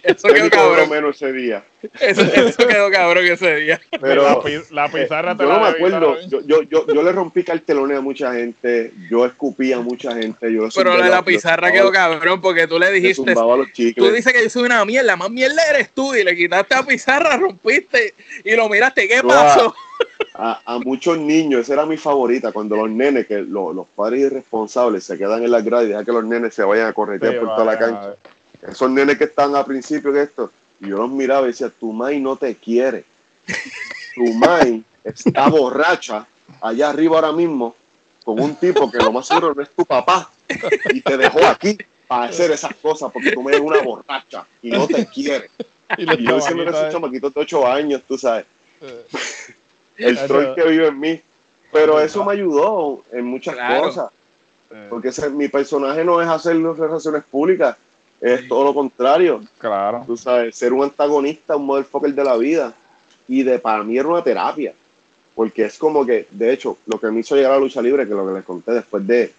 Eso 0.03 0.27
quedó 0.27 0.49
cabrón. 0.49 0.89
menos 0.89 1.15
ese 1.15 1.31
día. 1.31 1.63
Eso, 1.99 2.23
quedó 2.67 2.91
cabrón 2.91 3.25
ese 3.25 3.55
día. 3.55 3.81
Pero 4.01 4.23
la, 4.71 4.89
pizarra 4.89 5.35
te 5.35 5.43
yo 5.43 5.49
no 5.49 5.59
me 5.59 5.67
acuerdo. 5.67 6.19
Yo, 6.27 6.41
yo, 6.41 6.63
yo, 6.63 6.87
yo, 6.87 7.03
le 7.03 7.11
rompí 7.11 7.43
cartelones 7.43 7.97
a 7.97 8.01
mucha 8.01 8.33
gente. 8.33 8.93
Yo 9.09 9.25
escupí 9.25 9.73
a 9.73 9.79
mucha 9.79 10.13
gente. 10.15 10.51
Yo 10.51 10.67
Pero 10.75 10.97
la, 10.97 11.09
la 11.09 11.23
pizarra 11.23 11.71
quedó 11.71 11.91
cabrón 11.91 12.41
porque 12.41 12.67
tú 12.67 12.79
le 12.79 12.91
dijiste. 12.91 13.35
Tú 13.95 14.11
dices 14.11 14.33
que 14.33 14.43
yo 14.43 14.49
soy 14.49 14.63
una 14.63 14.83
mierda. 14.85 15.15
Más 15.15 15.29
mierda 15.29 15.61
eres 15.69 15.91
tú. 15.91 16.15
Y 16.15 16.23
le 16.23 16.35
quitaste 16.35 16.75
la 16.75 16.83
pizarra, 16.83 17.37
rompiste 17.37 18.13
y 18.43 18.55
lo 18.55 18.69
miraste. 18.69 19.07
¿Qué 19.07 19.21
pasó? 19.23 19.73
A, 20.35 20.61
a, 20.65 20.77
muchos 20.77 21.17
niños, 21.17 21.61
esa 21.61 21.73
era 21.73 21.85
mi 21.87 21.97
favorita, 21.97 22.51
cuando 22.51 22.75
los 22.75 22.89
nenes, 22.91 23.25
que 23.25 23.39
los 23.39 23.87
padres 23.95 24.19
irresponsables 24.21 25.03
se 25.03 25.17
quedan 25.17 25.43
en 25.43 25.49
la 25.49 25.61
grada 25.61 25.83
y 25.83 25.87
dejan 25.87 26.05
que 26.05 26.11
los 26.11 26.23
nenes 26.23 26.53
se 26.53 26.63
vayan 26.63 26.85
a 26.85 26.93
corretear 26.93 27.39
por 27.39 27.47
toda 27.47 27.65
la 27.65 27.79
cancha 27.79 28.15
esos 28.61 28.89
nenes 28.89 29.17
que 29.17 29.25
están 29.25 29.55
a 29.55 29.65
principio 29.65 30.11
de 30.11 30.23
esto, 30.23 30.51
y 30.79 30.89
yo 30.89 30.97
los 30.97 31.09
miraba 31.09 31.43
y 31.43 31.51
decía, 31.51 31.69
tu 31.69 31.91
mai 31.91 32.19
no 32.19 32.35
te 32.35 32.55
quiere. 32.55 33.05
Tu 34.15 34.33
mai 34.33 34.83
está 35.03 35.47
borracha 35.47 36.27
allá 36.61 36.89
arriba 36.89 37.15
ahora 37.15 37.31
mismo 37.31 37.75
con 38.23 38.39
un 38.39 38.55
tipo 38.55 38.91
que 38.91 38.97
lo 38.97 39.11
más 39.11 39.27
seguro 39.27 39.53
no 39.53 39.61
es 39.61 39.69
tu 39.69 39.85
papá 39.85 40.29
y 40.93 41.01
te 41.01 41.17
dejó 41.17 41.45
aquí 41.45 41.77
para 42.07 42.25
hacer 42.25 42.51
esas 42.51 42.75
cosas 42.75 43.11
porque 43.11 43.31
tú 43.31 43.41
me 43.41 43.51
eres 43.51 43.61
una 43.63 43.81
borracha 43.81 44.45
y 44.61 44.71
no 44.71 44.87
te 44.87 45.05
quiere. 45.05 45.49
Y, 45.97 46.25
yo 46.25 46.41
siempre 46.41 46.69
me 46.69 46.87
he 46.87 46.91
chamaquito 46.91 47.29
de 47.29 47.39
8 47.39 47.67
años, 47.67 48.01
tú 48.05 48.17
sabes. 48.17 48.45
Eh. 48.81 49.05
El 49.97 50.17
troll 50.27 50.53
que 50.53 50.63
vive 50.63 50.87
en 50.87 50.99
mí. 50.99 51.21
Pero 51.71 51.99
eso 51.99 52.23
me 52.25 52.33
ayudó 52.33 53.03
en 53.11 53.25
muchas 53.25 53.55
cosas. 53.55 54.11
Eh. 54.71 54.87
Porque 54.89 55.09
ese, 55.09 55.29
mi 55.29 55.47
personaje 55.47 56.03
no 56.03 56.21
es 56.21 56.27
hacer 56.27 56.57
relaciones 56.57 57.23
públicas, 57.23 57.77
es 58.21 58.47
todo 58.47 58.63
lo 58.63 58.73
contrario. 58.73 59.41
Claro. 59.57 60.03
Tú 60.05 60.17
sabes, 60.17 60.55
ser 60.55 60.73
un 60.73 60.83
antagonista, 60.83 61.55
un 61.55 61.65
motherfucker 61.65 62.13
de 62.13 62.23
la 62.23 62.37
vida. 62.37 62.73
Y 63.27 63.43
de 63.43 63.59
para 63.59 63.83
mí 63.83 63.97
era 63.97 64.07
una 64.07 64.23
terapia. 64.23 64.73
Porque 65.35 65.65
es 65.65 65.77
como 65.77 66.05
que, 66.05 66.27
de 66.31 66.51
hecho, 66.51 66.77
lo 66.87 66.99
que 66.99 67.11
me 67.11 67.19
hizo 67.19 67.35
llegar 67.35 67.51
a 67.51 67.55
la 67.55 67.61
lucha 67.61 67.81
libre, 67.81 68.07
que 68.07 68.13
lo 68.13 68.27
que 68.27 68.33
les 68.33 68.43
conté 68.43 68.71
después 68.71 69.05
de, 69.05 69.31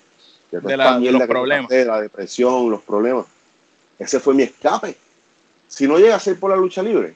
de, 0.53 0.77
la, 0.77 0.99
los 0.99 1.23
problemas. 1.27 1.71
la 1.71 2.01
depresión, 2.01 2.71
los 2.71 2.83
problemas, 2.83 3.27
ese 3.99 4.21
fue 4.21 4.35
mi 4.35 4.45
escape. 4.45 4.97
Si 5.67 5.89
no 5.89 5.99
llega 5.99 6.15
a 6.15 6.21
ser 6.21 6.39
por 6.39 6.51
la 6.51 6.57
lucha 6.57 6.83
libre, 6.83 7.15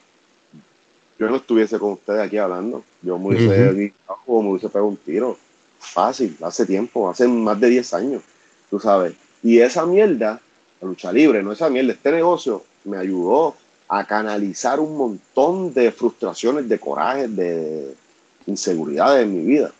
yo 1.17 1.29
no 1.29 1.37
estuviese 1.37 1.79
con 1.79 1.93
ustedes 1.93 2.19
aquí 2.19 2.37
hablando. 2.37 2.83
Yo 3.01 3.17
me 3.17 3.29
hubiese, 3.29 3.93
uh 4.25 4.41
me 4.41 4.49
hubiese 4.49 4.67
pegado 4.67 4.87
un 4.87 4.97
tiro. 4.97 5.37
Fácil, 5.79 6.37
hace 6.41 6.65
tiempo, 6.65 7.09
hace 7.09 7.27
más 7.27 7.59
de 7.59 7.69
10 7.69 7.93
años, 7.93 8.23
tú 8.69 8.79
sabes. 8.79 9.13
Y 9.41 9.59
esa 9.59 9.85
mierda 9.85 10.41
lucha 10.83 11.11
libre, 11.11 11.43
no 11.43 11.51
esa 11.51 11.69
mierda, 11.69 11.93
este 11.93 12.11
negocio 12.11 12.63
me 12.85 12.97
ayudó 12.97 13.55
a 13.87 14.05
canalizar 14.05 14.79
un 14.79 14.97
montón 14.97 15.73
de 15.73 15.91
frustraciones, 15.91 16.67
de 16.67 16.79
corajes, 16.79 17.35
de 17.35 17.93
inseguridades 18.47 19.23
en 19.23 19.33
mi 19.33 19.45
vida. 19.45 19.71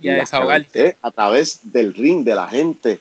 Y, 0.00 0.08
a 0.08 0.14
desahogarte. 0.14 0.96
A 1.02 1.10
través 1.10 1.60
del 1.64 1.92
ring, 1.94 2.24
de 2.24 2.34
la 2.34 2.48
gente 2.48 3.00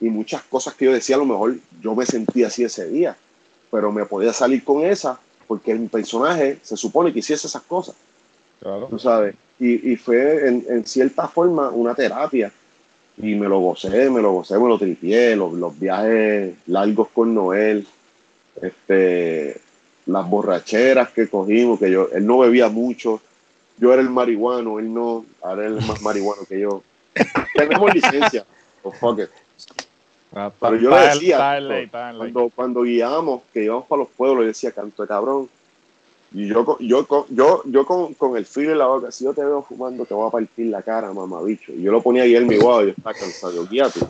y 0.00 0.08
muchas 0.08 0.42
cosas 0.42 0.74
que 0.74 0.86
yo 0.86 0.92
decía, 0.92 1.16
a 1.16 1.18
lo 1.18 1.26
mejor 1.26 1.56
yo 1.80 1.94
me 1.94 2.06
sentía 2.06 2.46
así 2.46 2.64
ese 2.64 2.88
día, 2.88 3.16
pero 3.70 3.92
me 3.92 4.04
podía 4.06 4.32
salir 4.32 4.64
con 4.64 4.84
esa 4.84 5.20
porque 5.46 5.74
mi 5.74 5.88
personaje 5.88 6.58
se 6.62 6.76
supone 6.76 7.12
que 7.12 7.18
hiciese 7.18 7.46
esas 7.46 7.62
cosas. 7.62 7.94
Claro. 8.60 8.86
Tú 8.88 8.98
sabes. 8.98 9.34
Y, 9.58 9.92
y 9.92 9.96
fue 9.96 10.48
en, 10.48 10.64
en, 10.68 10.86
cierta 10.86 11.28
forma 11.28 11.70
una 11.70 11.94
terapia 11.94 12.52
y 13.22 13.34
me 13.34 13.48
lo 13.48 13.58
gocé, 13.58 14.08
me 14.10 14.22
lo 14.22 14.32
gocé, 14.32 14.58
me 14.58 14.68
lo 14.68 14.78
tripié, 14.78 15.36
los, 15.36 15.52
los 15.52 15.78
viajes 15.78 16.54
largos 16.66 17.08
con 17.08 17.34
Noel, 17.34 17.86
este, 18.62 19.60
las 20.06 20.28
borracheras 20.28 21.10
que 21.10 21.28
cogimos, 21.28 21.78
que 21.78 21.90
yo, 21.90 22.08
él 22.12 22.26
no 22.26 22.38
bebía 22.38 22.68
mucho, 22.68 23.20
yo 23.78 23.92
era 23.92 24.02
el 24.02 24.10
marihuano, 24.10 24.78
él 24.78 24.92
no, 24.92 25.24
ahora 25.42 25.66
él 25.66 25.78
es 25.78 25.86
más 25.86 26.00
marihuano 26.02 26.42
que 26.48 26.60
yo. 26.60 26.82
Tenemos 27.54 27.94
licencia, 27.94 28.44
oh, 28.82 28.92
fuck 28.92 29.20
Pero 30.60 30.76
yo 30.76 30.90
le 30.90 31.00
decía, 31.08 31.60
cuando, 31.90 32.50
cuando 32.54 32.82
guiábamos, 32.82 33.42
que 33.52 33.64
íbamos 33.64 33.86
para 33.86 34.00
los 34.00 34.08
pueblos, 34.08 34.42
yo 34.42 34.48
decía, 34.48 34.72
canto 34.72 35.02
de 35.02 35.08
cabrón. 35.08 35.48
Y 36.32 36.46
yo, 36.46 36.78
yo, 36.78 37.06
yo, 37.28 37.62
yo 37.64 37.86
con, 37.86 38.14
con 38.14 38.36
el 38.36 38.46
filo 38.46 38.72
en 38.72 38.78
la 38.78 38.86
boca, 38.86 39.10
si 39.10 39.24
yo 39.24 39.34
te 39.34 39.44
veo 39.44 39.62
fumando, 39.62 40.04
te 40.04 40.14
voy 40.14 40.28
a 40.28 40.30
partir 40.30 40.66
la 40.66 40.82
cara, 40.82 41.12
mamabicho. 41.12 41.72
Y 41.72 41.82
yo 41.82 41.90
lo 41.90 42.02
ponía 42.02 42.22
ahí 42.22 42.36
en 42.36 42.46
mi 42.46 42.56
guado, 42.56 42.84
yo 42.84 42.90
estaba 42.90 43.14
cansado, 43.14 43.52
yo, 43.54 43.66
guíate. 43.66 44.00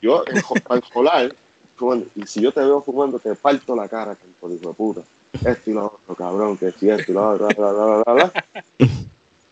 Yo, 0.00 0.22
en, 0.26 0.82
solar, 0.92 1.34
fumando, 1.76 2.06
y 2.14 2.26
si 2.26 2.40
yo 2.40 2.52
te 2.52 2.60
veo 2.60 2.80
fumando, 2.80 3.18
te 3.18 3.34
parto 3.34 3.74
la 3.74 3.88
cara, 3.88 4.14
canto 4.14 4.48
de 4.48 4.54
hijo 4.54 4.68
de 4.68 4.74
puta. 4.74 5.00
Esto 5.32 5.70
y 5.70 5.74
lo 5.74 5.86
otro, 5.86 6.14
cabrón, 6.14 6.56
que 6.56 6.70
si 6.70 6.88
esto 6.88 7.10
y 7.10 7.14
lo 7.14 7.28
otro, 7.28 7.48
bla, 7.48 7.72
bla, 7.72 8.02
bla, 8.04 8.12
bla, 8.14 8.32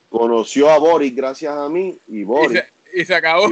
Conoció 0.09 0.71
a 0.71 0.79
Boris 0.79 1.17
gracias 1.17 1.57
a 1.57 1.69
mí, 1.69 1.99
y 2.09 2.23
Boris 2.23 2.63
y 2.93 3.05
se 3.05 3.15
acabó. 3.15 3.49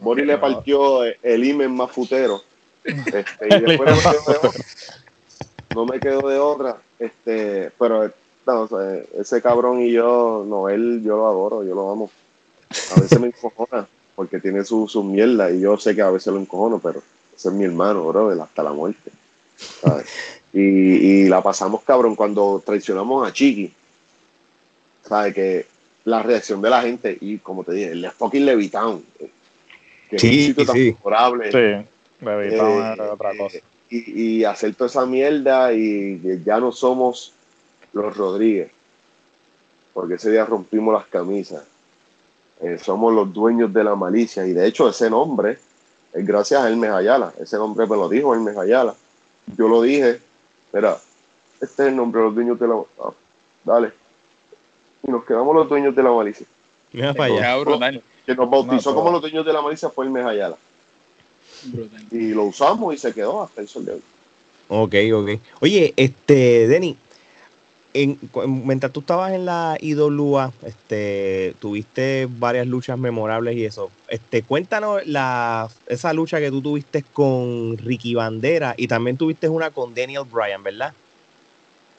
Boris, 0.00 0.26
le 0.26 0.38
partió 0.38 1.04
el 1.04 1.44
imen 1.44 1.74
más 1.74 1.90
futero. 1.90 2.42
Este, 2.84 3.24
y 3.48 3.60
después 3.60 3.90
no 5.74 5.86
me 5.86 6.00
quedo 6.00 6.28
de 6.28 6.38
otra. 6.38 6.78
Este, 7.02 7.72
pero 7.78 8.10
ese 9.18 9.42
cabrón 9.42 9.80
y 9.80 9.90
yo, 9.90 10.44
no, 10.46 10.68
él 10.68 11.02
yo 11.04 11.16
lo 11.16 11.26
adoro, 11.26 11.64
yo 11.64 11.74
lo 11.74 11.90
amo. 11.90 12.10
A 12.96 13.00
veces 13.00 13.18
me 13.18 13.26
encojona 13.26 13.88
porque 14.14 14.38
tiene 14.38 14.64
su, 14.64 14.86
su 14.86 15.02
mierda 15.02 15.50
y 15.50 15.60
yo 15.60 15.76
sé 15.78 15.96
que 15.96 16.02
a 16.02 16.10
veces 16.10 16.32
lo 16.32 16.38
encojono, 16.38 16.78
pero 16.78 17.02
ese 17.34 17.48
es 17.48 17.54
mi 17.54 17.64
hermano, 17.64 18.04
bro, 18.06 18.30
hasta 18.40 18.62
la 18.62 18.72
muerte. 18.72 19.10
Y, 20.52 20.60
y, 20.60 21.28
la 21.28 21.42
pasamos 21.42 21.82
cabrón 21.82 22.14
cuando 22.14 22.62
traicionamos 22.64 23.26
a 23.26 23.32
Chiqui. 23.32 23.72
¿Sabes? 25.04 25.34
Que 25.34 25.66
la 26.04 26.22
reacción 26.22 26.62
de 26.62 26.70
la 26.70 26.82
gente 26.82 27.18
y 27.20 27.38
como 27.38 27.64
te 27.64 27.72
dije, 27.72 27.92
el 27.92 28.10
fucking 28.10 28.44
Levitown, 28.44 29.04
que 30.08 30.18
sí, 30.18 30.28
es 30.28 30.34
un 30.34 30.46
sitio 30.46 30.66
tan 30.66 30.76
sí. 30.76 30.92
favorable. 30.92 31.50
Sí, 31.50 32.24
Levitown 32.24 32.82
eh, 32.82 32.92
era 32.92 33.12
otra 33.12 33.36
cosa. 33.36 33.58
Y, 33.94 34.38
y, 34.38 34.44
hacer 34.44 34.74
toda 34.74 34.88
esa 34.88 35.04
mierda 35.04 35.72
y 35.74 36.42
ya 36.44 36.58
no 36.58 36.72
somos 36.72 37.34
los 37.92 38.16
Rodríguez, 38.16 38.70
porque 39.92 40.14
ese 40.14 40.30
día 40.30 40.46
rompimos 40.46 40.94
las 40.94 41.06
camisas. 41.06 41.62
Eh, 42.62 42.78
somos 42.78 43.12
los 43.12 43.30
dueños 43.32 43.72
de 43.72 43.84
la 43.84 43.94
malicia 43.94 44.46
y 44.46 44.52
de 44.52 44.66
hecho 44.66 44.88
ese 44.88 45.10
nombre 45.10 45.58
es 46.12 46.26
gracias 46.26 46.62
a 46.62 46.70
Hermes 46.70 46.90
Ayala. 46.90 47.34
Ese 47.38 47.58
nombre 47.58 47.86
me 47.86 47.96
lo 47.96 48.08
dijo 48.08 48.34
Hermes 48.34 48.56
Ayala. 48.56 48.94
Yo 49.58 49.68
lo 49.68 49.82
dije, 49.82 50.20
espera, 50.66 50.96
este 51.60 51.82
es 51.82 51.88
el 51.88 51.96
nombre 51.96 52.20
de 52.20 52.26
los 52.26 52.34
dueños 52.34 52.58
de 52.58 52.68
la... 52.68 52.80
Ah, 52.98 53.12
dale 53.64 53.92
y 55.02 55.10
nos 55.10 55.24
quedamos 55.24 55.54
los 55.54 55.68
dueños 55.68 55.94
de 55.94 56.02
la 56.02 56.12
malicia. 56.12 56.46
Mira 56.92 57.12
para 57.12 57.34
allá. 57.34 58.00
Que 58.24 58.34
nos 58.34 58.48
bautizó 58.48 58.94
como 58.94 59.10
los 59.10 59.20
dueños 59.20 59.44
de 59.44 59.52
la 59.52 59.60
malicia 59.60 59.88
fue 59.88 60.04
el 60.04 60.10
Y 62.10 62.28
lo 62.28 62.44
usamos 62.44 62.94
y 62.94 62.98
se 62.98 63.12
quedó 63.12 63.42
hasta 63.42 63.60
el 63.60 63.68
sol 63.68 63.84
de 63.84 63.92
hoy. 63.92 64.02
Ok, 64.68 64.94
ok. 65.12 65.40
Oye, 65.60 65.92
este, 65.96 66.66
Denny, 66.66 66.96
en, 67.94 68.18
mientras 68.64 68.92
tú 68.92 69.00
estabas 69.00 69.32
en 69.32 69.44
la 69.44 69.76
IWA, 69.80 70.52
este, 70.62 71.54
tuviste 71.60 72.26
varias 72.30 72.66
luchas 72.66 72.98
memorables 72.98 73.56
y 73.56 73.64
eso. 73.64 73.90
Este, 74.08 74.42
cuéntanos 74.42 75.06
la, 75.06 75.68
esa 75.86 76.12
lucha 76.12 76.40
que 76.40 76.50
tú 76.50 76.62
tuviste 76.62 77.02
con 77.02 77.76
Ricky 77.78 78.14
Bandera 78.14 78.74
y 78.76 78.88
también 78.88 79.16
tuviste 79.16 79.48
una 79.48 79.70
con 79.70 79.94
Daniel 79.94 80.24
Bryan, 80.30 80.62
¿verdad? 80.62 80.94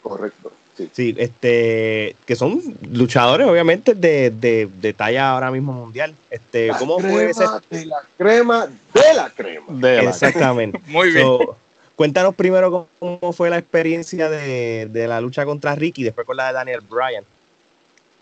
Correcto. 0.01 0.51
Sí. 0.75 1.15
este, 1.17 2.15
que 2.25 2.35
son 2.35 2.61
luchadores, 2.91 3.47
obviamente, 3.47 3.93
de, 3.93 4.31
de, 4.31 4.93
talla 4.93 5.31
ahora 5.31 5.51
mismo 5.51 5.71
mundial. 5.71 6.15
Este, 6.29 6.69
¿Cómo 6.79 6.99
fue 6.99 7.29
ese? 7.29 7.45
De 7.69 7.85
la 7.85 8.01
crema, 8.17 8.67
de 8.67 9.13
la 9.15 9.29
crema. 9.29 9.67
Exactamente. 10.01 10.79
Muy 10.87 11.11
bien. 11.11 11.27
cuéntanos 11.95 12.33
primero 12.33 12.87
cómo 12.99 13.33
fue 13.33 13.49
la 13.49 13.59
experiencia 13.59 14.29
de, 14.29 15.05
la 15.07 15.21
lucha 15.21 15.45
contra 15.45 15.75
Ricky 15.75 16.01
y 16.01 16.05
después 16.05 16.25
con 16.25 16.37
la 16.37 16.47
de 16.47 16.53
Daniel 16.53 16.81
Bryan. 16.81 17.23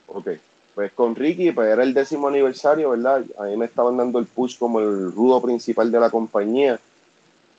Ok, 0.08 0.30
pues 0.76 0.92
con 0.92 1.16
Ricky, 1.16 1.52
pues 1.52 1.70
era 1.70 1.84
el 1.84 1.94
décimo 1.94 2.28
aniversario, 2.28 2.90
¿verdad? 2.90 3.24
A 3.40 3.44
mí 3.44 3.56
me 3.56 3.66
estaban 3.66 3.96
dando 3.96 4.20
el 4.20 4.26
push 4.26 4.58
como 4.58 4.82
el 4.82 5.14
rudo 5.14 5.42
principal 5.42 5.90
de 5.90 6.00
la 6.00 6.10
compañía 6.10 6.80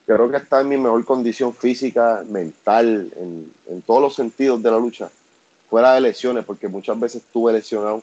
creo 0.06 0.30
que 0.30 0.36
está 0.36 0.60
en 0.60 0.68
mi 0.68 0.76
mejor 0.76 1.04
condición 1.04 1.54
física, 1.54 2.24
mental, 2.28 3.12
en, 3.16 3.52
en, 3.68 3.82
todos 3.82 4.02
los 4.02 4.14
sentidos 4.14 4.62
de 4.62 4.70
la 4.70 4.78
lucha, 4.78 5.10
fuera 5.70 5.94
de 5.94 6.00
lesiones, 6.00 6.44
porque 6.44 6.68
muchas 6.68 6.98
veces 6.98 7.22
estuve 7.22 7.52
lesionado 7.52 8.02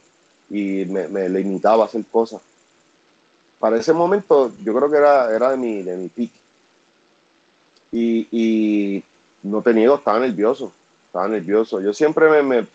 y 0.50 0.86
me, 0.86 1.08
me 1.08 1.30
limitaba 1.30 1.84
a 1.84 1.88
hacer 1.88 2.04
cosas. 2.12 2.42
Para 3.60 3.78
ese 3.78 3.94
momento, 3.94 4.52
yo 4.64 4.74
creo 4.74 4.90
que 4.90 4.98
era, 4.98 5.36
era 5.36 5.52
de 5.52 5.58
mi, 5.58 5.84
de 5.84 5.98
mi 5.98 6.08
pick. 6.08 6.32
Y, 7.92 8.28
y 8.32 9.04
no 9.44 9.62
te 9.62 9.74
niego, 9.74 9.96
estaba 9.96 10.20
nervioso, 10.20 10.72
estaba 11.06 11.28
nervioso. 11.28 11.82
Yo 11.82 11.94
siempre 11.94 12.30
me, 12.30 12.44
me 12.44 12.68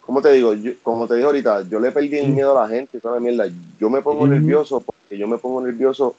¿cómo 0.00 0.22
te 0.22 0.32
digo? 0.32 0.54
como 0.82 1.06
te 1.06 1.14
dije 1.14 1.26
ahorita, 1.26 1.62
yo 1.68 1.78
le 1.78 1.92
perdí 1.92 2.16
el 2.16 2.28
miedo 2.28 2.58
a 2.58 2.62
la 2.62 2.68
gente 2.68 3.00
toda 3.00 3.14
la 3.16 3.20
mierda. 3.20 3.46
Yo 3.78 3.90
me 3.90 4.02
pongo 4.02 4.26
nervioso 4.26 4.80
porque 4.80 5.18
yo 5.18 5.28
me 5.28 5.38
pongo 5.38 5.60
nervioso 5.60 6.16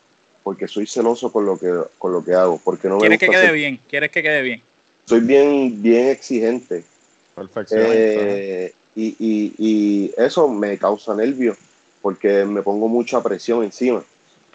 porque 0.48 0.70
soy 0.70 0.88
celoso 0.88 1.30
con 1.30 1.46
lo 1.46 1.60
que, 1.60 1.70
con 1.98 2.14
lo 2.14 2.24
que 2.24 2.34
hago. 2.34 2.58
Porque 2.64 2.88
no 2.88 3.00
¿Quieres 3.00 3.20
que 3.20 3.28
quede 3.28 3.52
bien? 3.52 3.82
¿Quieres 3.90 4.10
que 4.10 4.24
quede 4.24 4.42
bien? 4.42 4.62
Soy 5.04 5.20
bien, 5.20 5.84
bien 5.84 6.08
exigente. 6.08 6.86
Eh, 7.72 8.74
y, 8.96 9.08
y, 9.20 9.54
y, 9.58 10.14
eso 10.16 10.48
me 10.48 10.78
causa 10.78 11.14
nervios 11.14 11.58
porque 12.02 12.46
me 12.46 12.62
pongo 12.62 12.88
mucha 12.88 13.22
presión 13.22 13.62
encima. 13.62 14.02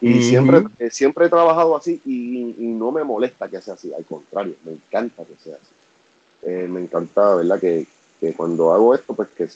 Y 0.00 0.22
siempre, 0.22 0.62
eh, 0.78 0.88
siempre 0.90 1.26
he 1.26 1.28
trabajado 1.28 1.76
así 1.76 2.00
y, 2.06 2.54
y, 2.58 2.68
no 2.68 2.90
me 2.90 3.04
molesta 3.04 3.50
que 3.50 3.60
sea 3.60 3.74
así. 3.74 3.92
Al 3.92 4.06
contrario, 4.06 4.54
me 4.64 4.72
encanta 4.72 5.24
que 5.24 5.36
sea 5.44 5.56
así. 5.56 5.74
Eh, 6.44 6.68
me 6.70 6.80
encanta, 6.80 7.34
¿verdad? 7.34 7.60
Que, 7.60 7.86
que, 8.18 8.32
cuando 8.32 8.72
hago 8.72 8.94
esto, 8.94 9.12
pues 9.12 9.28
que, 9.36 9.46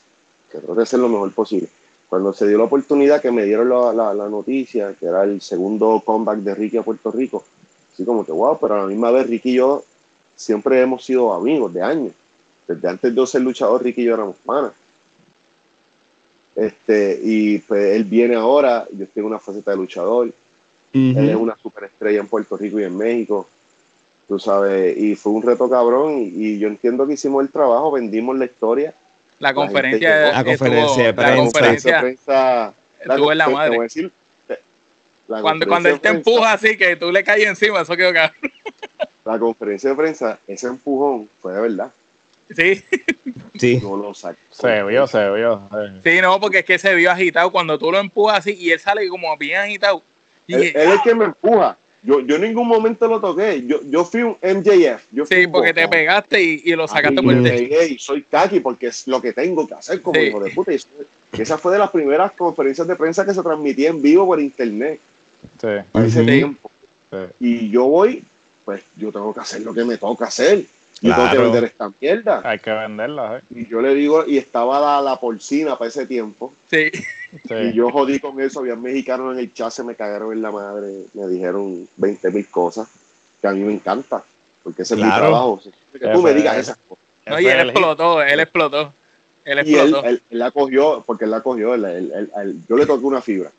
que 0.53 0.59
trato 0.59 0.75
de 0.75 0.83
hacer 0.83 1.01
lo 1.01 1.09
mejor 1.09 1.33
posible 1.33 1.71
cuando 2.09 2.33
se 2.33 2.47
dio 2.47 2.59
la 2.59 2.65
oportunidad 2.65 3.21
que 3.21 3.31
me 3.31 3.45
dieron 3.45 3.69
la, 3.69 4.15
la, 4.15 4.29
noticia, 4.29 4.95
que 4.95 5.07
era 5.07 5.25
el 5.25 5.41
segundo 5.41 6.03
comeback 6.05 6.39
de 6.39 6.55
Ricky 6.55 6.77
a 6.77 6.83
Puerto 6.83 7.11
Rico, 7.11 7.45
así 7.93 8.05
como 8.05 8.25
que, 8.25 8.33
wow, 8.33 8.59
pero 8.61 8.75
a 8.75 8.83
la 8.83 8.87
misma 8.87 9.11
vez 9.11 9.27
Ricky 9.27 9.51
y 9.51 9.55
yo 9.55 9.83
siempre 10.37 10.81
hemos 10.81 11.05
sido 11.05 11.33
amigos 11.33 11.73
de 11.73 11.83
años. 11.83 12.13
Desde 12.69 12.89
antes 12.89 13.15
de 13.15 13.27
ser 13.27 13.43
luchador, 13.43 13.83
Ricky 13.83 14.03
y 14.03 14.05
yo 14.05 14.15
éramos 14.15 14.37
panas. 14.45 14.73
Este, 16.55 17.21
y 17.23 17.59
pues 17.59 17.97
él 17.97 18.05
viene 18.05 18.35
ahora, 18.35 18.87
yo 18.93 19.05
estoy 19.05 19.21
en 19.21 19.27
una 19.27 19.39
faceta 19.39 19.73
de 19.73 19.77
luchador. 19.77 20.33
Él 20.93 21.29
es 21.29 21.37
una 21.37 21.55
superestrella 21.57 22.21
en 22.21 22.27
Puerto 22.27 22.57
Rico 22.57 22.81
y 22.81 22.85
en 22.85 22.97
México. 22.97 23.47
Tú 24.27 24.39
sabes, 24.39 24.97
y 24.97 25.15
fue 25.15 25.33
un 25.33 25.43
reto 25.43 25.69
cabrón. 25.69 26.15
y 26.19 26.59
yo 26.59 26.69
entiendo 26.69 27.07
que 27.07 27.15
hicimos 27.15 27.45
el 27.45 27.51
trabajo, 27.51 27.93
vendimos 27.93 28.37
la 28.39 28.47
historia 28.47 28.95
la 29.39 29.55
conferencia, 29.55 30.33
la, 30.33 30.45
conferencia 30.45 31.05
de 31.05 31.15
prensa. 31.15 31.31
La 31.31 31.37
conferencia 31.37 32.75
estuvo 33.01 33.33
en 33.33 33.39
la 33.39 33.49
madre. 33.49 33.81
Decir, 33.81 34.13
cuando 35.27 35.67
cuando 35.67 35.89
él 35.89 36.01
te 36.01 36.09
empuja 36.09 36.53
así, 36.53 36.77
que 36.77 36.97
tú 36.97 37.11
le 37.11 37.25
caes 37.25 37.47
encima, 37.47 37.81
eso 37.81 37.97
quedó 37.97 38.13
cabrón. 38.13 38.53
La 39.25 39.39
conferencia 39.39 39.91
de 39.91 39.97
prensa, 39.97 40.39
ese 40.47 40.69
empujón 40.69 41.29
fue 41.41 41.53
de 41.53 41.61
verdad. 41.61 41.91
Sí. 42.55 42.85
Sí. 43.59 43.81
No 43.83 43.97
lo 43.97 44.15
saco. 44.15 44.39
Se 44.51 44.83
vio, 44.85 45.07
se 45.07 45.31
vio. 45.31 45.63
Sí, 46.05 46.21
no, 46.21 46.39
porque 46.39 46.61
es 46.61 46.65
que 46.65 46.79
se 46.79 46.95
vio 46.95 47.11
agitado. 47.11 47.51
Cuando 47.51 47.79
tú 47.79 47.91
lo 47.91 47.99
empujas 47.99 48.39
así 48.39 48.57
y 48.57 48.71
él 48.71 48.79
sale 48.79 49.09
como 49.09 49.37
bien 49.37 49.61
agitado. 49.61 50.03
él, 50.47 50.63
él 50.63 50.73
es 50.75 50.93
el 50.93 51.03
que 51.03 51.15
me 51.15 51.25
empuja. 51.25 51.77
Yo, 52.07 52.21
yo 52.21 52.37
en 52.37 52.43
ningún 52.43 52.69
momento 52.69 53.09
lo 53.09 53.21
toqué. 53.21 53.65
Yo, 53.67 53.81
yo 53.83 54.05
fui 54.05 54.23
un 54.23 54.37
MJF. 54.41 55.03
Yo 55.11 55.27
sí, 55.27 55.49
porque 55.49 55.75
te 55.75 55.89
pegaste 55.89 56.41
y, 56.41 56.63
y 56.65 56.77
lo 56.77 56.87
sacaste 56.87 57.21
por 57.21 57.35
el 57.35 57.43
techo. 57.43 57.93
Y 57.93 57.99
soy 57.99 58.23
kaki 58.23 58.61
porque 58.61 58.87
es 58.87 59.09
lo 59.09 59.21
que 59.21 59.33
tengo 59.33 59.67
que 59.67 59.75
hacer 59.75 60.01
como 60.01 60.21
hijo 60.21 60.39
de 60.39 60.53
puta. 60.53 60.73
Y 60.73 61.43
esa 61.43 61.59
fue 61.59 61.73
de 61.73 61.81
las 61.81 61.91
primeras 61.91 62.31
conferencias 62.33 62.87
de 62.87 62.95
prensa 62.95 63.27
que 63.27 63.35
se 63.35 63.43
transmitía 63.43 63.91
en 63.91 64.01
vivo 64.01 64.25
por 64.25 64.41
internet. 64.41 65.01
Sí. 65.61 65.69
ese 65.95 66.25
tiempo. 66.25 66.71
Y 67.41 67.71
yo 67.71 67.87
voy, 67.87 68.23
pues 68.65 68.83
yo 68.97 69.11
tengo 69.11 69.35
que 69.35 69.41
hacer 69.41 69.63
lo 69.63 69.75
que 69.75 69.85
me 69.85 69.99
toca 69.99 70.27
hacer. 70.27 70.65
Yo 71.03 71.15
tengo 71.15 71.31
que 71.31 71.39
vender 71.39 71.65
esta 71.65 71.91
mierda. 72.01 72.41
Hay 72.45 72.59
que 72.59 72.71
venderla, 72.71 73.39
¿eh? 73.39 73.43
Y 73.51 73.67
yo 73.67 73.83
le 73.83 73.95
digo, 73.95 74.25
y 74.27 74.39
estaba 74.39 74.81
la, 74.81 75.03
la 75.03 75.21
porcina 75.21 75.77
para 75.77 75.89
ese 75.89 76.07
tiempo. 76.07 76.55
Sí. 76.71 76.91
Y 77.51 77.73
yo 77.75 77.91
jodí 77.91 78.19
con 78.19 78.41
eso, 78.41 78.61
había 78.61 78.77
mexicanos 78.77 79.35
en 79.35 79.41
el 79.41 79.53
chat, 79.53 79.71
se 79.71 79.85
me 79.85 79.95
cagaron 79.95 80.33
en 80.33 80.41
la 80.41 80.51
madre, 80.51 81.05
me 81.13 81.29
dijeron 81.29 81.87
20 81.97 82.31
mil 82.31 82.49
cosas 82.49 82.89
que 83.41 83.47
a 83.47 83.53
mí 83.53 83.61
me 83.61 83.75
encanta, 83.75 84.25
porque 84.63 84.83
ese 84.83 84.95
es 84.95 85.01
mi 85.01 85.07
trabajo. 85.07 85.61
Que 85.93 86.09
tú 86.09 86.23
me 86.23 86.33
digas 86.33 86.57
esas 86.57 86.79
cosas. 86.89 87.05
No, 87.27 87.41
y 87.41 87.47
él 87.47 87.69
explotó, 87.69 88.23
él 88.23 88.41
explotó. 88.41 88.93
Él 89.45 89.59
explotó. 89.59 90.03
Y 90.05 90.09
él, 90.09 90.23
la 90.31 90.51
cogió, 90.51 91.05
porque 91.07 91.25
él 91.25 91.31
la 91.31 91.41
cogió, 91.41 91.77
yo 91.77 92.77
le 92.77 92.87
toqué 92.87 93.05
una 93.05 93.21
fibra. 93.21 93.51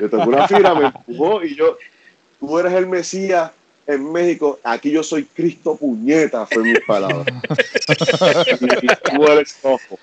Le 0.00 0.08
toqué 0.08 0.28
una 0.28 0.48
fibra, 0.48 0.74
me 0.74 0.86
empujó 0.86 1.44
y 1.44 1.54
yo, 1.54 1.78
tú 2.40 2.58
eres 2.58 2.72
el 2.72 2.86
Mesías 2.86 3.52
en 3.88 4.12
México, 4.12 4.60
aquí 4.62 4.90
yo 4.90 5.02
soy 5.02 5.24
Cristo 5.24 5.74
puñeta, 5.74 6.44
fue 6.46 6.62
mi 6.62 6.74
palabra. 6.86 7.24
y, 8.60 8.86
y 8.86 9.16
tú 9.16 9.26
eres 9.26 9.58
ojo. 9.62 9.98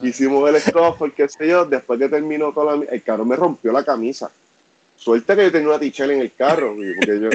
Hicimos 0.00 0.48
el 0.48 0.56
stop 0.56 0.96
porque 0.98 1.28
sé 1.28 1.46
yo, 1.46 1.66
después 1.66 1.98
que 1.98 2.08
terminó 2.08 2.52
toda 2.52 2.76
la... 2.76 2.84
El 2.84 3.02
caro 3.02 3.24
me 3.26 3.36
rompió 3.36 3.70
la 3.70 3.84
camisa. 3.84 4.30
suerte 4.96 5.36
que 5.36 5.44
yo 5.44 5.52
tenía 5.52 5.68
una 5.68 5.78
tichela 5.78 6.14
en 6.14 6.20
el 6.20 6.32
carro, 6.32 6.74
porque 6.74 7.20
yo, 7.20 7.28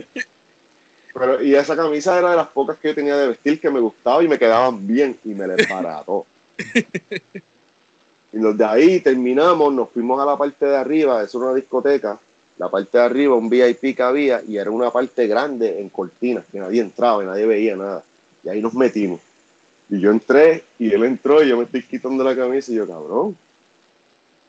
pero, 1.13 1.43
y 1.43 1.53
esa 1.53 1.75
camisa 1.75 2.17
era 2.17 2.31
de 2.31 2.37
las 2.37 2.47
pocas 2.47 2.77
que 2.79 2.89
yo 2.89 2.95
tenía 2.95 3.15
de 3.15 3.27
vestir 3.27 3.59
que 3.59 3.69
me 3.69 3.79
gustaba 3.79 4.23
y 4.23 4.27
me 4.27 4.39
quedaban 4.39 4.87
bien 4.87 5.17
y 5.23 5.29
me 5.29 5.45
la 5.45 5.55
embarató. 5.55 6.25
y 8.33 8.37
los 8.39 8.57
de 8.57 8.65
ahí 8.65 8.99
terminamos, 8.99 9.71
nos 9.73 9.91
fuimos 9.91 10.19
a 10.19 10.25
la 10.25 10.37
parte 10.37 10.65
de 10.65 10.75
arriba, 10.75 11.21
eso 11.21 11.37
era 11.37 11.47
una 11.47 11.55
discoteca, 11.55 12.19
la 12.57 12.69
parte 12.69 12.97
de 12.97 13.03
arriba, 13.03 13.35
un 13.35 13.49
VIP 13.49 13.95
que 13.95 14.03
había 14.03 14.41
y 14.47 14.57
era 14.57 14.69
una 14.69 14.91
parte 14.91 15.27
grande 15.27 15.79
en 15.79 15.89
cortinas, 15.89 16.45
que 16.51 16.59
nadie 16.59 16.81
entraba 16.81 17.23
y 17.23 17.27
nadie 17.27 17.45
veía 17.45 17.75
nada. 17.75 18.03
Y 18.43 18.49
ahí 18.49 18.61
nos 18.61 18.73
metimos. 18.73 19.19
Y 19.89 19.99
yo 19.99 20.11
entré 20.11 20.63
y 20.79 20.91
él 20.91 21.03
entró 21.03 21.43
y 21.43 21.49
yo 21.49 21.57
me 21.57 21.63
estoy 21.63 21.83
quitando 21.83 22.23
la 22.23 22.35
camisa 22.35 22.71
y 22.71 22.75
yo, 22.75 22.87
cabrón, 22.87 23.35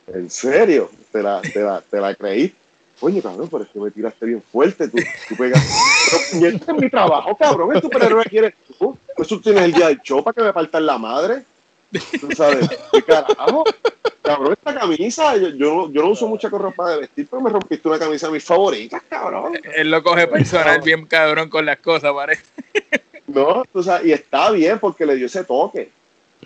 ¿en 0.07 0.31
serio? 0.31 0.91
¿Te 1.11 1.23
la, 1.23 1.41
te 1.41 1.61
la, 1.61 1.81
te 1.81 2.01
la 2.01 2.15
creíste? 2.15 2.57
Oye, 3.01 3.21
cabrón, 3.21 3.49
pero 3.51 3.65
es 3.65 3.71
que 3.71 3.81
me 3.81 3.91
tiraste 3.91 4.27
bien 4.27 4.41
fuerte. 4.41 4.87
Tú, 4.89 4.99
tú 5.29 5.37
pegas. 5.37 5.61
Pero 6.33 6.47
este 6.47 6.71
es 6.71 6.79
mi 6.79 6.89
trabajo, 6.89 7.37
cabrón. 7.37 7.75
¿El 7.75 7.83
superhéroe 7.83 8.25
quieres 8.27 8.55
tú? 8.79 8.97
Pues 9.17 9.27
tú 9.27 9.41
tienes 9.41 9.65
el 9.65 9.73
día 9.73 9.89
del 9.89 10.01
show 10.03 10.23
para 10.23 10.35
que 10.35 10.43
me 10.43 10.53
faltan 10.53 10.87
la 10.87 10.99
madre. 10.99 11.43
¿Tú 12.21 12.31
sabes? 12.35 12.69
¿Qué 12.93 13.03
carajo? 13.03 13.65
Cabrón, 14.23 14.53
esta 14.53 14.75
camisa, 14.79 15.37
yo, 15.37 15.49
yo, 15.49 15.91
yo, 15.91 16.03
no 16.03 16.11
uso 16.11 16.29
mucha 16.29 16.49
ropa 16.49 16.91
de 16.91 17.01
vestir, 17.01 17.27
pero 17.29 17.43
me 17.43 17.51
rompiste 17.51 17.89
una 17.89 17.99
camisa 17.99 18.29
de 18.29 18.35
mis 18.35 18.45
favoritas, 18.45 19.03
cabrón. 19.09 19.59
Él 19.75 19.91
lo 19.91 20.03
coge 20.03 20.29
personal 20.29 20.81
bien 20.81 21.07
cabrón 21.07 21.49
con 21.49 21.67
las 21.67 21.79
cosas, 21.79 22.13
parece. 22.13 22.45
No, 23.27 23.65
tú 23.73 23.83
sabes, 23.83 24.07
y 24.07 24.13
está 24.13 24.51
bien 24.51 24.79
porque 24.79 25.07
le 25.07 25.17
dio 25.17 25.27
ese 25.27 25.45
toque. 25.45 25.91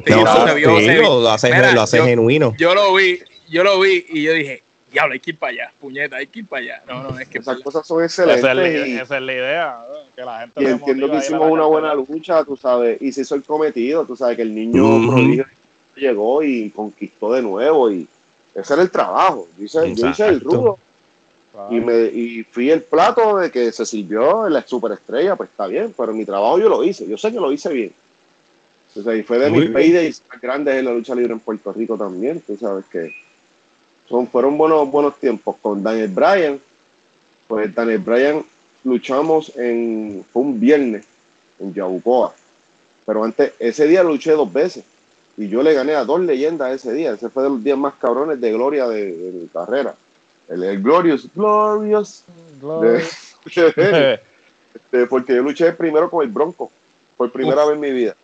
no, 0.07 0.25
lo 0.25 1.31
hace, 1.31 1.73
lo 1.73 1.81
hace 1.81 2.03
genuino. 2.03 2.55
Yo 2.57 2.75
lo 2.75 2.95
vi, 2.95 3.21
yo 3.49 3.63
lo 3.63 3.81
vi 3.81 4.07
y 4.09 4.23
yo 4.23 4.33
dije, 4.33 4.63
diablo, 4.91 5.15
hay 5.15 5.21
que 5.21 5.31
ir 5.31 5.39
para 5.39 5.53
allá, 5.53 5.73
puñeta, 5.81 6.17
hay 6.17 6.27
que 6.27 6.41
ir 6.41 6.47
para 6.47 6.63
allá. 6.63 6.83
No, 6.87 7.03
no, 7.03 7.19
es 7.19 7.29
que 7.29 7.39
esas 7.39 7.61
cosas 7.61 7.87
son 7.87 8.03
excelentes. 8.05 8.39
Esa 8.45 8.51
es, 8.51 9.23
la, 9.23 9.33
idea, 9.33 9.79
que 10.15 10.23
la 10.23 10.41
gente 10.41 10.63
Y 10.63 10.67
entiendo 10.67 11.11
que 11.11 11.17
hicimos 11.19 11.51
una 11.51 11.65
buena 11.65 11.95
lucha, 11.95 12.45
tú 12.45 12.57
sabes, 12.57 13.01
y 13.01 13.13
se 13.13 13.23
hizo 13.23 13.35
el 13.35 13.43
cometido, 13.43 14.05
tú 14.05 14.17
sabes 14.17 14.37
que 14.37 14.43
el 14.43 14.55
niño 14.55 15.45
llegó 15.97 16.43
y 16.43 16.71
conquistó 16.71 17.33
de 17.33 17.43
nuevo 17.43 17.91
y 17.91 18.07
ese 18.55 18.75
era 18.75 18.83
el 18.83 18.91
trabajo. 18.91 19.49
Yo 19.59 19.65
hice, 19.65 19.95
yo 19.95 20.09
hice 20.09 20.29
el 20.29 20.41
rudo 20.41 20.79
y, 21.71 21.81
me, 21.81 22.05
y 22.07 22.45
fui 22.45 22.71
el 22.71 22.83
plato 22.83 23.39
de 23.39 23.51
que 23.51 23.73
se 23.73 23.87
sirvió 23.87 24.47
en 24.47 24.53
la 24.53 24.67
superestrella, 24.67 25.37
pues 25.37 25.51
está 25.51 25.67
bien, 25.67 25.95
pero 25.97 26.13
mi 26.13 26.25
trabajo 26.25 26.59
yo 26.59 26.69
lo 26.69 26.85
hice, 26.85 27.07
yo 27.07 27.17
sé 27.17 27.33
que 27.33 27.41
lo 27.41 27.51
hice 27.51 27.73
bien. 27.73 27.93
O 28.95 29.03
sea, 29.03 29.15
y 29.15 29.23
fue 29.23 29.39
de 29.39 29.51
mis 29.51 29.69
paydays 29.71 30.23
más 30.31 30.41
grandes 30.41 30.77
en 30.77 30.87
la 30.87 30.93
lucha 30.93 31.15
libre 31.15 31.35
en 31.35 31.41
Puerto 31.41 31.73
Rico 31.73 31.99
también, 31.99 32.41
tú 32.41 32.57
sabes 32.57 32.85
que 32.87 33.15
son, 34.09 34.29
fueron 34.29 34.57
buenos, 34.57 34.91
buenos 34.91 35.19
tiempos. 35.19 35.57
Con 35.61 35.83
Daniel 35.83 36.09
Bryan, 36.09 36.61
pues 37.47 37.75
Daniel 37.75 37.99
Bryan 37.99 38.45
luchamos 38.85 39.53
en, 39.57 40.25
fue 40.33 40.43
un 40.43 40.61
viernes 40.61 41.05
en 41.59 41.75
Yabucoa, 41.75 42.35
pero 43.05 43.25
antes, 43.25 43.53
ese 43.59 43.87
día 43.87 44.03
luché 44.03 44.33
dos 44.33 44.53
veces 44.53 44.85
y 45.37 45.49
yo 45.49 45.63
le 45.63 45.75
gané 45.75 45.95
a 45.95 46.05
dos 46.05 46.21
leyendas 46.21 46.73
ese 46.73 46.93
día, 46.93 47.13
ese 47.13 47.29
fue 47.29 47.43
de 47.43 47.51
los 47.51 47.63
días 47.63 47.77
más 47.77 47.95
cabrones 47.95 48.41
de 48.41 48.53
gloria 48.53 48.89
de, 48.89 49.33
mi 49.35 49.49
carrera. 49.49 49.95
El, 50.49 50.81
Glorious, 50.81 51.29
Glorious, 51.35 52.25
este, 53.47 55.07
porque 55.09 55.35
yo 55.35 55.43
luché 55.43 55.73
primero 55.73 56.09
con 56.09 56.25
el 56.25 56.31
Bronco, 56.31 56.71
por 57.17 57.33
primera 57.33 57.65
vez 57.65 57.75
en 57.75 57.81
mi 57.81 57.91
vida. 57.91 58.15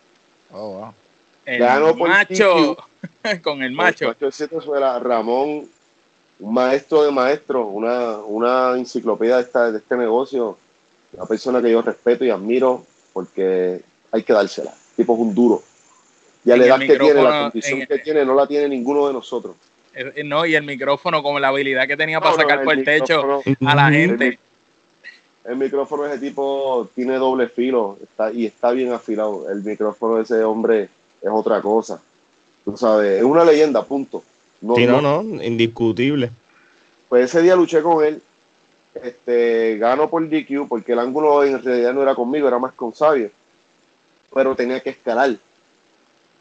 Oh, 0.51 0.69
wow. 0.69 0.93
El 1.45 1.61
macho, 1.95 2.77
con 3.43 3.61
el 3.61 3.73
macho. 3.73 4.15
El 4.17 4.31
macho 4.31 4.99
Ramón 4.99 5.67
un 6.43 6.53
maestro 6.53 7.05
de 7.05 7.11
maestros, 7.11 7.65
una, 7.71 8.17
una 8.17 8.77
enciclopedia 8.77 9.37
de, 9.37 9.43
esta, 9.43 9.71
de 9.71 9.77
este 9.77 9.95
negocio, 9.95 10.57
una 11.13 11.25
persona 11.25 11.61
que 11.61 11.71
yo 11.71 11.81
respeto 11.81 12.25
y 12.25 12.31
admiro 12.31 12.85
porque 13.13 13.79
hay 14.11 14.23
que 14.23 14.33
dársela. 14.33 14.71
El 14.71 14.95
tipo 14.97 15.13
es 15.13 15.19
un 15.21 15.33
duro. 15.33 15.63
Y 16.43 16.51
a 16.51 16.57
la 16.57 16.65
edad 16.65 16.79
que 16.79 16.99
tiene, 16.99 17.23
la 17.23 17.43
condición 17.43 17.85
que 17.87 17.99
tiene, 17.99 18.25
no 18.25 18.35
la 18.35 18.45
tiene 18.45 18.67
ninguno 18.67 19.07
de 19.07 19.13
nosotros. 19.13 19.55
No, 20.25 20.45
y 20.45 20.55
el 20.55 20.63
micrófono, 20.63 21.23
como 21.23 21.39
la 21.39 21.47
habilidad 21.47 21.87
que 21.87 21.95
tenía 21.95 22.19
para 22.19 22.35
sacar 22.35 22.65
por 22.65 22.73
el 22.73 22.83
techo 22.83 23.41
a 23.65 23.75
la 23.75 23.89
gente. 23.89 24.37
El, 25.45 25.55
micrófono 25.55 26.03
de 26.03 26.15
ese 26.15 26.25
tipo 26.25 26.89
tiene 26.93 27.15
doble 27.15 27.47
filo 27.47 27.97
está, 28.03 28.33
y 28.33 28.47
está 28.47 28.71
bien 28.71 28.91
afilado. 28.91 29.49
El 29.49 29.63
micrófono 29.63 30.17
de 30.17 30.23
ese 30.23 30.43
hombre 30.43 30.89
es 31.21 31.29
otra 31.31 31.61
cosa. 31.61 32.01
Tú 32.65 32.75
sabes, 32.75 33.19
es 33.19 33.23
una 33.23 33.45
leyenda, 33.45 33.81
punto. 33.85 34.23
No, 34.63 34.75
sí, 34.75 34.85
no, 34.85 35.01
no, 35.01 35.21
indiscutible. 35.43 36.31
Pues 37.09 37.25
ese 37.25 37.41
día 37.41 37.55
luché 37.55 37.81
con 37.81 38.03
él. 38.03 38.21
Este, 38.95 39.77
gano 39.77 40.09
por 40.09 40.27
DQ 40.29 40.67
porque 40.69 40.93
el 40.93 40.99
ángulo 40.99 41.43
en 41.43 41.61
realidad 41.61 41.93
no 41.93 42.03
era 42.03 42.15
conmigo, 42.15 42.47
era 42.47 42.59
más 42.59 42.73
con 42.73 42.91
Xavier. 42.91 43.31
Pero 44.33 44.55
tenía 44.55 44.79
que 44.79 44.91
escalar. 44.91 45.35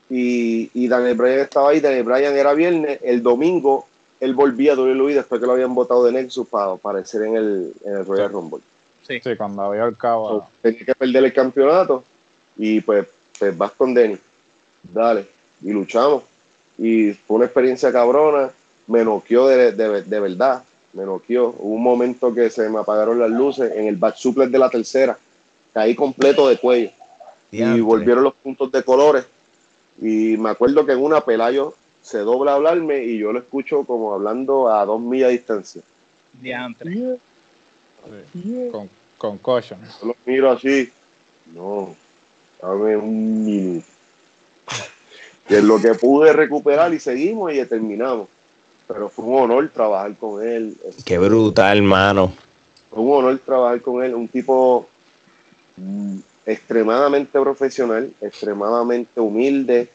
Y, 0.09 0.71
y 0.73 0.89
Daniel 0.89 1.17
Bryan 1.17 1.41
estaba 1.41 1.71
ahí. 1.71 1.81
Daniel 1.81 2.05
Bryan 2.05 2.37
era 2.37 2.55
viernes. 2.55 3.01
El 3.03 3.23
domingo 3.23 3.87
él 4.21 4.35
volvía 4.35 4.75
a 4.75 4.77
WWE 4.77 5.15
después 5.15 5.41
que 5.41 5.47
lo 5.49 5.55
habían 5.55 5.75
votado 5.75 6.05
de 6.05 6.13
Nexus 6.13 6.47
para 6.47 6.73
aparecer 6.73 7.23
en 7.23 7.37
el, 7.37 7.73
en 7.85 7.97
el 7.97 8.07
Royal 8.07 8.31
Rumble. 8.31 8.61
Sí. 9.07 9.21
sí, 9.21 9.37
cuando 9.37 9.63
había 9.63 9.85
el 9.85 9.97
cabo. 9.97 10.47
tenía 10.63 10.85
que 10.85 10.95
perder 10.95 11.25
el 11.25 11.33
campeonato. 11.33 12.05
Y 12.57 12.81
pues, 12.83 13.05
pues 13.37 13.59
vas 13.59 13.73
con 13.73 13.93
Denny. 13.93 14.17
Dale. 14.85 15.27
Y 15.61 15.73
luchamos 15.73 16.23
y 16.83 17.13
fue 17.13 17.37
una 17.37 17.45
experiencia 17.45 17.93
cabrona, 17.93 18.51
me 18.89 19.05
noqueó 19.05 19.47
de, 19.47 19.71
de, 19.71 20.21
verdad, 20.21 20.65
me 20.93 21.05
noqueó. 21.05 21.55
Hubo 21.57 21.77
un 21.77 21.83
momento 21.83 22.35
que 22.35 22.51
se 22.51 22.69
me 22.69 22.81
apagaron 22.81 23.21
las 23.21 23.31
luces 23.31 23.71
en 23.77 23.87
el 23.87 23.95
back 23.95 24.17
suplex 24.17 24.51
de 24.51 24.59
la 24.59 24.69
tercera, 24.69 25.17
caí 25.73 25.95
completo 25.95 26.49
de 26.49 26.59
cuello 26.59 26.91
y 27.53 27.81
volvieron 27.81 28.25
los 28.25 28.35
puntos 28.35 28.73
de 28.73 28.83
colores. 28.83 29.25
Y 30.01 30.37
me 30.39 30.51
acuerdo 30.51 30.85
que 30.85 30.93
en 30.93 31.05
una 31.05 31.21
Pelayo 31.21 31.75
se 32.03 32.19
dobla 32.19 32.51
a 32.51 32.55
hablarme 32.57 33.05
y 33.05 33.17
yo 33.17 33.33
lo 33.33 33.39
escucho 33.39 33.85
como 33.85 34.13
hablando 34.13 34.69
a 34.69 34.85
dos 34.85 35.01
millas 35.01 35.29
de 35.29 35.33
distancia. 35.35 35.83
Diantre. 36.33 37.17
Con, 38.73 38.91
con 39.19 39.39
caution. 39.39 39.79
Yo 40.01 40.09
lo 40.09 40.17
miro 40.27 40.51
así. 40.51 40.91
No, 41.55 41.95
dame 42.61 42.97
un 42.97 43.45
minuto 43.45 43.87
que 45.47 45.59
es 45.59 45.65
lo 45.65 45.81
que 45.81 45.95
pude 45.95 46.33
recuperar 46.33 46.93
y 46.95 47.01
seguimos 47.01 47.53
y 47.53 47.65
terminamos. 47.65 48.29
Pero 48.87 49.09
fue 49.09 49.25
un 49.25 49.43
honor 49.43 49.71
trabajar 49.73 50.15
con 50.17 50.47
él. 50.47 50.77
Qué 51.05 51.19
brutal, 51.19 51.79
hermano. 51.79 52.33
Fue 52.91 53.03
un 53.03 53.13
honor 53.13 53.41
trabajar 53.45 53.81
con 53.81 54.03
él, 54.03 54.15
un 54.15 54.29
tipo 54.29 54.87
mm, 55.77 56.19
extremadamente 56.47 57.41
profesional, 57.41 58.13
extremadamente 58.21 59.21
humilde, 59.21 59.89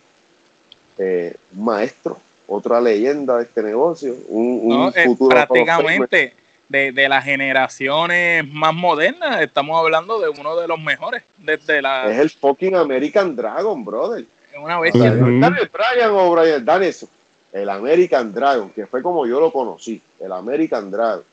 eh, 0.98 1.36
maestro, 1.52 2.18
otra 2.48 2.82
leyenda 2.82 3.38
de 3.38 3.44
este 3.44 3.62
negocio, 3.62 4.16
un, 4.30 4.92
eh, 4.96 5.06
futuro 5.06 5.30
prácticamente 5.30 6.34
de, 6.70 6.92
de, 6.92 7.10
las 7.10 7.24
generaciones 7.24 8.48
más 8.52 8.74
modernas, 8.74 9.42
estamos 9.42 9.80
hablando 9.80 10.20
de 10.20 10.30
uno 10.30 10.60
de 10.60 10.68
los 10.68 10.80
mejores 10.80 11.24
desde 11.38 11.82
la 11.82 12.12
es 12.12 12.18
el 12.18 12.30
fucking 12.30 12.76
American 12.76 13.36
Dragon, 13.36 13.86
brother 13.86 14.26
una 14.58 14.80
bestia. 14.80 15.16
Daniel 15.16 15.70
Bryan 15.72 16.12
o 16.12 16.32
Brian 16.32 16.66
Danielson. 16.66 17.10
El 17.52 17.70
American 17.70 18.34
Dragon, 18.34 18.70
que 18.70 18.86
fue 18.86 19.02
como 19.02 19.26
yo 19.26 19.40
lo 19.40 19.52
conocí. 19.52 20.02
El 20.20 20.32
American 20.32 20.92
Dragon. 20.92 21.24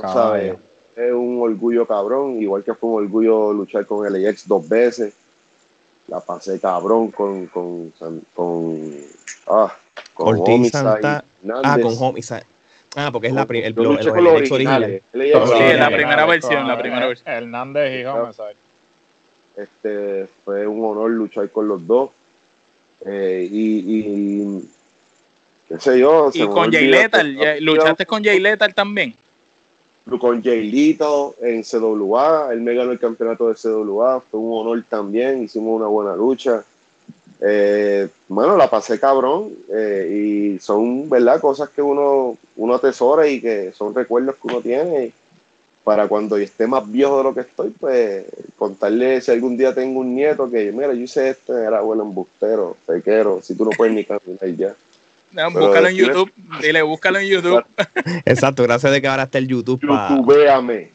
sabes, 0.00 0.56
es 0.96 1.12
un 1.12 1.40
orgullo 1.40 1.86
cabrón, 1.86 2.40
igual 2.40 2.62
que 2.62 2.74
fue 2.74 2.90
un 2.90 3.04
orgullo 3.04 3.52
luchar 3.52 3.86
con 3.86 4.06
el 4.06 4.22
LAX 4.22 4.46
dos 4.46 4.68
veces. 4.68 5.14
La 6.08 6.20
pasé 6.20 6.60
cabrón 6.60 7.10
con 7.10 7.46
con 7.46 7.92
con, 8.34 8.96
ah, 9.46 9.72
con 10.14 10.38
Homicide. 10.38 11.22
Ah, 11.64 11.78
con 11.80 11.94
Homicide. 11.98 12.44
Ah, 12.94 13.10
porque 13.10 13.28
es 13.28 13.34
la 13.34 13.46
el, 13.48 13.56
el, 13.56 13.74
el, 13.78 14.26
original. 14.26 15.02
Sí, 15.12 15.18
la 15.78 15.90
primera 15.90 16.26
versión, 16.26 16.68
la 16.68 16.78
primera 16.78 17.06
versión. 17.06 17.28
Hernández 17.28 18.00
y 18.00 18.04
Homicide. 18.04 18.56
Este 19.56 20.28
fue 20.44 20.66
un 20.66 20.84
honor 20.84 21.10
luchar 21.10 21.48
con 21.50 21.68
los 21.68 21.86
dos. 21.86 22.10
Eh, 23.04 23.48
y, 23.50 23.78
y, 23.78 24.68
qué 25.68 25.78
sé 25.80 25.98
yo. 25.98 26.30
Y 26.32 26.46
con 26.46 26.72
Jay 26.72 26.86
Lethal, 26.86 27.36
¿luchaste 27.60 28.06
con 28.06 28.22
Jay 28.22 28.38
Lethal 28.38 28.74
también? 28.74 29.14
Con 30.18 30.42
Jay 30.42 30.70
Lethal 30.70 31.32
en 31.40 31.62
CWA, 31.62 32.48
él 32.52 32.60
me 32.60 32.74
ganó 32.74 32.92
el 32.92 32.98
campeonato 32.98 33.48
de 33.48 33.54
CWA, 33.54 34.20
fue 34.20 34.40
un 34.40 34.60
honor 34.60 34.84
también, 34.88 35.44
hicimos 35.44 35.76
una 35.76 35.86
buena 35.86 36.16
lucha. 36.16 36.64
Eh, 37.40 38.08
bueno, 38.28 38.56
la 38.56 38.70
pasé 38.70 39.00
cabrón 39.00 39.50
eh, 39.72 40.54
y 40.56 40.58
son, 40.60 41.10
¿verdad? 41.10 41.40
Cosas 41.40 41.70
que 41.70 41.82
uno, 41.82 42.36
uno 42.56 42.74
atesora 42.74 43.26
y 43.26 43.40
que 43.40 43.72
son 43.72 43.92
recuerdos 43.94 44.36
que 44.36 44.46
uno 44.46 44.60
tiene 44.60 45.12
para 45.84 46.06
cuando 46.06 46.36
esté 46.36 46.66
más 46.66 46.90
viejo 46.90 47.18
de 47.18 47.24
lo 47.24 47.34
que 47.34 47.40
estoy, 47.40 47.70
pues 47.70 48.24
contarle 48.56 49.20
si 49.20 49.30
algún 49.30 49.56
día 49.56 49.74
tengo 49.74 50.00
un 50.00 50.14
nieto 50.14 50.48
que, 50.48 50.70
mira, 50.72 50.88
yo 50.88 51.00
hice 51.00 51.30
esto, 51.30 51.58
era 51.58 51.80
bueno 51.80 52.04
embustero, 52.04 52.76
pequero, 52.86 53.40
si 53.42 53.56
tú 53.56 53.64
no 53.64 53.70
puedes 53.70 53.94
ni 53.94 54.04
caminar 54.04 54.48
ya. 54.56 55.48
búscalo 55.48 55.88
en 55.88 55.96
YouTube. 55.96 56.32
Dile, 56.60 56.82
búscalo 56.82 57.18
en 57.18 57.26
YouTube. 57.26 57.64
Exacto, 58.24 58.62
gracias 58.62 58.92
de 58.92 59.02
que 59.02 59.08
ahora 59.08 59.24
está 59.24 59.38
el 59.38 59.48
YouTube. 59.48 59.80
YouTubeame. 59.80 60.90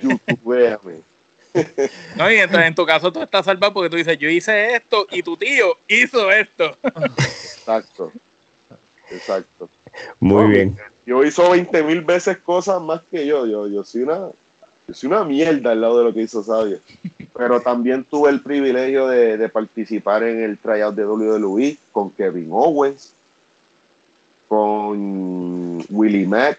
YouTubeame. 0.00 1.12
No, 2.16 2.32
y 2.32 2.36
entonces 2.36 2.66
en 2.66 2.74
tu 2.74 2.86
caso 2.86 3.12
tú 3.12 3.20
estás 3.20 3.44
salvado 3.44 3.74
porque 3.74 3.90
tú 3.90 3.96
dices, 3.96 4.16
yo 4.16 4.26
hice 4.30 4.74
esto 4.74 5.06
y 5.10 5.22
tu 5.22 5.36
tío 5.36 5.76
hizo 5.86 6.32
esto. 6.32 6.78
Exacto. 6.82 8.10
Exacto. 9.10 9.68
Muy 10.18 10.50
bien. 10.50 10.78
Yo 11.04 11.24
hizo 11.24 11.50
20 11.50 11.82
mil 11.82 12.00
veces 12.02 12.38
cosas 12.38 12.80
más 12.80 13.02
que 13.10 13.26
yo. 13.26 13.46
Yo, 13.46 13.66
yo 13.66 13.84
soy 13.84 14.02
una 14.02 14.30
yo 14.88 15.08
una 15.08 15.24
mierda 15.24 15.72
al 15.72 15.80
lado 15.80 15.98
de 15.98 16.04
lo 16.04 16.14
que 16.14 16.22
hizo 16.22 16.42
Sabio. 16.42 16.78
Pero 17.34 17.60
también 17.60 18.04
tuve 18.04 18.30
el 18.30 18.40
privilegio 18.40 19.06
de, 19.06 19.48
participar 19.48 20.22
en 20.22 20.42
el 20.42 20.58
tryout 20.58 20.94
de 20.94 21.06
WWE 21.06 21.76
con 21.92 22.10
Kevin 22.10 22.48
Owens, 22.50 23.12
con 24.48 25.84
Willie 25.88 26.26
Mack, 26.26 26.58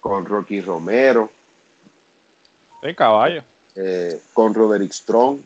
con 0.00 0.24
Rocky 0.24 0.60
Romero. 0.60 1.30
El 2.82 2.94
caballo. 2.94 3.42
Eh, 3.74 4.20
con 4.32 4.54
Roderick 4.54 4.92
Strong. 4.92 5.40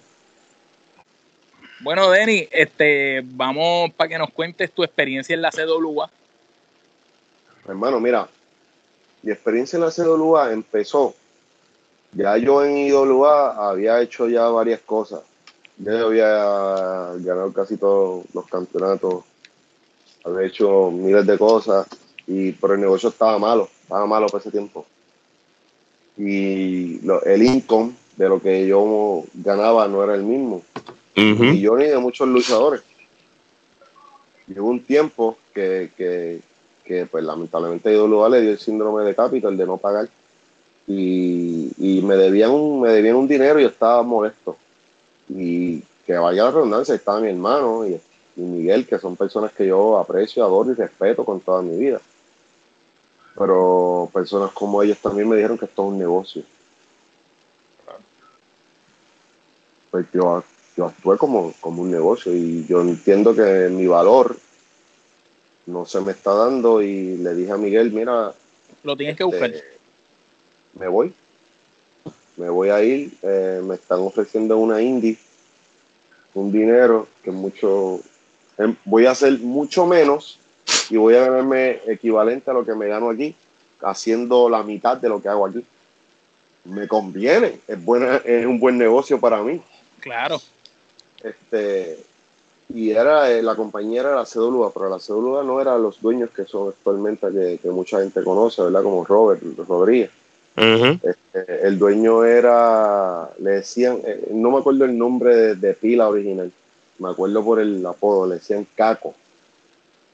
Bueno, 1.80 2.10
Denny, 2.10 2.46
este, 2.52 3.22
vamos 3.24 3.90
para 3.94 4.08
que 4.08 4.18
nos 4.18 4.30
cuentes 4.30 4.70
tu 4.70 4.84
experiencia 4.84 5.34
en 5.34 5.42
la 5.42 5.50
CWA. 5.50 6.08
Hermano, 7.66 8.00
mira, 8.00 8.28
mi 9.22 9.32
experiencia 9.32 9.76
en 9.76 9.82
la 9.82 9.90
CWA 9.90 10.52
empezó 10.52 11.14
ya 12.14 12.36
yo 12.36 12.62
en 12.62 12.76
IWA 12.76 13.70
había 13.70 14.00
hecho 14.02 14.28
ya 14.28 14.48
varias 14.48 14.80
cosas. 14.80 15.22
Ya 15.78 16.00
había 16.00 16.26
ganado 17.16 17.52
casi 17.52 17.76
todos 17.76 18.24
los 18.34 18.46
campeonatos, 18.46 19.24
había 20.24 20.46
hecho 20.46 20.90
miles 20.90 21.26
de 21.26 21.38
cosas, 21.38 21.86
y, 22.26 22.52
pero 22.52 22.74
el 22.74 22.80
negocio 22.80 23.08
estaba 23.08 23.38
malo, 23.38 23.68
estaba 23.82 24.06
malo 24.06 24.26
por 24.26 24.40
ese 24.40 24.50
tiempo. 24.50 24.86
Y 26.18 27.00
el 27.24 27.42
income 27.42 27.94
de 28.16 28.28
lo 28.28 28.40
que 28.40 28.66
yo 28.66 29.24
ganaba 29.32 29.88
no 29.88 30.04
era 30.04 30.14
el 30.14 30.22
mismo. 30.22 30.62
Y 31.14 31.60
yo 31.60 31.76
ni 31.76 31.86
de 31.86 31.98
muchos 31.98 32.28
luchadores. 32.28 32.82
Llegó 34.46 34.68
un 34.68 34.84
tiempo 34.84 35.38
que, 35.54 35.90
que, 35.96 36.40
que 36.84 37.06
pues 37.06 37.24
lamentablemente 37.24 37.92
IWA 37.92 38.28
le 38.28 38.40
dio 38.40 38.50
el 38.50 38.58
síndrome 38.58 39.04
de 39.04 39.14
capital 39.14 39.56
de 39.56 39.66
no 39.66 39.76
pagar 39.76 40.08
y, 40.86 42.00
me 42.02 42.16
debían 42.16 42.50
un, 42.50 42.80
me 42.80 42.90
debían 42.90 43.16
un 43.16 43.28
dinero 43.28 43.58
y 43.58 43.62
yo 43.62 43.68
estaba 43.68 44.02
molesto. 44.02 44.56
Y 45.28 45.82
que 46.04 46.14
vaya 46.14 46.44
la 46.44 46.50
redundancia, 46.50 46.94
estaba 46.94 47.20
mi 47.20 47.28
hermano 47.28 47.86
y, 47.86 48.00
Miguel, 48.36 48.86
que 48.86 48.98
son 48.98 49.16
personas 49.16 49.52
que 49.52 49.66
yo 49.66 49.98
aprecio, 49.98 50.44
adoro 50.44 50.72
y 50.72 50.74
respeto 50.74 51.24
con 51.24 51.40
toda 51.40 51.62
mi 51.62 51.76
vida. 51.76 52.00
Pero 53.38 54.10
personas 54.12 54.50
como 54.52 54.82
ellos 54.82 54.98
también 54.98 55.28
me 55.28 55.36
dijeron 55.36 55.56
que 55.56 55.66
esto 55.66 55.82
es 55.82 55.88
un 55.88 55.98
negocio. 55.98 56.42
Pues 59.90 60.06
yo, 60.12 60.42
yo 60.76 60.86
actué 60.86 61.18
como, 61.18 61.52
como 61.60 61.82
un 61.82 61.90
negocio 61.90 62.34
y 62.34 62.66
yo 62.66 62.80
entiendo 62.80 63.34
que 63.34 63.68
mi 63.70 63.86
valor 63.86 64.36
no 65.66 65.86
se 65.86 66.00
me 66.00 66.12
está 66.12 66.34
dando 66.34 66.82
y 66.82 67.16
le 67.18 67.34
dije 67.34 67.52
a 67.52 67.56
Miguel, 67.56 67.92
mira... 67.92 68.32
Lo 68.82 68.96
tienes 68.96 69.16
que 69.16 69.24
buscar. 69.24 69.50
Este, 69.50 69.78
me 70.78 70.88
voy. 70.88 71.12
Me 72.36 72.48
voy 72.48 72.70
a 72.70 72.82
ir. 72.82 73.12
Eh, 73.22 73.60
me 73.64 73.76
están 73.76 74.00
ofreciendo 74.00 74.58
una 74.58 74.80
indie, 74.80 75.16
un 76.34 76.50
dinero 76.50 77.06
que 77.22 77.30
mucho. 77.30 78.00
Em, 78.58 78.74
voy 78.84 79.06
a 79.06 79.12
hacer 79.12 79.38
mucho 79.38 79.86
menos 79.86 80.38
y 80.90 80.96
voy 80.96 81.14
a 81.14 81.26
ganarme 81.26 81.80
equivalente 81.86 82.50
a 82.50 82.54
lo 82.54 82.64
que 82.64 82.74
me 82.74 82.88
gano 82.88 83.10
aquí, 83.10 83.34
haciendo 83.82 84.48
la 84.48 84.62
mitad 84.62 84.96
de 84.96 85.08
lo 85.08 85.22
que 85.22 85.28
hago 85.28 85.46
aquí. 85.46 85.64
Me 86.64 86.88
conviene, 86.88 87.60
es, 87.66 87.84
buena, 87.84 88.16
es 88.24 88.46
un 88.46 88.58
buen 88.58 88.78
negocio 88.78 89.20
para 89.20 89.42
mí. 89.42 89.60
Claro. 90.00 90.40
Este, 91.22 91.98
y 92.68 92.90
era 92.90 93.30
eh, 93.30 93.42
la 93.42 93.54
compañía 93.54 94.00
era 94.00 94.14
la 94.16 94.24
CWA, 94.24 94.72
pero 94.72 94.88
la 94.88 94.98
CWA 94.98 95.42
no 95.42 95.60
era 95.60 95.76
los 95.78 96.00
dueños 96.00 96.30
que 96.30 96.44
son 96.44 96.68
actualmente 96.68 97.26
que, 97.30 97.58
que 97.62 97.70
mucha 97.70 98.00
gente 98.00 98.22
conoce, 98.22 98.62
¿verdad? 98.62 98.82
Como 98.82 99.04
Robert 99.04 99.42
Rodríguez. 99.68 100.10
Este, 100.54 101.66
el 101.66 101.78
dueño 101.78 102.24
era, 102.24 103.30
le 103.38 103.50
decían, 103.52 104.00
eh, 104.04 104.28
no 104.32 104.50
me 104.50 104.58
acuerdo 104.58 104.84
el 104.84 104.96
nombre 104.96 105.54
de, 105.54 105.74
pila 105.74 106.08
original, 106.08 106.52
me 106.98 107.08
acuerdo 107.08 107.42
por 107.42 107.60
el 107.60 107.84
apodo, 107.86 108.26
le 108.26 108.34
decían 108.34 108.66
Caco. 108.74 109.14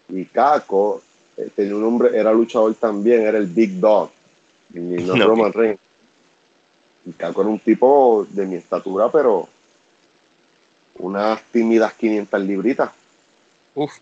Y 0.08 0.24
Caco 0.26 1.02
eh, 1.36 1.50
tenía 1.54 1.74
un 1.74 1.82
nombre, 1.82 2.16
era 2.16 2.32
luchador 2.32 2.74
también, 2.74 3.22
era 3.22 3.38
el 3.38 3.46
Big 3.46 3.80
Dog, 3.80 4.10
y 4.72 4.78
no, 4.78 5.16
Roman 5.26 5.52
Reigns. 5.52 5.80
Y 7.04 7.12
Caco 7.12 7.40
era 7.40 7.50
un 7.50 7.58
tipo 7.58 8.26
de 8.30 8.46
mi 8.46 8.56
estatura, 8.56 9.10
pero 9.10 9.48
unas 10.98 11.42
tímidas 11.52 11.92
500 11.94 12.40
libritas. 12.42 12.90
Uf. 13.74 13.92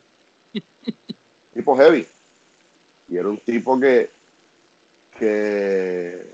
tipo 1.54 1.76
heavy. 1.76 2.06
Y 3.08 3.16
era 3.16 3.28
un 3.28 3.38
tipo 3.38 3.78
que 3.78 4.10
que 5.18 6.26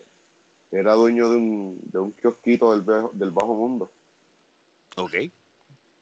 era 0.71 0.95
dueño 0.95 1.29
de 1.29 1.37
un, 1.37 1.81
de 1.85 1.99
un 1.99 2.13
kiosquito 2.13 2.77
del, 2.77 2.85
del 3.13 3.31
bajo 3.31 3.55
mundo. 3.55 3.91
Ok. 4.97 5.15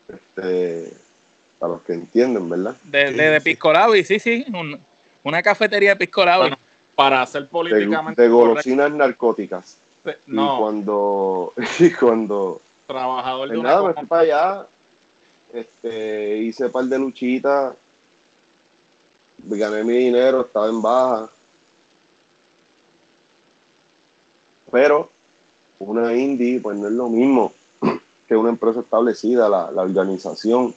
Este, 0.08 0.92
a 1.60 1.68
los 1.68 1.82
que 1.82 1.92
entienden, 1.92 2.48
¿verdad? 2.48 2.76
De, 2.84 3.12
de, 3.12 3.40
sí, 4.04 4.18
sí, 4.18 4.44
sí. 4.44 4.46
una 5.22 5.42
cafetería 5.42 5.90
de 5.90 5.96
Piscolabi. 5.96 6.54
para 6.94 7.22
hacer 7.22 7.48
políticamente. 7.48 8.22
De, 8.22 8.28
golosinas 8.28 8.90
narcóticas. 8.92 9.76
no. 10.26 10.54
Y 10.56 10.60
cuando. 10.60 11.52
Y 11.78 11.90
cuando 11.92 12.60
Trabajador 12.90 13.48
de 13.48 13.54
pues 13.54 13.64
nada, 13.64 13.82
me 13.86 13.94
fui 13.94 14.06
para 14.06 14.22
allá. 14.22 14.66
Este, 15.52 16.38
hice 16.38 16.68
par 16.68 16.84
de 16.84 16.98
luchitas. 16.98 17.76
Gané 19.38 19.84
mi 19.84 19.94
dinero, 19.94 20.42
estaba 20.42 20.68
en 20.68 20.82
baja 20.82 21.30
Pero 24.70 25.08
una 25.78 26.14
indie, 26.14 26.60
pues 26.60 26.76
no 26.76 26.88
es 26.88 26.92
lo 26.92 27.08
mismo 27.08 27.52
que 28.28 28.36
una 28.36 28.50
empresa 28.50 28.80
establecida, 28.80 29.48
la, 29.48 29.82
organización, 29.82 30.74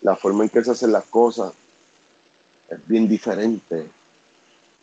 la 0.00 0.16
forma 0.16 0.44
en 0.44 0.50
que 0.50 0.64
se 0.64 0.70
hacen 0.72 0.92
las 0.92 1.04
cosas 1.04 1.52
es 2.68 2.86
bien 2.88 3.06
diferente. 3.06 3.88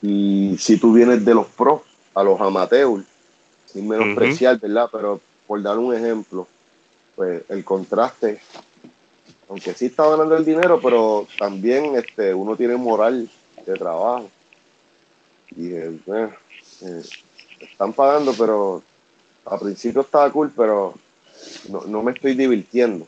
Y 0.01 0.55
si 0.59 0.77
tú 0.77 0.93
vienes 0.93 1.25
de 1.25 1.33
los 1.33 1.47
pros 1.47 1.81
a 2.13 2.23
los 2.23 2.39
amateurs, 2.39 3.03
sin 3.65 3.87
menospreciar, 3.87 4.59
¿verdad? 4.59 4.89
Pero 4.91 5.19
por 5.53 5.61
dar 5.61 5.77
un 5.77 5.93
ejemplo, 5.93 6.47
pues 7.15 7.43
el 7.47 7.63
contraste, 7.63 8.39
aunque 9.47 9.75
sí 9.75 9.85
está 9.85 10.09
ganando 10.09 10.35
el 10.35 10.43
dinero, 10.43 10.79
pero 10.81 11.27
también 11.37 11.95
este, 11.95 12.33
uno 12.33 12.55
tiene 12.55 12.75
moral 12.75 13.29
de 13.63 13.73
trabajo. 13.75 14.31
Y 15.55 15.67
eh, 15.73 15.99
eh 16.07 17.01
están 17.59 17.93
pagando, 17.93 18.33
pero 18.33 18.81
al 19.45 19.59
principio 19.59 20.01
estaba 20.01 20.31
cool, 20.31 20.51
pero 20.57 20.95
no, 21.69 22.01
me 22.01 22.13
estoy 22.13 22.33
divirtiendo. 22.33 23.05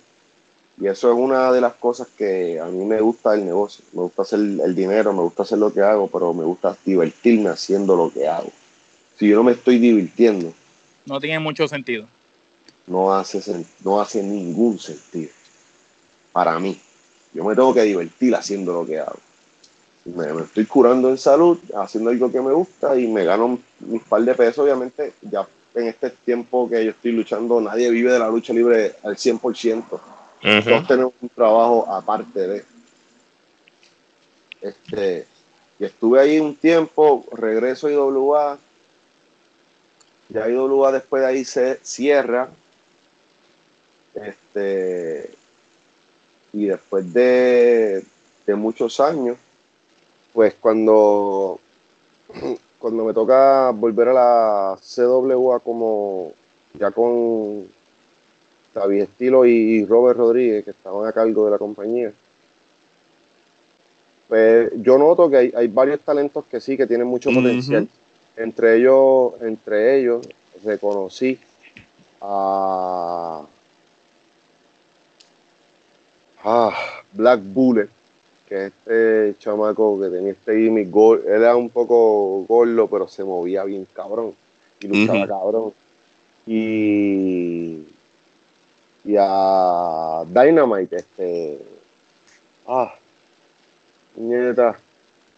Y 0.79 0.85
eso 0.85 1.11
es 1.11 1.17
una 1.17 1.51
de 1.51 1.61
las 1.61 1.73
cosas 1.73 2.07
que 2.15 2.59
a 2.59 2.65
mí 2.65 2.85
me 2.85 3.01
gusta 3.01 3.31
del 3.31 3.45
negocio. 3.45 3.83
Me 3.91 4.03
gusta 4.03 4.21
hacer 4.21 4.37
el 4.37 4.75
dinero, 4.75 5.13
me 5.13 5.23
gusta 5.23 5.41
hacer 5.41 5.57
lo 5.57 5.73
que 5.73 5.81
hago, 5.81 6.07
pero 6.09 6.31
me 6.31 6.43
gusta 6.43 6.77
divertirme 6.85 7.49
haciendo 7.49 7.95
lo 7.95 8.11
que 8.11 8.27
hago. 8.27 8.51
Si 9.17 9.27
yo 9.29 9.35
no 9.37 9.45
me 9.45 9.53
estoy 9.53 9.79
divirtiendo. 9.79 10.53
No 11.07 11.19
tiene 11.19 11.39
mucho 11.39 11.67
sentido. 11.67 12.05
No 12.87 13.13
hace, 13.13 13.65
no 13.83 13.99
hace 13.99 14.21
ningún 14.21 14.79
sentido. 14.79 15.31
Para 16.31 16.59
mí. 16.59 16.79
Yo 17.33 17.43
me 17.43 17.55
tengo 17.55 17.73
que 17.73 17.81
divertir 17.83 18.33
haciendo 18.33 18.73
lo 18.73 18.85
que 18.85 18.99
hago 18.99 19.19
me, 20.05 20.43
estoy 20.43 20.65
curando 20.65 21.09
en 21.09 21.17
salud, 21.17 21.57
haciendo 21.75 22.11
algo 22.11 22.31
que 22.31 22.41
me 22.41 22.53
gusta 22.53 22.97
y 22.97 23.07
me 23.07 23.25
gano 23.25 23.59
mis 23.79 24.03
par 24.03 24.21
de 24.21 24.35
pesos, 24.35 24.59
obviamente, 24.59 25.13
ya 25.21 25.47
en 25.73 25.87
este 25.87 26.11
tiempo 26.11 26.69
que 26.69 26.85
yo 26.85 26.91
estoy 26.91 27.11
luchando, 27.11 27.59
nadie 27.59 27.89
vive 27.89 28.11
de 28.13 28.19
la 28.19 28.29
lucha 28.29 28.53
libre 28.53 28.95
al 29.03 29.15
100%. 29.15 29.83
Todos 29.89 30.87
tenemos 30.87 31.13
un 31.19 31.29
trabajo 31.29 31.91
aparte 31.91 32.47
de. 32.47 32.65
Este, 34.61 35.27
y 35.79 35.85
estuve 35.85 36.19
ahí 36.19 36.39
un 36.39 36.55
tiempo, 36.55 37.25
regreso 37.31 37.87
a 37.87 37.91
IWA. 37.91 38.59
Ya 40.29 40.47
IWA 40.47 40.91
después 40.91 41.23
de 41.23 41.27
ahí 41.27 41.45
se 41.45 41.79
cierra. 41.83 42.49
Este, 44.15 45.29
y 46.53 46.65
después 46.65 47.13
de, 47.13 48.03
de 48.45 48.55
muchos 48.55 48.99
años, 48.99 49.37
pues 50.33 50.53
cuando, 50.59 51.59
cuando 52.79 53.05
me 53.05 53.13
toca 53.13 53.71
volver 53.71 54.09
a 54.09 54.13
la 54.13 54.77
CWA 54.79 55.59
como 55.59 56.33
ya 56.79 56.91
con 56.91 57.67
David 58.73 59.03
Estilo 59.03 59.45
y 59.45 59.85
Robert 59.85 60.17
Rodríguez, 60.17 60.63
que 60.63 60.71
estaban 60.71 61.07
a 61.07 61.13
cargo 61.13 61.45
de 61.45 61.51
la 61.51 61.57
compañía, 61.57 62.11
pues, 64.27 64.71
yo 64.77 64.97
noto 64.97 65.29
que 65.29 65.53
hay, 65.55 65.67
varios 65.67 65.99
talentos 66.01 66.45
que 66.45 66.59
sí, 66.59 66.75
que 66.75 66.87
tienen 66.87 67.07
mucho 67.07 67.29
potencial. 67.31 67.87
Entre 68.35 68.77
ellos, 68.77 69.33
entre 69.41 69.99
ellos, 69.99 70.27
reconocí 70.63 71.39
a, 72.21 73.43
Black 77.13 77.41
Bullet, 77.43 77.89
que 78.47 78.67
este 78.67 79.35
chamaco 79.39 79.99
que 79.99 80.09
tenía 80.09 80.31
este 80.31 80.55
gimmick, 80.55 80.93
él 81.25 81.41
era 81.41 81.55
un 81.55 81.69
poco 81.69 82.45
gordo, 82.47 82.87
pero 82.87 83.07
se 83.07 83.23
movía 83.23 83.63
bien 83.63 83.87
cabrón 83.93 84.33
y 84.79 84.87
luchaba 84.87 85.27
cabrón. 85.27 85.73
Y, 86.45 87.81
y 89.03 89.15
a 89.17 90.23
Dynamite, 90.27 90.97
este, 90.97 91.59
ah, 92.67 92.93
nieta, 94.15 94.77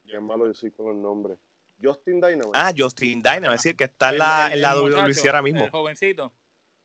qué 0.06 0.20
malo 0.20 0.48
yo 0.48 0.54
soy 0.54 0.72
con 0.72 0.88
los 0.88 0.96
nombres. 0.96 1.38
Justin 1.82 2.16
Dynamite. 2.16 2.52
Ah, 2.54 2.74
Justin 2.76 3.22
Dynamite, 3.22 3.48
es 3.48 3.64
decir, 3.64 3.76
que 3.78 3.86
está 3.86 4.10
en 4.10 4.18
la, 4.18 4.50
en 4.52 4.62
la 4.62 4.76
WWC 4.76 5.26
ahora 5.28 5.42
mismo. 5.42 5.64
El 5.64 5.72
jovencito. 5.72 6.34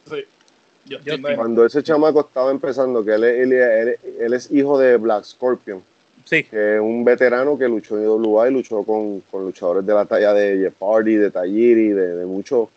Sí. 0.09 0.25
Cuando 1.37 1.65
ese 1.65 1.83
chamaco 1.83 2.21
estaba 2.21 2.51
empezando, 2.51 3.05
que 3.05 3.15
él, 3.15 3.25
él, 3.25 3.53
él, 4.21 4.35
es 4.35 4.51
hijo 4.51 4.79
de 4.79 4.97
Black 4.97 5.25
Scorpion. 5.25 5.83
Sí. 6.25 6.45
Que 6.45 6.77
es 6.77 6.81
un 6.81 7.05
veterano 7.05 7.59
que 7.59 7.69
luchó 7.69 7.99
en 7.99 8.05
IWA 8.05 8.49
y 8.49 8.53
luchó 8.53 8.83
con, 8.83 9.21
con 9.21 9.45
luchadores 9.45 9.85
de 9.85 9.95
la 9.95 10.05
talla 10.05 10.33
de 10.33 10.59
Jeff 10.59 10.75
Hardy, 10.81 11.17
de 11.17 11.31
Tajiri, 11.31 11.89
de, 11.89 12.17
de 12.17 12.27
muchos 12.27 12.69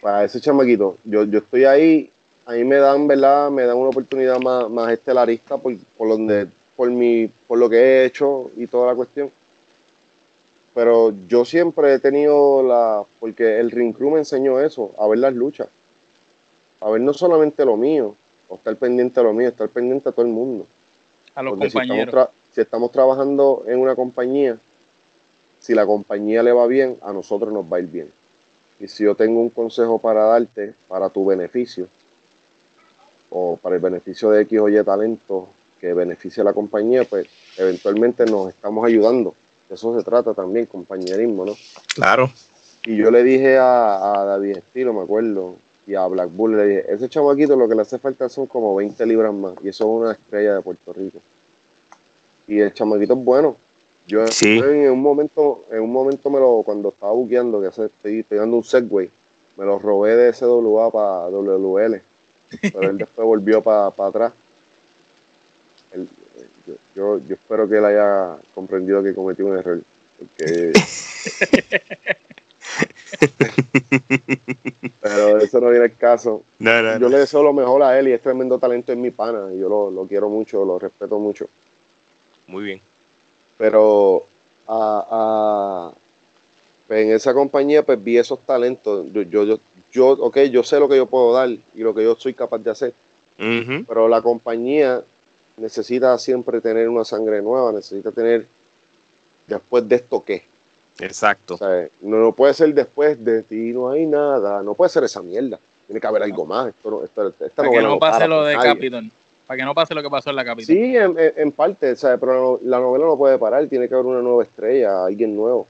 Para 0.00 0.24
ese 0.24 0.40
chamaquito, 0.40 0.98
yo, 1.04 1.24
yo 1.24 1.38
estoy 1.38 1.64
ahí, 1.64 2.10
ahí 2.44 2.64
me 2.64 2.76
dan, 2.76 3.06
¿verdad? 3.06 3.50
Me 3.50 3.64
dan 3.64 3.76
una 3.76 3.88
oportunidad 3.88 4.38
más, 4.38 4.70
más 4.70 4.92
estelarista 4.92 5.58
por, 5.58 5.76
por, 5.96 6.08
donde, 6.08 6.46
por, 6.76 6.90
mi, 6.90 7.28
por 7.46 7.58
lo 7.58 7.68
que 7.68 7.76
he 7.76 8.04
hecho 8.04 8.50
y 8.56 8.66
toda 8.66 8.88
la 8.88 8.94
cuestión 8.94 9.30
pero 10.76 11.14
yo 11.26 11.46
siempre 11.46 11.94
he 11.94 11.98
tenido 11.98 12.62
la, 12.62 13.02
porque 13.18 13.58
el 13.58 13.70
Ring 13.70 13.94
Crew 13.94 14.10
me 14.10 14.18
enseñó 14.18 14.60
eso, 14.60 14.92
a 14.98 15.08
ver 15.08 15.20
las 15.20 15.32
luchas, 15.32 15.68
a 16.80 16.90
ver 16.90 17.00
no 17.00 17.12
solamente 17.12 17.64
lo 17.64 17.76
mío, 17.76 18.14
o 18.48 18.56
estar 18.56 18.76
pendiente 18.76 19.20
de 19.20 19.24
lo 19.24 19.32
mío, 19.32 19.48
estar 19.48 19.68
pendiente 19.68 20.08
a 20.08 20.12
todo 20.12 20.24
el 20.24 20.32
mundo. 20.32 20.66
A 21.34 21.42
los 21.42 21.58
compañeros. 21.58 22.28
Si 22.52 22.60
estamos, 22.62 22.90
trabajando 22.90 23.64
en 23.66 23.78
una 23.78 23.94
compañía, 23.94 24.56
si 25.60 25.74
la 25.74 25.84
compañía 25.84 26.42
le 26.42 26.52
va 26.52 26.66
bien, 26.66 26.96
a 27.02 27.12
nosotros 27.12 27.52
nos 27.52 27.70
va 27.70 27.76
a 27.76 27.80
ir 27.80 27.86
bien. 27.86 28.10
Y 28.80 28.88
si 28.88 29.04
yo 29.04 29.14
tengo 29.14 29.40
un 29.40 29.50
consejo 29.50 29.98
para 29.98 30.24
darte, 30.24 30.72
para 30.88 31.10
tu 31.10 31.26
beneficio, 31.26 31.88
o 33.28 33.56
para 33.56 33.76
el 33.76 33.82
beneficio 33.82 34.30
de 34.30 34.42
X 34.42 34.58
o 34.58 34.68
Y 34.68 34.82
talento 34.84 35.48
que 35.80 35.92
beneficie 35.92 36.40
a 36.40 36.44
la 36.44 36.54
compañía, 36.54 37.04
pues 37.04 37.26
eventualmente 37.58 38.24
nos 38.24 38.48
estamos 38.48 38.86
ayudando 38.86 39.34
eso 39.70 39.96
se 39.96 40.04
trata 40.04 40.34
también, 40.34 40.66
compañerismo, 40.66 41.44
¿no? 41.44 41.56
Claro. 41.94 42.30
Y 42.84 42.96
yo 42.96 43.10
le 43.10 43.22
dije 43.24 43.58
a, 43.58 44.24
David 44.26 44.58
Estilo, 44.58 44.92
me 44.92 45.02
acuerdo, 45.02 45.56
y 45.86 45.94
a 45.94 46.06
Black 46.06 46.30
Bull, 46.32 46.56
le 46.56 46.66
dije, 46.66 46.92
ese 46.92 47.08
chamaquito 47.08 47.56
lo 47.56 47.68
que 47.68 47.74
le 47.74 47.82
hace 47.82 47.98
falta 47.98 48.28
son 48.28 48.46
como 48.46 48.74
20 48.74 49.06
libras 49.06 49.32
más, 49.32 49.54
y 49.62 49.68
eso 49.68 49.84
es 49.84 50.02
una 50.02 50.12
estrella 50.12 50.56
de 50.56 50.62
Puerto 50.62 50.92
Rico. 50.92 51.18
Y 52.48 52.58
el 52.58 52.74
chamaquito 52.74 53.14
es 53.14 53.24
bueno. 53.24 53.56
Yo 54.08 54.24
en 54.42 54.90
un 54.90 55.02
momento, 55.02 55.64
en 55.70 55.80
un 55.80 55.92
momento 55.92 56.30
me 56.30 56.38
lo, 56.38 56.62
cuando 56.64 56.90
estaba 56.90 57.12
buqueando, 57.12 57.60
que 57.60 57.68
estoy, 57.68 58.20
estoy 58.20 58.38
dando 58.38 58.56
un 58.56 58.64
segway, 58.64 59.10
me 59.56 59.64
lo 59.64 59.78
robé 59.78 60.16
de 60.16 60.32
SWA 60.32 60.90
para 60.90 61.28
WL. 61.28 62.02
Pero 62.60 62.82
él 62.82 62.98
después 62.98 63.26
volvió 63.26 63.62
para 63.62 63.86
atrás. 63.86 64.32
Yo, 66.94 67.18
yo 67.18 67.34
espero 67.34 67.68
que 67.68 67.78
él 67.78 67.84
haya 67.84 68.36
comprendido 68.54 69.02
que 69.02 69.14
cometió 69.14 69.46
un 69.46 69.58
error. 69.58 69.80
Pero 75.00 75.38
eso 75.38 75.60
no 75.60 75.70
viene 75.70 75.86
el 75.86 75.96
caso. 75.96 76.42
yo 76.58 77.08
le 77.08 77.18
deseo 77.18 77.42
lo 77.42 77.52
mejor 77.52 77.82
a 77.82 77.98
él 77.98 78.08
y 78.08 78.12
es 78.12 78.20
tremendo 78.20 78.58
talento 78.58 78.92
en 78.92 79.00
mi 79.00 79.10
pana. 79.10 79.52
Y 79.52 79.58
yo 79.58 79.90
lo, 79.90 80.06
quiero 80.06 80.28
mucho, 80.28 80.64
lo 80.64 80.78
respeto 80.78 81.18
mucho. 81.18 81.46
Muy 82.46 82.64
bien. 82.64 82.80
Pero 83.58 84.26
a, 84.68 85.92
pues 86.86 87.04
en 87.04 87.12
esa 87.12 87.34
compañía 87.34 87.82
pues 87.84 88.02
vi 88.02 88.18
esos 88.18 88.40
talentos. 88.40 89.06
Yo, 89.12 89.22
yo, 89.22 89.58
yo, 89.92 90.08
ok, 90.08 90.38
yo 90.50 90.62
sé 90.62 90.78
lo 90.78 90.88
que 90.88 90.96
yo 90.96 91.06
puedo 91.06 91.32
dar 91.32 91.48
y 91.48 91.60
lo 91.74 91.94
que 91.94 92.04
yo 92.04 92.16
soy 92.16 92.34
capaz 92.34 92.58
de 92.58 92.70
hacer. 92.70 92.94
Pero 93.38 94.08
la 94.08 94.22
compañía 94.22 95.02
necesita 95.56 96.16
siempre 96.18 96.60
tener 96.60 96.88
una 96.88 97.04
sangre 97.04 97.42
nueva, 97.42 97.72
necesita 97.72 98.10
tener 98.10 98.46
después 99.46 99.88
de 99.88 99.96
esto 99.96 100.22
qué. 100.24 100.42
Exacto. 101.00 101.58
no, 102.00 102.32
puede 102.32 102.54
ser 102.54 102.72
después 102.74 103.22
de 103.22 103.42
ti, 103.42 103.72
no 103.72 103.90
hay 103.90 104.06
nada, 104.06 104.62
no 104.62 104.74
puede 104.74 104.90
ser 104.90 105.04
esa 105.04 105.22
mierda. 105.22 105.58
Tiene 105.86 106.00
que 106.00 106.06
haber 106.06 106.22
algo 106.22 106.46
más. 106.46 106.68
Esto, 106.68 107.04
para 107.54 107.70
que 107.70 107.82
no 107.82 107.98
pase 107.98 108.26
lo 108.26 108.44
de 108.44 108.54
Capitol. 108.56 109.10
Para 109.46 109.58
que 109.58 109.64
no 109.64 109.74
pase 109.74 109.94
lo 109.94 110.02
que 110.02 110.10
pasó 110.10 110.30
en 110.30 110.36
la 110.36 110.44
Capitol. 110.44 110.74
Sí, 110.74 110.96
en, 110.96 111.52
parte, 111.52 111.94
pero 112.18 112.58
la 112.64 112.80
novela 112.80 113.04
no 113.04 113.16
puede 113.16 113.38
parar, 113.38 113.66
tiene 113.68 113.88
que 113.88 113.94
haber 113.94 114.06
una 114.06 114.20
nueva 114.20 114.42
estrella, 114.42 115.04
alguien 115.04 115.36
nuevo. 115.36 115.66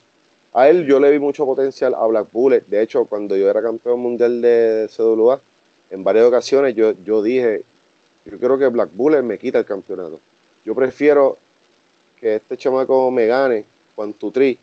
A 0.55 0.71
él 0.71 0.87
yo 0.87 0.99
le 0.99 1.11
vi 1.11 1.19
mucho 1.19 1.45
potencial 1.45 1.95
a 1.95 2.07
Black 2.07 2.33
Bullet. 2.33 2.63
De 2.67 2.81
hecho, 2.81 3.05
cuando 3.05 3.37
yo 3.37 3.51
era 3.51 3.61
campeón 3.61 4.01
mundial 4.01 4.41
de 4.41 4.89
CWA, 4.97 5.39
en 5.91 6.03
varias 6.03 6.25
ocasiones 6.25 6.75
yo, 6.75 6.93
yo 7.05 7.23
dije, 7.23 7.63
yo 8.25 8.39
creo 8.39 8.59
que 8.59 8.69
Black 8.69 8.89
Bullet 8.95 9.23
me 9.23 9.39
quita 9.39 9.59
el 9.59 9.67
campeonato. 9.67 10.19
Yo 10.65 10.75
prefiero 10.75 11.37
que 12.19 12.37
este 12.37 12.57
chamaco 12.57 13.11
me 13.11 13.27
gane 13.27 13.67
Juan 13.95 14.15
Tutri 14.15 14.59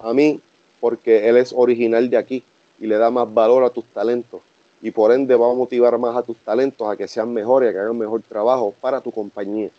a 0.00 0.12
mí 0.12 0.40
porque 0.80 1.28
él 1.28 1.36
es 1.36 1.52
original 1.54 2.08
de 2.10 2.16
aquí 2.16 2.42
y 2.78 2.86
le 2.86 2.96
da 2.96 3.10
más 3.10 3.32
valor 3.32 3.64
a 3.64 3.70
tus 3.70 3.84
talentos 3.86 4.40
y 4.82 4.90
por 4.90 5.12
ende 5.12 5.34
va 5.36 5.50
a 5.50 5.54
motivar 5.54 5.96
más 5.98 6.16
a 6.16 6.22
tus 6.22 6.36
talentos 6.38 6.88
a 6.88 6.96
que 6.96 7.06
sean 7.06 7.32
mejores, 7.32 7.70
a 7.70 7.72
que 7.72 7.78
hagan 7.78 7.98
mejor 7.98 8.22
trabajo 8.22 8.74
para 8.80 9.00
tu 9.00 9.12
compañía. 9.12 9.70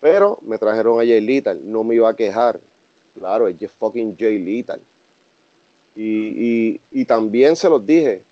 Pero 0.00 0.38
me 0.42 0.58
trajeron 0.58 1.00
a 1.00 1.04
Jay 1.04 1.20
Lethal, 1.20 1.60
no 1.64 1.82
me 1.82 1.94
iba 1.94 2.08
a 2.08 2.14
quejar. 2.14 2.60
Claro, 3.18 3.48
es 3.48 3.70
fucking 3.72 4.14
Jay 4.18 4.38
Lethal. 4.38 4.80
Y, 5.96 6.78
y 6.92 7.04
también 7.06 7.56
se 7.56 7.70
los 7.70 7.84
dije, 7.84 8.22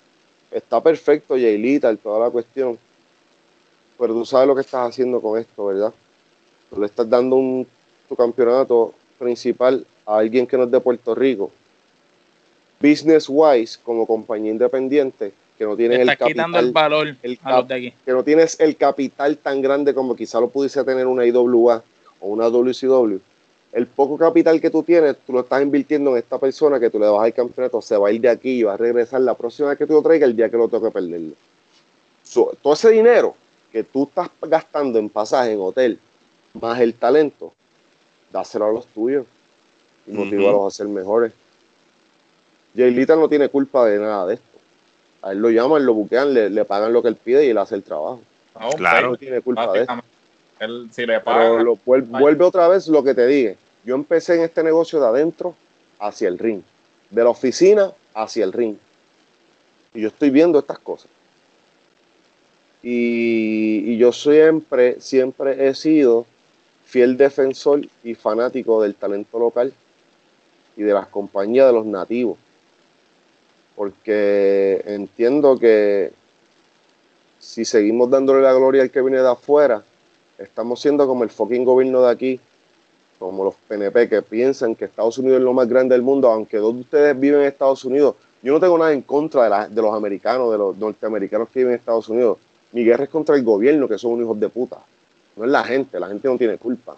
está 0.55 0.81
perfecto, 0.81 1.35
Yailita, 1.35 1.95
toda 1.97 2.25
la 2.25 2.31
cuestión. 2.31 2.77
Pero 3.99 4.13
tú 4.13 4.25
sabes 4.25 4.47
lo 4.47 4.55
que 4.55 4.61
estás 4.61 4.89
haciendo 4.89 5.19
con 5.19 5.39
esto, 5.39 5.65
¿verdad? 5.65 5.93
Tú 6.69 6.79
le 6.79 6.85
estás 6.85 7.09
dando 7.09 7.35
un, 7.35 7.67
tu 8.07 8.15
campeonato 8.15 8.93
principal 9.19 9.85
a 10.05 10.17
alguien 10.17 10.47
que 10.47 10.57
no 10.57 10.63
es 10.63 10.71
de 10.71 10.79
Puerto 10.79 11.15
Rico. 11.15 11.51
Business 12.79 13.27
wise, 13.29 13.79
como 13.83 14.05
compañía 14.05 14.51
independiente, 14.51 15.31
que 15.57 15.65
no 15.65 15.75
tiene 15.75 16.01
el 16.01 16.17
capital. 16.17 16.53
el 16.55 16.71
valor 16.71 17.15
el 17.23 17.39
Que 17.39 18.11
no 18.11 18.23
tienes 18.23 18.59
el 18.59 18.75
capital 18.75 19.37
tan 19.37 19.61
grande 19.61 19.93
como 19.93 20.15
quizá 20.15 20.39
lo 20.39 20.49
pudiese 20.49 20.83
tener 20.83 21.07
una 21.07 21.25
IWA 21.25 21.83
o 22.19 22.27
una 22.27 22.49
WCW 22.49 23.19
el 23.75 23.87
poco 23.87 24.17
capital 24.17 24.61
que 24.61 24.69
tú 24.69 24.83
tienes, 24.83 25.17
tú 25.27 25.33
lo 25.33 25.41
estás 25.41 25.61
invirtiendo 25.61 26.11
en 26.11 26.17
esta 26.17 26.39
persona 26.39 26.79
que 26.79 26.89
tú 26.89 26.97
le 26.97 27.07
vas 27.07 27.25
al 27.25 27.33
campeonato, 27.33 27.81
se 27.81 27.97
va 27.97 28.07
a 28.07 28.11
ir 28.13 28.21
de 28.21 28.29
aquí 28.29 28.59
y 28.59 28.63
va 28.63 28.75
a 28.75 28.77
regresar 28.77 29.19
la 29.19 29.33
próxima 29.33 29.67
vez 29.67 29.77
que 29.77 29.85
tú 29.85 29.91
lo 29.91 30.01
traigas 30.01 30.29
el 30.29 30.35
día 30.37 30.49
que 30.49 30.55
lo 30.55 30.69
toque 30.69 30.91
perderlo. 30.91 31.35
todo 32.61 32.73
ese 32.73 32.89
dinero 32.91 33.35
que 33.73 33.83
tú 33.83 34.03
estás 34.03 34.29
gastando 34.43 34.97
en 34.97 35.09
pasaje, 35.09 35.51
en 35.51 35.59
hotel, 35.59 35.99
más 36.53 36.79
el 36.79 36.93
talento, 36.93 37.51
dáselo 38.31 38.67
a 38.67 38.71
los 38.71 38.87
tuyos 38.87 39.25
y 40.07 40.13
motívalos 40.13 40.73
a 40.73 40.77
ser 40.77 40.87
mejores. 40.87 41.33
Jaylita 42.75 43.15
no 43.15 43.29
tiene 43.29 43.49
culpa 43.49 43.85
de 43.85 43.99
nada 43.99 44.27
de 44.27 44.35
esto. 44.35 44.45
A 45.21 45.31
él 45.31 45.39
lo 45.39 45.49
llaman, 45.49 45.85
lo 45.85 45.93
buquean, 45.93 46.33
le, 46.33 46.65
pagan 46.65 46.93
lo 46.93 47.01
que 47.01 47.07
él 47.07 47.15
pide 47.15 47.45
y 47.45 47.49
él 47.49 47.57
hace 47.57 47.75
el 47.75 47.83
trabajo. 47.83 48.21
claro. 48.77 49.11
No 49.11 49.17
tiene 49.17 49.41
culpa 49.41 49.71
de 49.71 49.81
esto. 49.81 49.93
Pero 50.59 51.77
vuelve 51.85 52.43
otra 52.43 52.67
vez 52.67 52.87
lo 52.87 53.03
que 53.03 53.13
te 53.13 53.25
dije 53.27 53.57
yo 53.85 53.95
empecé 53.95 54.35
en 54.35 54.41
este 54.41 54.63
negocio 54.63 54.99
de 54.99 55.05
adentro 55.05 55.55
hacia 55.99 56.27
el 56.27 56.39
ring, 56.39 56.61
de 57.11 57.23
la 57.23 57.29
oficina 57.29 57.91
hacia 58.13 58.43
el 58.43 58.51
ring. 58.51 58.75
Y 59.93 60.01
yo 60.01 60.07
estoy 60.07 60.31
viendo 60.31 60.59
estas 60.59 60.79
cosas. 60.79 61.07
Y, 62.81 63.97
yo 63.97 64.11
siempre, 64.11 64.99
siempre 64.99 65.67
he 65.67 65.73
sido 65.73 66.25
fiel 66.85 67.17
defensor 67.17 67.81
y 68.03 68.15
fanático 68.15 68.81
del 68.81 68.95
talento 68.95 69.39
local 69.39 69.73
y 70.77 70.83
de 70.83 70.93
las 70.93 71.07
compañías 71.07 71.67
de 71.67 71.73
los 71.73 71.85
nativos. 71.85 72.37
Porque 73.75 74.81
entiendo 74.85 75.57
que 75.57 76.11
si 77.39 77.65
seguimos 77.65 78.09
dándole 78.09 78.41
la 78.41 78.53
gloria 78.53 78.81
al 78.81 78.91
que 78.91 79.01
viene 79.01 79.21
de 79.21 79.29
afuera, 79.29 79.83
estamos 80.37 80.81
siendo 80.81 81.07
como 81.07 81.23
el 81.23 81.29
fucking 81.29 81.63
gobierno 81.63 82.01
de 82.01 82.11
aquí, 82.11 82.39
como 83.19 83.43
los 83.43 83.55
PNP 83.67 84.09
que 84.09 84.21
piensan 84.21 84.75
que 84.75 84.85
Estados 84.85 85.17
Unidos 85.17 85.37
es 85.39 85.43
lo 85.43 85.53
más 85.53 85.67
grande 85.67 85.95
del 85.95 86.01
mundo, 86.01 86.29
aunque 86.29 86.57
dos 86.57 86.75
de 86.75 86.81
ustedes 86.81 87.19
viven 87.19 87.41
en 87.41 87.47
Estados 87.47 87.85
Unidos, 87.85 88.15
yo 88.41 88.53
no 88.53 88.59
tengo 88.59 88.77
nada 88.77 88.93
en 88.93 89.01
contra 89.01 89.67
de, 89.67 89.81
los 89.81 89.93
americanos, 89.93 90.51
de 90.51 90.57
los 90.57 90.77
norteamericanos 90.77 91.49
que 91.49 91.59
viven 91.59 91.73
en 91.73 91.79
Estados 91.79 92.09
Unidos. 92.09 92.37
Mi 92.73 92.83
guerra 92.83 93.05
es 93.05 93.09
contra 93.09 93.35
el 93.35 93.43
gobierno, 93.43 93.87
que 93.87 93.97
son 93.97 94.11
unos 94.11 94.25
hijos 94.25 94.39
de 94.39 94.49
puta. 94.49 94.77
no 95.35 95.45
es 95.45 95.49
la 95.49 95.63
gente, 95.63 95.99
la 95.99 96.07
gente 96.07 96.27
no 96.27 96.37
tiene 96.37 96.57
culpa. 96.57 96.95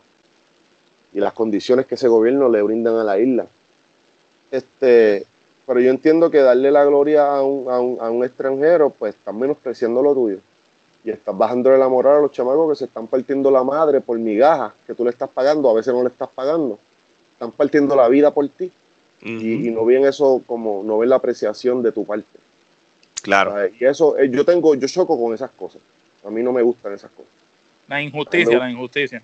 Y 1.14 1.20
las 1.20 1.34
condiciones 1.34 1.86
que 1.86 1.96
ese 1.96 2.08
gobierno 2.10 2.50
le 2.50 2.62
brindan 2.62 2.96
a 2.96 3.04
la 3.04 3.18
isla. 3.18 3.48
Este, 4.52 5.26
pero 5.66 5.80
yo 5.80 5.90
entiendo 5.90 6.32
que 6.32 6.40
darle 6.40 6.72
la 6.72 6.86
gloria 6.86 7.28
a 7.28 7.42
un, 7.42 7.70
a 7.70 7.80
un, 7.80 7.98
a 8.00 8.10
un 8.10 8.24
extranjero, 8.24 8.90
pues 8.90 9.16
estás 9.16 9.34
menospreciando 9.34 10.02
lo 10.02 10.14
tuyo. 10.14 10.40
Y 11.04 11.12
estás 11.12 11.38
bajándole 11.38 11.78
la 11.78 11.88
moral 11.88 12.18
a 12.18 12.22
los 12.22 12.32
chamacos 12.32 12.70
que 12.70 12.76
se 12.76 12.86
están 12.86 13.08
partiendo 13.08 13.50
la 13.52 13.64
madre 13.64 14.02
por 14.02 14.18
migajas 14.18 14.74
que 14.86 14.94
tú 14.94 15.04
le 15.04 15.12
estás 15.12 15.30
pagando, 15.30 15.70
a 15.70 15.74
veces 15.74 15.94
no 15.94 16.04
le 16.04 16.10
estás 16.10 16.30
pagando. 16.30 16.80
Están 17.34 17.52
partiendo 17.52 17.96
la 17.96 18.08
vida 18.08 18.32
por 18.32 18.48
ti. 18.50 18.72
y, 19.22 19.68
y, 19.68 19.72
no 19.72 19.84
ven 19.86 20.06
eso 20.06 20.42
como, 20.46 20.84
no 20.84 21.00
ven 21.00 21.10
la 21.10 21.16
apreciación 21.16 21.82
de 21.82 21.92
tu 21.92 22.06
parte. 22.06 22.38
Claro. 23.22 23.56
Y 23.68 23.84
eso, 23.84 24.18
eh, 24.18 24.30
yo 24.30 24.46
tengo, 24.46 24.76
yo 24.76 24.88
choco 24.88 25.22
con 25.22 25.34
esas 25.34 25.52
cosas. 25.52 25.82
A 26.26 26.30
mí 26.30 26.42
no 26.42 26.54
me 26.54 26.62
gustan 26.62 26.94
esas 26.94 27.12
cosas. 27.12 27.32
La 27.88 28.02
injusticia, 28.02 28.58
la 28.58 28.70
injusticia. 28.70 29.22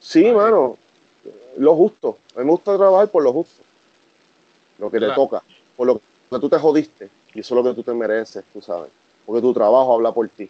Sí, 0.00 0.24
mano. 0.30 0.76
Lo 1.56 1.74
justo. 1.74 2.18
A 2.34 2.40
mí 2.40 2.44
me 2.44 2.50
gusta 2.50 2.76
trabajar 2.76 3.08
por 3.08 3.22
lo 3.22 3.32
justo. 3.32 3.62
Lo 4.78 4.90
que 4.90 5.00
te 5.00 5.10
toca. 5.12 5.42
Por 5.76 5.86
lo 5.86 6.00
que 6.30 6.38
tú 6.40 6.48
te 6.48 6.58
jodiste. 6.58 7.08
Y 7.34 7.40
eso 7.40 7.54
es 7.54 7.64
lo 7.64 7.70
que 7.70 7.74
tú 7.74 7.82
te 7.82 7.92
mereces, 7.92 8.44
tú 8.52 8.60
sabes. 8.60 8.90
Porque 9.24 9.42
tu 9.42 9.52
trabajo 9.52 9.94
habla 9.94 10.12
por 10.12 10.28
ti. 10.28 10.48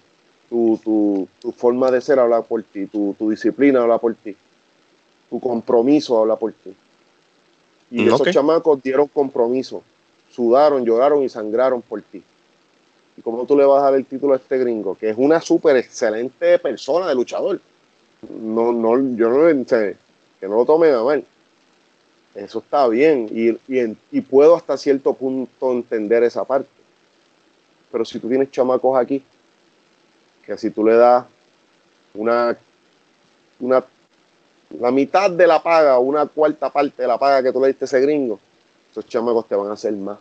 Tu, 0.49 0.79
tu, 0.85 1.27
tu 1.41 1.53
forma 1.53 1.91
de 1.91 2.01
ser 2.01 2.19
habla 2.19 2.43
por 2.43 2.63
ti. 2.63 2.87
Tu, 2.87 3.15
tu, 3.19 3.31
disciplina 3.31 3.83
habla 3.83 3.99
por 3.99 4.15
ti. 4.15 4.37
Tu 5.29 5.41
compromiso 5.41 6.19
habla 6.21 6.37
por 6.37 6.53
ti. 6.53 6.75
Y 7.91 8.03
mm, 8.03 8.09
esos 8.09 8.31
chamacos 8.31 8.83
dieron 8.83 9.09
compromiso. 9.09 9.83
Sudaron, 10.31 10.85
lloraron 10.85 11.23
y 11.23 11.29
sangraron 11.29 11.83
por 11.83 12.03
ti. 12.03 12.23
¿Y 13.17 13.23
cómo 13.23 13.47
tú 13.47 13.57
le 13.57 13.65
vas 13.65 13.81
a 13.81 13.87
dar 13.87 13.95
el 13.95 14.05
título 14.05 14.35
a 14.35 14.37
este 14.37 14.59
gringo? 14.59 14.95
Que 14.95 15.11
es 15.11 15.17
una 15.19 15.41
súper 15.41 15.77
excelente 15.77 16.59
persona 16.59 17.09
de 17.09 17.15
luchador. 17.15 17.61
No, 18.29 18.73
no, 18.73 19.17
yo 19.17 19.31
no 19.31 19.65
que 19.67 20.49
no 20.49 20.57
lo 20.57 20.65
tomen 20.65 20.95
a 20.95 21.03
mal. 21.03 21.25
Eso 22.37 22.59
está 22.59 22.87
bien 22.87 23.29
y, 23.33 23.49
y, 23.67 23.97
y, 24.11 24.21
puedo 24.21 24.57
hasta 24.57 24.77
cierto 24.77 25.15
punto 25.15 25.73
entender 25.73 26.23
esa 26.23 26.45
parte. 26.45 26.69
Pero 27.91 28.05
si 28.05 28.19
tú 28.19 28.29
tienes 28.29 28.51
chamacos 28.51 28.99
aquí, 28.99 29.25
que 30.45 30.59
si 30.59 30.71
tú 30.71 30.85
le 30.85 30.97
das 30.97 31.25
una, 32.13 32.57
una, 33.59 33.83
la 34.79 34.91
mitad 34.91 35.31
de 35.31 35.47
la 35.47 35.63
paga, 35.63 35.99
una 35.99 36.27
cuarta 36.27 36.69
parte 36.69 37.03
de 37.03 37.09
la 37.09 37.17
paga 37.17 37.43
que 37.43 37.53
tú 37.53 37.61
le 37.61 37.69
diste 37.69 37.85
a 37.85 37.87
ese 37.87 38.01
gringo, 38.01 38.39
esos 38.91 39.07
chamacos 39.07 39.49
te 39.49 39.55
van 39.55 39.71
a 39.71 39.73
hacer 39.73 39.95
más 39.95 40.19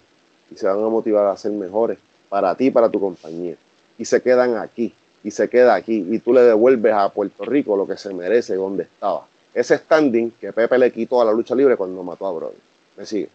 y 0.50 0.56
se 0.56 0.68
van 0.68 0.80
a 0.80 0.88
motivar 0.88 1.28
a 1.28 1.36
ser 1.36 1.52
mejores 1.52 1.98
para 2.30 2.56
ti, 2.56 2.72
para 2.72 2.90
tu 2.90 3.00
compañía. 3.00 3.56
Y 3.98 4.06
se 4.06 4.22
quedan 4.22 4.56
aquí, 4.56 4.94
y 5.22 5.32
se 5.32 5.50
queda 5.50 5.76
aquí, 5.76 6.06
y 6.10 6.20
tú 6.20 6.32
le 6.32 6.42
devuelves 6.44 6.94
a 6.94 7.10
Puerto 7.10 7.44
Rico 7.44 7.76
lo 7.76 7.86
que 7.86 7.98
se 7.98 8.14
merece 8.14 8.56
donde 8.56 8.84
estaba. 8.84 9.26
Ese 9.56 9.78
standing 9.78 10.32
que 10.32 10.52
Pepe 10.52 10.78
le 10.78 10.92
quitó 10.92 11.22
a 11.22 11.26
la 11.26 11.32
lucha 11.32 11.56
libre 11.56 11.78
cuando 11.78 12.04
mató 12.04 12.28
a 12.28 12.34
Brody. 12.34 12.58
¿Me 12.98 13.06
sigue? 13.06 13.30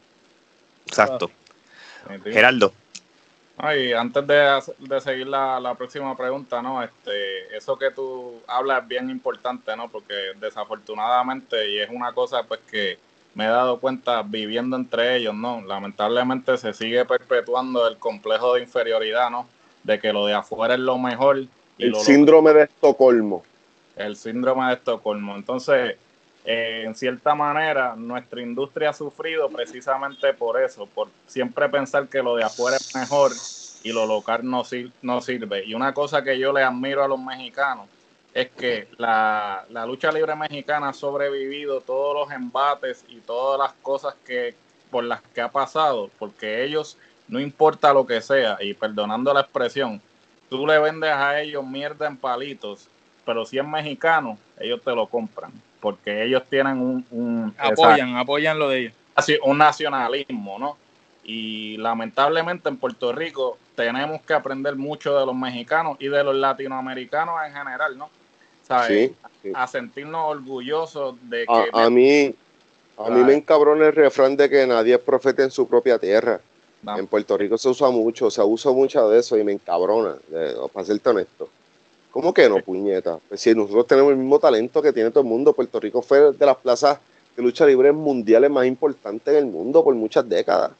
Exacto. 0.86 1.30
Geraldo. 2.24 2.72
Ay, 3.56 3.92
antes 3.92 4.26
de, 4.26 4.60
de 4.78 5.00
seguir 5.00 5.26
la, 5.26 5.58
la, 5.60 5.74
próxima 5.74 6.14
pregunta, 6.16 6.62
¿no? 6.62 6.82
Este, 6.82 7.56
eso 7.56 7.78
que 7.78 7.90
tú 7.90 8.40
hablas 8.46 8.82
es 8.82 8.88
bien 8.88 9.10
importante, 9.10 9.74
¿no? 9.76 9.88
Porque 9.90 10.14
desafortunadamente, 10.38 11.70
y 11.70 11.78
es 11.78 11.90
una 11.90 12.12
cosa 12.12 12.42
pues 12.42 12.60
que 12.70 12.98
me 13.34 13.44
he 13.44 13.48
dado 13.48 13.78
cuenta 13.78 14.22
viviendo 14.22 14.76
entre 14.76 15.16
ellos, 15.16 15.34
¿no? 15.34 15.62
Lamentablemente 15.62 16.56
se 16.58 16.72
sigue 16.74 17.04
perpetuando 17.04 17.86
el 17.86 17.96
complejo 17.98 18.54
de 18.54 18.62
inferioridad, 18.62 19.30
¿no? 19.30 19.46
De 19.84 19.98
que 19.98 20.12
lo 20.12 20.26
de 20.26 20.34
afuera 20.34 20.74
es 20.74 20.80
lo 20.80 20.98
mejor. 20.98 21.44
Y 21.78 21.84
el 21.84 21.94
síndrome 21.96 22.52
de 22.52 22.64
Estocolmo. 22.64 23.42
El 23.96 24.16
síndrome 24.16 24.66
de 24.68 24.74
Estocolmo. 24.74 25.36
Entonces, 25.36 25.96
eh, 26.44 26.84
en 26.86 26.94
cierta 26.94 27.34
manera, 27.34 27.94
nuestra 27.96 28.40
industria 28.40 28.90
ha 28.90 28.94
sufrido 28.94 29.48
precisamente 29.50 30.32
por 30.32 30.60
eso, 30.60 30.86
por 30.86 31.08
siempre 31.26 31.68
pensar 31.68 32.08
que 32.08 32.22
lo 32.22 32.36
de 32.36 32.44
afuera 32.44 32.76
es 32.76 32.94
mejor 32.94 33.32
y 33.82 33.92
lo 33.92 34.06
local 34.06 34.40
no, 34.42 34.62
no 35.02 35.20
sirve. 35.20 35.64
Y 35.64 35.74
una 35.74 35.92
cosa 35.92 36.22
que 36.22 36.38
yo 36.38 36.52
le 36.52 36.62
admiro 36.62 37.04
a 37.04 37.08
los 37.08 37.20
mexicanos 37.20 37.88
es 38.32 38.50
que 38.50 38.88
la, 38.96 39.66
lucha 39.86 40.12
libre 40.12 40.34
mexicana 40.36 40.90
ha 40.90 40.92
sobrevivido 40.92 41.80
todos 41.80 42.14
los 42.14 42.34
embates 42.34 43.04
y 43.08 43.16
todas 43.20 43.58
las 43.58 43.72
cosas 43.82 44.14
que 44.24 44.54
por 44.90 45.04
las 45.04 45.22
que 45.22 45.40
ha 45.40 45.50
pasado, 45.50 46.10
porque 46.18 46.64
ellos, 46.64 46.96
no 47.28 47.38
importa 47.38 47.92
lo 47.92 48.06
que 48.06 48.20
sea, 48.20 48.56
y 48.60 48.74
perdonando 48.74 49.32
la 49.32 49.42
expresión, 49.42 50.00
tú 50.48 50.66
le 50.66 50.78
vendes 50.80 51.12
a 51.12 51.40
ellos 51.40 51.64
mierda 51.64 52.08
en 52.08 52.16
palitos, 52.16 52.88
pero 53.24 53.44
si 53.44 53.58
es 53.58 53.64
mexicano, 53.64 54.36
ellos 54.58 54.80
te 54.82 54.92
lo 54.92 55.06
compran, 55.06 55.52
porque 55.80 56.24
ellos 56.24 56.42
tienen 56.48 57.04
un... 57.10 57.54
apoyan, 57.58 58.16
apoyan 58.16 58.58
lo 58.58 58.68
de 58.68 58.78
ellos. 58.78 58.92
Así, 59.14 59.38
un 59.44 59.58
nacionalismo, 59.58 60.58
¿no? 60.58 60.76
Y 61.24 61.76
lamentablemente 61.76 62.68
en 62.68 62.76
Puerto 62.76 63.12
Rico 63.12 63.58
tenemos 63.74 64.22
que 64.22 64.34
aprender 64.34 64.76
mucho 64.76 65.18
de 65.18 65.26
los 65.26 65.34
mexicanos 65.34 65.96
y 66.00 66.08
de 66.08 66.24
los 66.24 66.34
latinoamericanos 66.34 67.34
en 67.46 67.52
general, 67.52 67.98
¿no? 67.98 68.10
A 69.54 69.66
sentirnos 69.66 70.22
orgullosos 70.26 71.16
de 71.22 71.44
que... 71.46 71.70
A, 71.72 71.90
mí, 71.90 72.34
a 72.96 73.10
mí 73.10 73.24
me 73.24 73.34
encabrona 73.34 73.86
el 73.86 73.92
refrán 73.94 74.36
de 74.36 74.48
que 74.48 74.66
nadie 74.66 74.94
es 74.94 75.00
profeta 75.00 75.42
en 75.42 75.50
su 75.50 75.66
propia 75.66 75.98
tierra. 75.98 76.40
En 76.96 77.06
Puerto 77.06 77.36
Rico 77.36 77.58
se 77.58 77.68
usa 77.68 77.90
mucho, 77.90 78.30
se 78.30 78.42
usa 78.42 78.72
mucho 78.72 79.08
de 79.10 79.18
eso 79.18 79.36
y 79.36 79.44
me 79.44 79.52
encabrona, 79.52 80.14
para 80.72 80.86
serte 80.86 81.10
honesto. 81.10 81.48
¿Cómo 82.10 82.34
que 82.34 82.48
no, 82.48 82.60
puñeta? 82.60 83.18
Pues 83.28 83.40
si 83.40 83.54
nosotros 83.54 83.86
tenemos 83.86 84.10
el 84.12 84.18
mismo 84.18 84.38
talento 84.38 84.82
que 84.82 84.92
tiene 84.92 85.10
todo 85.10 85.22
el 85.22 85.28
mundo, 85.28 85.52
Puerto 85.52 85.78
Rico 85.78 86.02
fue 86.02 86.32
de 86.32 86.46
las 86.46 86.56
plazas 86.56 86.98
de 87.36 87.42
lucha 87.42 87.64
libre 87.64 87.92
mundiales 87.92 88.50
más 88.50 88.66
importantes 88.66 89.32
del 89.32 89.46
mundo 89.46 89.84
por 89.84 89.94
muchas 89.94 90.28
décadas. 90.28 90.72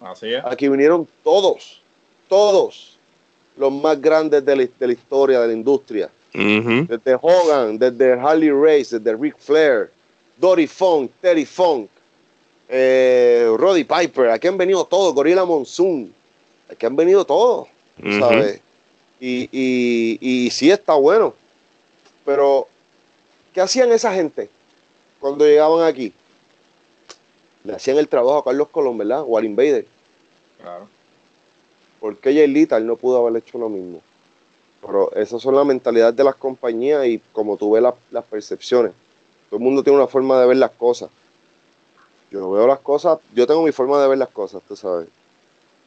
Así 0.00 0.34
es. 0.34 0.44
Aquí 0.44 0.68
vinieron 0.68 1.06
todos, 1.22 1.80
todos 2.28 2.98
los 3.56 3.72
más 3.72 4.00
grandes 4.00 4.44
de 4.44 4.56
la, 4.56 4.62
de 4.64 4.86
la 4.86 4.92
historia 4.92 5.40
de 5.40 5.46
la 5.48 5.52
industria 5.52 6.10
desde 6.32 7.18
Hogan, 7.20 7.78
desde 7.78 8.12
Harley 8.12 8.50
Race, 8.50 8.98
desde 8.98 9.16
Ric 9.16 9.36
Flair, 9.38 9.90
Dory 10.38 10.66
Funk, 10.66 11.10
Terry 11.20 11.44
Funk, 11.44 11.88
eh, 12.68 13.46
Roddy 13.58 13.84
Piper, 13.84 14.30
aquí 14.30 14.48
han 14.48 14.56
venido 14.56 14.84
todos, 14.84 15.14
Gorilla 15.14 15.44
Monsoon, 15.44 16.12
aquí 16.70 16.86
han 16.86 16.96
venido 16.96 17.24
todos, 17.24 17.68
¿sabes? 18.18 18.60
Y, 19.24 19.48
y, 19.52 20.18
y 20.20 20.50
sí 20.50 20.68
está 20.72 20.94
bueno, 20.94 21.32
pero 22.24 22.66
¿qué 23.54 23.60
hacían 23.60 23.92
esa 23.92 24.12
gente 24.12 24.50
cuando 25.20 25.46
llegaban 25.46 25.86
aquí? 25.86 26.12
Le 27.62 27.72
hacían 27.72 27.98
el 27.98 28.08
trabajo 28.08 28.38
a 28.38 28.44
Carlos 28.44 28.66
Colón, 28.70 28.98
¿verdad? 28.98 29.22
O 29.24 29.38
al 29.38 29.44
Invader. 29.44 29.86
Claro. 30.60 30.88
¿Por 32.00 32.16
qué 32.16 32.34
Jay 32.34 32.48
Little 32.48 32.80
no 32.80 32.96
pudo 32.96 33.24
haber 33.24 33.40
hecho 33.40 33.58
lo 33.58 33.68
mismo? 33.68 34.02
Pero 34.84 35.14
esas 35.14 35.40
son 35.40 35.54
las 35.54 35.66
mentalidades 35.66 36.16
de 36.16 36.24
las 36.24 36.34
compañías 36.34 37.06
y 37.06 37.20
como 37.32 37.56
tú 37.56 37.70
ves 37.70 37.84
las 38.10 38.24
percepciones. 38.24 38.90
Todo 39.48 39.58
el 39.58 39.62
mundo 39.62 39.84
tiene 39.84 40.00
una 40.00 40.08
forma 40.08 40.40
de 40.40 40.48
ver 40.48 40.56
las 40.56 40.72
cosas. 40.72 41.10
Yo 42.28 42.50
veo 42.50 42.66
las 42.66 42.80
cosas, 42.80 43.20
yo 43.32 43.46
tengo 43.46 43.62
mi 43.62 43.70
forma 43.70 44.02
de 44.02 44.08
ver 44.08 44.18
las 44.18 44.30
cosas, 44.30 44.62
tú 44.66 44.74
sabes. 44.74 45.06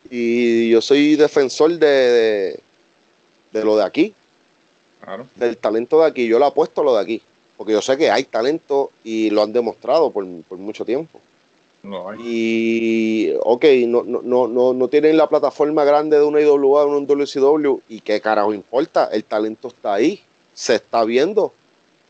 Y 0.09 0.69
yo 0.69 0.79
soy 0.79 1.17
defensor 1.17 1.77
de, 1.77 1.87
de, 1.87 2.59
lo 3.63 3.77
de 3.77 3.83
aquí. 3.83 4.13
Claro. 5.01 5.27
Del 5.35 5.57
talento 5.57 5.99
de 5.99 6.07
aquí. 6.07 6.27
Yo 6.27 6.39
lo 6.39 6.45
apuesto 6.45 6.81
a 6.81 6.83
lo 6.83 6.95
de 6.95 7.01
aquí. 7.01 7.21
Porque 7.57 7.73
yo 7.73 7.81
sé 7.81 7.97
que 7.97 8.11
hay 8.11 8.25
talento 8.25 8.91
y 9.03 9.29
lo 9.29 9.43
han 9.43 9.53
demostrado 9.53 10.11
por, 10.11 10.25
por 10.43 10.57
mucho 10.57 10.83
tiempo. 10.83 11.21
Y, 12.19 13.33
ok, 13.41 13.65
no, 13.87 14.03
no, 14.03 14.47
no, 14.47 14.73
no 14.73 14.87
tienen 14.87 15.17
la 15.17 15.27
plataforma 15.29 15.83
grande 15.83 16.17
de 16.17 16.23
una 16.23 16.41
IWA, 16.41 16.81
de 16.81 16.87
un 16.87 17.05
WCW, 17.05 17.79
y 17.89 18.01
qué 18.01 18.21
carajo 18.21 18.53
importa, 18.53 19.09
el 19.11 19.23
talento 19.23 19.67
está 19.67 19.93
ahí, 19.93 20.21
se 20.53 20.75
está 20.75 21.03
viendo 21.03 21.53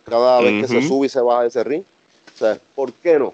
cada 0.06 0.42
vez 0.42 0.62
que 0.62 0.68
se 0.68 0.88
sube 0.88 1.08
y 1.08 1.10
se 1.10 1.20
baja 1.20 1.42
de 1.42 1.48
ese 1.50 1.64
ring. 1.64 1.84
O 2.34 2.38
sea, 2.38 2.60
¿por 2.76 2.94
qué 2.94 3.20
no? 3.20 3.34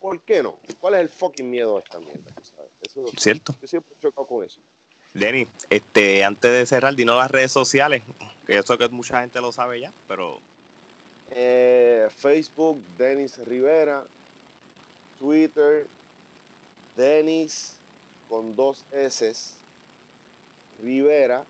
¿Por 0.00 0.20
qué 0.20 0.42
no? 0.42 0.58
¿Cuál 0.80 0.94
es 0.94 1.00
el 1.00 1.08
fucking 1.08 1.50
miedo 1.50 1.74
de 1.74 1.80
esta 1.80 2.00
mierda? 2.00 2.32
Eso, 2.82 3.08
Cierto. 3.16 3.54
Yo 3.60 3.66
siempre 3.68 3.94
he 3.96 4.02
chocado 4.02 4.26
con 4.26 4.44
eso. 4.44 4.60
Denny, 5.14 5.46
este, 5.70 6.24
antes 6.24 6.50
de 6.50 6.66
cerrar, 6.66 6.96
dinos 6.96 7.16
las 7.16 7.30
redes 7.30 7.52
sociales, 7.52 8.02
que 8.46 8.58
eso 8.58 8.76
que 8.76 8.88
mucha 8.88 9.20
gente 9.20 9.40
lo 9.40 9.52
sabe 9.52 9.80
ya, 9.80 9.92
pero... 10.08 10.40
Eh, 11.30 12.08
Facebook, 12.14 12.84
Denis 12.98 13.38
Rivera, 13.38 14.04
Twitter, 15.18 15.86
Denis 16.96 17.78
con 18.28 18.56
dos 18.56 18.84
S, 18.90 19.32
Rivera, 20.82 21.44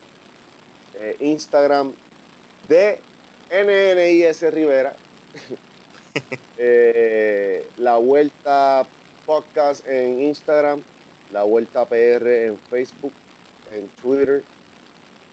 eh, 0.94 1.16
Instagram 1.20 1.94
de 2.68 3.00
NNIS 3.50 4.42
Rivera, 4.52 4.94
eh, 6.58 7.66
la 7.78 7.96
Vuelta 7.96 8.86
Podcast 9.24 9.86
en 9.88 10.20
Instagram, 10.20 10.82
la 11.32 11.44
Vuelta 11.44 11.86
PR 11.86 12.46
en 12.46 12.58
Facebook, 12.70 13.12
en 13.74 13.88
Twitter, 13.88 14.42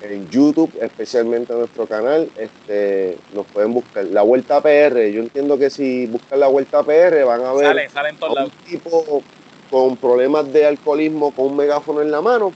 en 0.01 0.29
YouTube, 0.29 0.71
especialmente 0.81 1.53
en 1.53 1.59
nuestro 1.59 1.85
canal. 1.85 2.29
Este, 2.37 3.17
nos 3.33 3.45
pueden 3.47 3.73
buscar 3.73 4.05
la 4.05 4.23
Vuelta 4.23 4.61
PR. 4.61 5.09
Yo 5.11 5.21
entiendo 5.21 5.57
que 5.57 5.69
si 5.69 6.07
buscan 6.07 6.39
la 6.39 6.47
Vuelta 6.47 6.83
PR 6.83 7.23
van 7.25 7.45
a 7.45 7.53
ver 7.53 7.89
un 8.19 8.51
tipo 8.67 9.23
con 9.69 9.95
problemas 9.95 10.51
de 10.51 10.65
alcoholismo 10.65 11.31
con 11.31 11.47
un 11.47 11.57
megáfono 11.57 12.01
en 12.01 12.11
la 12.11 12.21
mano 12.21 12.51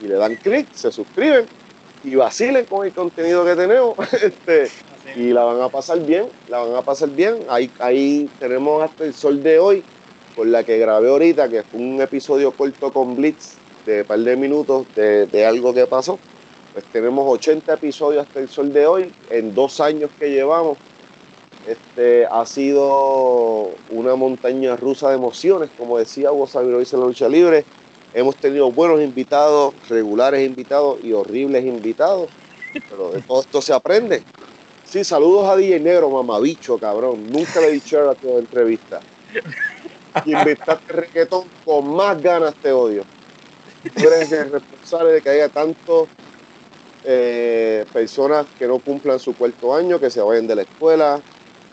y 0.00 0.06
le 0.06 0.14
dan 0.14 0.36
clic, 0.36 0.72
se 0.72 0.92
suscriben 0.92 1.46
y 2.04 2.14
vacilen 2.14 2.64
con 2.66 2.86
el 2.86 2.92
contenido 2.92 3.44
que 3.44 3.56
tenemos. 3.56 3.96
este, 4.12 4.68
y 5.16 5.32
la 5.32 5.44
van 5.44 5.60
a 5.60 5.68
pasar 5.68 6.00
bien, 6.00 6.26
la 6.48 6.58
van 6.58 6.76
a 6.76 6.82
pasar 6.82 7.10
bien. 7.10 7.38
Ahí, 7.48 7.70
ahí 7.78 8.30
tenemos 8.38 8.82
hasta 8.82 9.04
el 9.04 9.14
sol 9.14 9.42
de 9.42 9.58
hoy, 9.58 9.82
por 10.36 10.46
la 10.46 10.62
que 10.62 10.78
grabé 10.78 11.08
ahorita, 11.08 11.48
que 11.48 11.62
fue 11.62 11.80
un 11.80 12.00
episodio 12.00 12.52
corto 12.52 12.92
con 12.92 13.16
Blitz 13.16 13.61
de 13.86 14.04
par 14.04 14.18
de 14.18 14.36
minutos 14.36 14.86
de, 14.94 15.26
de 15.26 15.46
algo 15.46 15.72
que 15.74 15.86
pasó. 15.86 16.18
Pues 16.72 16.84
tenemos 16.86 17.26
80 17.28 17.74
episodios 17.74 18.26
hasta 18.26 18.40
el 18.40 18.48
sol 18.48 18.72
de 18.72 18.86
hoy, 18.86 19.12
en 19.30 19.54
dos 19.54 19.80
años 19.80 20.10
que 20.18 20.30
llevamos. 20.30 20.78
Este, 21.66 22.26
ha 22.26 22.44
sido 22.46 23.70
una 23.90 24.16
montaña 24.16 24.74
rusa 24.76 25.10
de 25.10 25.16
emociones, 25.16 25.70
como 25.76 25.98
decía 25.98 26.30
dice 26.30 26.96
en 26.96 27.00
la 27.00 27.06
lucha 27.06 27.28
libre. 27.28 27.64
Hemos 28.14 28.36
tenido 28.36 28.70
buenos 28.72 29.00
invitados, 29.00 29.74
regulares 29.88 30.44
invitados 30.46 30.98
y 31.02 31.12
horribles 31.12 31.64
invitados, 31.64 32.28
pero 32.90 33.10
de 33.10 33.22
todo 33.22 33.40
esto 33.40 33.62
se 33.62 33.72
aprende. 33.72 34.22
Sí, 34.84 35.04
saludos 35.04 35.48
a 35.48 35.56
DJ 35.56 35.80
Negro, 35.80 36.10
mamabicho, 36.10 36.78
cabrón. 36.78 37.26
Nunca 37.30 37.60
le 37.60 37.68
he 37.68 37.72
dicho 37.72 38.10
a 38.10 38.14
tu 38.14 38.38
entrevista. 38.38 39.00
Inventaste 40.26 40.92
reggaetón 40.92 41.44
con 41.64 41.94
más 41.94 42.20
ganas, 42.20 42.54
te 42.56 42.72
odio. 42.72 43.04
Tú 43.90 44.06
eres 44.06 44.30
el 44.32 44.52
responsable 44.52 45.12
de 45.12 45.22
que 45.22 45.30
haya 45.30 45.48
tantos 45.48 46.08
eh, 47.04 47.84
personas 47.92 48.46
que 48.58 48.66
no 48.66 48.78
cumplan 48.78 49.18
su 49.18 49.34
cuarto 49.34 49.74
año, 49.74 49.98
que 49.98 50.10
se 50.10 50.20
vayan 50.20 50.46
de 50.46 50.54
la 50.54 50.62
escuela, 50.62 51.20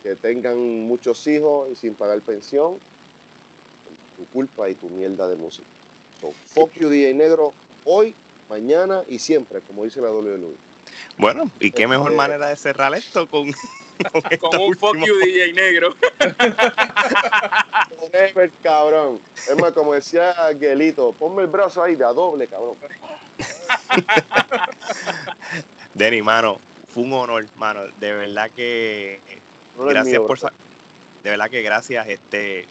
que 0.01 0.15
tengan 0.15 0.57
muchos 0.57 1.25
hijos 1.27 1.69
y 1.71 1.75
sin 1.75 1.93
pagar 1.93 2.21
pensión. 2.21 2.79
Tu 4.17 4.25
culpa 4.33 4.69
y 4.69 4.75
tu 4.75 4.89
mierda 4.89 5.27
de 5.29 5.35
música. 5.35 5.67
So, 6.19 6.31
fuck 6.31 6.71
you, 6.73 6.89
DJ 6.89 7.13
Negro, 7.13 7.53
hoy, 7.85 8.15
mañana 8.49 9.03
y 9.07 9.19
siempre, 9.19 9.61
como 9.61 9.85
dice 9.85 10.01
la 10.01 10.11
WWE. 10.11 10.55
Bueno, 11.17 11.49
y 11.59 11.71
qué 11.71 11.87
mejor 11.87 12.11
este, 12.11 12.17
manera 12.17 12.49
de 12.49 12.55
cerrar 12.57 12.93
esto 12.95 13.27
con, 13.27 13.53
con, 14.39 14.59
un 14.59 14.75
fuck 14.75 14.97
you, 14.97 15.17
DJ 15.19 15.53
Negro. 15.53 15.95
cabrón. 18.63 19.19
Es 19.35 19.55
más, 19.57 19.73
como 19.73 19.93
decía 19.93 20.33
Guelito, 20.53 21.11
ponme 21.13 21.43
el 21.43 21.47
brazo 21.47 21.83
ahí 21.83 21.95
de 21.95 22.05
a 22.05 22.13
doble, 22.13 22.47
cabrón. 22.47 22.77
Denny, 25.93 26.21
mano, 26.21 26.59
fue 26.87 27.03
un 27.03 27.13
honor, 27.13 27.45
mano. 27.57 27.87
De 27.99 28.13
verdad 28.13 28.49
que 28.51 29.19
gracias 29.77 30.21
por 30.21 30.39
de 30.39 31.29
verdad 31.29 31.49
que 31.49 31.61
gracias. 31.61 32.07
Este, 32.07 32.67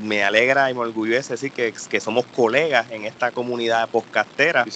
me 0.00 0.22
alegra 0.22 0.70
y 0.70 0.74
me 0.74 0.80
orgullece 0.80 1.34
decir 1.34 1.52
que, 1.52 1.72
que 1.88 2.00
somos 2.00 2.26
colegas 2.26 2.90
en 2.90 3.04
esta 3.04 3.30
comunidad 3.30 3.88
podcastera. 3.88 4.66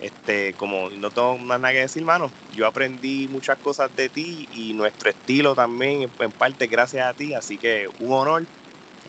Este, 0.00 0.54
como 0.54 0.88
no 0.88 1.10
tengo 1.10 1.36
más 1.36 1.60
nada 1.60 1.74
que 1.74 1.80
decir, 1.80 2.02
mano, 2.02 2.32
yo 2.50 2.66
aprendí 2.66 3.28
muchas 3.28 3.58
cosas 3.58 3.94
de 3.94 4.08
ti 4.08 4.48
y 4.50 4.72
nuestro 4.72 5.10
estilo 5.10 5.54
también, 5.54 6.10
en 6.18 6.32
parte 6.32 6.68
gracias 6.68 7.06
a 7.06 7.12
ti, 7.12 7.34
así 7.34 7.58
que 7.58 7.86
un 7.98 8.14
honor, 8.14 8.46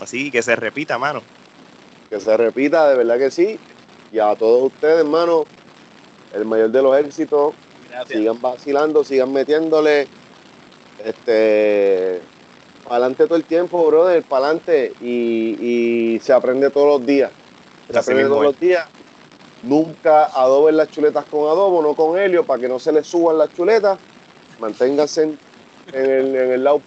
así 0.02 0.30
que 0.30 0.44
se 0.44 0.54
repita, 0.58 0.98
mano. 0.98 1.24
Que 2.10 2.20
se 2.20 2.36
repita, 2.36 2.90
de 2.90 2.98
verdad 2.98 3.18
que 3.18 3.32
sí, 3.32 3.58
y 4.12 4.20
a 4.20 4.36
todos 4.36 4.64
ustedes, 4.64 5.00
hermano, 5.00 5.48
el 6.34 6.44
mayor 6.44 6.70
de 6.72 6.82
los 6.82 6.98
éxitos, 6.98 7.54
sigan 8.06 8.42
vacilando, 8.42 9.06
sigan 9.06 9.32
metiéndole, 9.32 10.10
este, 10.98 12.22
para 12.84 12.98
adelante 12.98 13.28
todo 13.28 13.38
el 13.38 13.46
tiempo, 13.46 13.88
brother, 13.88 14.26
para 14.26 14.48
adelante, 14.48 14.94
y, 15.00 16.20
se 16.22 16.34
aprende 16.34 16.70
todos 16.70 17.00
los 17.00 17.08
días, 17.08 17.32
se 17.90 17.98
aprende 17.98 18.26
todos 18.26 18.44
los 18.44 18.60
días 18.60 18.86
Nunca 19.64 20.26
adoben 20.26 20.78
las 20.78 20.90
chuletas 20.90 21.26
con 21.26 21.42
adobo, 21.42 21.82
no 21.82 21.94
con 21.94 22.18
helio, 22.18 22.44
para 22.44 22.60
que 22.60 22.68
no 22.68 22.80
se 22.80 22.92
les 22.92 23.06
suban 23.06 23.38
las 23.38 23.54
chuletas. 23.54 23.98
Manténganse 24.60 25.24
en, 25.94 26.36
el, 26.36 26.64
low, 26.64 26.82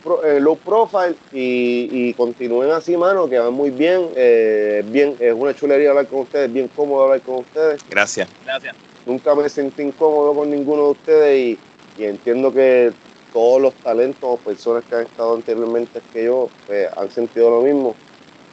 profile 0.56 1.14
y, 1.32 2.12
continúen 2.14 2.70
así, 2.70 2.96
mano, 2.96 3.28
que 3.28 3.38
van 3.38 3.52
muy 3.52 3.70
bien. 3.70 4.08
Eh, 4.16 4.82
bien. 4.86 5.16
Es 5.20 5.34
una 5.34 5.54
chulería 5.54 5.90
hablar 5.90 6.06
con 6.06 6.20
ustedes, 6.20 6.52
bien 6.52 6.68
cómodo 6.68 7.04
hablar 7.04 7.20
con 7.20 7.36
ustedes. 7.36 7.80
Gracias. 7.88 8.28
Gracias. 8.44 8.74
Nunca 9.06 9.34
me 9.34 9.48
sentí 9.48 9.82
incómodo 9.82 10.34
con 10.34 10.50
ninguno 10.50 10.84
de 10.84 10.90
ustedes 10.90 11.38
y, 11.38 11.58
y 12.02 12.06
entiendo 12.06 12.52
que 12.52 12.92
todos 13.32 13.60
los 13.60 13.74
talentos 13.74 14.22
o 14.22 14.36
personas 14.36 14.84
que 14.84 14.94
han 14.94 15.02
estado 15.02 15.34
anteriormente 15.34 16.00
que 16.12 16.24
yo 16.24 16.48
pues, 16.66 16.88
han 16.96 17.10
sentido 17.10 17.50
lo 17.50 17.62
mismo 17.62 17.94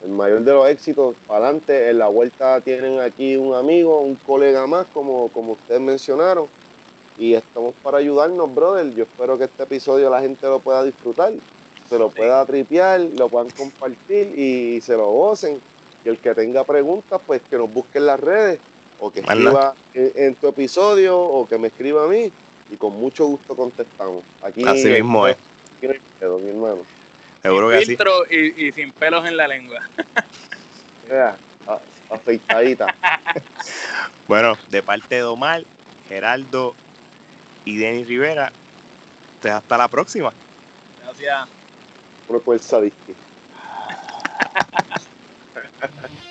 el 0.03 0.11
mayor 0.11 0.41
de 0.41 0.53
los 0.53 0.67
éxitos 0.69 1.15
para 1.27 1.45
adelante. 1.45 1.89
En 1.89 1.99
la 1.99 2.07
vuelta 2.07 2.61
tienen 2.61 2.99
aquí 2.99 3.35
un 3.35 3.53
amigo, 3.53 3.99
un 3.99 4.15
colega 4.15 4.65
más, 4.67 4.87
como, 4.87 5.29
como 5.29 5.53
ustedes 5.53 5.81
mencionaron. 5.81 6.47
Y 7.17 7.33
estamos 7.33 7.75
para 7.83 7.99
ayudarnos, 7.99 8.53
brother. 8.53 8.93
Yo 8.93 9.03
espero 9.03 9.37
que 9.37 9.45
este 9.45 9.63
episodio 9.63 10.09
la 10.09 10.21
gente 10.21 10.47
lo 10.47 10.59
pueda 10.59 10.83
disfrutar, 10.83 11.33
se 11.87 11.99
lo 11.99 12.09
pueda 12.09 12.45
tripear, 12.45 13.01
lo 13.01 13.29
puedan 13.29 13.49
compartir 13.51 14.37
y 14.37 14.81
se 14.81 14.95
lo 14.95 15.11
gocen. 15.11 15.61
Y 16.03 16.09
el 16.09 16.17
que 16.17 16.33
tenga 16.33 16.63
preguntas, 16.63 17.21
pues 17.25 17.41
que 17.43 17.57
nos 17.57 17.71
busque 17.71 17.99
en 17.99 18.07
las 18.07 18.19
redes 18.19 18.59
o 18.99 19.11
que 19.11 19.19
escriba 19.19 19.75
en, 19.93 20.35
tu 20.35 20.47
episodio 20.47 21.19
o 21.19 21.47
que 21.47 21.57
me 21.57 21.67
escriba 21.67 22.05
a 22.05 22.07
mí 22.07 22.31
y 22.71 22.77
con 22.77 22.93
mucho 22.93 23.25
gusto 23.27 23.55
contestamos. 23.55 24.23
Aquí 24.41 24.63
Así 24.65 24.87
mismo 24.87 25.27
es. 25.27 25.37
mi 25.81 26.49
hermano. 26.49 27.00
Seguro 27.41 27.71
sin 27.71 27.85
filtro 27.85 28.25
y, 28.29 28.71
sin 28.71 28.91
pelos 28.91 29.25
en 29.25 29.37
la 29.37 29.47
lengua. 29.47 29.79
afeitadita. 32.09 32.95
bueno, 34.27 34.57
de 34.69 34.83
parte 34.83 35.15
de 35.15 35.23
Omar, 35.23 35.63
Geraldo 36.07 36.75
y 37.65 37.77
Denis 37.77 38.07
Rivera, 38.07 38.51
hasta 39.43 39.77
la 39.77 39.87
próxima. 39.87 40.31
Gracias. 41.03 41.49
Por 42.27 42.37
el 42.37 42.43